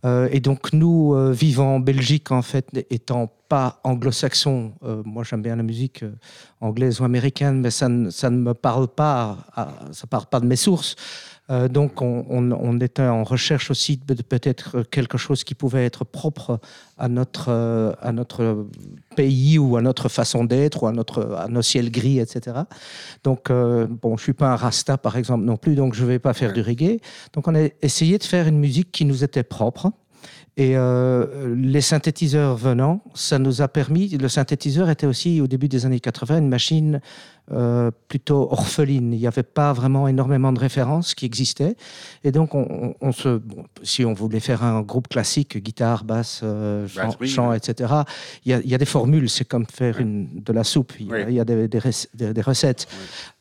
Euh, 0.06 0.30
et 0.32 0.40
donc 0.40 0.72
nous, 0.74 1.14
euh, 1.14 1.32
vivant 1.32 1.76
en 1.76 1.80
Belgique, 1.80 2.32
en 2.32 2.42
fait, 2.42 2.68
étant 2.90 3.32
pas 3.50 3.80
anglo-saxon, 3.84 4.74
euh, 4.84 5.02
moi 5.06 5.24
j'aime 5.24 5.42
bien 5.42 5.56
la 5.56 5.64
musique 5.64 6.04
euh, 6.04 6.12
anglaise 6.62 7.02
ou 7.02 7.04
américaine, 7.04 7.60
mais 7.62 7.72
ça 7.72 7.90
ne, 7.90 8.10
ça 8.10 8.30
ne 8.30 8.38
me 8.38 8.54
parle 8.54 8.88
pas, 8.88 9.38
à- 9.56 9.74
ça 9.92 10.08
parle 10.08 10.28
pas 10.28 10.40
de 10.40 10.46
mes 10.46 10.56
sources. 10.56 10.96
Euh, 11.50 11.68
donc 11.68 12.02
on, 12.02 12.26
on- 12.30 12.52
on 12.52 12.80
était 12.80 13.02
en 13.02 13.24
recherche 13.24 13.72
aussi 13.72 13.98
de, 14.08 14.14
peut-être 14.22 14.84
quelque 14.84 15.18
chose 15.18 15.44
qui 15.44 15.56
pouvait 15.56 15.86
être 15.86 16.06
propre 16.06 16.60
à 16.98 17.08
notre, 17.08 17.46
euh, 17.50 17.92
à 18.02 18.12
notre 18.12 18.68
pays 19.16 19.58
ou 19.58 19.76
à 19.76 19.82
notre 19.82 20.10
façon 20.10 20.44
d'être 20.44 20.84
ou 20.84 20.88
à, 20.88 20.92
notre, 20.92 21.34
à 21.36 21.48
nos 21.48 21.62
ciels 21.62 21.92
gris, 21.92 22.20
etc. 22.20 22.58
Donc, 23.24 23.50
euh, 23.50 23.88
bon, 23.90 24.16
je 24.18 24.24
suis 24.24 24.34
pas 24.34 24.52
un 24.52 24.56
rasta, 24.56 24.98
par 24.98 25.18
exemple, 25.18 25.44
non 25.44 25.58
plus, 25.58 25.76
donc 25.76 25.94
je 25.96 26.06
vais 26.06 26.20
pas 26.20 26.34
faire 26.34 26.54
du 26.54 26.62
reggae. 26.62 27.00
Donc, 27.34 27.48
on 27.48 27.56
a 27.56 27.68
essayé 27.82 28.18
de 28.18 28.24
faire 28.24 28.48
une 28.48 28.60
musique 28.60 28.92
qui 28.92 29.06
nous 29.06 29.24
était 29.24 29.44
propre. 29.44 29.92
Et 30.62 30.76
euh, 30.76 31.56
les 31.56 31.80
synthétiseurs 31.80 32.58
venant, 32.58 33.02
ça 33.14 33.40
nous 33.40 33.62
a 33.62 33.70
permis. 33.70 34.10
Le 34.10 34.28
synthétiseur 34.28 34.90
était 34.90 35.08
aussi, 35.08 35.40
au 35.40 35.48
début 35.48 35.70
des 35.70 35.86
années 35.86 36.02
80, 36.02 36.40
une 36.40 36.50
machine 36.50 37.00
euh, 37.54 37.92
plutôt 38.10 38.50
orpheline. 38.52 39.14
Il 39.14 39.20
n'y 39.22 39.26
avait 39.26 39.42
pas 39.42 39.72
vraiment 39.72 40.10
énormément 40.10 40.52
de 40.52 40.60
références 40.60 41.16
qui 41.16 41.26
existaient. 41.26 41.78
Et 42.26 42.34
donc, 42.34 42.56
on, 42.56 42.68
on- 42.70 42.94
on 43.00 43.12
se, 43.14 43.38
bon, 43.38 43.64
si 43.84 44.04
on 44.04 44.14
voulait 44.14 44.42
faire 44.42 44.62
un 44.66 44.82
groupe 44.82 45.08
classique, 45.08 45.58
guitare, 45.64 46.04
basse, 46.04 46.42
euh, 46.44 46.86
chant, 47.30 47.54
etc., 47.54 47.94
il 48.46 48.52
y, 48.52 48.54
a, 48.54 48.60
il 48.60 48.70
y 48.70 48.76
a 48.76 48.78
des 48.78 48.86
formules. 48.86 49.30
C'est 49.30 49.46
comme 49.46 49.66
faire 49.66 50.00
une, 50.02 50.28
de 50.44 50.52
la 50.52 50.66
soupe. 50.66 50.92
Il 51.00 51.08
y 51.08 51.14
a, 51.14 51.30
il 51.30 51.36
y 51.36 51.40
a 51.40 51.46
des, 51.46 51.70
des 51.70 51.80
rec- 51.80 52.10
des- 52.14 52.34
des 52.34 52.42
recettes. 52.42 52.86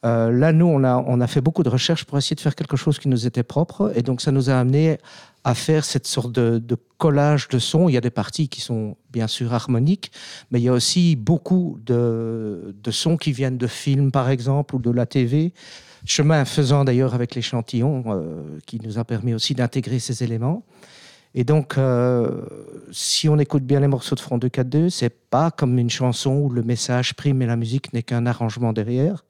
Là, 0.05 0.53
nous, 0.53 0.67
on 0.67 0.85
a, 0.85 0.97
on 1.07 1.21
a 1.21 1.27
fait 1.27 1.41
beaucoup 1.41 1.65
de 1.65 1.69
recherches 1.69 2.05
pour 2.05 2.17
essayer 2.17 2.37
de 2.37 2.41
faire 2.41 2.55
quelque 2.55 2.77
chose 2.77 2.99
qui 3.01 3.09
nous 3.09 3.27
était 3.27 3.43
propre. 3.43 3.91
Et 3.97 4.03
donc, 4.03 4.21
ça 4.23 4.31
nous 4.31 4.49
a 4.49 4.55
amené 4.55 4.99
à 5.45 5.55
faire 5.55 5.85
cette 5.85 6.07
sorte 6.07 6.33
de, 6.33 6.77
collage 6.99 7.49
de 7.49 7.59
sons. 7.59 7.89
Il 7.89 7.93
y 7.93 7.97
a 7.97 8.01
des 8.01 8.11
parties 8.11 8.49
qui 8.49 8.61
sont 8.61 8.97
bien 9.11 9.29
sûr 9.29 9.55
harmoniques, 9.55 10.11
mais 10.51 10.61
il 10.61 10.65
y 10.65 10.69
a 10.69 10.73
aussi 10.73 11.15
beaucoup 11.15 11.79
de, 11.87 12.75
de 12.83 12.91
sons 12.91 13.17
qui 13.17 13.33
viennent 13.33 13.59
de 13.59 13.69
films, 13.69 14.11
par 14.11 14.31
exemple, 14.31 14.75
ou 14.75 14.79
de 14.81 14.91
la 14.91 15.07
TV. 15.07 15.53
Chemin 16.05 16.45
faisant 16.45 16.85
d'ailleurs 16.85 17.15
avec 17.15 17.35
l'échantillon, 17.35 18.05
euh, 18.07 18.59
qui 18.67 18.81
nous 18.83 18.99
a 18.99 19.05
permis 19.05 19.35
aussi 19.35 19.55
d'intégrer 19.55 19.99
ces 19.99 20.25
éléments. 20.25 20.65
Et 21.35 21.45
donc, 21.45 21.77
euh, 21.77 22.43
si 22.91 23.29
on 23.29 23.39
écoute 23.39 23.63
bien 23.63 23.81
les 23.81 23.87
morceaux 23.87 24.15
de 24.15 24.21
Front 24.21 24.39
242, 24.39 24.89
c'est 24.91 25.11
pas 25.31 25.51
comme 25.51 25.79
une 25.79 25.91
chanson 25.91 26.31
où 26.37 26.49
le 26.49 26.63
message 26.63 27.15
prime 27.15 27.43
et 27.43 27.47
la 27.47 27.57
musique 27.57 27.93
n'est 27.93 28.03
qu'un 28.03 28.25
arrangement 28.27 28.73
derrière. 28.73 29.25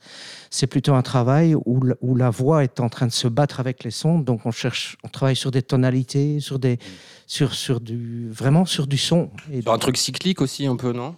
C'est 0.49 0.69
plutôt 0.69 0.95
un 0.95 1.03
travail 1.03 1.55
où, 1.67 1.83
la- 1.83 1.97
où 2.01 2.15
la 2.15 2.31
voix 2.31 2.63
est 2.63 2.81
en 2.81 2.89
train 2.89 3.07
de 3.09 3.13
se 3.13 3.27
battre 3.29 3.59
avec 3.61 3.83
les 3.85 3.91
sons. 3.91 4.21
Donc, 4.21 4.47
on 4.47 4.53
cherche, 4.53 4.97
on 5.03 5.09
travaille 5.09 5.37
sur 5.37 5.51
des 5.51 5.61
tonalités, 5.63 6.41
sur 6.41 6.59
des, 6.59 6.79
sur, 7.27 7.53
sur 7.53 7.81
du, 7.81 8.29
vraiment 8.31 8.65
sur 8.65 8.87
du 8.87 8.97
son. 8.97 9.31
Et 9.53 9.61
Sur 9.63 9.73
un 9.73 9.79
truc 9.79 9.97
cyclique 9.97 10.41
aussi, 10.41 10.67
un 10.67 10.77
peu, 10.77 10.93
non? 10.93 11.17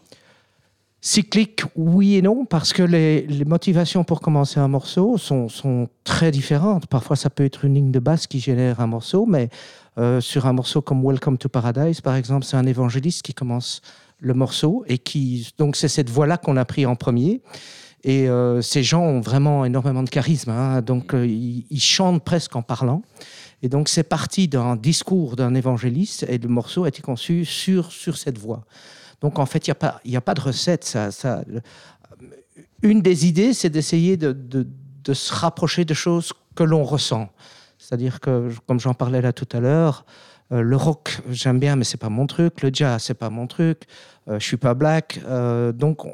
Cyclique, 1.03 1.63
oui 1.77 2.17
et 2.17 2.23
non, 2.23 2.45
parce 2.45 2.75
que 2.75 2.83
les, 2.83 3.27
motivations 3.47 4.05
pour 4.05 4.21
commencer 4.21 4.61
un 4.61 4.69
morceau 4.69 5.17
sont, 5.17 5.89
très 6.05 6.31
différentes. 6.31 6.87
Parfois, 6.89 7.17
ça 7.17 7.31
peut 7.31 7.45
être 7.45 7.65
une 7.65 7.75
ligne 7.75 7.91
de 7.91 7.99
basse 7.99 8.27
qui 8.27 8.39
génère 8.39 8.81
un 8.81 8.87
morceau, 8.87 9.25
mais 9.25 9.49
euh, 9.97 10.21
sur 10.21 10.47
un 10.47 10.53
morceau 10.53 10.83
comme 10.83 11.03
Welcome 11.03 11.39
to 11.39 11.49
Paradise, 11.49 12.03
par 12.03 12.17
exemple, 12.17 12.45
c'est 12.45 12.59
un 12.59 12.67
évangéliste 12.67 13.23
qui 13.23 13.33
commence 13.33 13.81
le 14.19 14.35
morceau 14.35 14.85
et 14.89 14.99
qui. 14.99 15.49
Donc, 15.57 15.77
c'est 15.77 15.89
cette 15.89 16.11
voix-là 16.11 16.37
qu'on 16.37 16.59
a 16.59 16.67
pris 16.67 16.85
en 16.85 16.97
premier. 16.97 17.41
Et 18.05 18.29
euh, 18.29 18.61
ces 18.61 18.83
gens 18.83 19.03
ont 19.03 19.21
vraiment 19.21 19.65
énormément 19.65 20.03
de 20.03 20.09
charisme, 20.09 20.51
hein. 20.51 20.81
donc 20.81 21.15
euh, 21.15 21.27
ils, 21.27 21.67
ils 21.71 21.81
chantent 21.81 22.25
presque 22.25 22.57
en 22.57 22.63
parlant. 22.63 23.03
Et 23.63 23.69
donc, 23.69 23.89
c'est 23.89 24.05
parti 24.05 24.49
d'un 24.49 24.77
discours 24.77 25.37
d'un 25.37 25.55
évangéliste 25.55 26.25
et 26.29 26.39
le 26.39 26.49
morceau 26.49 26.85
a 26.85 26.89
été 26.89 27.03
conçu 27.03 27.45
sur, 27.45 27.93
sur 27.93 28.17
cette 28.17 28.39
voix. 28.39 28.65
Donc 29.21 29.39
en 29.39 29.47
fait, 29.47 29.67
il 29.67 29.71
n'y 29.71 29.73
a, 29.73 29.77
pas- 29.77 30.01
y 30.05 30.17
a 30.17 30.21
pas 30.21 30.35
de 30.35 30.41
recette. 30.41 30.85
Ça, 30.85 31.11
Une 32.83 33.03
des 33.03 33.27
idées, 33.27 33.53
c'est 33.55 33.71
d'essayer 33.71 34.17
de, 34.17 34.67
se 35.13 35.35
rapprocher 35.35 35.85
de 35.85 35.95
choses 35.95 36.33
que 36.55 36.63
l'on 36.63 36.85
ressent. 36.85 37.29
C'est-à-dire 37.79 38.21
que, 38.21 38.51
comme 38.67 38.79
j'en 38.79 38.95
parlais 38.95 39.21
là 39.21 39.33
tout 39.33 39.49
à 39.53 39.61
l'heure, 39.61 40.05
euh, 40.53 40.63
le 40.63 40.77
rock, 40.77 41.21
j'aime 41.31 41.59
bien, 41.59 41.77
mais 41.77 41.85
c'est 41.85 41.97
pas 41.97 42.09
mon 42.09 42.27
truc. 42.27 42.63
Le 42.63 42.71
jazz, 42.73 43.03
c'est 43.03 43.15
pas 43.15 43.31
mon 43.31 43.47
truc. 43.47 43.83
Euh, 44.29 44.39
je 44.39 44.45
suis 44.47 44.57
pas 44.57 44.75
black. 44.75 45.21
Euh, 45.27 45.73
donc, 45.73 46.05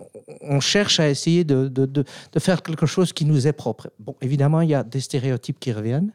on, 0.41 0.61
cherche 0.61 1.01
à 1.01 1.09
essayer 1.09 1.45
de- 1.45 1.69
de 1.69 2.05
faire 2.39 2.63
quelque 2.63 2.87
chose 2.87 3.13
qui 3.13 3.25
nous 3.25 3.47
est 3.47 3.53
propre. 3.53 3.91
Bon, 3.99 4.15
évidemment, 4.21 4.61
il 4.61 4.71
y 4.71 4.75
a 4.75 4.83
des 4.85 5.01
stéréotypes 5.01 5.59
qui 5.59 5.73
reviennent, 5.73 6.13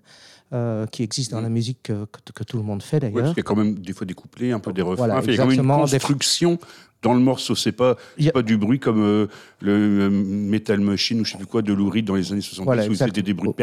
euh, 0.54 0.86
qui 0.88 1.04
existent 1.04 1.38
dans 1.38 1.42
la 1.44 1.50
musique 1.50 1.80
que, 1.84 2.06
que- 2.06 2.32
que 2.34 2.44
tout 2.44 2.58
le 2.58 2.64
monde 2.64 2.84
fait 2.84 2.98
Ouais, 2.98 3.00
d'ailleurs. 3.02 3.16
parce 3.24 3.30
qu'il 3.34 3.38
y 3.38 3.46
a 3.46 3.48
quand 3.48 3.56
même 3.56 3.76
des 3.76 3.94
fois 3.94 4.06
des 4.06 4.14
couplets, 4.14 4.52
un 4.52 4.60
peu 4.60 4.74
des 4.74 4.82
refrains. 4.82 4.96
Voilà, 5.08 5.18
Enfin, 5.20 5.26
il 5.28 5.32
y 5.32 5.34
a 5.40 5.44
quand 5.44 5.50
même 5.50 5.60
une 5.60 5.68
construction 5.68 6.60
dans 7.02 7.14
le 7.14 7.20
morceau. 7.20 7.56
C'est 7.56 7.72
pas, 7.72 7.96
c'est 8.20 8.32
pas 8.32 8.42
du 8.44 8.58
bruit 8.58 8.80
comme 8.80 9.02
euh, 9.02 9.28
le 9.62 9.72
euh, 9.72 10.10
Metal 10.10 10.80
Machine 10.82 11.22
ou 11.22 11.26
je 11.26 11.32
sais 11.32 11.38
plus 11.38 11.48
quoi 11.48 11.62
de 11.62 11.74
Lou 11.74 11.90
Reed 11.90 12.06
dans 12.06 12.16
les 12.16 12.32
années 12.32 12.42
70 12.42 12.66
Voilà, 12.66 12.88
où 12.88 12.94
c'était 12.94 13.22
des 13.22 13.34
bruits 13.34 13.50
de 13.50 13.54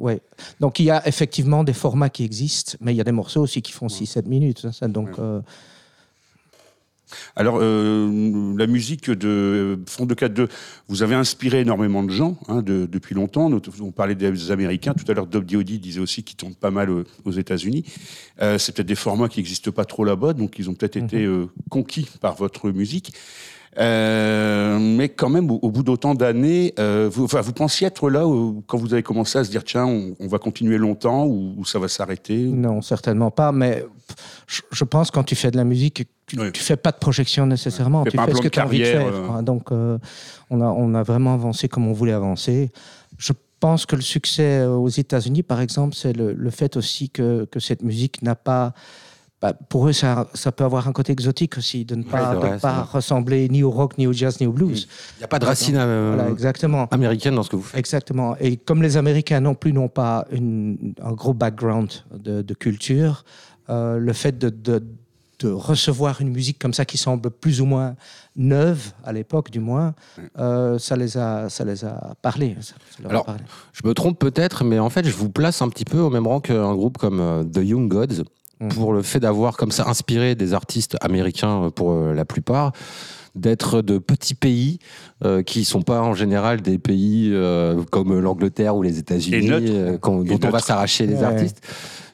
ouais. 0.00 0.20
Donc 0.60 0.80
il 0.80 0.84
y 0.86 0.90
a 0.90 1.06
effectivement 1.08 1.64
des 1.64 1.72
formats 1.72 2.10
qui 2.10 2.24
existent, 2.24 2.76
mais 2.80 2.92
il 2.92 2.96
y 2.96 3.00
a 3.00 3.04
des 3.04 3.12
morceaux 3.12 3.40
aussi 3.42 3.62
qui 3.62 3.72
font 3.72 3.86
6-7 3.86 4.26
minutes. 4.28 4.62
hein, 4.64 4.72
ça, 4.72 4.88
donc, 4.88 5.10
euh, 5.18 5.40
Alors, 7.36 7.58
euh, 7.60 8.54
la 8.56 8.66
musique 8.66 9.10
de 9.10 9.78
Front 9.86 10.06
de 10.06 10.14
4-2, 10.14 10.48
vous 10.88 11.02
avez 11.02 11.14
inspiré 11.14 11.60
énormément 11.60 12.02
de 12.02 12.10
gens 12.10 12.38
hein, 12.48 12.62
de- 12.62 12.86
depuis 12.90 13.14
longtemps. 13.14 13.48
Nous- 13.50 13.60
On 13.80 13.90
parlait 13.92 14.14
des 14.14 14.50
Américains. 14.50 14.94
Tout 14.94 15.10
à 15.10 15.14
l'heure, 15.14 15.26
Dob 15.26 15.44
Diodi 15.44 15.78
disait 15.78 16.00
aussi 16.00 16.22
qu'ils 16.22 16.36
tournent 16.36 16.54
pas 16.54 16.70
mal 16.70 16.90
euh, 16.90 17.04
aux 17.24 17.32
États-Unis. 17.32 17.84
Euh, 18.42 18.58
c'est 18.58 18.74
peut-être 18.74 18.88
des 18.88 18.94
formats 18.94 19.28
qui 19.28 19.40
n'existent 19.40 19.70
pas 19.70 19.84
trop 19.84 20.04
là-bas, 20.04 20.32
donc 20.32 20.58
ils 20.58 20.68
ont 20.70 20.74
peut-être 20.74 20.96
été 20.96 21.24
euh, 21.24 21.46
conquis 21.70 22.08
par 22.20 22.34
votre 22.34 22.70
musique. 22.70 23.12
Euh, 23.78 24.78
mais 24.78 25.08
quand 25.08 25.28
même, 25.28 25.50
au, 25.50 25.58
au 25.62 25.70
bout 25.70 25.82
d'autant 25.82 26.14
d'années, 26.14 26.74
euh, 26.78 27.08
vous, 27.12 27.24
enfin, 27.24 27.40
vous 27.40 27.52
pensiez 27.52 27.86
être 27.86 28.08
là 28.08 28.20
euh, 28.24 28.52
quand 28.66 28.78
vous 28.78 28.92
avez 28.92 29.02
commencé 29.02 29.38
à 29.38 29.44
se 29.44 29.50
dire 29.50 29.64
tiens, 29.64 29.84
on, 29.86 30.14
on 30.20 30.26
va 30.28 30.38
continuer 30.38 30.78
longtemps 30.78 31.24
ou, 31.26 31.54
ou 31.56 31.64
ça 31.64 31.78
va 31.78 31.88
s'arrêter 31.88 32.36
non, 32.38 32.82
certainement 32.82 33.30
pas. 33.30 33.52
Mais 33.52 33.84
je, 34.46 34.62
je 34.70 34.84
pense 34.84 35.10
que 35.10 35.14
quand 35.14 35.24
tu 35.24 35.34
fais 35.34 35.50
de 35.50 35.56
la 35.56 35.64
musique, 35.64 36.04
tu, 36.26 36.36
tu 36.52 36.62
fais 36.62 36.76
pas 36.76 36.92
de 36.92 36.98
projection 36.98 37.46
nécessairement. 37.46 38.04
Tu 38.04 38.10
fais 38.10 38.10
Tu 38.12 38.16
pas 38.16 38.22
un 38.22 38.26
fais 38.26 38.34
ce 38.34 38.42
que 38.42 38.48
tu 38.48 38.60
as 38.60 38.64
envie 38.66 38.78
de 38.78 38.84
carrière, 38.84 39.02
faire. 39.12 39.14
euh. 39.14 39.28
hein. 39.38 39.42
Donc 39.42 39.70
on, 39.72 40.60
a, 40.60 40.66
on 40.66 40.94
a 40.94 41.02
vraiment 41.02 41.34
avancé 41.34 41.68
comme 41.68 41.86
on 41.88 41.92
voulait 41.92 42.12
avancer. 42.12 42.70
Je 43.18 43.32
pense 43.60 43.86
que 43.86 43.96
le 43.96 44.02
succès 44.02 44.64
aux 44.64 44.88
États-Unis, 44.88 45.42
par 45.42 45.60
exemple, 45.60 45.94
c'est 45.96 46.12
le, 46.12 46.32
le 46.32 46.50
fait 46.50 46.76
aussi 46.76 47.10
que, 47.10 47.44
que 47.50 47.60
cette 47.60 47.82
musique 47.82 48.22
n'a 48.22 48.34
pas. 48.34 48.72
Bah, 49.44 49.52
pour 49.68 49.86
eux, 49.88 49.92
ça, 49.92 50.26
ça 50.32 50.52
peut 50.52 50.64
avoir 50.64 50.88
un 50.88 50.92
côté 50.92 51.12
exotique 51.12 51.58
aussi, 51.58 51.84
de 51.84 51.96
ne 51.96 52.02
pas, 52.02 52.34
de 52.34 52.90
ressembler 52.92 53.46
ni 53.50 53.62
au 53.62 53.70
rock, 53.70 53.98
ni 53.98 54.06
au 54.06 54.12
jazz, 54.14 54.40
ni 54.40 54.46
au 54.46 54.52
blues. 54.52 54.88
Il 55.16 55.18
n'y 55.18 55.24
a 55.24 55.28
pas 55.28 55.38
de 55.38 55.44
racines 55.44 55.76
euh, 55.76 56.14
Voilà, 56.14 56.30
exactement. 56.30 56.86
américaines 56.90 57.34
dans 57.34 57.42
ce 57.42 57.50
que 57.50 57.56
vous 57.56 57.62
faites. 57.62 57.78
Exactement. 57.78 58.36
Et 58.40 58.56
comme 58.56 58.80
les 58.82 58.96
Américains 58.96 59.40
non 59.40 59.54
plus 59.54 59.74
n'ont 59.74 59.90
pas 59.90 60.26
une- 60.30 60.94
un 61.02 61.12
gros 61.12 61.34
background 61.34 61.90
de, 62.16 62.40
de 62.40 62.54
culture, 62.54 63.26
euh, 63.68 63.98
le 63.98 64.12
fait 64.14 64.38
de, 64.38 64.48
de- 64.48 64.82
de 65.40 65.50
recevoir 65.50 66.22
une 66.22 66.30
musique 66.30 66.58
comme 66.58 66.72
ça 66.72 66.86
qui 66.86 66.96
semble 66.96 67.28
plus 67.30 67.60
ou 67.60 67.66
moins 67.66 67.96
neuve, 68.36 68.92
à 69.04 69.12
l'époque 69.12 69.50
du 69.50 69.60
moins, 69.60 69.92
euh, 70.38 70.78
ça, 70.78 70.96
les 70.96 71.18
a, 71.18 71.50
ça 71.50 71.64
les 71.66 71.84
a 71.84 72.14
parlé. 72.22 72.56
Ça- 72.62 72.74
ça 72.96 73.02
leur 73.02 73.10
a 73.10 73.10
Alors, 73.10 73.24
parlé. 73.26 73.42
je 73.74 73.86
me 73.86 73.92
trompe 73.92 74.18
peut-être, 74.18 74.64
mais 74.64 74.78
en 74.78 74.88
fait, 74.88 75.04
je 75.04 75.12
vous 75.14 75.28
place 75.28 75.60
un 75.60 75.68
petit 75.68 75.84
peu 75.84 75.98
au 75.98 76.08
même 76.08 76.26
rang 76.26 76.40
qu'un 76.40 76.74
groupe 76.74 76.96
comme 76.96 77.20
euh, 77.20 77.44
The 77.44 77.58
Young 77.62 77.88
Gods, 77.90 78.22
pour 78.70 78.92
le 78.92 79.02
fait 79.02 79.20
d'avoir 79.20 79.56
comme 79.56 79.70
ça 79.70 79.88
inspiré 79.88 80.34
des 80.34 80.54
artistes 80.54 80.96
américains 81.00 81.64
euh, 81.64 81.70
pour 81.70 81.92
euh, 81.92 82.14
la 82.14 82.24
plupart, 82.24 82.72
d'être 83.34 83.82
de 83.82 83.98
petits 83.98 84.34
pays 84.36 84.78
euh, 85.24 85.42
qui 85.42 85.64
sont 85.64 85.82
pas 85.82 86.00
en 86.00 86.14
général 86.14 86.60
des 86.62 86.78
pays 86.78 87.30
euh, 87.32 87.82
comme 87.90 88.18
l'Angleterre 88.20 88.76
ou 88.76 88.82
les 88.82 88.98
États-Unis, 89.00 89.50
euh, 89.50 89.98
dont 90.00 90.38
on 90.44 90.50
va 90.50 90.60
s'arracher 90.60 91.06
les 91.06 91.16
Ouais. 91.16 91.24
artistes. 91.24 91.60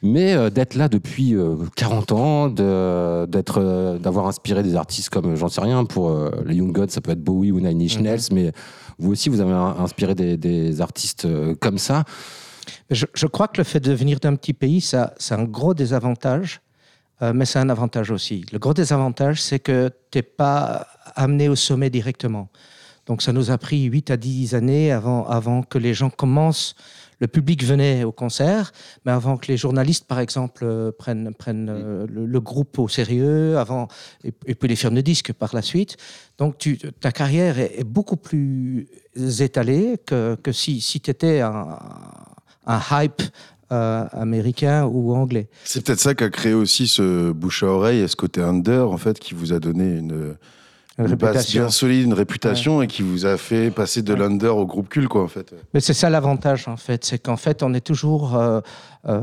Mais 0.03 0.33
euh, 0.33 0.49
d'être 0.49 0.77
là 0.77 0.89
depuis 0.89 1.35
euh, 1.35 1.57
40 1.77 2.13
ans, 2.13 2.49
de- 2.49 3.27
d'être, 3.27 3.59
euh, 3.61 3.99
d'avoir 3.99 4.27
inspiré 4.29 4.63
des 4.63 4.77
artistes 4.77 5.11
comme, 5.11 5.37
j'en 5.37 5.51
sais 5.51 5.61
rien, 5.61 5.85
pour 5.85 6.09
euh, 6.09 6.31
les 6.47 6.55
Young 6.57 6.73
Gods, 6.73 6.89
ça 6.89 7.03
peut 7.03 7.11
être 7.11 7.23
Bowie 7.23 7.53
ou 7.53 7.61
Nine 7.61 7.83
Inch 7.83 7.99
Nails, 7.99 8.21
mais 8.33 8.53
vous 8.99 9.13
aussi, 9.13 9.29
vous 9.29 9.43
avez 9.43 9.53
in- 9.53 9.77
inspiré 9.79 10.15
des, 10.15 10.39
des 10.39 10.81
artistes 10.81 11.27
euh, 11.27 11.55
comme 11.61 11.77
ça. 11.77 12.05
Je, 12.91 13.27
crois 13.27 13.49
que 13.49 13.59
le 13.59 13.65
fait 13.65 13.81
de 13.81 13.93
venir 13.93 14.21
d'un 14.21 14.37
petit 14.37 14.53
pays, 14.53 14.81
ça, 14.81 15.15
c'est 15.19 15.35
un 15.35 15.45
gros 15.45 15.75
désavantage, 15.75 16.61
euh, 17.23 17.33
mais 17.35 17.45
c'est 17.45 17.59
un 17.59 17.69
avantage 17.69 18.11
aussi. 18.11 18.45
Le 18.53 18.59
gros 18.59 18.75
désavantage, 18.75 19.43
c'est 19.43 19.59
que 19.59 19.91
tu 20.11 20.19
n'es 20.19 20.23
pas 20.23 20.87
amené 21.15 21.49
au 21.49 21.57
sommet 21.57 21.91
directement. 21.91 22.49
Donc 23.07 23.23
ça 23.23 23.33
nous 23.33 23.51
a 23.51 23.59
pris 23.59 23.85
8 23.85 24.11
à 24.11 24.17
10 24.17 24.55
années 24.55 24.93
avant, 24.93 25.27
avant 25.27 25.63
que 25.63 25.79
les 25.79 25.95
gens 25.95 26.11
commencent. 26.11 26.75
Le 27.19 27.29
public 27.29 27.63
venait 27.65 28.05
au 28.05 28.13
concert, 28.13 28.73
mais 29.05 29.13
avant 29.13 29.37
que 29.37 29.49
les 29.49 29.59
journalistes, 29.59 30.07
par 30.07 30.21
exemple, 30.21 30.65
euh, 30.65 30.91
prennent, 30.91 31.35
euh, 31.49 32.07
le, 32.09 32.41
groupe 32.41 32.79
au 32.79 32.89
sérieux, 32.89 33.59
avant, 33.59 33.89
et, 34.25 34.55
puis 34.55 34.69
les 34.69 34.77
firmes 34.77 34.95
de 34.95 35.03
disques 35.03 35.33
par 35.35 35.55
la 35.55 35.61
suite. 35.61 35.99
Donc 36.39 36.67
ta 37.01 37.13
carrière 37.13 37.59
est, 37.59 37.81
est 37.81 37.85
beaucoup 37.85 38.17
plus 38.17 38.89
étalée 39.41 39.99
que, 40.07 40.37
que 40.43 40.53
si, 40.53 40.81
si 40.81 41.01
tu 41.01 41.11
étais 41.11 41.41
un, 41.41 41.79
un 42.73 42.81
hype 43.03 43.23
euh, 43.73 44.05
américain 44.13 44.85
ou 44.85 45.15
anglais. 45.15 45.49
C'est 45.65 45.85
peut-être 45.85 46.01
ça 46.01 46.15
qui 46.15 46.25
a 46.25 46.31
créé 46.31 46.55
aussi 46.55 46.89
ce 46.89 47.31
bouche 47.33 47.63
à 47.63 47.67
oreille 47.67 48.01
et 48.01 48.09
ce 48.09 48.17
côté 48.17 48.41
under, 48.43 48.91
en 48.91 48.97
fait, 48.99 49.19
qui 49.19 49.35
vous 49.35 49.53
a 49.53 49.59
donné 49.61 49.85
une, 49.99 50.37
Une 50.99 51.07
une 51.07 51.15
base 51.15 51.51
bien 51.51 51.71
solide, 51.71 52.05
une 52.05 52.13
réputation 52.15 52.83
et 52.83 52.87
qui 52.87 53.03
vous 53.03 53.25
a 53.27 53.37
fait 53.39 53.71
passer 53.71 54.03
de 54.03 54.13
l'under 54.13 54.49
au 54.57 54.67
groupe 54.67 54.89
cul, 54.89 55.07
quoi, 55.09 55.23
en 55.23 55.29
fait. 55.29 55.55
Mais 55.73 55.81
c'est 55.81 55.95
ça 55.95 56.11
l'avantage, 56.11 56.69
en 56.69 56.77
fait. 56.77 57.05
C'est 57.05 57.19
qu'en 57.21 57.37
fait, 57.39 57.63
on 57.63 57.73
est 57.73 57.81
toujours 57.81 58.37
euh, 58.37 58.61
euh, 59.07 59.21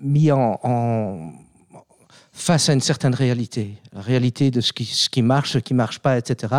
mis 0.00 0.30
en, 0.32 0.58
en- 0.62 1.32
face 2.36 2.68
à 2.68 2.74
une 2.74 2.82
certaine 2.82 3.14
réalité. 3.14 3.78
La 3.94 4.02
réalité 4.02 4.50
de 4.50 4.60
ce 4.60 4.74
qui, 4.74 4.84
ce 4.84 5.08
qui 5.08 5.22
marche, 5.22 5.52
ce 5.52 5.58
qui 5.58 5.72
ne 5.72 5.78
marche 5.78 6.00
pas, 6.00 6.18
etc. 6.18 6.54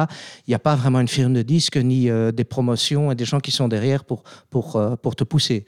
Il 0.47 0.49
n'y 0.49 0.55
a 0.55 0.59
pas 0.59 0.75
vraiment 0.75 0.99
une 0.99 1.07
firme 1.07 1.33
de 1.33 1.43
disques, 1.43 1.77
ni 1.77 2.09
euh, 2.09 2.31
des 2.31 2.43
promotions 2.43 3.11
et 3.11 3.15
des 3.15 3.25
gens 3.25 3.39
qui 3.39 3.51
sont 3.51 3.67
derrière 3.67 4.03
pour, 4.03 4.23
pour, 4.49 4.75
euh, 4.75 4.95
pour 4.95 5.15
te 5.15 5.23
pousser. 5.23 5.65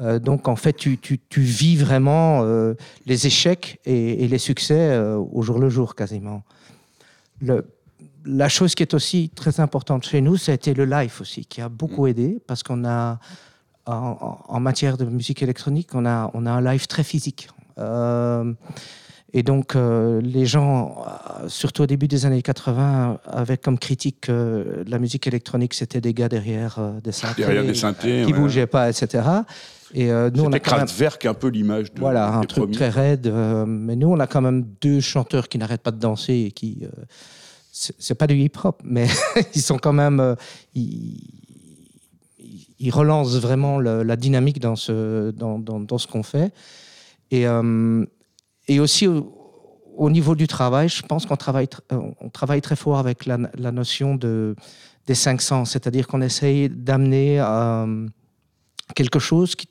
Euh, 0.00 0.20
donc, 0.20 0.46
en 0.46 0.54
fait, 0.54 0.74
tu, 0.74 0.96
tu, 0.96 1.18
tu 1.18 1.40
vis 1.40 1.76
vraiment 1.76 2.44
les 3.04 3.26
échecs 3.26 3.80
et, 3.84 4.24
et 4.24 4.28
les 4.28 4.38
succès 4.38 4.96
au 4.96 5.42
jour 5.42 5.58
le 5.58 5.68
jour, 5.68 5.96
quasiment. 5.96 6.44
Le, 7.40 7.66
la 8.24 8.48
chose 8.48 8.76
qui 8.76 8.84
est 8.84 8.94
aussi 8.94 9.28
très 9.34 9.58
importante 9.58 10.06
chez 10.06 10.20
nous, 10.20 10.36
ça 10.36 10.52
a 10.52 10.54
été 10.54 10.72
le 10.72 10.84
live 10.84 11.16
aussi, 11.20 11.46
qui 11.46 11.60
a 11.60 11.68
beaucoup 11.68 12.06
aidé 12.06 12.38
parce 12.46 12.62
qu'on 12.62 12.84
a, 12.84 13.18
en 13.86 14.60
matière 14.60 14.96
de 14.98 15.04
musique 15.04 15.42
électronique, 15.42 15.94
on 15.94 16.06
a, 16.06 16.30
on 16.32 16.46
a 16.46 16.50
un 16.52 16.60
live 16.60 16.86
très 16.86 17.02
physique. 17.02 17.48
Euh, 19.34 19.38
et 19.38 19.42
donc, 19.42 19.76
euh, 19.76 20.20
les 20.22 20.46
gens, 20.46 21.04
euh, 21.42 21.48
surtout 21.48 21.82
au 21.82 21.86
début 21.86 22.08
des 22.08 22.24
années 22.26 22.42
80, 22.42 23.18
avaient 23.26 23.58
comme 23.58 23.78
critique 23.78 24.22
que 24.22 24.84
la 24.86 24.98
musique 24.98 25.26
électronique, 25.26 25.74
c'était 25.74 26.00
des 26.00 26.14
gars 26.14 26.28
derrière 26.28 26.78
euh, 26.78 27.00
des 27.00 27.12
synthés, 27.12 27.42
Derrière 27.42 27.64
des 27.64 27.74
synthés, 27.74 28.24
qui 28.26 28.32
ouais. 28.32 28.38
bougeaient 28.38 28.66
pas, 28.66 28.88
etc. 28.88 29.24
Et 29.94 30.10
euh, 30.10 30.30
nous, 30.34 30.44
on 30.44 30.52
a 30.52 30.58
quand 30.60 30.72
même- 30.76 30.86
Kraftwerk, 30.86 31.24
un 31.26 31.34
peu 31.34 31.48
l'image 31.48 31.92
de 31.92 32.00
voilà, 32.00 32.28
un 32.34 32.40
truc 32.42 32.64
premiers. 32.64 32.74
très 32.76 32.88
raide. 32.90 33.26
euh, 33.26 33.64
mais 33.66 33.96
nous, 33.96 34.08
on 34.08 34.18
a 34.20 34.26
quand 34.26 34.40
même 34.42 34.66
deux 34.80 35.00
chanteurs 35.00 35.48
qui 35.48 35.58
n'arrêtent 35.58 35.82
pas 35.82 35.92
de 35.92 35.98
danser 36.00 36.34
et 36.48 36.50
qui. 36.52 36.80
euh, 36.82 36.88
c'est 37.72 38.14
pas 38.16 38.26
du 38.26 38.34
hip-hop, 38.34 38.80
mais 38.84 39.06
ils 39.54 39.62
sont 39.62 39.78
quand 39.78 39.92
même. 39.92 40.20
euh, 40.20 40.34
ils, 40.74 41.22
ils 42.80 42.90
relancent 42.90 43.36
vraiment 43.38 43.78
le- 43.78 44.02
la 44.02 44.16
dynamique 44.16 44.60
dans 44.60 44.76
ce, 44.76 45.30
dans, 45.32 45.58
dans, 45.58 45.80
dans 45.80 45.98
ce 45.98 46.06
qu'on 46.06 46.22
fait. 46.22 46.52
Et, 47.30 47.46
euh, 47.46 48.04
et 48.68 48.80
aussi, 48.80 49.06
au, 49.06 49.32
au 49.96 50.10
niveau 50.10 50.34
du 50.34 50.46
travail, 50.46 50.88
je 50.88 51.02
pense 51.02 51.26
qu'on 51.26 51.36
travaille, 51.36 51.66
tr- 51.66 51.80
euh, 51.92 52.00
on 52.20 52.28
travaille 52.28 52.60
très 52.60 52.76
fort 52.76 52.98
avec 52.98 53.26
la, 53.26 53.38
notion 53.72 54.14
de, 54.14 54.54
des 55.06 55.14
500, 55.14 55.64
c'est-à-dire 55.64 56.06
qu'on 56.06 56.20
essaye 56.20 56.68
d'amener 56.68 57.40
euh, 57.40 58.06
quelque 58.94 59.18
chose 59.18 59.54
qui, 59.56 59.68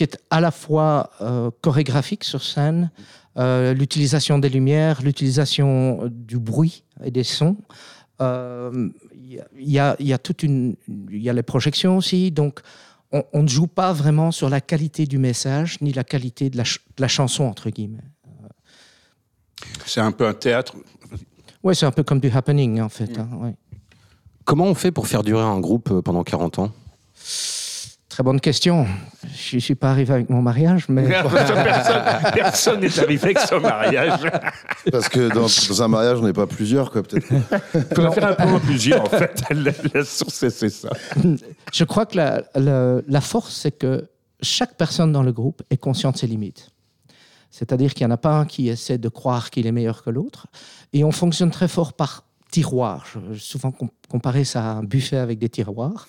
est 0.00 0.18
à 0.30 0.40
la 0.40 0.50
fois 0.50 1.10
euh, 1.20 1.50
chorégraphique 1.60 2.24
sur 2.24 2.42
scène, 2.42 2.90
l'utilisation 3.36 4.38
des 4.38 4.48
lumières, 4.48 5.00
l'utilisation 5.02 6.08
du 6.10 6.38
bruit 6.38 6.84
et 7.02 7.10
des 7.10 7.24
sons. 7.24 7.56
Il 8.20 9.32
y, 9.58 9.78
a- 9.78 9.96
y 9.98 10.12
les 11.32 11.42
projections 11.42 11.96
aussi, 11.96 12.30
donc 12.30 12.60
on, 13.12 13.42
ne 13.42 13.48
joue 13.48 13.66
pas 13.66 13.92
vraiment 13.92 14.30
sur 14.30 14.48
la 14.48 14.60
qualité 14.60 15.06
du 15.06 15.18
message 15.18 15.80
ni 15.80 15.92
la 15.92 16.04
qualité 16.04 16.50
de 16.50 16.56
la, 16.56 16.64
de 16.64 17.00
la 17.00 17.08
chanson 17.08 17.44
entre 17.44 17.70
guillemets. 17.70 18.04
C'est 19.86 20.00
un 20.00 20.12
peu 20.12 20.26
un 20.26 20.34
théâtre. 20.34 20.74
Ouais, 21.62 21.74
c'est 21.74 21.86
un 21.86 21.90
peu 21.92 22.02
comme 22.02 22.20
du 22.20 22.30
happening 22.30 22.80
en 22.80 22.88
fait. 22.88 23.18
hein, 23.18 23.28
ouais. 23.42 23.54
Comment 24.44 24.64
on 24.64 24.74
fait 24.74 24.90
pour 24.92 25.06
faire 25.06 25.22
durer 25.22 25.42
un 25.42 25.60
groupe 25.60 25.90
euh, 25.90 26.02
pendant 26.02 26.24
40 26.24 26.58
ans? 26.58 26.72
Très 28.08 28.24
bonne 28.24 28.40
question. 28.40 28.86
Je 29.36 29.56
ne 29.56 29.60
suis 29.60 29.74
pas 29.76 29.90
arrivé 29.90 30.12
avec 30.12 30.30
mon 30.30 30.42
mariage, 30.42 30.86
mais 30.88 31.06
personne 32.34 32.80
n'est 32.80 32.98
arrivé 32.98 33.22
avec 33.24 33.38
son 33.38 33.60
mariage. 33.60 34.20
Parce 34.90 35.08
que 35.08 35.28
dans, 35.28 35.42
dans 35.42 35.82
un 35.82 35.88
mariage, 35.88 36.18
on 36.20 36.24
n'est 36.26 36.32
pas 36.32 36.46
plusieurs, 36.46 36.90
quoi, 36.90 37.02
peut-être. 37.02 37.26
Il 37.30 37.94
faudrait 37.94 38.12
faire 38.12 38.36
un 38.40 38.46
peu 38.46 38.58
plusieurs, 38.60 39.02
en 39.02 39.06
fait. 39.18 39.42
La, 39.50 39.70
la 39.94 40.04
source, 40.04 40.34
c'est 40.34 40.50
c'est 40.50 40.70
ça. 40.70 40.90
Je 41.72 41.84
crois 41.84 42.04
que 42.06 42.16
la, 42.16 42.42
la- 42.56 43.00
la 43.06 43.20
force, 43.20 43.54
c'est 43.54 43.72
que 43.78 44.08
chaque 44.42 44.76
personne 44.76 45.12
dans 45.12 45.22
le 45.22 45.32
groupe 45.32 45.62
est 45.70 45.76
consciente 45.76 46.14
de 46.14 46.20
ses 46.20 46.26
limites. 46.26 46.70
C'est-à-dire 47.50 47.94
qu'il 47.94 48.06
n'y 48.06 48.12
en 48.12 48.14
a 48.14 48.18
pas 48.18 48.38
un 48.38 48.44
qui 48.46 48.68
essaie 48.68 48.98
de 48.98 49.08
croire 49.08 49.50
qu'il 49.50 49.66
est 49.66 49.72
meilleur 49.72 50.02
que 50.02 50.10
l'autre. 50.10 50.46
Et 50.92 51.04
on 51.04 51.12
fonctionne 51.12 51.50
très 51.50 51.68
fort 51.68 51.92
par 51.92 52.24
tiroirs. 52.50 53.04
Je- 53.12 53.34
J'ai 53.34 53.40
souvent 53.40 53.70
com- 53.70 53.88
comparé 54.08 54.42
ça 54.44 54.60
à 54.64 54.72
un 54.74 54.82
buffet 54.82 55.16
avec 55.18 55.38
des 55.38 55.48
tiroirs. 55.48 56.08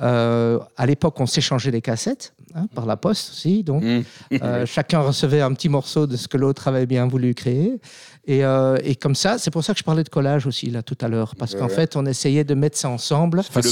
Euh, 0.00 0.58
à 0.76 0.84
l'époque, 0.86 1.18
on 1.20 1.26
s'échangeait 1.26 1.70
les 1.70 1.80
cassettes 1.80 2.34
hein, 2.54 2.66
par 2.74 2.86
la 2.86 2.96
poste 2.96 3.30
aussi. 3.30 3.62
Donc, 3.62 3.84
euh, 3.84 4.04
chacun 4.66 5.00
recevait 5.00 5.40
un 5.40 5.52
petit 5.54 5.68
morceau 5.68 6.06
de 6.08 6.16
ce 6.16 6.26
que 6.28 6.36
l'autre 6.36 6.66
avait 6.68 6.86
bien 6.86 7.06
voulu 7.06 7.34
créer. 7.34 7.78
Et, 8.26 8.44
euh, 8.44 8.76
et 8.82 8.96
comme 8.96 9.14
ça, 9.14 9.38
c'est 9.38 9.52
pour 9.52 9.62
ça 9.62 9.72
que 9.74 9.78
je 9.78 9.84
parlais 9.84 10.02
de 10.02 10.08
collage 10.08 10.46
aussi 10.46 10.70
là 10.70 10.82
tout 10.82 10.98
à 11.00 11.06
l'heure, 11.08 11.36
parce 11.36 11.54
qu'en 11.54 11.68
fait, 11.68 11.94
on 11.96 12.04
essayait 12.06 12.42
de 12.44 12.54
mettre 12.54 12.76
ça 12.76 12.88
ensemble. 12.88 13.42
C'est 13.44 13.52
le 13.54 13.62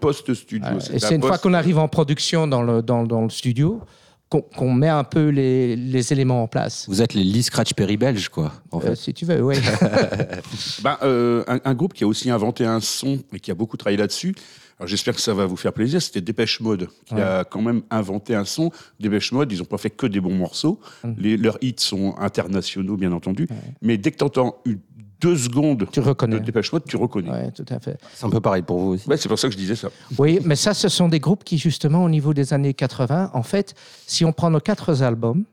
Ouais, 0.76 0.80
c'est 0.80 0.94
Et 0.96 1.00
c'est 1.00 1.16
une 1.16 1.22
fois 1.22 1.32
post- 1.32 1.44
qu'on 1.44 1.54
arrive 1.54 1.78
en 1.78 1.90
production 1.90 2.48
dans 2.48 2.62
le, 2.62 2.82
dans, 2.82 3.04
dans 3.04 3.22
le 3.24 3.30
studio 3.30 3.82
qu'on 4.30 4.42
qu'on 4.42 4.74
met 4.74 4.88
un 4.90 5.04
peu 5.04 5.30
les, 5.30 5.76
les 5.76 6.14
éléments 6.14 6.44
en 6.44 6.48
place. 6.48 6.86
Vous 6.88 7.02
êtes 7.02 7.14
les 7.14 7.24
Lee 7.24 7.44
Scratch 7.44 7.74
Perry 7.74 7.98
belges, 7.98 8.30
quoi. 8.30 8.54
En 8.72 8.80
fait. 8.80 8.90
Euh, 8.90 8.96
si 8.96 9.14
tu 9.14 9.26
veux, 9.26 9.42
oui. 9.44 9.56
Ben, 10.84 10.98
euh, 11.04 11.44
un, 11.48 11.60
un 11.64 11.74
groupe 11.74 11.94
qui 11.94 12.04
a 12.04 12.08
aussi 12.08 12.30
inventé 12.30 12.66
un 12.66 12.80
son 12.80 13.20
et 13.34 13.40
qui 13.40 13.52
a 13.52 13.56
beaucoup 13.56 13.78
travaillé 13.78 13.98
là-dessus. 13.98 14.36
Alors 14.80 14.88
j'espère 14.88 15.14
que 15.14 15.20
ça 15.22 15.34
va 15.34 15.46
vous 15.46 15.58
faire 15.58 15.74
plaisir. 15.74 16.02
C'était 16.02 16.22
Dépêche 16.22 16.62
Mode 16.62 16.88
qui 17.06 17.14
Ouais. 17.16 17.22
a 17.22 17.44
quand 17.44 17.62
même 17.62 17.82
inventé 17.90 18.34
un 18.34 18.46
son. 18.46 18.72
Dépêche 19.00 19.34
Mode, 19.34 19.52
ils 19.52 19.58
n'ont 19.60 19.66
pas 19.66 19.78
fait 19.78 19.90
que 19.90 20.06
des 20.08 20.22
bons 20.22 20.34
morceaux. 20.36 20.80
Mm. 21.04 21.14
Les, 21.18 21.36
leurs 21.38 21.58
hits 21.62 21.76
sont 21.80 22.16
internationaux, 22.18 22.96
bien 22.96 23.12
entendu. 23.12 23.48
Mais 23.82 23.98
dès 23.98 24.12
que 24.12 24.18
tu 24.18 24.24
entends 24.24 24.56
une, 24.66 24.80
deux 25.22 25.38
secondes 25.38 25.80
de 25.80 26.38
Dépêche 26.40 26.72
Mode, 26.72 26.84
tu 26.86 26.96
reconnais. 26.98 27.30
Oui, 27.30 27.52
tout 27.54 27.66
à 27.70 27.80
fait. 27.80 27.98
C'est 28.14 28.26
un 28.26 28.30
peu 28.30 28.40
pareil 28.42 28.62
pour 28.62 28.80
vous 28.80 28.88
aussi. 28.92 29.08
Ouais, 29.10 29.18
c'est 29.18 29.28
pour 29.30 29.38
ça 29.40 29.48
que 29.48 29.54
je 29.54 29.58
disais 29.58 29.76
ça. 29.76 29.90
Oui, 30.18 30.40
mais 30.46 30.56
ça, 30.56 30.74
ce 30.74 30.88
sont 30.90 31.10
des 31.10 31.20
groupes 31.20 31.44
qui, 31.44 31.58
justement, 31.58 32.04
au 32.04 32.10
niveau 32.10 32.34
des 32.34 32.54
années 32.54 32.74
80, 32.74 33.32
en 33.34 33.44
fait, 33.44 33.76
si 34.08 34.24
on 34.26 34.32
prend 34.32 34.50
nos 34.50 34.60
quatre 34.60 35.02
albums, 35.02 35.44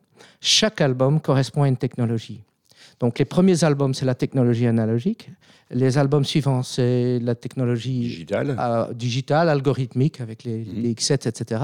chaque 0.41 0.81
album 0.81 1.21
correspond 1.21 1.63
à 1.65 1.69
une 1.69 1.77
technologie. 1.77 2.41
Donc, 3.01 3.19
les 3.19 3.25
premiers 3.25 3.65
albums, 3.65 3.93
c'est 3.95 4.07
la 4.07 4.15
technologie 4.15 4.67
analogique. 4.67 5.31
Les 5.71 5.99
albums 5.99 6.25
suivants, 6.25 6.63
c'est 6.63 7.19
la 7.19 7.35
technologie 7.35 7.99
digitale, 8.01 8.89
digitale 8.95 9.49
algorithmique 9.49 10.21
avec 10.21 10.45
les, 10.45 10.59
Mhm. 10.59 10.83
les 10.83 10.95
X7, 10.95 11.27
etc. 11.29 11.61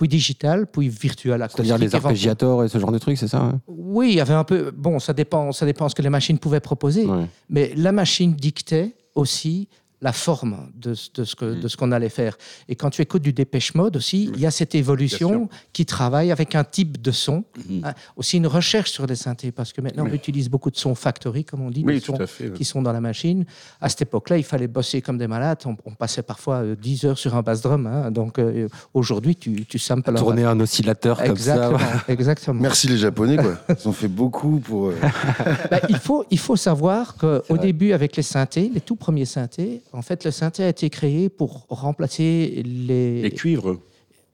Puis 0.00 0.08
digital, 0.08 0.66
puis 0.66 0.88
virtual 0.88 1.42
acoustique. 1.42 1.66
C'est-à-dire 1.66 1.86
les 1.86 1.94
arpégiators 1.94 2.64
et 2.64 2.68
ce 2.68 2.78
genre 2.78 2.90
de 2.90 2.96
trucs, 2.96 3.18
c'est 3.18 3.28
ça 3.28 3.42
hein 3.42 3.60
Oui, 3.68 4.08
il 4.12 4.14
y 4.14 4.20
avait 4.20 4.32
un 4.32 4.44
peu. 4.44 4.70
Bon, 4.74 4.98
ça 4.98 5.12
dépend, 5.12 5.52
ça 5.52 5.66
dépend 5.66 5.90
ce 5.90 5.94
que 5.94 6.00
les 6.00 6.08
machines 6.08 6.38
pouvaient 6.38 6.60
proposer. 6.60 7.06
Mais 7.50 7.74
la 7.76 7.92
machine 7.92 8.32
dictait 8.32 8.94
aussi 9.14 9.68
la 10.02 10.12
forme 10.12 10.70
de, 10.76 10.94
ce- 10.94 11.10
de 11.14 11.24
ce 11.24 11.36
que- 11.36 11.44
Mm. 11.44 11.60
de 11.60 11.68
ce 11.68 11.76
qu'on 11.76 11.92
allait 11.92 12.08
faire. 12.08 12.36
Et 12.68 12.74
quand 12.76 12.90
tu 12.90 13.02
écoutes 13.02 13.22
du 13.22 13.32
dépêche 13.32 13.74
mode 13.74 13.96
aussi, 13.96 14.30
il 14.34 14.40
y 14.40 14.46
a 14.46 14.50
cette 14.50 14.74
évolution 14.74 15.48
qui 15.72 15.84
travaille 15.84 16.32
avec 16.32 16.54
un 16.54 16.64
type 16.64 17.00
de 17.02 17.10
son. 17.10 17.44
Mm. 17.68 17.84
Hein, 17.84 17.94
aussi 18.16 18.36
une 18.38 18.46
recherche 18.46 18.90
sur 18.90 19.06
les 19.06 19.14
synthés, 19.16 19.52
parce 19.52 19.72
que 19.72 19.80
maintenant 19.80 20.04
on 20.08 20.12
utilise 20.14 20.48
beaucoup 20.48 20.70
de 20.70 20.76
sons 20.76 20.94
factory, 20.94 21.44
comme 21.44 21.60
on 21.62 21.70
dit, 21.70 21.82
Oui, 21.84 21.94
des 21.94 22.00
tout 22.00 22.12
sons 22.16 22.20
à 22.20 22.26
fait, 22.26 22.44
oui. 22.48 22.52
qui 22.54 22.64
sont 22.64 22.82
dans 22.82 22.92
la 22.92 23.00
machine. 23.00 23.44
À 23.80 23.88
cette 23.88 24.02
époque-là, 24.02 24.38
il 24.38 24.44
fallait 24.44 24.68
bosser 24.68 25.02
comme 25.02 25.18
des 25.18 25.26
malades. 25.28 25.58
On, 25.66 25.76
on 25.84 25.94
passait 25.94 26.22
parfois 26.22 26.56
euh, 26.62 26.76
10 26.76 27.04
heures 27.04 27.18
sur 27.18 27.34
un 27.36 27.42
bass 27.42 27.60
drum. 27.60 27.86
hein. 27.86 28.10
Donc 28.10 28.38
euh, 28.38 28.68
aujourd'hui, 28.94 29.36
tu, 29.36 29.66
tu 29.66 29.78
samples 29.78 30.14
Tourner 30.14 30.44
un 30.44 30.58
oscillateur 30.60 31.22
comme 31.22 31.36
ça. 31.36 31.54
Exactement, 31.54 31.78
exactement. 32.08 32.60
Merci 32.60 32.88
les 32.88 32.96
Japonais, 32.98 33.36
quoi. 33.36 33.56
Ils 33.68 33.88
ont 33.88 33.92
fait 33.92 34.08
beaucoup 34.08 34.58
pour. 34.60 34.88
euh, 34.88 34.94
Bah, 35.70 35.80
il, 35.88 35.96
faut, 35.98 36.24
il 36.30 36.38
faut 36.38 36.56
savoir 36.56 37.16
qu'au 37.16 37.56
début, 37.58 37.92
avec 37.92 38.16
les 38.16 38.22
synthés, 38.22 38.70
les 38.72 38.80
tout 38.80 38.96
premiers 38.96 39.24
synthés, 39.24 39.82
en 39.92 40.02
fait, 40.02 40.24
le 40.24 40.30
synthé 40.30 40.64
a 40.64 40.68
été 40.68 40.88
créé 40.90 41.28
pour 41.28 41.66
remplacer 41.68 42.62
les, 42.64 43.22
Les 43.22 43.30
cuivres. 43.30 43.78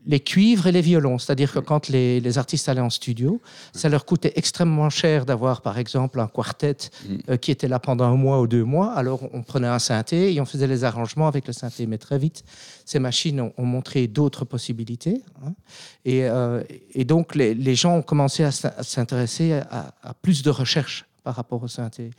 les 0.06 0.20
cuivres 0.20 0.66
et 0.68 0.72
les 0.72 0.82
violons. 0.82 1.18
C'est-à-dire 1.18 1.52
que 1.52 1.58
quand 1.58 1.88
les, 1.88 2.20
les 2.20 2.38
artistes 2.38 2.68
allaient 2.68 2.80
en 2.80 2.90
studio, 2.90 3.40
ça 3.72 3.88
leur 3.88 4.04
coûtait 4.04 4.32
extrêmement 4.36 4.88
cher 4.90 5.26
d'avoir, 5.26 5.62
par 5.62 5.78
exemple, 5.78 6.20
un 6.20 6.28
quartet 6.28 6.76
euh, 7.28 7.36
qui 7.36 7.50
était 7.50 7.66
là 7.68 7.78
pendant 7.80 8.04
un 8.04 8.16
mois 8.16 8.40
ou 8.40 8.46
deux 8.46 8.62
mois. 8.64 8.92
Alors, 8.92 9.20
on 9.32 9.42
prenait 9.42 9.66
un 9.66 9.78
synthé 9.80 10.32
et 10.32 10.40
on 10.40 10.44
faisait 10.44 10.68
les 10.68 10.84
arrangements 10.84 11.26
avec 11.26 11.46
le 11.46 11.52
synthé. 11.52 11.86
Mais 11.86 11.98
très 11.98 12.18
vite, 12.18 12.44
ces 12.84 12.98
machines 13.00 13.40
ont, 13.40 13.52
ont 13.56 13.66
montré 13.66 14.06
d'autres 14.06 14.44
possibilités. 14.44 15.22
hein. 15.44 15.54
Et, 16.04 16.24
euh, 16.24 16.62
et 16.94 17.04
donc, 17.04 17.34
les, 17.34 17.54
les 17.54 17.74
gens 17.74 17.96
ont 17.96 18.02
commencé 18.02 18.44
à 18.44 18.52
s'in- 18.52 18.72
à 18.76 18.82
s'intéresser 18.84 19.54
à, 19.54 19.92
à 20.02 20.14
plus 20.14 20.42
de 20.42 20.50
recherche 20.50 21.04
par 21.26 21.34
rapport 21.34 21.60
au 21.60 21.66
synthé. 21.66 22.10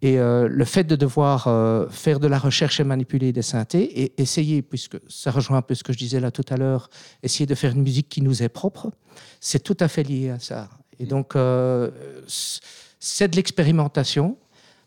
Et 0.00 0.18
euh, 0.18 0.48
le 0.48 0.64
fait 0.64 0.84
de 0.84 0.96
devoir 0.96 1.48
euh, 1.48 1.86
faire 1.90 2.18
de 2.18 2.26
la 2.26 2.38
recherche 2.38 2.80
et 2.80 2.84
manipuler 2.84 3.30
des 3.30 3.42
synthés 3.42 3.84
et 4.02 4.14
essayer, 4.16 4.62
puisque 4.62 4.96
ça 5.06 5.30
rejoint 5.30 5.58
un 5.58 5.62
peu 5.68 5.74
ce 5.74 5.84
que 5.84 5.92
je 5.92 5.98
disais 5.98 6.18
là 6.18 6.30
tout 6.30 6.46
à 6.48 6.56
l'heure, 6.56 6.88
essayer 7.22 7.44
de 7.44 7.54
faire 7.54 7.72
une 7.72 7.82
musique 7.82 8.08
qui 8.08 8.22
nous 8.22 8.42
est 8.42 8.48
propre, 8.48 8.90
c'est 9.38 9.62
tout 9.62 9.76
à 9.80 9.86
fait 9.88 10.02
lié 10.02 10.30
à 10.30 10.38
ça. 10.38 10.70
Et 10.98 11.04
donc, 11.04 11.36
euh, 11.36 11.90
c'est 12.98 13.28
de 13.28 13.36
l'expérimentation, 13.36 14.38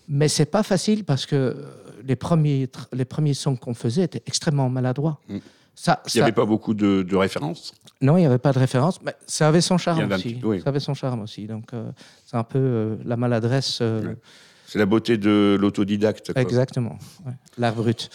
mais 0.07 0.27
c'est 0.27 0.47
pas 0.57 0.63
facile 0.63 1.03
parce 1.03 1.27
que 1.27 1.63
les 2.03 2.15
premiers, 2.15 2.67
les 2.91 3.05
premiers 3.05 3.35
sons 3.35 3.55
qu'on 3.55 3.75
faisait 3.75 4.05
étaient 4.05 4.23
extrêmement 4.25 4.69
maladroits. 4.71 5.19
Ça, 5.75 6.01
Il 6.05 6.07
n'y 6.07 6.11
ça- 6.19 6.23
avait 6.23 6.31
pas 6.33 6.45
beaucoup 6.45 6.73
de, 6.73 7.03
de 7.03 7.15
références? 7.15 7.73
Non, 8.01 8.17
il 8.17 8.21
n'y 8.21 8.25
avait 8.25 8.37
pas 8.37 8.51
de 8.51 8.59
référence, 8.59 8.99
mais 9.03 9.13
ça 9.27 9.47
avait 9.47 9.61
son 9.61 9.77
charme 9.77 10.11
aussi. 10.11 10.23
petit 10.23 10.35
peu, 10.35 10.47
oui. 10.47 10.61
Ça 10.61 10.69
avait 10.69 10.79
son 10.79 10.93
charme 10.93 11.21
aussi. 11.21 11.45
Donc, 11.47 11.65
euh, 11.73 11.89
c'est 12.25 12.37
un 12.37 12.43
peu 12.43 12.59
euh, 12.59 12.95
la 13.05 13.15
maladresse. 13.17 13.79
euh, 13.81 14.15
C'est 14.67 14.79
la 14.79 14.85
beauté 14.85 15.17
de 15.17 15.57
l'autodidacte. 15.59 16.31
Exactement. 16.35 16.97
ouais. 17.25 17.33
L'art 17.57 17.75
brut. 17.75 18.09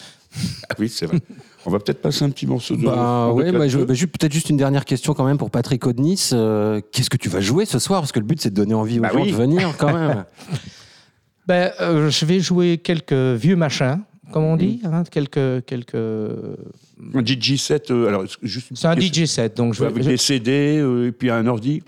Ah 0.68 0.74
oui, 0.78 0.88
c'est 0.90 1.06
vrai. 1.06 1.18
On 1.64 1.70
va 1.70 1.78
peut-être 1.78 2.02
passer 2.02 2.22
un 2.24 2.30
petit 2.30 2.46
morceau 2.46 2.76
de. 2.76 2.84
Bah, 2.84 3.32
ouais, 3.32 3.52
bah, 3.52 3.60
bah, 3.60 3.94
peut-être 3.94 4.32
juste 4.32 4.50
une 4.50 4.56
dernière 4.58 4.84
question 4.84 5.14
quand 5.14 5.24
même 5.24 5.38
pour 5.38 5.50
Patrick 5.50 5.86
Odnis. 5.86 6.30
Euh, 6.34 6.80
Qu'est-ce 6.92 7.08
que 7.08 7.16
tu 7.16 7.28
vas 7.30 7.40
jouer 7.40 7.64
ce 7.64 7.78
soir? 7.78 8.00
Parce 8.02 8.12
que 8.12 8.18
le 8.20 8.26
but 8.26 8.40
c'est 8.40 8.50
de 8.50 8.54
donner 8.54 8.74
envie 8.74 8.98
aux 8.98 9.02
Bah 9.02 9.10
gens 9.14 9.22
oui. 9.22 9.30
de 9.32 9.36
venir 9.36 9.74
quand 9.78 9.92
même. 9.94 10.24
Ben, 11.46 11.70
euh, 11.80 12.10
je 12.10 12.26
vais 12.26 12.40
jouer 12.40 12.78
quelques 12.78 13.12
vieux 13.12 13.54
machins, 13.54 14.00
comme 14.32 14.44
on 14.44 14.56
dit. 14.56 14.80
hein, 14.84 15.02
quelques, 15.10 15.64
quelques... 15.66 15.94
Un 15.94 17.24
DJ 17.24 17.56
set, 17.56 17.90
euh, 17.90 18.08
alors 18.08 18.24
juste. 18.42 18.68
C'est 18.74 18.86
un 18.88 18.98
DJ 18.98 19.26
set, 19.26 19.56
donc 19.56 19.74
je 19.74 19.80
vais- 19.80 19.86
Avec 19.86 20.02
je- 20.02 20.08
des 20.10 20.16
CD 20.16 20.78
euh, 20.80 21.08
et 21.08 21.12
puis 21.12 21.30
un 21.30 21.46
ordi. 21.46 21.82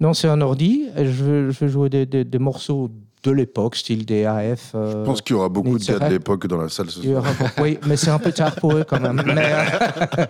Non, 0.00 0.14
c'est 0.14 0.28
un 0.28 0.40
ordi. 0.40 0.86
je 0.96 1.02
vais, 1.02 1.50
je 1.52 1.58
vais 1.64 1.68
jouer 1.68 1.88
des, 1.90 2.06
des- 2.06 2.24
des 2.24 2.38
morceaux 2.38 2.90
de 3.22 3.30
l'époque, 3.32 3.76
style 3.76 4.06
des 4.06 4.24
AF. 4.24 4.70
Je 4.74 5.04
pense 5.04 5.20
qu'il 5.20 5.36
y 5.36 5.38
aura 5.38 5.50
beaucoup 5.50 5.78
de 5.78 5.84
gars 5.84 5.98
de 5.98 6.12
l'époque 6.14 6.46
dans 6.46 6.56
la 6.56 6.70
salle 6.70 6.90
ce 6.90 7.02
soir. 7.02 7.18
aura- 7.22 7.62
Oui, 7.62 7.78
mais 7.86 7.96
c'est 7.98 8.08
un 8.08 8.18
peu 8.18 8.32
tard 8.32 8.54
pour 8.54 8.72
eux 8.74 8.84
quand 8.88 8.98
même. 8.98 9.20
Mais, 9.26 9.52
euh, 9.52 10.24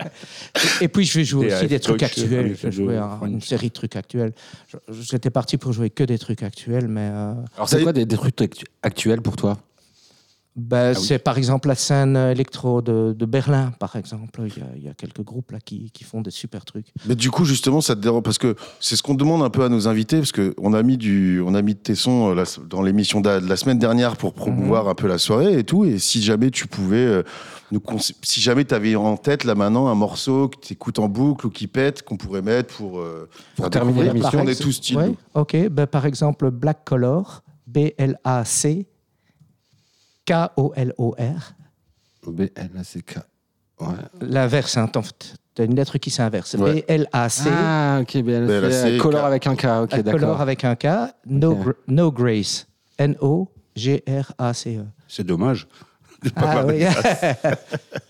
et 0.81 0.89
puis 0.89 1.05
je 1.05 1.19
vais 1.19 1.25
jouer 1.25 1.47
Des 1.49 1.55
aussi 1.55 1.67
des 1.69 1.79
trucs 1.81 2.03
actuels. 2.03 2.57
Je 2.57 2.67
vais 2.67 2.73
jouer 2.73 2.97
un- 2.97 3.21
une 3.27 3.41
série 3.41 3.69
de 3.69 3.73
trucs 3.75 3.95
actuels. 3.95 4.33
Je- 4.69 4.77
J'étais 5.03 5.31
parti 5.31 5.57
pour 5.57 5.73
jouer 5.73 5.91
que 5.91 6.03
des 6.03 6.19
trucs 6.19 6.43
actuels, 6.43 6.89
mais. 6.89 7.11
euh, 7.13 7.35
Alors 7.57 7.69
c'est 7.69 7.83
quoi 7.83 7.93
des, 7.93 8.05
des 8.07 8.17
trucs 8.17 8.41
actu- 8.41 8.65
actuels 8.83 9.23
pour 9.23 9.37
toi? 9.37 9.57
Ben, 10.57 10.93
Ah 10.95 10.99
oui. 10.99 11.05
C'est 11.07 11.19
par 11.21 11.39
exemple 11.39 11.69
la 11.69 11.75
scène 11.77 12.17
électro 12.17 12.83
de, 12.83 13.13
de 13.17 13.25
Berlin, 13.27 13.73
par 13.79 13.97
exemple. 13.97 14.43
Il 14.47 14.59
y, 14.59 14.61
a, 14.63 14.67
il 14.77 14.83
y 14.83 14.89
a 14.89 14.95
quelques 14.95 15.23
groupes 15.23 15.53
là 15.53 15.59
qui, 15.65 15.91
qui 15.93 16.05
font 16.05 16.21
des 16.21 16.31
super 16.33 16.65
trucs. 16.65 16.89
Mais 17.07 17.15
du 17.15 17.31
coup, 17.31 17.45
justement, 17.45 17.81
ça 17.81 17.95
te 17.95 18.01
dérange 18.01 18.23
parce 18.25 18.39
que 18.39 18.57
c'est 18.81 18.97
ce 18.97 19.03
qu'on 19.03 19.15
demande 19.15 19.43
un 19.43 19.51
peu 19.51 19.63
à 19.65 19.69
nos 19.69 19.87
invités 19.89 20.19
parce 20.19 20.33
que 20.33 20.55
on 20.59 20.75
a 20.75 20.83
mis 20.83 20.97
du, 20.99 21.41
on 21.41 21.55
a 21.55 21.63
mis 21.63 21.75
de 21.75 21.79
tes 21.81 21.95
sons 21.95 22.31
euh, 22.31 22.35
la- 22.35 22.45
dans 22.69 22.83
l'émission 22.83 23.21
de 23.21 23.29
la 23.31 23.57
semaine 23.57 23.79
dernière 23.79 24.17
pour 24.17 24.35
promouvoir 24.35 24.89
un 24.89 24.95
peu 24.95 25.07
la 25.07 25.19
soirée 25.19 25.59
et 25.59 25.65
tout. 25.65 25.85
Et 25.85 25.99
si 25.99 26.21
jamais 26.23 26.51
tu 26.51 26.67
pouvais 26.67 26.97
euh, 27.07 27.23
nous, 27.71 27.81
si 28.23 28.41
jamais 28.41 28.65
tu 28.65 28.75
avais 28.75 28.97
en 28.97 29.17
tête 29.17 29.45
là 29.45 29.55
maintenant 29.55 29.87
un 29.87 29.95
morceau 29.95 30.49
que 30.49 30.57
tu 30.61 30.73
écoutes 30.73 30.99
en 30.99 31.09
boucle 31.09 31.47
ou 31.47 31.51
qui 31.51 31.69
pète 31.69 32.03
qu'on 32.03 32.17
pourrait 32.17 32.43
mettre 32.43 32.75
pour, 32.77 32.99
euh, 32.99 33.29
terminer 33.71 34.03
l'émission. 34.03 34.41
qu'on 34.41 34.49
est 34.49 34.61
tous 34.61 34.73
styles. 34.73 34.97
Ouais, 34.97 35.15
ok. 35.35 35.69
Ben, 35.69 35.87
par 35.87 36.07
exemple, 36.07 36.51
Black 36.51 36.85
Color, 36.85 37.43
B-L-A-C, 37.69 38.87
K-O-L-O-R. 40.31 41.55
B-L-A-C-K. 42.27 43.19
Ouais. 43.81 43.87
L'inverse, 44.21 44.77
hein, 44.77 44.89
t'as 45.55 45.65
une 45.65 45.75
lettre 45.75 45.99
qui 45.99 46.11
s'inverse. 46.11 46.55
Ouais. 46.55 46.85
B-L-A-C. 46.87 47.51
Ah, 47.51 47.99
ok, 48.03 48.23
BLAC, 48.23 48.99
color 48.99 49.25
avec 49.25 49.49
un 49.49 49.57
K, 49.57 49.65
ok, 49.65 50.01
d'accord. 50.03 50.21
Color 50.21 50.41
avec 50.41 50.65
un 50.65 50.77
K. 50.77 50.87
No, 51.27 51.59
no 51.89 52.13
Grace. 52.13 52.69
N-O-G-R-A-C-E. 52.99 54.85
C'est 55.09 55.25
dommage. 55.25 55.67
Ah 56.37 56.65
oui. 56.65 56.85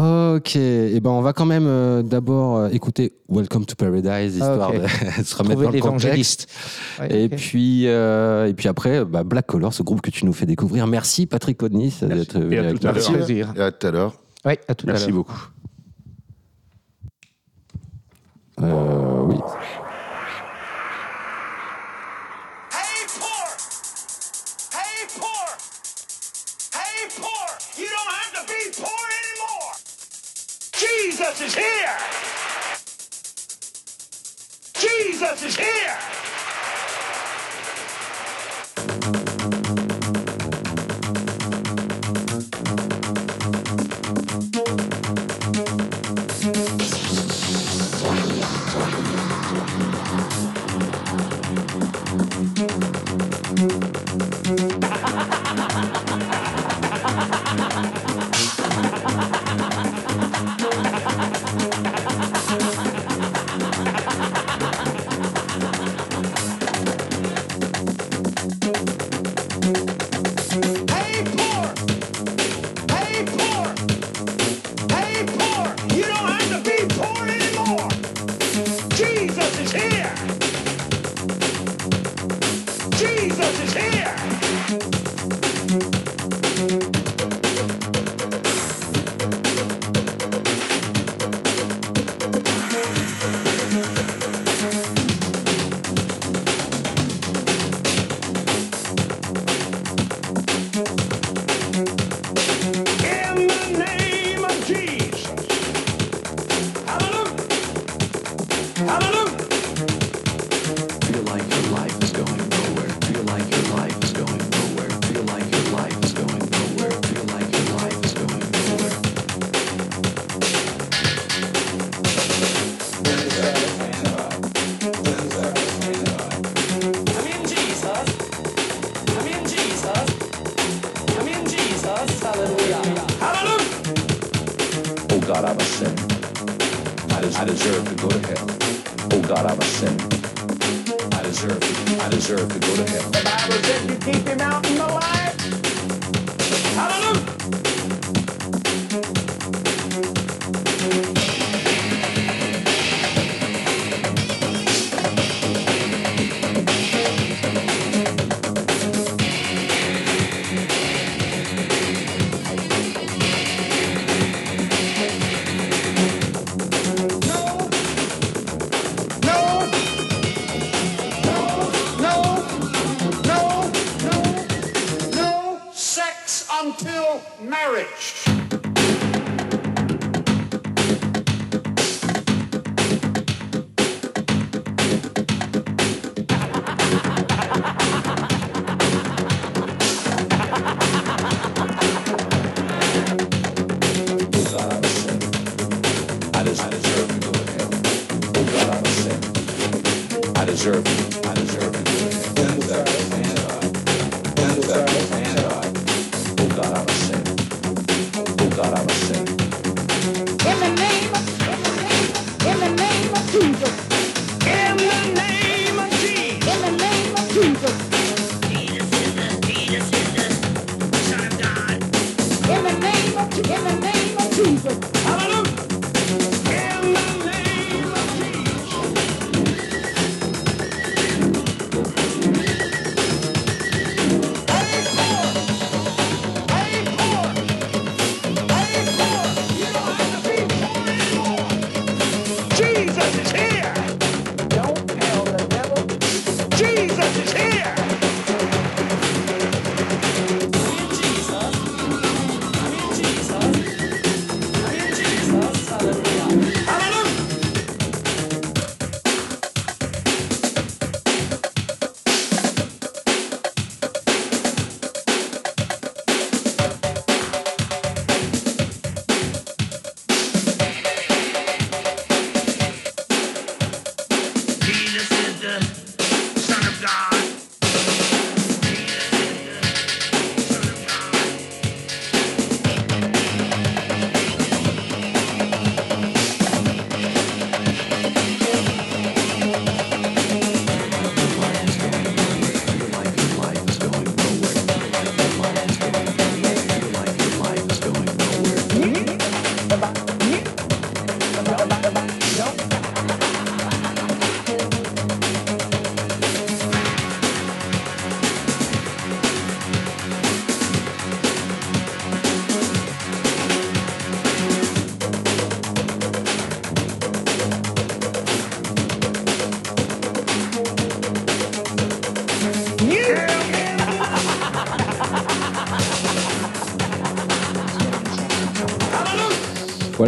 Ok, 0.00 0.54
et 0.54 1.00
ben 1.00 1.10
on 1.10 1.22
va 1.22 1.32
quand 1.32 1.44
même 1.44 1.66
euh, 1.66 2.02
d'abord 2.02 2.56
euh, 2.58 2.68
écouter 2.68 3.14
Welcome 3.28 3.64
to 3.66 3.74
Paradise 3.74 4.34
histoire 4.36 4.70
Ok. 4.70 4.80
de 4.82 4.86
se 5.24 5.34
remettre 5.36 5.54
Trouver 5.54 5.54
dans 5.66 5.70
le 5.70 5.76
l'évangéliste. 5.76 6.46
contexte. 6.98 7.12
Ouais, 7.14 7.22
et 7.24 7.28
puis 7.28 7.88
euh, 7.88 8.46
et 8.46 8.54
puis 8.54 8.68
après 8.68 9.04
bah, 9.04 9.24
Black 9.24 9.46
Color, 9.48 9.72
ce 9.74 9.82
groupe 9.82 10.00
que 10.00 10.10
tu 10.10 10.24
nous 10.24 10.32
fais 10.32 10.46
découvrir. 10.46 10.86
Merci 10.86 11.26
Patrick 11.26 11.60
Odnis 11.64 11.96
d'être 12.02 12.38
venu 12.38 12.58
à 12.58 12.60
avec 12.68 12.78
tout 12.80 12.86
à 12.86 12.92
nous. 12.92 12.98
l'heure. 12.98 13.12
plaisir. 13.12 13.52
Et 13.56 13.60
à 13.60 13.72
tout 13.72 13.86
à 13.86 13.90
l'heure. 13.90 14.14
Oui, 14.44 14.52
à 14.68 14.74
tout 14.76 14.86
à 14.88 14.92
Merci 14.92 15.06
l'heure. 15.08 15.16
beaucoup. 15.16 15.48
Euh, 18.60 19.22
oui. 19.24 19.36
Jesus 31.38 31.56
is 31.56 31.62
here! 31.62 31.98
Jesus 34.74 35.44
is 35.44 35.56
here! 35.56 36.27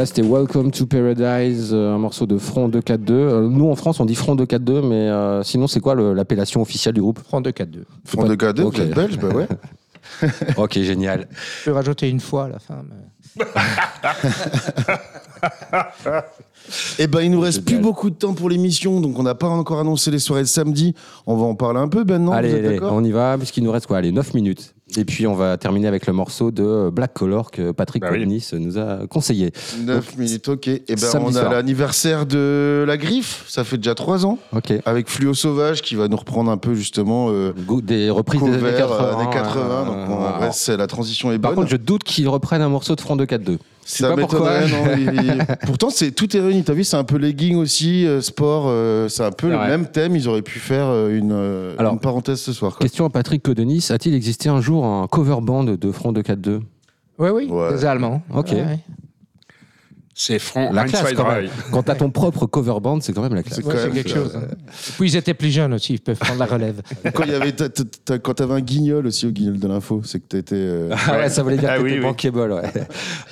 Voilà, 0.00 0.06
c'était 0.06 0.22
Welcome 0.26 0.70
to 0.70 0.86
Paradise, 0.86 1.72
euh, 1.74 1.94
un 1.94 1.98
morceau 1.98 2.24
de 2.24 2.38
Front 2.38 2.70
242. 2.70 3.12
Euh, 3.12 3.48
nous, 3.50 3.68
en 3.68 3.76
France, 3.76 4.00
on 4.00 4.06
dit 4.06 4.14
Front 4.14 4.34
242, 4.34 4.80
mais 4.80 4.94
euh, 4.94 5.42
sinon, 5.42 5.66
c'est 5.66 5.80
quoi 5.80 5.94
l'appellation 5.94 6.62
officielle 6.62 6.94
du 6.94 7.02
groupe 7.02 7.18
Front 7.18 7.42
242. 7.42 7.84
Front 8.06 8.22
242, 8.24 8.62
Ok. 8.62 8.76
vous 8.76 8.80
êtes 8.80 8.94
belge, 8.94 9.18
bah 9.18 9.28
ouais. 9.28 9.46
ok, 10.56 10.72
génial. 10.80 11.28
Je 11.58 11.64
peux 11.66 11.72
rajouter 11.74 12.08
une 12.08 12.18
fois 12.18 12.44
à 12.44 12.48
la 12.48 12.58
fin. 12.58 12.82
mais- 12.88 13.44
Eh 16.98 17.06
ben, 17.06 17.20
il 17.20 17.30
nous 17.30 17.40
reste 17.40 17.66
plus 17.66 17.78
beaucoup 17.78 18.08
de 18.08 18.14
temps 18.14 18.32
pour 18.32 18.48
l'émission, 18.48 19.02
donc 19.02 19.18
on 19.18 19.22
n'a 19.22 19.34
pas 19.34 19.48
encore 19.48 19.80
annoncé 19.80 20.10
les 20.10 20.18
soirées 20.18 20.44
de 20.44 20.48
samedi. 20.48 20.94
On 21.26 21.36
va 21.36 21.44
en 21.44 21.54
parler 21.54 21.78
un 21.78 21.88
peu, 21.88 22.04
Ben, 22.04 22.16
non 22.24 22.32
Vous 22.32 22.38
allez, 22.38 22.52
êtes 22.52 22.64
allez, 22.64 22.80
on 22.90 23.04
y 23.04 23.10
va, 23.10 23.36
puisqu'il 23.36 23.64
nous 23.64 23.70
reste 23.72 23.86
quoi? 23.86 23.98
Allez, 23.98 24.12
9 24.12 24.32
minutes. 24.32 24.74
Et 24.96 25.04
puis, 25.04 25.26
on 25.26 25.34
va 25.34 25.56
terminer 25.56 25.86
avec 25.86 26.06
le 26.06 26.12
morceau 26.12 26.50
de 26.50 26.90
Black 26.90 27.14
Color 27.14 27.50
que 27.50 27.70
Patrick 27.70 28.02
Bah 28.02 28.08
oui. 28.10 28.42
Nous 28.54 28.78
a 28.78 29.06
conseillé. 29.08 29.52
9 29.84 30.16
minutes, 30.16 30.48
ok. 30.48 30.66
Et 30.68 30.82
ben, 30.88 30.96
samedi 30.96 31.36
on 31.38 31.40
a 31.40 31.48
l'anniversaire 31.48 32.26
de 32.26 32.84
la 32.86 32.96
griffe, 32.96 33.44
ça 33.48 33.62
fait 33.64 33.76
déjà 33.76 33.94
3 33.94 34.26
ans. 34.26 34.38
Ok. 34.54 34.72
Avec 34.84 35.08
Fluo 35.08 35.32
Sauvage 35.34 35.82
qui 35.82 35.94
va 35.94 36.08
nous 36.08 36.16
reprendre 36.16 36.50
un 36.50 36.56
peu 36.56 36.74
justement. 36.74 37.28
euh, 37.30 37.52
des 37.82 38.10
reprises 38.10 38.42
des 38.42 38.48
années 38.54 38.76
80. 38.76 39.04
euh, 39.04 39.14
années 39.16 39.30
80, 39.32 39.84
donc 39.84 39.96
en 40.10 40.24
euh, 40.24 40.38
vrai, 40.38 40.50
c'est- 40.52 40.76
la 40.76 40.86
transition 40.86 41.30
est 41.32 41.38
Par 41.38 41.52
bonne. 41.52 41.60
contre, 41.64 41.70
je 41.70 41.76
doute 41.76 42.02
qu'ils 42.04 42.28
reprennent 42.28 42.62
un 42.62 42.68
morceau 42.68 42.94
de 42.96 43.00
Front 43.00 43.16
242. 43.16 43.58
Je 43.86 43.92
Ça 43.92 44.08
pas 44.10 44.16
pourquoi. 44.16 44.60
m'étonnerait, 44.60 45.04
non. 45.06 45.22
il- 45.22 45.56
Pourtant, 45.66 45.90
c'est 45.90 46.12
tout 46.12 46.36
est 46.36 46.40
réuni. 46.40 46.62
T'as 46.62 46.74
vu, 46.74 46.84
c'est 46.84 46.96
un 46.96 47.04
peu 47.04 47.16
legging 47.16 47.56
aussi, 47.56 48.06
euh, 48.06 48.20
sport. 48.20 48.66
euh, 48.68 49.08
c'est 49.08 49.24
un 49.24 49.32
peu 49.32 49.48
le 49.50 49.58
même 49.58 49.86
thème. 49.86 50.14
Ils 50.14 50.28
auraient 50.28 50.42
pu 50.42 50.58
faire 50.60 50.86
euh, 50.88 51.16
une, 51.16 51.32
euh, 51.32 51.74
Alors, 51.78 51.94
une 51.94 51.98
parenthèse 51.98 52.40
ce 52.40 52.52
soir. 52.52 52.72
quoi. 52.76 52.80
Question 52.84 53.04
à 53.06 53.10
Patrick 53.10 53.42
Codenis 53.42 53.88
a-t-il 53.90 54.14
existé 54.14 54.48
un 54.48 54.60
jour 54.60 54.84
un 54.84 55.06
cover 55.08 55.38
band 55.42 55.64
de 55.64 55.90
Front 55.92 56.12
242 56.12 56.60
Oui, 57.18 57.30
oui, 57.30 57.46
Ouais. 57.50 57.72
des 57.72 57.84
Allemands. 57.84 58.22
Ok. 58.34 58.50
Ouais, 58.52 58.56
ouais. 58.62 58.78
C'est 60.22 60.38
franc. 60.38 60.70
La 60.70 60.84
classe 60.84 61.14
quand 61.14 61.26
même. 61.32 61.48
Quand 61.72 61.82
t'as 61.82 61.94
ton 61.94 62.10
propre 62.10 62.44
cover 62.44 62.74
band, 62.82 63.00
c'est 63.00 63.14
quand 63.14 63.22
même 63.22 63.34
la 63.34 63.42
classe. 63.42 63.58
C'est 63.58 63.64
Ouais, 63.64 63.90
quelque 63.90 64.10
chose. 64.10 64.36
hein. 64.36 64.42
Puis 64.98 65.12
ils 65.12 65.16
étaient 65.16 65.32
plus 65.32 65.48
jeunes 65.50 65.72
aussi, 65.72 65.94
ils 65.94 65.98
peuvent 66.00 66.18
prendre 66.18 66.38
la 66.40 66.44
relève. 66.44 66.82
Quand 67.14 67.22
il 67.24 67.30
y 67.30 67.34
avait, 67.34 67.54
quand 68.22 68.34
t'avais 68.34 68.52
un 68.52 68.60
guignol 68.60 69.06
aussi 69.06 69.26
au 69.26 69.30
guignol 69.30 69.58
de 69.58 69.66
l'info, 69.66 70.02
c'est 70.04 70.20
que 70.20 70.26
t'étais. 70.26 70.56
euh, 70.56 70.90
Ah 71.08 71.16
ouais, 71.16 71.28
ça 71.30 71.42
voulait 71.42 71.56
dire 71.56 71.70
Ah 71.72 71.78
que 71.78 71.84
t'étais 71.84 71.94
oui. 71.94 72.00
bankable, 72.02 72.52
ouais. 72.52 72.70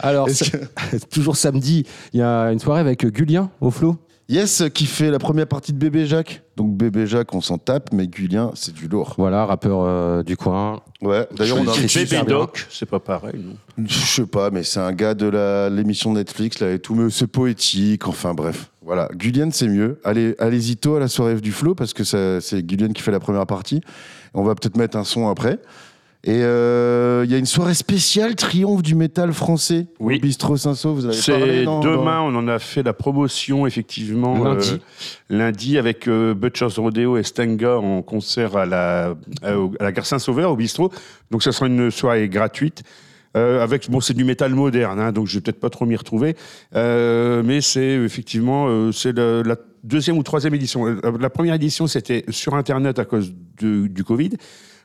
Alors, 0.01 0.29
toujours 1.11 1.37
samedi, 1.37 1.85
il 2.15 2.21
y 2.21 2.23
a 2.23 2.51
une 2.53 2.59
soirée 2.59 2.81
avec 2.81 3.05
Gulien 3.07 3.51
au 3.61 3.71
flot. 3.71 3.97
Yes, 4.31 4.63
qui 4.75 4.85
fait 4.85 5.11
la 5.11 5.19
première 5.19 5.47
partie 5.47 5.73
de 5.73 5.79
Bébé 5.79 6.05
Jacques. 6.05 6.43
Donc 6.57 6.77
Bébé 6.77 7.07
Jacques, 7.07 7.33
on 7.35 7.41
s'en 7.41 7.57
tape, 7.57 7.95
mais 7.95 8.07
Gulien, 8.07 8.51
c'est 8.55 8.75
du 8.75 8.87
lourd. 8.87 9.15
Voilà, 9.17 9.47
rappeur 9.47 9.81
euh, 9.85 10.23
du 10.23 10.37
coin. 10.37 10.83
Ouais. 11.01 11.27
D'ailleurs, 11.35 11.57
on 11.59 11.67
a 11.69 11.73
bien. 11.73 12.25
Doc, 12.25 12.67
c'est 12.69 12.85
pas 12.89 13.01
pareil, 13.01 13.37
non 13.43 13.55
Je 13.87 13.95
sais 13.99 14.27
pas, 14.27 14.51
mais 14.51 14.65
c'est 14.65 14.81
un 14.81 14.93
gars 14.93 15.15
de 15.15 15.27
la- 15.27 15.71
l'émission 15.71 16.13
Netflix 16.13 16.61
là 16.61 16.71
et 16.73 16.79
tout, 16.79 16.95
mais 16.95 17.09
c'est 17.09 17.27
poétique. 17.27 18.07
Enfin 18.07 18.35
bref, 18.35 18.71
voilà. 18.83 19.09
Gullian, 19.15 19.49
c'est 19.51 19.69
mieux. 19.69 19.99
Allez, 20.05 20.35
allez-y 20.39 20.77
tôt 20.77 20.97
à 20.97 21.01
la 21.01 21.09
soirée 21.09 21.37
du 21.41 21.53
flow 21.53 21.75
parce 21.75 21.95
que 21.95 22.05
ça- 22.05 22.43
c'est 22.43 22.63
Gullian 22.63 22.89
qui 22.93 23.01
fait 23.01 23.13
la 23.13 23.21
première 23.21 23.47
partie. 23.47 23.81
On 24.35 24.43
va 24.43 24.55
peut-être 24.55 24.77
mettre 24.77 24.99
un 24.99 25.05
son 25.05 25.29
après. 25.29 25.59
Et 26.29 26.43
euh, 26.43 27.23
il 27.25 27.31
y 27.31 27.35
a 27.35 27.39
une 27.39 27.47
soirée 27.47 27.73
spéciale 27.73 28.35
triomphe 28.35 28.83
du 28.83 28.95
métal 28.95 29.33
français 29.33 29.87
Oui. 29.99 30.17
au 30.17 30.21
bistrot 30.21 30.59
Saint-Saul. 30.59 30.93
Vous 30.95 31.07
avez 31.07 31.17
parlé 31.27 31.59
C'est 31.61 31.65
dans- 31.65 31.81
demain, 31.81 32.19
dans- 32.21 32.27
on 32.27 32.35
en 32.37 32.49
a 32.49 32.59
fait 32.59 32.83
la 32.83 32.93
promotion 32.93 33.67
effectivement 33.67 34.45
Lundi. 34.45 34.73
euh, 34.75 34.77
lundi 35.35 35.79
avec 35.79 36.07
euh, 36.07 36.35
Butcher's 36.35 36.79
Rodeo 36.79 37.17
et 37.17 37.23
Stanga 37.23 37.79
en 37.79 38.03
concert 38.03 38.59
à 38.59 38.67
la, 38.67 39.15
à, 39.43 39.57
au- 39.57 39.73
à 39.81 39.85
la 39.85 39.91
gare 39.93 40.05
Saint-Sauveur 40.05 40.51
au 40.53 40.57
bistrot. 40.57 40.93
Donc 41.31 41.43
ça 41.43 41.51
sera 41.51 41.67
une 41.67 41.91
soirée 41.91 42.29
gratuite. 42.29 42.83
Euh, 43.37 43.63
avec 43.63 43.89
bon, 43.91 44.01
c'est 44.01 44.15
du 44.15 44.25
métal 44.25 44.55
moderne, 44.55 44.99
hein, 45.01 45.13
donc 45.13 45.29
je 45.29 45.35
vais 45.35 45.41
peut-être 45.41 45.61
pas 45.61 45.71
trop 45.71 45.87
m'y 45.87 45.97
retrouver, 45.97 46.35
Euh, 46.75 47.43
mais 47.45 47.61
c'est 47.63 47.87
effectivement 48.05 48.67
euh, 48.69 48.91
c'est 48.93 49.17
la 49.17 49.57
deuxième 49.85 50.19
ou 50.19 50.23
troisième 50.23 50.55
édition. 50.55 50.85
La 51.21 51.31
première 51.31 51.55
édition 51.55 51.87
c'était 51.87 52.25
sur 52.31 52.55
internet 52.55 52.99
à 52.99 53.05
cause 53.07 53.33
de- 53.61 53.87
du 53.87 54.03
Covid. 54.05 54.31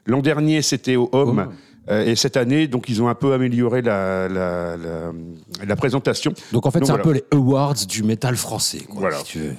L'an 0.05 0.19
dernier 0.21 0.61
c'était 0.61 0.95
au 0.95 1.09
Home. 1.11 1.49
Euh, 1.89 2.05
et 2.05 2.15
cette 2.15 2.37
année, 2.37 2.67
donc, 2.67 2.87
ils 2.87 3.01
ont 3.03 3.09
un 3.09 3.15
peu 3.15 3.33
amélioré 3.33 3.81
la, 3.81 4.29
la, 4.29 4.77
la, 4.77 5.11
la 5.67 5.75
présentation. 5.75 6.33
Donc 6.53 6.65
en 6.65 6.71
fait, 6.71 6.85
c'est 6.85 6.91
un 6.93 6.97
peu 6.97 7.11
les 7.11 7.25
awards 7.31 7.73
du 7.89 8.03
métal 8.03 8.37
français. 8.37 8.79
Quoi, 8.87 9.01
Voilà. 9.01 9.17
si 9.17 9.23
tu 9.25 9.39
veux. 9.39 9.55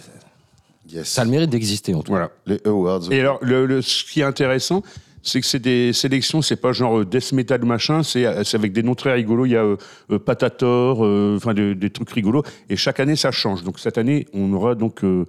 Yes. 0.90 1.06
Ça 1.08 1.20
a 1.20 1.24
le 1.26 1.30
mérite 1.30 1.50
d'exister 1.50 1.94
en 1.94 2.02
tout 2.02 2.12
cas. 2.12 2.30
Voilà. 2.46 2.60
Les 2.64 2.70
awards. 2.70 3.12
Et 3.12 3.20
alors, 3.20 3.38
le, 3.42 3.66
le- 3.66 3.82
ce 3.82 4.04
qui 4.04 4.20
est 4.20 4.24
intéressant, 4.24 4.82
c'est 5.22 5.40
que 5.40 5.46
c'est 5.46 5.58
des 5.58 5.92
sélections, 5.92 6.40
c'est 6.40 6.56
pas 6.56 6.72
genre 6.72 6.98
euh, 7.00 7.04
death 7.04 7.32
metal 7.32 7.62
machin, 7.64 8.02
c'est 8.02 8.24
euh, 8.24 8.42
c'est 8.44 8.56
avec 8.56 8.72
des 8.72 8.82
noms 8.82 8.94
très 8.94 9.12
rigolos. 9.12 9.44
Il 9.46 9.52
y 9.52 9.56
a 9.56 9.64
euh, 9.64 10.18
Patator, 10.18 11.04
euh, 11.04 11.34
enfin 11.36 11.52
de- 11.52 11.72
des 11.74 11.90
trucs 11.90 12.10
rigolos. 12.10 12.42
Et 12.70 12.76
chaque 12.76 13.00
année, 13.00 13.16
ça 13.16 13.32
change. 13.32 13.64
Donc 13.64 13.78
cette 13.78 13.98
année, 13.98 14.26
on 14.32 14.50
aura 14.54 14.74
donc 14.74 15.04
euh, 15.04 15.26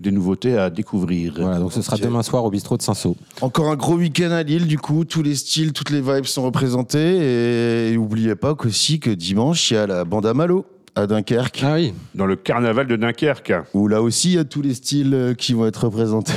des 0.00 0.10
nouveautés 0.10 0.56
à 0.58 0.68
découvrir. 0.70 1.34
Voilà, 1.38 1.58
donc 1.58 1.72
ce 1.72 1.80
sera 1.82 1.96
demain 1.96 2.22
soir 2.22 2.44
au 2.44 2.50
bistrot 2.50 2.76
de 2.76 2.82
Saint-Saul. 2.82 3.14
Encore 3.40 3.70
un 3.70 3.76
gros 3.76 3.94
week-end 3.94 4.30
à 4.30 4.42
Lille, 4.42 4.66
du 4.66 4.78
coup, 4.78 5.04
tous 5.04 5.22
les 5.22 5.34
styles, 5.34 5.72
toutes 5.72 5.90
les 5.90 6.00
vibes 6.00 6.26
sont 6.26 6.42
représentés. 6.42 7.88
Et 7.90 7.94
n'oubliez 7.96 8.34
pas 8.34 8.54
qu'aussi 8.54 9.00
que 9.00 9.10
dimanche, 9.10 9.70
il 9.70 9.74
y 9.74 9.76
a 9.78 9.86
la 9.86 10.04
bande 10.04 10.26
à 10.26 10.34
Malo 10.34 10.66
à 10.94 11.06
Dunkerque. 11.06 11.60
Ah 11.62 11.74
oui. 11.74 11.92
Dans 12.14 12.26
le 12.26 12.36
carnaval 12.36 12.86
de 12.86 12.96
Dunkerque. 12.96 13.52
Où 13.74 13.86
là 13.88 14.00
aussi, 14.02 14.30
il 14.30 14.34
y 14.36 14.38
a 14.38 14.44
tous 14.44 14.62
les 14.62 14.72
styles 14.74 15.12
euh, 15.14 15.34
qui 15.34 15.52
vont 15.52 15.66
être 15.66 15.84
représentés. 15.84 16.32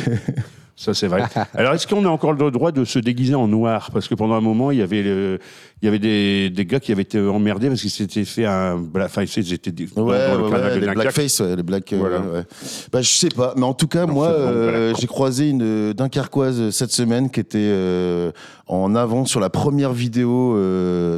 Ça, 0.75 0.93
c'est 0.93 1.07
vrai. 1.07 1.23
Alors, 1.53 1.73
est-ce 1.73 1.87
qu'on 1.87 2.05
a 2.05 2.09
encore 2.09 2.33
le 2.33 2.51
droit 2.51 2.71
de 2.71 2.85
se 2.85 2.99
déguiser 2.99 3.35
en 3.35 3.47
noir? 3.47 3.89
Parce 3.91 4.07
que 4.07 4.15
pendant 4.15 4.35
un 4.35 4.41
moment, 4.41 4.71
il 4.71 4.77
y 4.79 4.81
avait, 4.81 5.01
le- 5.03 5.39
il 5.81 5.85
y 5.85 5.87
avait 5.87 5.99
des, 5.99 6.49
des 6.49 6.65
gars 6.65 6.79
qui 6.79 6.91
avaient 6.91 7.03
été 7.03 7.19
emmerdés 7.19 7.69
parce 7.69 7.81
qu'ils 7.81 7.89
s'étaient 7.89 8.25
fait 8.25 8.45
un. 8.45 8.77
bla- 8.77 9.05
Enfin, 9.05 9.23
ils 9.23 9.53
étaient 9.53 9.71
des- 9.71 9.87
Ouais, 9.95 10.01
ouais, 10.03 10.51
ouais, 10.51 10.79
les 10.79 10.87
blackface, 10.93 11.41
les 11.41 11.63
black. 11.63 11.93
euh, 11.93 11.97
Voilà. 11.97 12.19
ouais. 12.19 12.43
Bah, 12.91 13.01
je 13.01 13.09
sais 13.09 13.29
pas, 13.29 13.53
mais 13.55 13.63
en 13.63 13.73
tout 13.73 13.87
cas, 13.87 14.05
moi, 14.05 14.27
euh, 14.27 14.93
j'ai 14.99 15.07
croisé 15.07 15.49
une 15.49 15.61
euh, 15.63 15.93
Dunkerquoise 15.93 16.69
cette 16.71 16.91
semaine 16.91 17.29
qui 17.29 17.39
était 17.39 17.57
euh, 17.59 18.31
en 18.67 18.93
avant 18.95 19.25
sur 19.25 19.39
la 19.39 19.49
première 19.49 19.93
vidéo 19.93 20.55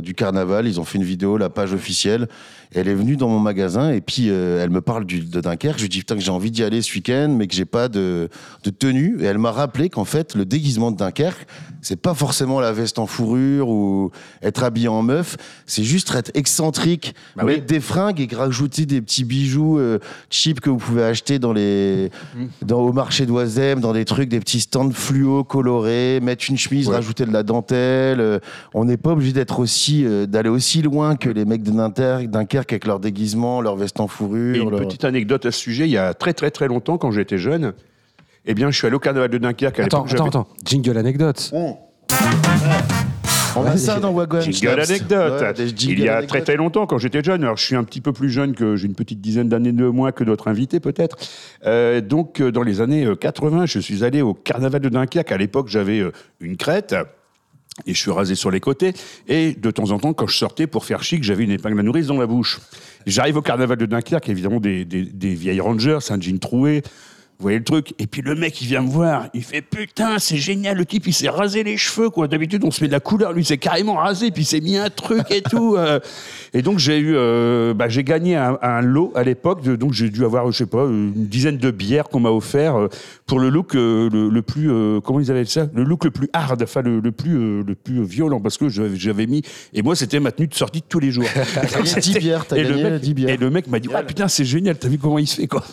du 0.01 0.13
carnaval. 0.13 0.67
Ils 0.67 0.79
ont 0.79 0.83
fait 0.85 0.97
une 0.97 1.03
vidéo, 1.03 1.37
la 1.37 1.49
page 1.49 1.73
officielle. 1.73 2.27
Elle 2.73 2.87
est 2.87 2.93
venue 2.95 3.17
dans 3.17 3.27
mon 3.27 3.39
magasin 3.39 3.91
et 3.91 3.99
puis 3.99 4.29
elle 4.29 4.69
me 4.69 4.79
parle 4.79 5.03
du, 5.05 5.19
de 5.19 5.41
Dunkerque. 5.41 5.77
Je 5.77 5.83
lui 5.83 5.89
dis 5.89 5.99
putain 5.99 6.15
que 6.15 6.21
j'ai 6.21 6.31
envie 6.31 6.51
d'y 6.51 6.63
aller 6.63 6.81
ce 6.81 6.93
week-end, 6.95 7.33
mais 7.37 7.47
que 7.47 7.53
j'ai 7.55 7.65
pas 7.65 7.89
de, 7.89 8.29
de 8.63 8.69
tenue. 8.69 9.17
Et 9.21 9.25
elle 9.25 9.39
m'a 9.39 9.51
rappelé 9.51 9.89
qu'en 9.89 10.05
fait, 10.05 10.35
le 10.35 10.45
déguisement 10.45 10.91
de 10.91 10.95
Dunkerque, 10.97 11.45
c'est 11.81 11.99
pas 12.01 12.13
forcément 12.13 12.61
la 12.61 12.71
veste 12.71 12.97
en 12.99 13.07
fourrure 13.07 13.67
ou 13.67 14.11
être 14.51 14.63
habillé 14.63 14.87
en 14.87 15.01
meuf. 15.01 15.37
C'est 15.65 15.83
juste 15.83 16.13
être 16.15 16.31
excentrique, 16.35 17.15
Bah 17.35 17.43
mettre 17.43 17.65
des 17.65 17.79
fringues 17.79 18.19
et 18.21 18.27
rajouter 18.35 18.85
des 18.85 19.01
petits 19.01 19.23
bijoux 19.23 19.79
euh, 19.79 19.99
cheap 20.29 20.59
que 20.59 20.69
vous 20.69 20.77
pouvez 20.77 21.03
acheter 21.03 21.39
dans 21.39 21.53
les, 21.53 22.11
dans, 22.61 22.79
au 22.81 22.93
marché 22.93 23.25
d'Oisem, 23.25 23.79
dans 23.79 23.93
des 23.93 24.05
trucs, 24.05 24.29
des 24.29 24.39
petits 24.39 24.59
stands 24.61 24.91
fluo 24.91 25.43
colorés, 25.43 26.19
mettre 26.21 26.45
une 26.49 26.57
chemise, 26.57 26.87
rajouter 26.89 27.25
de 27.25 27.31
la 27.33 27.43
dentelle. 27.43 28.19
euh, 28.21 28.39
on 28.73 28.85
n'est 28.85 28.97
pas 28.97 29.11
obligé 29.11 29.33
d'être 29.33 29.59
aussi, 29.59 30.05
euh, 30.05 30.25
d'aller 30.25 30.49
aussi 30.49 30.81
loin 30.81 31.15
que 31.15 31.29
les 31.29 31.45
mecs 31.45 31.63
de 31.63 31.71
Dunkerque, 31.71 32.27
Dunkerque 32.29 32.73
avec 32.73 32.85
leur 32.85 32.99
déguisement, 32.99 33.61
leur 33.61 33.75
veste 33.75 33.99
en 33.99 34.07
fourrure. 34.07 34.55
Et 34.55 34.59
une 34.59 34.69
leur- 34.69 34.81
petite 34.81 35.03
anecdote 35.05 35.45
à 35.45 35.51
ce 35.51 35.59
sujet, 35.59 35.85
il 35.87 35.91
y 35.91 35.97
a 35.97 36.13
très 36.13 36.33
très 36.33 36.51
très 36.51 36.67
longtemps, 36.67 36.97
quand 36.97 37.11
j'étais 37.11 37.37
jeune, 37.37 37.73
eh 38.45 38.53
bien, 38.53 38.71
je 38.71 38.77
suis 38.77 38.87
allé 38.87 38.95
au 38.95 38.99
carnaval 38.99 39.29
de 39.29 39.37
Dunkerque. 39.37 39.79
À 39.79 39.83
Attends, 39.85 40.05
attends, 40.05 40.25
attends. 40.27 40.47
Jingle 40.65 40.97
anecdote. 40.97 41.51
On 43.55 43.65
a 43.65 43.77
ça 43.77 43.99
dans 43.99 44.11
Wagwan. 44.11 44.41
Jingle 44.41 44.57
Schnapps. 44.57 44.89
anecdote. 44.89 45.41
Ouais, 45.41 45.65
Il 45.81 45.99
y 45.99 46.09
a 46.09 46.23
très 46.23 46.41
très 46.41 46.55
longtemps, 46.55 46.85
quand 46.85 46.97
j'étais 46.97 47.23
jeune, 47.23 47.43
alors 47.43 47.57
je 47.57 47.65
suis 47.65 47.75
un 47.75 47.83
petit 47.83 48.01
peu 48.01 48.13
plus 48.13 48.29
jeune 48.29 48.53
que 48.55 48.75
j'ai 48.75 48.87
une 48.87 48.95
petite 48.95 49.21
dizaine 49.21 49.49
d'années 49.49 49.71
de 49.71 49.85
moins 49.87 50.11
que 50.11 50.23
d'autres 50.23 50.47
invités 50.47 50.79
peut-être. 50.79 51.17
Euh, 51.65 52.01
donc 52.01 52.39
euh, 52.41 52.51
dans 52.51 52.63
les 52.63 52.81
années 52.81 53.05
euh, 53.05 53.15
80, 53.15 53.65
je 53.65 53.79
suis 53.79 54.03
allé 54.03 54.21
au 54.21 54.33
carnaval 54.33 54.81
de 54.81 54.89
Dunkerque. 54.89 55.31
À 55.31 55.37
l'époque, 55.37 55.67
j'avais 55.67 55.99
euh, 55.99 56.11
une 56.39 56.57
crête. 56.57 56.95
Et 57.87 57.93
je 57.93 57.99
suis 57.99 58.11
rasé 58.11 58.35
sur 58.35 58.51
les 58.51 58.59
côtés. 58.59 58.93
Et 59.29 59.53
de 59.53 59.71
temps 59.71 59.91
en 59.91 59.99
temps, 59.99 60.13
quand 60.13 60.27
je 60.27 60.37
sortais 60.37 60.67
pour 60.67 60.83
faire 60.83 61.03
chic, 61.03 61.23
j'avais 61.23 61.45
une 61.45 61.51
épingle 61.51 61.79
à 61.79 61.83
nourrice 61.83 62.07
dans 62.07 62.17
la 62.19 62.27
bouche. 62.27 62.59
J'arrive 63.07 63.37
au 63.37 63.41
carnaval 63.41 63.77
de 63.77 63.85
Dunkerque, 63.85 64.27
évidemment, 64.27 64.59
des, 64.59 64.83
des, 64.83 65.03
des 65.05 65.33
vieilles 65.33 65.61
rangers, 65.61 65.97
un 66.09 66.19
jean 66.19 66.37
troué. 66.37 66.83
Vous 67.41 67.45
voyez 67.45 67.57
le 67.57 67.63
truc 67.63 67.95
Et 67.97 68.05
puis 68.05 68.21
le 68.21 68.35
mec, 68.35 68.61
il 68.61 68.67
vient 68.67 68.83
me 68.83 68.89
voir. 68.91 69.25
Il 69.33 69.41
fait 69.43 69.63
Putain, 69.63 70.19
c'est 70.19 70.37
génial. 70.37 70.77
Le 70.77 70.85
type, 70.85 71.07
il 71.07 71.13
s'est 71.13 71.27
rasé 71.27 71.63
les 71.63 71.75
cheveux, 71.75 72.11
quoi. 72.11 72.27
D'habitude, 72.27 72.63
on 72.63 72.69
se 72.69 72.83
met 72.83 72.87
de 72.87 72.91
la 72.93 72.99
couleur. 72.99 73.33
Lui, 73.33 73.41
il 73.41 73.45
s'est 73.45 73.57
carrément 73.57 73.95
rasé. 73.95 74.29
Puis 74.29 74.43
il 74.43 74.45
s'est 74.45 74.61
mis 74.61 74.77
un 74.77 74.91
truc 74.91 75.23
et 75.31 75.41
tout. 75.41 75.75
euh. 75.75 75.99
Et 76.53 76.61
donc, 76.61 76.77
j'ai 76.77 76.99
eu. 76.99 77.13
euh, 77.15 77.73
bah, 77.73 77.89
j'ai 77.89 78.03
gagné 78.03 78.35
un, 78.35 78.59
un 78.61 78.81
lot 78.81 79.11
à 79.15 79.23
l'époque. 79.23 79.63
Donc, 79.63 79.93
j'ai 79.93 80.09
dû 80.11 80.23
avoir, 80.23 80.51
je 80.51 80.57
sais 80.57 80.65
pas, 80.67 80.83
une 80.83 81.13
dizaine 81.15 81.57
de 81.57 81.71
bières 81.71 82.09
qu'on 82.09 82.19
m'a 82.19 82.29
offert 82.29 82.75
euh, 82.75 82.87
pour 83.25 83.39
le 83.39 83.49
look 83.49 83.73
euh, 83.73 84.07
le, 84.11 84.29
le 84.29 84.41
plus. 84.43 84.69
comment 85.03 85.19
ils 85.19 85.31
appellent 85.31 85.47
ça? 85.47 85.65
Le 85.73 85.83
look 85.83 86.03
le 86.05 86.11
plus 86.11 86.29
hard, 86.33 86.61
enfin, 86.61 86.83
le, 86.83 86.99
le 86.99 87.11
plus, 87.11 87.63
le 87.63 87.73
plus 87.73 88.03
violent. 88.03 88.39
Parce 88.39 88.59
que 88.59 88.69
j'avais 88.69 89.25
mis. 89.25 89.41
Et 89.73 89.81
moi, 89.81 89.95
c'était 89.95 90.19
ma 90.19 90.31
tenue 90.31 90.47
de 90.47 90.53
sortie 90.53 90.81
de 90.81 90.85
tous 90.87 90.99
les 90.99 91.09
jours. 91.09 91.25
gagné 91.73 91.93
10 92.01 92.13
bières, 92.19 92.45
t'as 92.45 92.57
gagné 92.61 92.83
mec- 92.83 93.01
10 93.01 93.13
bières. 93.15 93.29
Et 93.31 93.37
le 93.37 93.49
mec 93.49 93.65
m'a 93.67 93.79
dit 93.79 93.87
Ouais, 93.87 94.03
putain, 94.03 94.27
c'est 94.27 94.45
génial. 94.45 94.77
T'as 94.77 94.89
vu 94.89 94.99
comment 94.99 95.17
il 95.17 95.25
se 95.27 95.37
fait, 95.41 95.47
quoi 95.47 95.63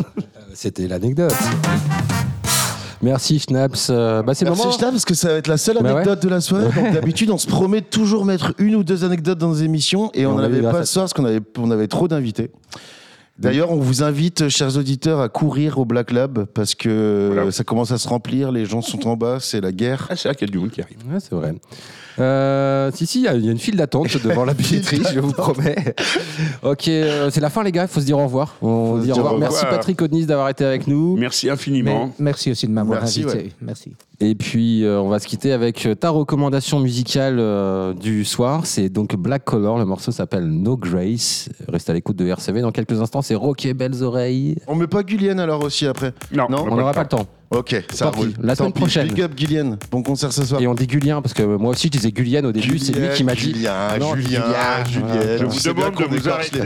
C'était 0.55 0.89
l'anecdote. 0.89 1.35
Merci 3.01 3.39
Schnaps. 3.39 3.89
Euh, 3.90 4.22
bah, 4.22 4.35
c'est 4.35 4.44
Merci 4.44 4.60
moment. 4.62 4.72
Schnapp, 4.76 4.90
parce 4.90 5.05
que 5.05 5.14
ça 5.14 5.28
va 5.28 5.35
être 5.35 5.47
la 5.47 5.56
seule 5.56 5.76
Bah 5.76 5.82
ouais. 5.82 5.90
anecdote 5.93 6.22
de 6.22 6.28
la 6.28 6.40
soirée. 6.40 6.64
Donc, 6.74 6.93
D'habitude, 6.93 7.30
on 7.30 7.39
se 7.39 7.47
promet 7.47 7.80
de 7.80 7.86
toujours 7.86 8.24
mettre 8.24 8.55
une 8.59 8.74
ou 8.74 8.82
deux 8.82 9.05
anecdotes 9.05 9.39
dans 9.39 9.48
nos 9.48 9.55
émissions 9.55 10.10
et 10.14 10.26
on 10.26 10.32
on 10.32 10.35
n'en 10.35 10.39
a 10.40 10.43
eu 10.43 10.47
avait 10.47 10.60
grâce 10.62 10.72
pas 10.76 10.85
ce 10.86 10.93
soir 10.94 11.02
parce 11.05 11.12
qu'on 11.12 11.24
avait, 11.24 11.40
on 11.59 11.70
avait 11.70 11.86
trop 11.86 12.09
d'invités. 12.09 12.51
D'ailleurs, 13.39 13.70
on 13.70 13.76
vous 13.76 14.02
invite, 14.02 14.48
chers 14.48 14.76
auditeurs, 14.76 15.20
à 15.20 15.28
courir 15.28 15.78
au 15.78 15.85
Black 15.85 16.10
Lab 16.10 16.47
parce 16.47 16.74
que 16.74 17.47
ça 17.52 17.62
commence 17.62 17.93
à 17.93 17.98
se 17.98 18.09
remplir, 18.09 18.51
les 18.51 18.64
gens 18.66 18.82
sont 18.82 19.06
en 19.06 19.16
bas, 19.16 19.39
c'est 19.40 19.60
la 19.60 19.70
guerre. 19.70 20.09
Ah, 20.10 20.16
c'est 20.16 20.28
vrai 20.28 20.35
qu'il 20.35 20.48
y 20.48 20.51
a 20.51 20.52
du 20.52 20.59
monde 20.59 20.70
qui 20.70 20.82
arrive. 20.82 20.98
Ouais, 21.09 21.20
c'est 21.20 21.36
vrai. 21.36 21.55
Euh, 22.20 22.90
si, 22.95 23.07
si, 23.07 23.20
il 23.20 23.24
y 23.24 23.28
a- 23.28 23.35
il 23.35 23.45
y, 23.45 23.49
a 23.49 23.53
une 23.53 23.59
file 23.59 23.77
d'attente 23.77 24.16
devant 24.24 24.45
la 24.45 24.55
billetterie, 24.55 25.03
je 25.12 25.20
vous 25.20 25.32
promets. 25.32 25.77
ok, 26.62 26.89
euh, 26.89 27.31
c'est 27.31 27.40
la 27.40 27.51
fin, 27.51 27.62
les 27.62 27.73
gars. 27.73 27.82
Il 27.82 27.89
faut 27.89 28.01
se 28.01 28.07
dire 28.07 28.19
au 28.19 28.24
revoir. 28.24 28.57
On 28.62 28.97
se 28.99 29.05
dit 29.05 29.11
au 29.11 29.15
dire 29.15 29.16
revoir. 29.23 29.35
au 29.35 29.39
Merci 29.39 29.57
revoir. 29.65 29.74
Patrick 29.78 30.03
Odnis 30.03 30.27
d'avoir 30.27 30.49
été 30.49 30.65
avec 30.65 30.86
nous. 30.86 31.16
Merci 31.16 31.49
infiniment. 31.51 32.11
Merci 32.19 32.51
aussi 32.51 32.66
de 32.66 32.73
m'avoir 32.73 33.03
invité. 33.03 33.24
ouais. 33.27 33.49
Merci. 33.61 33.93
Et 34.20 34.35
puis, 34.35 34.85
euh, 34.85 35.01
on 35.01 35.09
va 35.09 35.20
se 35.20 35.28
quitter 35.28 35.53
avec 35.53 35.86
euh, 35.86 35.95
ta 35.95 36.11
recommandation 36.11 36.81
musicale 36.81 37.36
euh, 37.39 37.95
du 37.95 38.24
soir. 38.24 38.62
C'est 38.66 38.89
donc 38.89 39.15
Black 39.15 39.45
Color. 39.45 39.78
Le 39.78 39.85
morceau 39.85 40.11
s'appelle 40.11 40.49
No 40.49 40.77
Grace. 40.77 41.49
Reste 41.69 41.89
à 41.89 41.93
l'écoute 41.93 42.16
de 42.16 42.27
RCV. 42.27 42.61
Dans 42.62 42.73
quelques 42.73 43.01
instants, 43.01 43.23
c'est 43.23 43.36
Rocket 43.36 43.77
Belles 43.77 44.03
Oreilles. 44.03 44.57
On 44.66 44.74
met 44.74 44.89
pas 44.89 45.05
Guylienne 45.05 45.39
alors 45.39 45.62
aussi 45.62 45.86
après 45.86 46.12
Non, 46.32 46.47
Non, 46.51 46.65
On 46.69 46.74
n'aura 46.77 46.93
pas 46.93 47.03
le 47.03 47.09
temps. 47.09 47.27
Ok, 47.50 47.74
ça 47.92 48.10
roule. 48.10 48.32
La 48.42 48.54
Tant 48.54 48.64
semaine 48.64 48.72
pis. 48.74 48.80
prochaine. 48.80 49.08
Big 49.08 49.22
up 49.22 49.34
Guylienne. 49.34 49.78
Bon 49.90 50.02
concert 50.02 50.32
ce 50.32 50.44
soir. 50.44 50.60
Et 50.60 50.66
on 50.66 50.74
dit 50.74 50.86
Gulien, 50.86 51.22
parce 51.22 51.32
que 51.32 51.42
moi 51.42 51.70
aussi 51.70 51.86
je 51.86 51.92
disais 51.92 52.12
Gulien 52.12 52.44
au 52.44 52.52
début. 52.52 52.78
C'est 52.78 52.92
lui 52.92 53.08
qui 53.14 53.24
m'a 53.24 53.34
dit. 53.34 53.40
Julien, 53.54 53.88
Julien, 54.14 54.42
Julien. 54.84 55.36
Je 55.38 55.44
vous 55.46 55.60
demande 55.74 55.94
de 55.96 56.04
vous 56.04 56.28
arrêter. 56.28 56.60